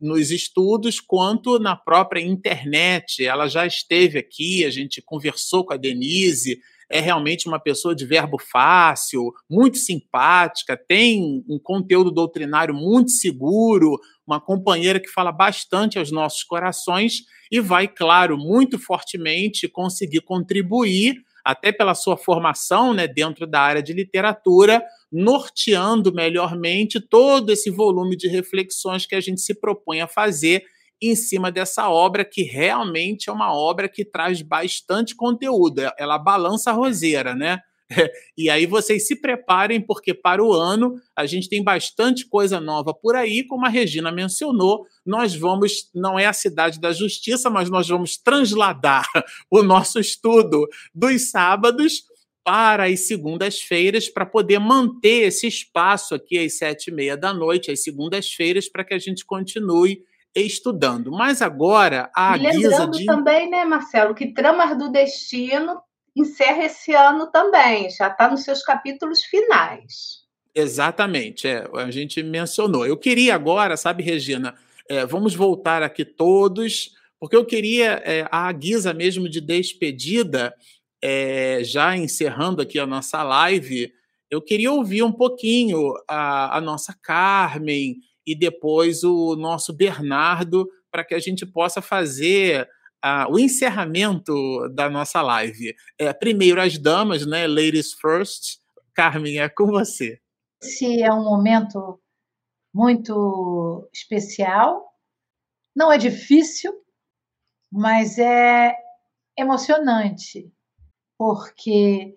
nos 0.00 0.30
estudos, 0.30 1.00
quanto 1.00 1.58
na 1.58 1.76
própria 1.76 2.20
internet. 2.20 3.24
Ela 3.24 3.48
já 3.48 3.66
esteve 3.66 4.18
aqui, 4.18 4.64
a 4.64 4.70
gente 4.70 5.02
conversou 5.02 5.64
com 5.64 5.72
a 5.72 5.76
Denise, 5.76 6.58
é 6.88 7.00
realmente 7.00 7.48
uma 7.48 7.58
pessoa 7.58 7.94
de 7.94 8.06
verbo 8.06 8.38
fácil, 8.38 9.32
muito 9.50 9.76
simpática, 9.76 10.76
tem 10.76 11.44
um 11.48 11.58
conteúdo 11.58 12.12
doutrinário 12.12 12.74
muito 12.74 13.10
seguro, 13.10 13.98
uma 14.26 14.40
companheira 14.40 15.00
que 15.00 15.08
fala 15.08 15.32
bastante 15.32 15.98
aos 15.98 16.12
nossos 16.12 16.44
corações 16.44 17.24
e 17.50 17.60
vai, 17.60 17.88
claro, 17.88 18.38
muito 18.38 18.78
fortemente 18.78 19.68
conseguir 19.68 20.20
contribuir 20.20 21.25
até 21.46 21.70
pela 21.70 21.94
sua 21.94 22.16
formação 22.16 22.92
né, 22.92 23.06
dentro 23.06 23.46
da 23.46 23.60
área 23.60 23.80
de 23.80 23.92
literatura, 23.92 24.82
norteando 25.12 26.12
melhormente 26.12 27.00
todo 27.00 27.52
esse 27.52 27.70
volume 27.70 28.16
de 28.16 28.26
reflexões 28.26 29.06
que 29.06 29.14
a 29.14 29.20
gente 29.20 29.40
se 29.40 29.54
propõe 29.54 30.00
a 30.00 30.08
fazer 30.08 30.64
em 31.00 31.14
cima 31.14 31.52
dessa 31.52 31.88
obra, 31.88 32.24
que 32.24 32.42
realmente 32.42 33.30
é 33.30 33.32
uma 33.32 33.54
obra 33.54 33.88
que 33.88 34.04
traz 34.04 34.42
bastante 34.42 35.14
conteúdo. 35.14 35.82
Ela 35.96 36.18
balança 36.18 36.70
a 36.70 36.74
roseira, 36.74 37.32
né? 37.32 37.60
E 38.36 38.50
aí 38.50 38.66
vocês 38.66 39.06
se 39.06 39.16
preparem, 39.20 39.80
porque 39.80 40.12
para 40.12 40.44
o 40.44 40.52
ano 40.52 40.96
a 41.16 41.24
gente 41.24 41.48
tem 41.48 41.62
bastante 41.62 42.28
coisa 42.28 42.60
nova 42.60 42.92
por 42.92 43.16
aí, 43.16 43.46
como 43.46 43.64
a 43.64 43.68
Regina 43.68 44.12
mencionou. 44.12 44.84
Nós 45.04 45.34
vamos, 45.34 45.90
não 45.94 46.18
é 46.18 46.26
a 46.26 46.32
cidade 46.32 46.80
da 46.80 46.92
justiça, 46.92 47.48
mas 47.48 47.70
nós 47.70 47.88
vamos 47.88 48.16
transladar 48.16 49.06
o 49.50 49.62
nosso 49.62 49.98
estudo 49.98 50.66
dos 50.94 51.30
sábados 51.30 52.02
para 52.44 52.84
as 52.84 53.08
segundas-feiras, 53.08 54.08
para 54.08 54.24
poder 54.24 54.60
manter 54.60 55.26
esse 55.26 55.48
espaço 55.48 56.14
aqui 56.14 56.38
às 56.38 56.58
sete 56.58 56.88
e 56.88 56.94
meia 56.94 57.16
da 57.16 57.34
noite, 57.34 57.72
às 57.72 57.82
segundas-feiras, 57.82 58.68
para 58.68 58.84
que 58.84 58.94
a 58.94 58.98
gente 58.98 59.24
continue 59.24 60.00
estudando. 60.32 61.10
Mas 61.10 61.40
agora 61.40 62.10
a 62.14 62.36
e 62.36 62.50
guisa 62.50 62.86
de... 62.86 63.04
também, 63.04 63.50
né, 63.50 63.64
Marcelo, 63.64 64.14
que 64.14 64.32
Tramas 64.32 64.78
do 64.78 64.90
Destino 64.90 65.80
encerra 66.16 66.64
esse 66.64 66.94
ano 66.94 67.30
também, 67.30 67.90
já 67.90 68.08
está 68.08 68.30
nos 68.30 68.42
seus 68.42 68.62
capítulos 68.62 69.22
finais. 69.22 70.24
Exatamente, 70.54 71.46
é, 71.46 71.68
a 71.74 71.90
gente 71.90 72.22
mencionou. 72.22 72.86
Eu 72.86 72.96
queria 72.96 73.34
agora, 73.34 73.76
sabe, 73.76 74.02
Regina, 74.02 74.54
é, 74.88 75.04
vamos 75.04 75.34
voltar 75.34 75.82
aqui 75.82 76.04
todos, 76.04 76.94
porque 77.20 77.36
eu 77.36 77.44
queria, 77.44 78.02
é, 78.04 78.26
a 78.30 78.50
guisa 78.52 78.94
mesmo 78.94 79.28
de 79.28 79.40
despedida, 79.40 80.54
é, 81.02 81.60
já 81.62 81.94
encerrando 81.94 82.62
aqui 82.62 82.78
a 82.78 82.86
nossa 82.86 83.22
live, 83.22 83.92
eu 84.30 84.40
queria 84.40 84.72
ouvir 84.72 85.02
um 85.02 85.12
pouquinho 85.12 85.92
a, 86.08 86.56
a 86.56 86.60
nossa 86.60 86.96
Carmen, 87.02 87.96
e 88.26 88.34
depois 88.34 89.04
o 89.04 89.36
nosso 89.36 89.72
Bernardo, 89.72 90.68
para 90.90 91.04
que 91.04 91.14
a 91.14 91.18
gente 91.18 91.46
possa 91.46 91.80
fazer 91.80 92.68
o 93.28 93.38
encerramento 93.38 94.68
da 94.74 94.90
nossa 94.90 95.22
live. 95.22 95.74
É, 95.98 96.12
primeiro 96.12 96.60
as 96.60 96.78
damas, 96.78 97.26
né? 97.26 97.46
Ladies 97.46 97.92
first. 97.92 98.58
Carmen, 98.94 99.38
é 99.38 99.48
com 99.48 99.66
você. 99.66 100.18
Esse 100.62 101.02
é 101.02 101.12
um 101.12 101.22
momento 101.22 102.00
muito 102.74 103.88
especial. 103.92 104.90
Não 105.74 105.92
é 105.92 105.98
difícil, 105.98 106.72
mas 107.70 108.18
é 108.18 108.74
emocionante, 109.38 110.50
porque 111.18 112.14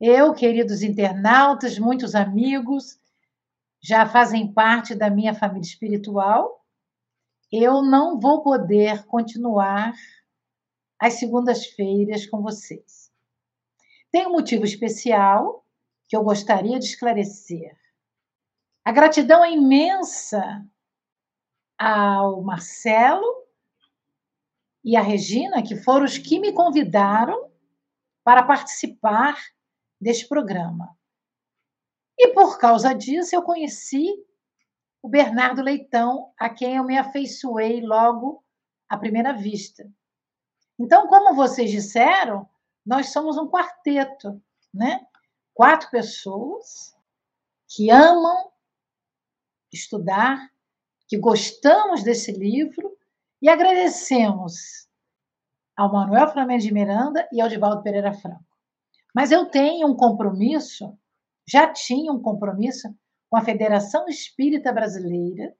eu, 0.00 0.32
queridos 0.32 0.82
internautas, 0.82 1.78
muitos 1.78 2.14
amigos, 2.14 3.00
já 3.82 4.06
fazem 4.06 4.52
parte 4.52 4.94
da 4.94 5.10
minha 5.10 5.34
família 5.34 5.66
espiritual, 5.66 6.61
eu 7.52 7.82
não 7.82 8.18
vou 8.18 8.42
poder 8.42 9.04
continuar 9.04 9.92
às 10.98 11.14
segundas-feiras 11.14 12.26
com 12.26 12.40
vocês. 12.40 13.12
Tem 14.10 14.26
um 14.26 14.32
motivo 14.32 14.64
especial 14.64 15.66
que 16.08 16.16
eu 16.16 16.22
gostaria 16.22 16.78
de 16.78 16.86
esclarecer. 16.86 17.76
A 18.84 18.90
gratidão 18.90 19.44
é 19.44 19.52
imensa 19.52 20.64
ao 21.78 22.42
Marcelo 22.42 23.46
e 24.84 24.96
à 24.96 25.02
Regina, 25.02 25.62
que 25.62 25.76
foram 25.76 26.04
os 26.04 26.18
que 26.18 26.40
me 26.40 26.52
convidaram 26.52 27.50
para 28.24 28.42
participar 28.42 29.36
deste 30.00 30.26
programa. 30.26 30.96
E 32.18 32.28
por 32.28 32.58
causa 32.58 32.92
disso, 32.92 33.34
eu 33.34 33.42
conheci 33.42 34.06
o 35.02 35.08
Bernardo 35.08 35.60
Leitão, 35.60 36.32
a 36.38 36.48
quem 36.48 36.76
eu 36.76 36.84
me 36.84 36.96
afeiçoei 36.96 37.80
logo 37.80 38.42
à 38.88 38.96
primeira 38.96 39.32
vista. 39.32 39.90
Então, 40.78 41.08
como 41.08 41.34
vocês 41.34 41.70
disseram, 41.70 42.48
nós 42.86 43.08
somos 43.12 43.36
um 43.36 43.48
quarteto, 43.48 44.40
né? 44.72 45.04
Quatro 45.52 45.90
pessoas 45.90 46.96
que 47.68 47.90
amam 47.90 48.50
estudar, 49.72 50.50
que 51.08 51.18
gostamos 51.18 52.02
desse 52.02 52.32
livro 52.32 52.96
e 53.40 53.48
agradecemos 53.48 54.88
ao 55.76 55.92
Manuel 55.92 56.28
Flamengo 56.28 56.62
de 56.62 56.72
Miranda 56.72 57.28
e 57.32 57.40
ao 57.40 57.48
Divaldo 57.48 57.82
Pereira 57.82 58.12
Franco. 58.12 58.44
Mas 59.14 59.30
eu 59.30 59.46
tenho 59.46 59.88
um 59.88 59.96
compromisso, 59.96 60.96
já 61.46 61.70
tinha 61.72 62.12
um 62.12 62.20
compromisso 62.20 62.94
com 63.32 63.38
a 63.38 63.44
Federação 63.46 64.06
Espírita 64.10 64.70
Brasileira, 64.74 65.56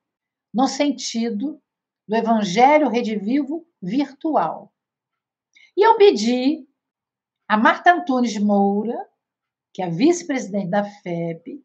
no 0.53 0.69
sentido 0.69 1.59
do 2.07 2.15
Evangelho 2.15 2.91
Redivivo 2.91 3.67
virtual. 3.81 4.71
E 5.75 5.83
eu 5.83 5.97
pedi 5.97 6.69
a 7.49 7.57
Marta 7.57 7.95
Antunes 7.95 8.37
Moura, 8.37 9.09
que 9.73 9.81
é 9.81 9.89
vice-presidente 9.89 10.69
da 10.69 10.85
FEB, 10.85 11.65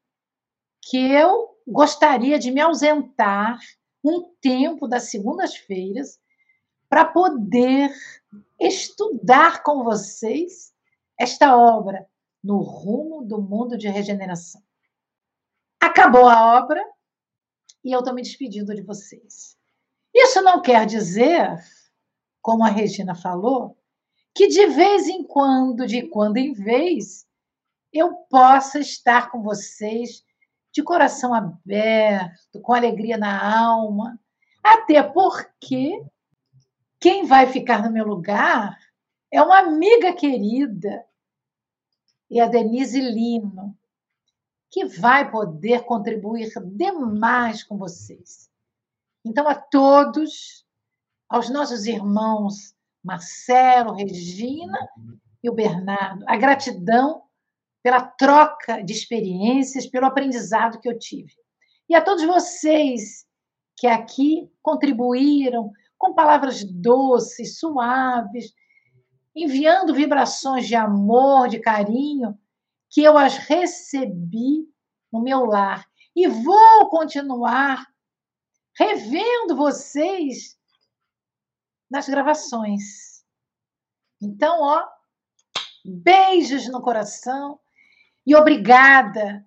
que 0.82 0.98
eu 0.98 1.60
gostaria 1.68 2.40
de 2.40 2.52
me 2.52 2.62
ausentar 2.62 3.60
um 4.02 4.34
tempo 4.40 4.88
das 4.88 5.12
segundas-feiras 5.12 6.22
para 6.88 7.04
poder 7.04 7.94
estudar 8.58 9.62
com 9.62 9.84
vocês 9.84 10.74
esta 11.20 11.58
obra 11.58 12.08
no 12.42 12.60
rumo 12.62 13.26
do 13.26 13.42
mundo 13.42 13.78
de 13.78 13.90
regeneração. 13.90 14.66
Acabou 15.80 16.28
a 16.28 16.58
obra 16.58 16.84
e 17.84 17.92
eu 17.92 18.00
estou 18.00 18.14
me 18.14 18.22
despedindo 18.22 18.74
de 18.74 18.82
vocês. 18.82 19.58
Isso 20.14 20.42
não 20.42 20.62
quer 20.62 20.86
dizer, 20.86 21.58
como 22.42 22.64
a 22.64 22.70
Regina 22.70 23.14
falou, 23.14 23.78
que 24.34 24.48
de 24.48 24.68
vez 24.68 25.08
em 25.08 25.24
quando, 25.24 25.86
de 25.86 26.08
quando 26.08 26.38
em 26.38 26.54
vez, 26.54 27.26
eu 27.94 28.14
possa 28.30 28.80
estar 28.80 29.30
com 29.32 29.42
vocês 29.42 30.24
de 30.72 30.84
coração 30.84 31.34
aberto, 31.34 32.62
com 32.62 32.74
alegria 32.74 33.18
na 33.18 33.60
alma, 33.60 34.20
até 34.64 35.02
porque 35.02 36.04
quem 37.00 37.26
vai 37.26 37.48
ficar 37.48 37.84
no 37.84 37.92
meu 37.92 38.06
lugar 38.06 38.78
é 39.32 39.42
uma 39.42 39.60
amiga 39.60 40.14
querida, 40.14 41.06
e 42.30 42.40
a 42.40 42.48
Denise 42.48 43.00
Lino, 43.00 43.77
que 44.70 44.86
vai 44.86 45.30
poder 45.32 45.84
contribuir 45.84 46.52
demais 46.66 47.64
com 47.64 47.78
vocês. 47.78 48.50
Então, 49.26 49.48
a 49.48 49.56
todos, 49.56 50.66
aos 51.30 51.50
nossos 51.50 51.86
irmãos 51.86 52.76
Marcelo, 53.04 53.94
Regina 53.94 54.78
e 55.42 55.50
o 55.50 55.54
Bernardo, 55.54 56.26
a 56.28 56.36
gratidão 56.36 57.24
pela 57.82 58.02
troca 58.02 58.84
de 58.84 58.92
experiências, 58.92 59.88
pelo 59.88 60.06
aprendizado 60.06 60.80
que 60.80 60.90
eu 60.90 61.00
tive. 61.00 61.34
E 61.88 61.96
a 61.96 62.02
todos 62.02 62.26
vocês 62.26 63.26
que 63.78 63.88
aqui 63.88 64.52
contribuíram 64.62 65.72
com 65.98 66.14
palavras 66.14 66.64
doces, 66.64 67.60
suaves, 67.60 68.54
enviando 69.34 69.94
vibrações 69.94 70.68
de 70.68 70.76
amor, 70.76 71.48
de 71.48 71.60
carinho, 71.60 72.38
que 72.90 73.04
eu 73.04 73.18
as 73.18 73.38
recebi 73.38 74.68
no 75.12 75.22
meu 75.22 75.46
lar. 75.46 75.86
E 76.16 76.28
vou 76.28 76.90
continuar 76.90 77.86
revendo 78.78 79.56
vocês 79.56 80.58
nas 81.90 82.08
gravações. 82.08 83.26
Então, 84.22 84.62
ó, 84.62 84.88
beijos 85.86 86.68
no 86.68 86.82
coração 86.82 87.60
e 88.26 88.36
obrigada 88.36 89.46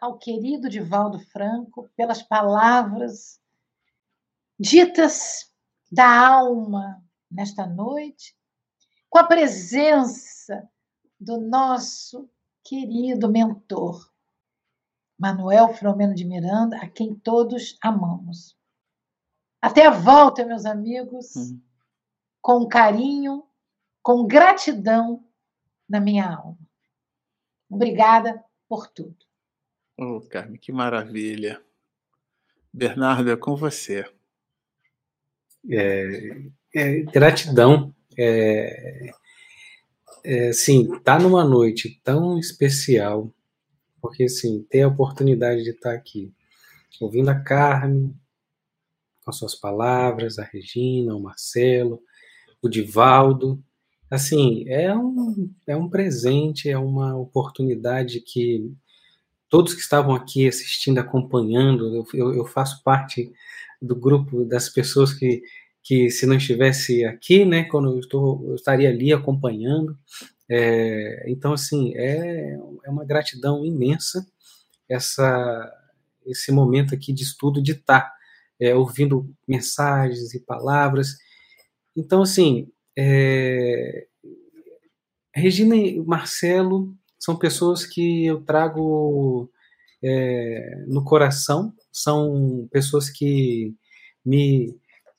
ao 0.00 0.18
querido 0.18 0.68
Divaldo 0.68 1.18
Franco 1.18 1.88
pelas 1.96 2.22
palavras 2.22 3.40
ditas 4.58 5.50
da 5.90 6.26
alma 6.26 7.02
nesta 7.30 7.66
noite, 7.66 8.36
com 9.08 9.18
a 9.18 9.24
presença 9.24 10.68
do 11.18 11.40
nosso 11.40 12.28
querido 12.64 13.30
mentor, 13.30 14.10
Manuel 15.18 15.74
Filomeno 15.74 16.14
de 16.14 16.24
Miranda, 16.24 16.78
a 16.78 16.88
quem 16.88 17.14
todos 17.14 17.76
amamos. 17.80 18.56
Até 19.60 19.86
a 19.86 19.90
volta, 19.90 20.44
meus 20.44 20.64
amigos, 20.64 21.36
uhum. 21.36 21.60
com 22.40 22.66
carinho, 22.66 23.46
com 24.02 24.26
gratidão 24.26 25.24
na 25.88 26.00
minha 26.00 26.26
alma. 26.26 26.58
Obrigada 27.70 28.42
por 28.68 28.88
tudo. 28.88 29.16
Oh, 29.96 30.20
Carmen, 30.20 30.58
que 30.58 30.72
maravilha. 30.72 31.62
Bernardo, 32.72 33.30
é 33.30 33.36
com 33.36 33.54
você. 33.54 34.04
É, 35.70 36.50
é, 36.74 37.02
gratidão. 37.02 37.94
É, 38.18 39.12
é, 40.24 40.52
sim, 40.52 40.98
tá 41.00 41.18
numa 41.18 41.44
noite 41.44 42.00
tão 42.02 42.38
especial, 42.38 43.30
porque 44.00 44.24
assim, 44.24 44.66
ter 44.70 44.82
a 44.82 44.88
oportunidade 44.88 45.62
de 45.62 45.70
estar 45.70 45.92
aqui, 45.92 46.32
ouvindo 47.00 47.28
a 47.28 47.34
Carmen, 47.34 48.14
com 49.24 49.32
suas 49.32 49.54
palavras, 49.54 50.38
a 50.38 50.44
Regina, 50.44 51.14
o 51.14 51.22
Marcelo, 51.22 52.00
o 52.62 52.68
Divaldo, 52.68 53.62
assim, 54.10 54.64
é 54.68 54.94
um, 54.96 55.50
é 55.66 55.76
um 55.76 55.88
presente, 55.88 56.70
é 56.70 56.78
uma 56.78 57.16
oportunidade 57.16 58.20
que 58.20 58.72
todos 59.48 59.74
que 59.74 59.80
estavam 59.80 60.14
aqui 60.14 60.48
assistindo, 60.48 60.98
acompanhando, 60.98 62.06
eu, 62.14 62.34
eu 62.34 62.46
faço 62.46 62.82
parte 62.82 63.30
do 63.80 63.94
grupo 63.94 64.44
das 64.44 64.68
pessoas 64.68 65.12
que, 65.12 65.42
que 65.84 66.08
se 66.10 66.26
não 66.26 66.36
estivesse 66.36 67.04
aqui, 67.04 67.44
né, 67.44 67.64
quando 67.64 67.92
eu, 67.92 68.00
estou, 68.00 68.42
eu 68.48 68.54
estaria 68.54 68.88
ali 68.88 69.12
acompanhando. 69.12 69.96
É, 70.50 71.26
então, 71.28 71.52
assim, 71.52 71.94
é, 71.94 72.58
é 72.84 72.90
uma 72.90 73.04
gratidão 73.04 73.64
imensa 73.64 74.26
essa, 74.88 75.72
esse 76.26 76.50
momento 76.50 76.94
aqui 76.94 77.12
de 77.12 77.22
estudo, 77.22 77.62
de 77.62 77.72
estar 77.72 78.14
é, 78.58 78.74
ouvindo 78.74 79.30
mensagens 79.46 80.32
e 80.32 80.40
palavras. 80.40 81.18
Então, 81.94 82.22
assim, 82.22 82.70
é, 82.96 84.06
Regina 85.34 85.76
e 85.76 86.00
Marcelo 86.00 86.96
são 87.18 87.36
pessoas 87.36 87.84
que 87.84 88.24
eu 88.24 88.40
trago 88.40 89.50
é, 90.02 90.82
no 90.86 91.04
coração, 91.04 91.74
são 91.92 92.66
pessoas 92.72 93.10
que 93.10 93.74
me 94.24 94.74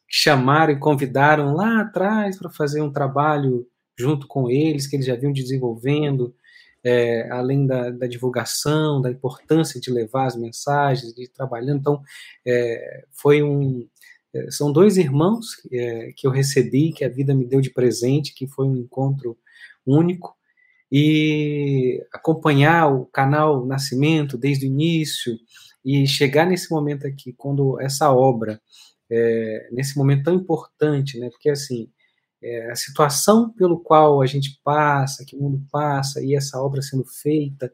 chamaram 0.07 0.73
e 0.73 0.79
convidaram 0.79 1.53
lá 1.53 1.81
atrás 1.81 2.37
para 2.37 2.49
fazer 2.49 2.81
um 2.81 2.91
trabalho 2.91 3.67
junto 3.97 4.27
com 4.27 4.49
eles, 4.49 4.87
que 4.87 4.95
eles 4.95 5.05
já 5.05 5.15
vinham 5.15 5.33
desenvolvendo, 5.33 6.35
é, 6.83 7.29
além 7.31 7.65
da, 7.65 7.89
da, 7.89 8.07
divulgação, 8.07 9.01
da 9.01 9.09
importância 9.09 9.79
de 9.79 9.91
levar 9.91 10.27
as 10.27 10.35
mensagens, 10.35 11.13
de 11.13 11.27
trabalhando. 11.29 11.79
Então, 11.79 12.01
é, 12.45 13.05
foi 13.11 13.41
um, 13.41 13.87
é, 14.33 14.51
são 14.51 14.71
dois 14.71 14.97
irmãos 14.97 15.47
é, 15.71 16.11
que 16.15 16.27
eu 16.27 16.31
recebi, 16.31 16.91
que 16.91 17.05
a 17.05 17.09
vida 17.09 17.33
me 17.33 17.45
deu 17.45 17.61
de 17.61 17.71
presente, 17.71 18.33
que 18.33 18.47
foi 18.47 18.67
um 18.67 18.75
encontro 18.75 19.37
único, 19.85 20.35
e 20.91 22.05
acompanhar 22.13 22.87
o 22.93 23.05
canal 23.05 23.65
Nascimento 23.65 24.37
desde 24.37 24.65
o 24.65 24.69
início 24.69 25.37
e 25.83 26.05
chegar 26.07 26.45
nesse 26.45 26.69
momento 26.71 27.07
aqui, 27.07 27.33
quando 27.33 27.79
essa 27.79 28.11
obra, 28.11 28.61
é, 29.09 29.69
nesse 29.71 29.97
momento 29.97 30.23
tão 30.25 30.35
importante, 30.35 31.19
né, 31.19 31.29
porque 31.29 31.49
assim, 31.49 31.89
é, 32.41 32.71
a 32.71 32.75
situação 32.75 33.51
pelo 33.51 33.79
qual 33.79 34.21
a 34.21 34.25
gente 34.25 34.59
passa, 34.63 35.25
que 35.25 35.35
o 35.35 35.39
mundo 35.39 35.65
passa, 35.71 36.23
e 36.23 36.35
essa 36.35 36.61
obra 36.61 36.81
sendo 36.81 37.05
feita, 37.05 37.71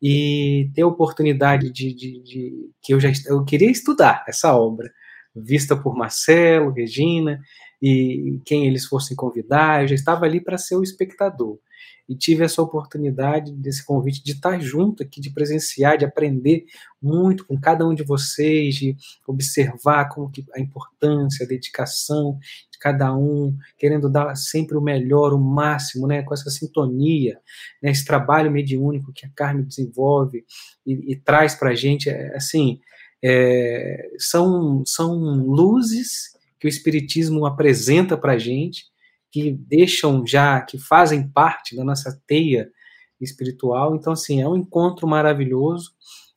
e 0.00 0.70
ter 0.74 0.82
a 0.82 0.86
oportunidade 0.86 1.70
de, 1.70 1.94
de, 1.94 2.22
de, 2.22 2.70
que 2.82 2.92
eu 2.94 3.00
já 3.00 3.10
eu 3.26 3.44
queria 3.44 3.70
estudar 3.70 4.24
essa 4.28 4.54
obra, 4.56 4.92
vista 5.34 5.76
por 5.76 5.96
Marcelo, 5.96 6.72
Regina, 6.72 7.40
e 7.80 8.40
quem 8.44 8.66
eles 8.66 8.86
fossem 8.86 9.16
convidar, 9.16 9.82
eu 9.82 9.88
já 9.88 9.94
estava 9.94 10.24
ali 10.24 10.40
para 10.40 10.58
ser 10.58 10.76
o 10.76 10.82
espectador 10.82 11.58
e 12.08 12.16
tive 12.16 12.44
essa 12.44 12.60
oportunidade 12.60 13.52
desse 13.52 13.84
convite 13.84 14.22
de 14.22 14.32
estar 14.32 14.60
junto 14.60 15.02
aqui, 15.02 15.20
de 15.20 15.30
presenciar, 15.30 15.96
de 15.96 16.04
aprender 16.04 16.66
muito 17.00 17.46
com 17.46 17.58
cada 17.58 17.86
um 17.86 17.94
de 17.94 18.02
vocês, 18.02 18.74
de 18.74 18.96
observar 19.26 20.08
como 20.08 20.30
que 20.30 20.44
a 20.54 20.60
importância, 20.60 21.44
a 21.44 21.48
dedicação 21.48 22.38
de 22.70 22.78
cada 22.78 23.16
um, 23.16 23.56
querendo 23.78 24.10
dar 24.10 24.34
sempre 24.36 24.76
o 24.76 24.80
melhor, 24.80 25.32
o 25.32 25.38
máximo, 25.38 26.06
né, 26.06 26.22
com 26.22 26.34
essa 26.34 26.50
sintonia, 26.50 27.38
né, 27.82 27.90
esse 27.90 28.04
trabalho 28.04 28.50
mediúnico 28.50 29.12
que 29.12 29.26
a 29.26 29.30
Carmen 29.34 29.64
desenvolve 29.64 30.44
e, 30.86 31.12
e 31.12 31.16
traz 31.16 31.54
para 31.54 31.70
a 31.70 31.74
gente, 31.74 32.10
é, 32.10 32.34
assim, 32.36 32.80
é, 33.22 34.10
são, 34.18 34.84
são 34.84 35.14
luzes 35.46 36.32
que 36.58 36.66
o 36.66 36.68
Espiritismo 36.68 37.46
apresenta 37.46 38.16
para 38.16 38.34
a 38.34 38.38
gente, 38.38 38.91
que 39.32 39.50
deixam 39.50 40.26
já, 40.26 40.60
que 40.60 40.78
fazem 40.78 41.26
parte 41.26 41.74
da 41.74 41.82
nossa 41.82 42.22
teia 42.26 42.70
espiritual. 43.18 43.96
Então, 43.96 44.12
assim, 44.12 44.42
é 44.42 44.48
um 44.48 44.56
encontro 44.56 45.08
maravilhoso. 45.08 45.92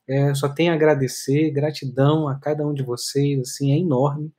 É, 0.07 0.33
só 0.33 0.47
tenho 0.47 0.71
a 0.71 0.75
agradecer, 0.75 1.51
gratidão 1.51 2.27
a 2.27 2.39
cada 2.39 2.65
um 2.65 2.73
de 2.73 2.83
vocês, 2.83 3.39
assim, 3.41 3.73
é 3.73 3.77
enorme. 3.77 4.31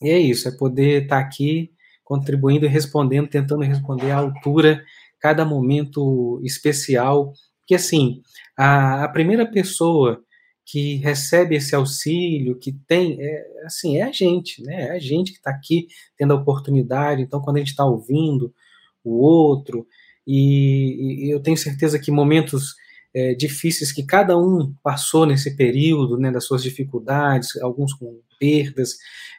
E 0.00 0.08
é 0.08 0.18
isso, 0.18 0.48
é 0.48 0.52
poder 0.52 1.02
estar 1.02 1.18
aqui 1.18 1.72
contribuindo 2.04 2.66
e 2.66 2.68
respondendo, 2.68 3.28
tentando 3.28 3.62
responder 3.62 4.10
à 4.10 4.18
altura, 4.18 4.82
cada 5.18 5.44
momento 5.44 6.40
especial. 6.44 7.32
Que 7.66 7.74
assim, 7.74 8.22
a, 8.56 9.04
a 9.04 9.08
primeira 9.08 9.44
pessoa 9.50 10.22
que 10.64 10.96
recebe 10.96 11.56
esse 11.56 11.74
auxílio, 11.74 12.58
que 12.58 12.72
tem, 12.86 13.16
é, 13.20 13.44
assim, 13.64 13.96
é 13.96 14.02
a 14.02 14.12
gente, 14.12 14.62
né? 14.62 14.88
É 14.88 14.90
a 14.92 14.98
gente 14.98 15.32
que 15.32 15.38
está 15.38 15.50
aqui 15.50 15.88
tendo 16.16 16.32
a 16.32 16.36
oportunidade. 16.36 17.22
Então, 17.22 17.40
quando 17.40 17.56
a 17.56 17.58
gente 17.60 17.70
está 17.70 17.84
ouvindo 17.84 18.54
o 19.02 19.18
outro, 19.18 19.86
e, 20.26 21.26
e, 21.26 21.30
eu 21.30 21.40
tenho 21.40 21.56
certeza 21.56 21.98
que 21.98 22.10
momentos 22.10 22.74
é, 23.14 23.34
difíceis 23.34 23.90
que 23.90 24.04
cada 24.04 24.38
um 24.38 24.72
passou 24.82 25.26
nesse 25.26 25.56
período, 25.56 26.16
né, 26.16 26.30
das 26.30 26.44
suas 26.44 26.62
dificuldades, 26.62 27.56
alguns 27.60 27.92
com 27.92 28.20
perdas 28.38 28.96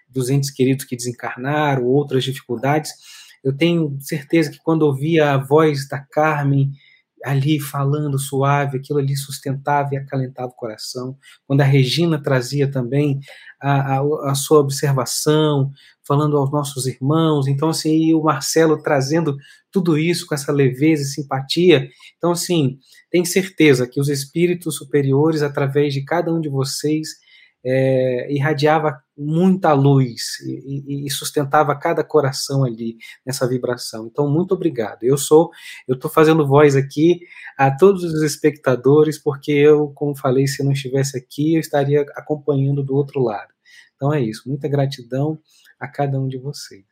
dos 0.10 0.30
entes 0.30 0.52
queridos 0.52 0.84
que 0.84 0.96
desencarnaram, 0.96 1.86
outras 1.86 2.24
dificuldades, 2.24 2.92
eu 3.44 3.56
tenho 3.56 3.98
certeza 4.00 4.52
que 4.52 4.60
quando 4.60 4.84
ouvia 4.84 5.32
a 5.32 5.38
voz 5.38 5.88
da 5.88 6.00
Carmen 6.00 6.72
ali 7.24 7.60
falando 7.60 8.18
suave, 8.20 8.78
aquilo 8.78 9.00
ali 9.00 9.16
sustentava 9.16 9.90
e 9.94 9.98
acalentava 9.98 10.50
o 10.50 10.56
coração. 10.56 11.18
Quando 11.46 11.62
a 11.62 11.66
Regina 11.66 12.22
trazia 12.22 12.70
também 12.70 13.20
a, 13.62 13.98
a, 13.98 14.32
a, 14.32 14.36
sua 14.36 14.60
observação, 14.60 15.72
falando 16.08 16.38
aos 16.38 16.52
nossos 16.52 16.86
irmãos, 16.88 17.48
então 17.48 17.70
assim, 17.70 18.08
e 18.08 18.14
o 18.14 18.24
Marcelo 18.24 18.82
trazendo 18.82 19.38
tudo 19.72 19.98
isso 19.98 20.26
com 20.26 20.36
essa 20.36 20.52
leveza 20.52 21.04
e 21.04 21.06
simpatia. 21.06 21.90
Então 22.18 22.32
assim, 22.32 22.78
tem 23.10 23.24
certeza 23.24 23.88
que 23.88 24.00
os 24.00 24.10
espíritos 24.10 24.76
superiores, 24.76 25.42
através 25.42 25.94
de 25.94 26.04
cada 26.04 26.34
um 26.34 26.40
de 26.40 26.50
vocês, 26.50 27.10
é, 27.64 28.32
irradiava 28.34 29.02
muita 29.16 29.72
luz 29.74 30.40
e, 30.42 31.06
e, 31.06 31.10
sustentava 31.12 31.76
cada 31.76 32.04
coração 32.04 32.64
ali 32.64 32.98
nessa 33.26 33.48
vibração. 33.48 34.08
Então, 34.08 34.28
muito 34.28 34.54
obrigado. 34.54 35.04
Eu 35.04 35.18
sou, 35.18 35.52
eu 35.88 35.96
estou 35.96 36.10
fazendo 36.10 36.48
voz 36.48 36.76
aqui 36.76 37.22
a 37.58 37.70
todos 37.70 38.04
os 38.04 38.24
espectadores, 38.24 39.20
porque 39.20 39.52
eu, 39.52 39.90
como 39.90 40.16
falei, 40.16 40.48
se 40.48 40.64
não 40.64 40.72
estivesse 40.72 41.18
aqui, 41.18 41.56
eu 41.56 41.60
estaria 41.60 42.02
acompanhando 42.16 42.84
do 42.84 42.96
outro 42.96 43.22
lado. 43.22 43.54
Então 43.96 44.12
é 44.12 44.20
isso. 44.20 44.50
Muita 44.50 44.68
gratidão 44.68 45.40
a 45.80 45.88
cada 45.88 46.20
um 46.20 46.28
de 46.28 46.40
vocês. 46.40 46.86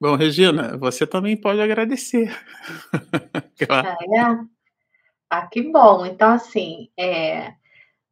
Bom, 0.00 0.14
Regina, 0.14 0.76
você 0.76 1.06
também 1.06 1.36
pode 1.36 1.60
agradecer. 1.60 2.34
claro. 3.66 3.96
É. 4.14 4.56
Ah, 5.28 5.46
que 5.46 5.60
bom. 5.60 6.06
Então, 6.06 6.30
assim, 6.30 6.88
é, 6.96 7.52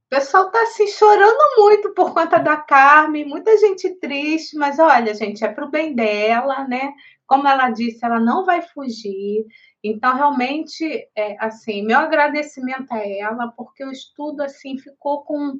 pessoal 0.09 0.51
tá 0.51 0.62
assim 0.62 0.86
chorando 0.86 1.39
muito 1.59 1.93
por 1.94 2.14
conta 2.14 2.39
da 2.39 2.56
Carmen, 2.56 3.24
muita 3.24 3.56
gente 3.59 3.98
triste, 3.98 4.56
mas 4.56 4.78
olha, 4.78 5.14
gente, 5.14 5.44
é 5.44 5.48
pro 5.48 5.70
bem 5.70 5.94
dela, 5.94 6.66
né? 6.68 6.93
Como 7.26 7.48
ela 7.48 7.70
disse, 7.70 8.05
ela 8.05 8.20
não 8.20 8.44
vai 8.44 8.62
fugir. 8.62 9.44
Então, 9.82 10.14
realmente, 10.14 10.85
é, 11.16 11.36
assim, 11.39 11.82
meu 11.82 11.98
agradecimento 11.98 12.93
a 12.93 12.98
ela, 12.98 13.48
porque 13.56 13.85
o 13.85 13.90
estudo 13.90 14.43
assim 14.43 14.78
ficou 14.78 15.24
com 15.24 15.59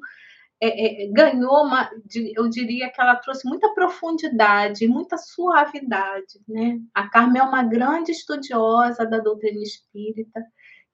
é, 0.61 1.05
é, 1.05 1.11
ganhou 1.11 1.65
uma, 1.65 1.89
eu 2.35 2.49
diria 2.49 2.89
que 2.89 3.01
ela 3.01 3.15
trouxe 3.17 3.47
muita 3.47 3.73
profundidade, 3.73 4.87
muita 4.87 5.17
suavidade, 5.17 6.39
né? 6.47 6.79
A 6.93 7.09
Carmen 7.09 7.41
é 7.41 7.45
uma 7.45 7.63
grande 7.63 8.11
estudiosa 8.11 9.05
da 9.05 9.19
doutrina 9.19 9.61
espírita. 9.61 10.41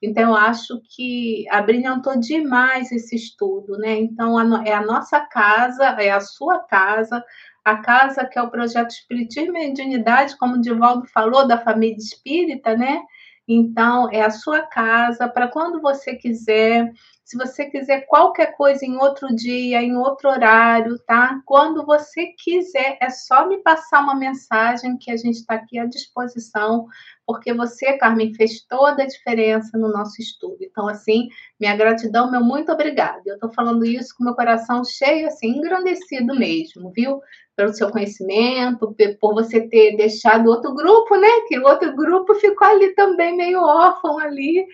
Então, 0.02 0.30
eu 0.32 0.36
acho 0.36 0.82
que 0.96 1.46
abrilhantou 1.50 2.20
demais 2.20 2.92
esse 2.92 3.16
estudo, 3.16 3.78
né? 3.78 4.00
Então, 4.00 4.40
é 4.64 4.74
a 4.74 4.86
nossa 4.86 5.20
casa, 5.20 5.86
é 6.00 6.10
a 6.12 6.20
sua 6.20 6.60
casa, 6.60 7.24
a 7.64 7.78
casa 7.78 8.26
que 8.26 8.40
é 8.40 8.42
o 8.42 8.50
projeto 8.50 8.90
Espiritismo 8.90 9.56
e 9.58 9.68
Mediunidade, 9.68 10.38
como 10.38 10.56
o 10.56 10.62
Divaldo 10.62 11.06
falou, 11.08 11.48
da 11.48 11.60
família 11.60 11.98
espírita, 11.98 12.76
né? 12.76 13.02
Então, 13.48 14.10
é 14.12 14.22
a 14.22 14.32
sua 14.32 14.62
casa, 14.64 15.28
para 15.28 15.48
quando 15.48 15.82
você 15.82 16.16
quiser, 16.16 16.92
se 17.32 17.38
você 17.38 17.66
quiser 17.66 18.02
qualquer 18.08 18.58
coisa 18.58 18.86
em 18.86 18.98
outro 18.98 19.34
dia, 19.34 19.82
em 19.82 19.96
outro 19.96 20.30
horário, 20.30 21.00
tá? 21.08 21.42
Quando 21.46 21.86
você 21.86 22.28
quiser, 22.38 22.98
é 23.00 23.10
só 23.10 23.48
me 23.48 23.60
passar 23.60 24.02
uma 24.02 24.14
mensagem 24.14 24.98
que 24.98 25.10
a 25.10 25.16
gente 25.16 25.38
está 25.38 25.54
aqui 25.54 25.80
à 25.80 25.86
disposição 25.86 26.88
porque 27.26 27.54
você, 27.54 27.94
Carmen, 27.94 28.34
fez 28.34 28.66
toda 28.68 29.04
a 29.04 29.08
diferença 29.08 29.78
no 29.78 29.88
nosso 29.88 30.22
estudo. 30.22 30.58
Então, 30.60 30.90
assim, 30.90 31.30
minha 31.58 31.74
gratidão, 31.74 32.30
meu 32.30 32.44
muito 32.44 32.70
obrigada. 32.70 33.22
Eu 33.26 33.36
estou 33.36 33.54
falando 33.54 33.86
isso 33.86 34.14
com 34.18 34.26
meu 34.26 34.36
coração 34.36 34.84
cheio, 34.84 35.28
assim, 35.28 35.48
engrandecido 35.48 36.36
mesmo, 36.36 36.92
viu? 36.92 37.22
Pelo 37.56 37.74
seu 37.74 37.90
conhecimento, 37.90 38.94
por 39.22 39.34
você 39.34 39.62
ter 39.70 39.96
deixado 39.96 40.50
outro 40.50 40.74
grupo, 40.74 41.16
né? 41.16 41.30
Que 41.48 41.58
o 41.58 41.66
outro 41.66 41.96
grupo 41.96 42.36
ficou 42.36 42.68
ali 42.68 42.94
também 42.94 43.38
meio 43.38 43.62
órfão 43.62 44.20
ali 44.20 44.66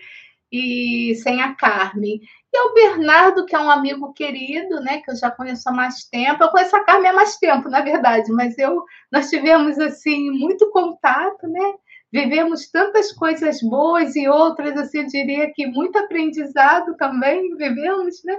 e 0.50 1.14
sem 1.22 1.40
a 1.40 1.54
Carmen. 1.54 2.20
E 2.52 2.60
o 2.68 2.74
Bernardo, 2.74 3.44
que 3.44 3.54
é 3.54 3.58
um 3.58 3.70
amigo 3.70 4.12
querido, 4.14 4.80
né, 4.80 5.02
que 5.02 5.10
eu 5.10 5.16
já 5.16 5.30
conheço 5.30 5.68
há 5.68 5.72
mais 5.72 6.04
tempo. 6.04 6.42
Eu 6.42 6.48
conheço 6.48 6.74
a 6.76 6.84
Carmen 6.84 7.10
há 7.10 7.12
mais 7.12 7.36
tempo, 7.36 7.68
na 7.68 7.82
verdade, 7.82 8.32
mas 8.32 8.56
eu 8.58 8.82
nós 9.12 9.28
tivemos 9.28 9.78
assim 9.78 10.30
muito 10.30 10.70
contato, 10.70 11.46
né? 11.46 11.74
vivemos 12.12 12.70
tantas 12.70 13.12
coisas 13.12 13.60
boas 13.60 14.16
e 14.16 14.26
outras, 14.28 14.76
assim, 14.76 14.98
eu 14.98 15.06
diria 15.06 15.52
que 15.52 15.66
muito 15.66 15.98
aprendizado 15.98 16.96
também 16.96 17.54
vivemos, 17.56 18.22
né? 18.24 18.38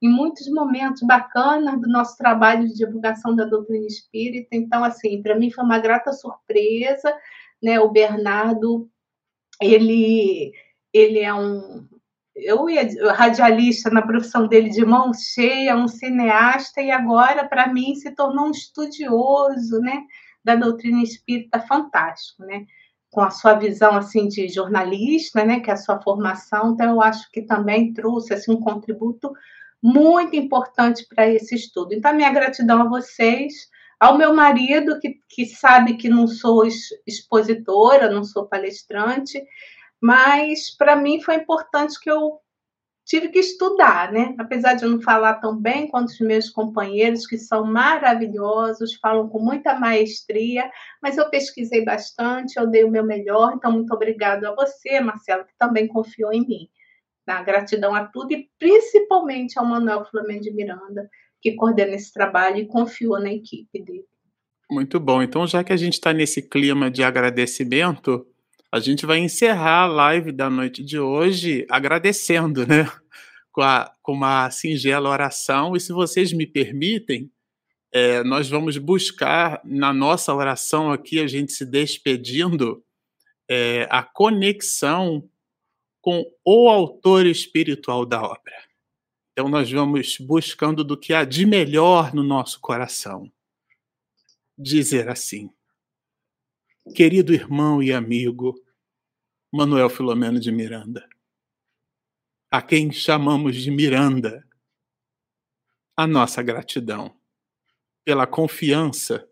Em 0.00 0.08
muitos 0.08 0.48
momentos 0.50 1.02
bacanas 1.02 1.80
do 1.80 1.88
nosso 1.88 2.16
trabalho 2.16 2.66
de 2.66 2.74
divulgação 2.74 3.36
da 3.36 3.44
doutrina 3.44 3.86
espírita. 3.86 4.48
Então, 4.52 4.82
assim, 4.82 5.22
para 5.22 5.38
mim 5.38 5.50
foi 5.50 5.64
uma 5.64 5.78
grata 5.78 6.12
surpresa, 6.12 7.14
né? 7.62 7.78
O 7.80 7.90
Bernardo, 7.90 8.88
ele, 9.60 10.52
ele 10.92 11.20
é 11.20 11.32
um, 11.32 11.86
eu 12.44 12.68
ia 12.68 12.88
radialista 13.12 13.90
na 13.90 14.02
profissão 14.02 14.46
dele 14.46 14.70
de 14.70 14.84
mão 14.84 15.12
cheia, 15.14 15.76
um 15.76 15.88
cineasta 15.88 16.80
e 16.80 16.90
agora 16.90 17.46
para 17.46 17.66
mim 17.72 17.94
se 17.94 18.10
tornou 18.12 18.46
um 18.46 18.50
estudioso, 18.50 19.80
né, 19.80 20.02
da 20.44 20.54
doutrina 20.54 21.02
espírita 21.02 21.60
fantástico, 21.60 22.44
né? 22.44 22.66
com 23.12 23.20
a 23.20 23.30
sua 23.30 23.52
visão 23.52 23.94
assim 23.94 24.26
de 24.26 24.48
jornalista, 24.48 25.44
né, 25.44 25.60
que 25.60 25.70
é 25.70 25.74
a 25.74 25.76
sua 25.76 26.00
formação, 26.00 26.72
então 26.72 26.94
eu 26.94 27.02
acho 27.02 27.30
que 27.30 27.42
também 27.42 27.92
trouxe 27.92 28.32
assim 28.32 28.52
um 28.52 28.60
contributo 28.60 29.30
muito 29.82 30.34
importante 30.34 31.06
para 31.06 31.28
esse 31.28 31.54
estudo. 31.54 31.92
Então, 31.92 32.14
minha 32.14 32.32
gratidão 32.32 32.80
a 32.80 32.88
vocês, 32.88 33.68
ao 34.00 34.16
meu 34.16 34.32
marido, 34.32 34.98
que, 34.98 35.20
que 35.28 35.44
sabe 35.44 35.94
que 35.94 36.08
não 36.08 36.26
sou 36.26 36.64
expositora, 37.06 38.10
não 38.10 38.24
sou 38.24 38.46
palestrante, 38.46 39.42
mas 40.02 40.76
para 40.76 40.96
mim 40.96 41.22
foi 41.22 41.36
importante 41.36 41.98
que 42.00 42.10
eu 42.10 42.40
tive 43.04 43.28
que 43.28 43.38
estudar, 43.38 44.12
né? 44.12 44.34
Apesar 44.38 44.74
de 44.74 44.84
eu 44.84 44.90
não 44.90 45.00
falar 45.00 45.34
tão 45.34 45.56
bem 45.56 45.88
quanto 45.88 46.08
os 46.08 46.20
meus 46.20 46.50
companheiros, 46.50 47.26
que 47.26 47.38
são 47.38 47.64
maravilhosos, 47.64 48.94
falam 48.96 49.28
com 49.28 49.38
muita 49.38 49.78
maestria, 49.78 50.68
mas 51.00 51.16
eu 51.16 51.30
pesquisei 51.30 51.84
bastante, 51.84 52.58
eu 52.58 52.66
dei 52.66 52.84
o 52.84 52.90
meu 52.90 53.04
melhor, 53.04 53.54
então 53.54 53.70
muito 53.70 53.92
obrigado 53.94 54.44
a 54.44 54.54
você, 54.54 55.00
Marcelo, 55.00 55.44
que 55.44 55.54
também 55.56 55.86
confiou 55.86 56.32
em 56.32 56.46
mim. 56.46 56.68
Tá? 57.24 57.40
Gratidão 57.42 57.94
a 57.94 58.04
tudo 58.04 58.32
e 58.32 58.48
principalmente 58.58 59.56
ao 59.56 59.64
Manuel 59.64 60.04
Flamengo 60.04 60.40
de 60.40 60.52
Miranda, 60.52 61.08
que 61.40 61.54
coordena 61.54 61.94
esse 61.94 62.12
trabalho 62.12 62.56
e 62.56 62.66
confiou 62.66 63.20
na 63.20 63.32
equipe 63.32 63.82
dele. 63.82 64.06
Muito 64.70 64.98
bom. 64.98 65.22
Então, 65.22 65.46
já 65.46 65.62
que 65.62 65.72
a 65.72 65.76
gente 65.76 65.94
está 65.94 66.12
nesse 66.12 66.40
clima 66.40 66.90
de 66.90 67.04
agradecimento, 67.04 68.26
a 68.72 68.80
gente 68.80 69.04
vai 69.04 69.18
encerrar 69.18 69.82
a 69.82 69.86
live 69.86 70.32
da 70.32 70.48
noite 70.48 70.82
de 70.82 70.98
hoje 70.98 71.66
agradecendo, 71.68 72.66
né? 72.66 72.90
Com, 73.52 73.60
a, 73.60 73.92
com 74.02 74.14
uma 74.14 74.50
singela 74.50 75.10
oração. 75.10 75.76
E 75.76 75.80
se 75.80 75.92
vocês 75.92 76.32
me 76.32 76.46
permitem, 76.46 77.30
é, 77.92 78.24
nós 78.24 78.48
vamos 78.48 78.78
buscar 78.78 79.60
na 79.62 79.92
nossa 79.92 80.34
oração 80.34 80.90
aqui, 80.90 81.20
a 81.20 81.26
gente 81.26 81.52
se 81.52 81.66
despedindo, 81.66 82.82
é, 83.46 83.86
a 83.90 84.02
conexão 84.02 85.28
com 86.00 86.24
o 86.42 86.70
autor 86.70 87.26
espiritual 87.26 88.06
da 88.06 88.22
obra. 88.22 88.56
Então, 89.32 89.50
nós 89.50 89.70
vamos 89.70 90.16
buscando 90.16 90.82
do 90.82 90.96
que 90.96 91.12
há 91.12 91.26
de 91.26 91.44
melhor 91.44 92.14
no 92.14 92.22
nosso 92.22 92.58
coração. 92.58 93.30
Dizer 94.56 95.10
assim: 95.10 95.50
Querido 96.90 97.32
irmão 97.32 97.80
e 97.80 97.92
amigo, 97.92 98.60
Manuel 99.52 99.88
Filomeno 99.88 100.40
de 100.40 100.50
Miranda, 100.50 101.08
a 102.50 102.60
quem 102.60 102.90
chamamos 102.90 103.56
de 103.56 103.70
Miranda, 103.70 104.44
a 105.96 106.08
nossa 106.08 106.42
gratidão 106.42 107.16
pela 108.04 108.26
confiança, 108.26 109.26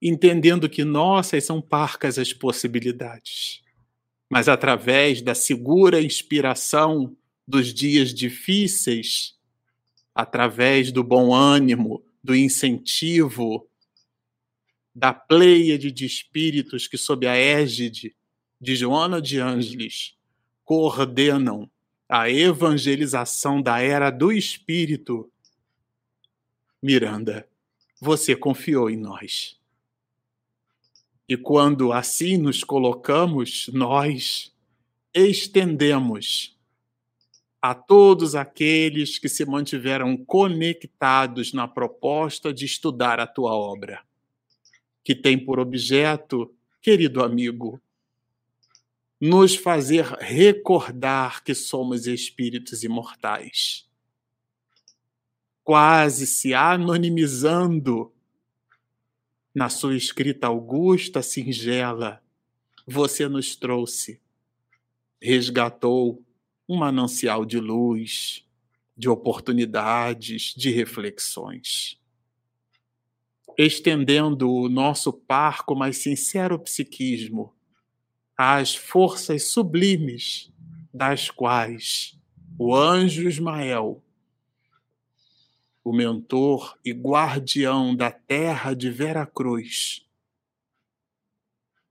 entendendo 0.00 0.70
que 0.70 0.82
nossas 0.82 1.44
são 1.44 1.60
parcas 1.60 2.18
as 2.18 2.32
possibilidades, 2.32 3.62
mas 4.28 4.48
através 4.48 5.20
da 5.20 5.34
segura 5.34 6.00
inspiração 6.00 7.14
dos 7.46 7.74
dias 7.74 8.12
difíceis, 8.12 9.38
através 10.14 10.90
do 10.90 11.04
bom 11.04 11.32
ânimo, 11.32 12.02
do 12.24 12.34
incentivo, 12.34 13.69
da 14.94 15.12
pleiade 15.12 15.90
de 15.90 16.04
espíritos 16.04 16.88
que, 16.88 16.98
sob 16.98 17.26
a 17.26 17.36
égide 17.36 18.16
de 18.60 18.74
Joana 18.76 19.20
de 19.20 19.38
Ângeles, 19.38 20.16
coordenam 20.64 21.70
a 22.08 22.28
evangelização 22.28 23.62
da 23.62 23.80
era 23.80 24.10
do 24.10 24.32
espírito. 24.32 25.30
Miranda, 26.82 27.48
você 28.00 28.34
confiou 28.34 28.90
em 28.90 28.96
nós. 28.96 29.58
E 31.28 31.36
quando 31.36 31.92
assim 31.92 32.36
nos 32.36 32.64
colocamos, 32.64 33.70
nós 33.72 34.52
estendemos 35.14 36.58
a 37.62 37.74
todos 37.74 38.34
aqueles 38.34 39.18
que 39.18 39.28
se 39.28 39.44
mantiveram 39.44 40.16
conectados 40.16 41.52
na 41.52 41.68
proposta 41.68 42.52
de 42.52 42.64
estudar 42.64 43.20
a 43.20 43.26
tua 43.26 43.52
obra, 43.52 44.02
que 45.04 45.14
tem 45.14 45.38
por 45.38 45.58
objeto, 45.58 46.54
querido 46.80 47.22
amigo, 47.22 47.80
nos 49.20 49.54
fazer 49.54 50.04
recordar 50.18 51.44
que 51.44 51.54
somos 51.54 52.06
espíritos 52.06 52.82
imortais, 52.82 53.86
quase 55.62 56.26
se 56.26 56.54
anonimizando 56.54 58.12
na 59.54 59.68
sua 59.68 59.94
escrita 59.96 60.46
augusta, 60.46 61.22
singela, 61.22 62.22
você 62.86 63.28
nos 63.28 63.54
trouxe, 63.54 64.20
resgatou 65.20 66.24
um 66.66 66.76
manancial 66.76 67.44
de 67.44 67.58
luz, 67.58 68.44
de 68.96 69.08
oportunidades, 69.08 70.54
de 70.56 70.70
reflexões. 70.70 71.99
Estendendo 73.62 74.50
o 74.50 74.70
nosso 74.70 75.12
parco 75.12 75.74
mais 75.74 75.98
sincero 75.98 76.58
psiquismo 76.58 77.54
às 78.34 78.74
forças 78.74 79.50
sublimes 79.50 80.50
das 80.94 81.28
quais 81.28 82.18
o 82.58 82.74
anjo 82.74 83.28
Ismael, 83.28 84.02
o 85.84 85.92
mentor 85.92 86.78
e 86.82 86.92
guardião 86.92 87.94
da 87.94 88.10
terra 88.10 88.72
de 88.72 88.90
Vera 88.90 89.26
Cruz, 89.26 90.06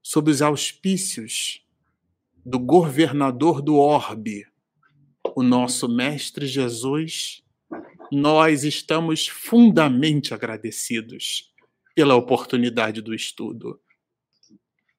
sob 0.01 0.31
os 0.31 0.41
auspícios 0.41 1.63
do 2.43 2.57
governador 2.57 3.61
do 3.61 3.75
orbe, 3.75 4.47
o 5.35 5.43
nosso 5.43 5.87
Mestre 5.87 6.47
Jesus, 6.47 7.43
nós 8.11 8.63
estamos 8.63 9.27
fundamente 9.27 10.33
agradecidos 10.33 11.49
pela 11.95 12.15
oportunidade 12.15 13.01
do 13.01 13.13
estudo. 13.13 13.79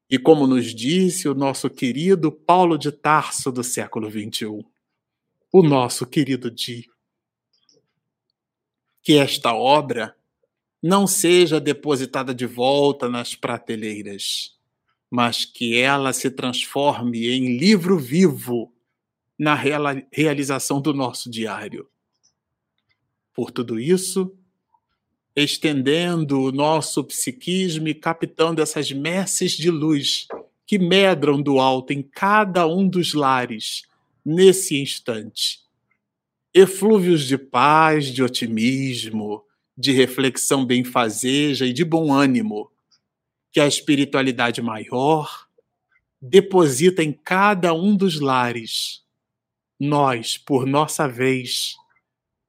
E 0.09 0.19
como 0.19 0.47
nos 0.47 0.75
disse 0.75 1.29
o 1.29 1.35
nosso 1.35 1.71
querido 1.71 2.33
Paulo 2.33 2.77
de 2.77 2.91
Tarso 2.91 3.53
do 3.53 3.63
século 3.63 4.11
XXI, 4.11 4.65
o 5.53 5.63
nosso 5.63 6.05
querido 6.07 6.51
Di, 6.51 6.89
que 9.03 9.15
esta 9.15 9.55
obra 9.55 10.17
não 10.83 11.07
seja 11.07 11.61
depositada 11.61 12.35
de 12.35 12.47
volta 12.47 13.09
nas 13.09 13.35
prateleiras, 13.35 14.59
mas 15.11 15.45
que 15.45 15.79
ela 15.79 16.13
se 16.13 16.31
transforme 16.31 17.29
em 17.29 17.57
livro 17.59 17.99
vivo 17.99 18.73
na 19.39 19.55
realização 19.55 20.81
do 20.81 20.93
nosso 20.93 21.31
diário. 21.31 21.89
Por 23.33 23.51
tudo 23.51 23.79
isso, 23.79 24.37
estendendo 25.41 26.41
o 26.41 26.53
nosso 26.53 27.03
psiquismo 27.05 27.89
e 27.89 27.95
captando 27.95 28.63
essas 28.63 28.93
messes 28.93 29.53
de 29.53 29.71
luz 29.71 30.27
que 30.67 30.79
medram 30.79 31.43
do 31.43 31.59
alto 31.59 31.93
em 31.93 32.03
cada 32.03 32.67
um 32.67 32.89
dos 32.89 33.15
lares 33.15 33.83
nesse 34.25 34.81
instante. 34.81 35.61
Eflúvios 36.55 37.27
de 37.27 37.39
paz, 37.39 38.07
de 38.07 38.23
otimismo, 38.23 39.45
de 39.77 39.93
reflexão 39.93 40.65
benfazeja 40.65 41.67
e 41.67 41.73
de 41.73 41.85
bom 41.85 42.13
ânimo, 42.13 42.71
que 43.53 43.61
a 43.61 43.67
espiritualidade 43.67 44.61
maior 44.61 45.49
deposita 46.21 47.03
em 47.03 47.13
cada 47.13 47.73
um 47.73 47.97
dos 47.97 48.21
lares 48.21 49.03
nós, 49.81 50.37
por 50.37 50.67
nossa 50.67 51.09
vez, 51.09 51.77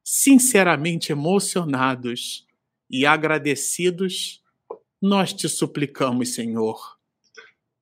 sinceramente 0.03 1.13
emocionados 1.13 2.45
e 2.91 3.05
agradecidos, 3.05 4.43
nós 5.01 5.34
te 5.34 5.47
suplicamos, 5.47 6.34
Senhor, 6.34 6.99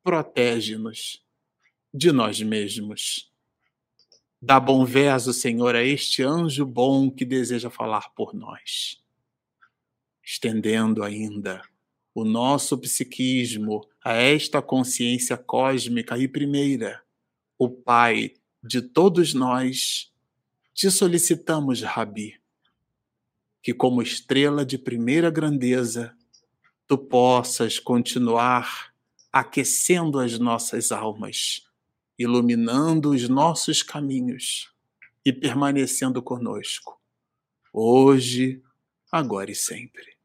protege-nos 0.04 1.26
de 1.94 2.12
nós 2.12 2.42
mesmos. 2.42 3.30
Dá 4.42 4.60
bom 4.60 4.86
verso, 4.86 5.34
Senhor, 5.34 5.76
a 5.76 5.84
este 5.84 6.24
anjo 6.24 6.66
bom 6.66 7.12
que 7.12 7.26
deseja 7.26 7.70
falar 7.70 8.14
por 8.14 8.34
nós. 8.34 9.04
Estendendo 10.24 11.04
ainda 11.04 11.62
o 12.14 12.24
nosso 12.24 12.78
psiquismo 12.78 13.86
a 14.04 14.14
esta 14.14 14.62
consciência 14.62 15.36
cósmica 15.36 16.18
e 16.18 16.28
primeira, 16.28 17.04
o 17.58 17.70
Pai 17.70 18.34
de 18.64 18.82
todos 18.82 19.34
nós, 19.34 20.12
te 20.74 20.90
solicitamos, 20.90 21.82
Rabi, 21.82 22.39
que 23.70 23.74
como 23.76 24.02
estrela 24.02 24.66
de 24.66 24.80
primeira 24.80 25.30
grandeza, 25.30 26.18
tu 26.88 26.98
possas 26.98 27.78
continuar 27.78 28.92
aquecendo 29.32 30.18
as 30.18 30.40
nossas 30.40 30.92
almas, 30.92 31.68
iluminando 32.18 33.12
os 33.12 33.30
nossos 33.30 33.84
caminhos 33.84 34.74
e 35.24 35.32
permanecendo 35.32 36.20
conosco, 36.20 37.00
hoje, 37.72 38.60
agora 39.12 39.52
e 39.52 39.56
sempre. 39.56 40.18